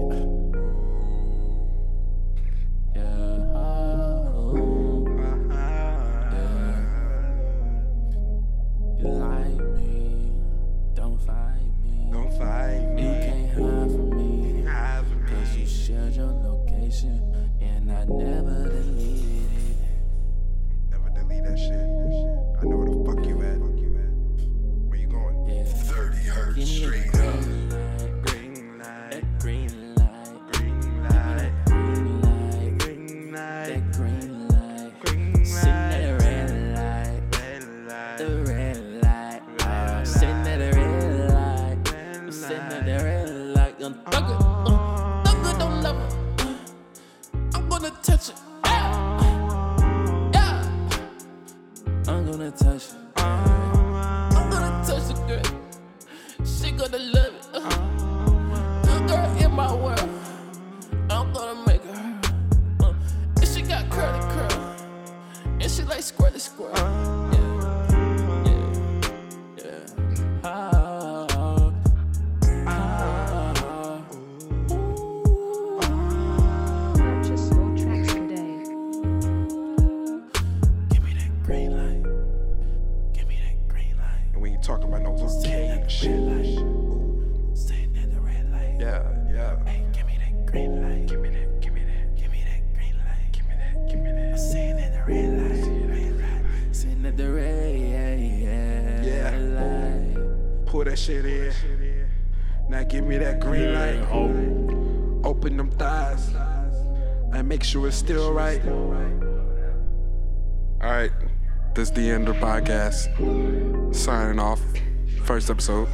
First 115.42 115.50
episode. 115.50 115.88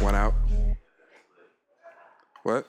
One 0.00 0.14
out. 0.14 0.34
What? 2.42 2.66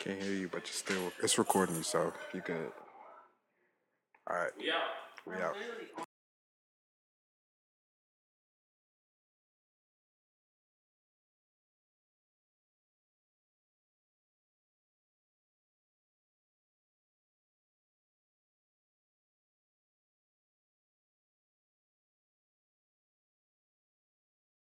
Can't 0.00 0.20
hear 0.20 0.32
you, 0.32 0.48
but 0.48 0.62
you're 0.62 0.72
still 0.72 1.12
it's 1.22 1.38
recording 1.38 1.76
you, 1.76 1.84
so 1.84 2.12
you 2.34 2.40
good. 2.40 2.72
Alright. 4.28 4.50
Yeah. 4.58 4.72
We 5.24 5.40
out. 5.40 5.54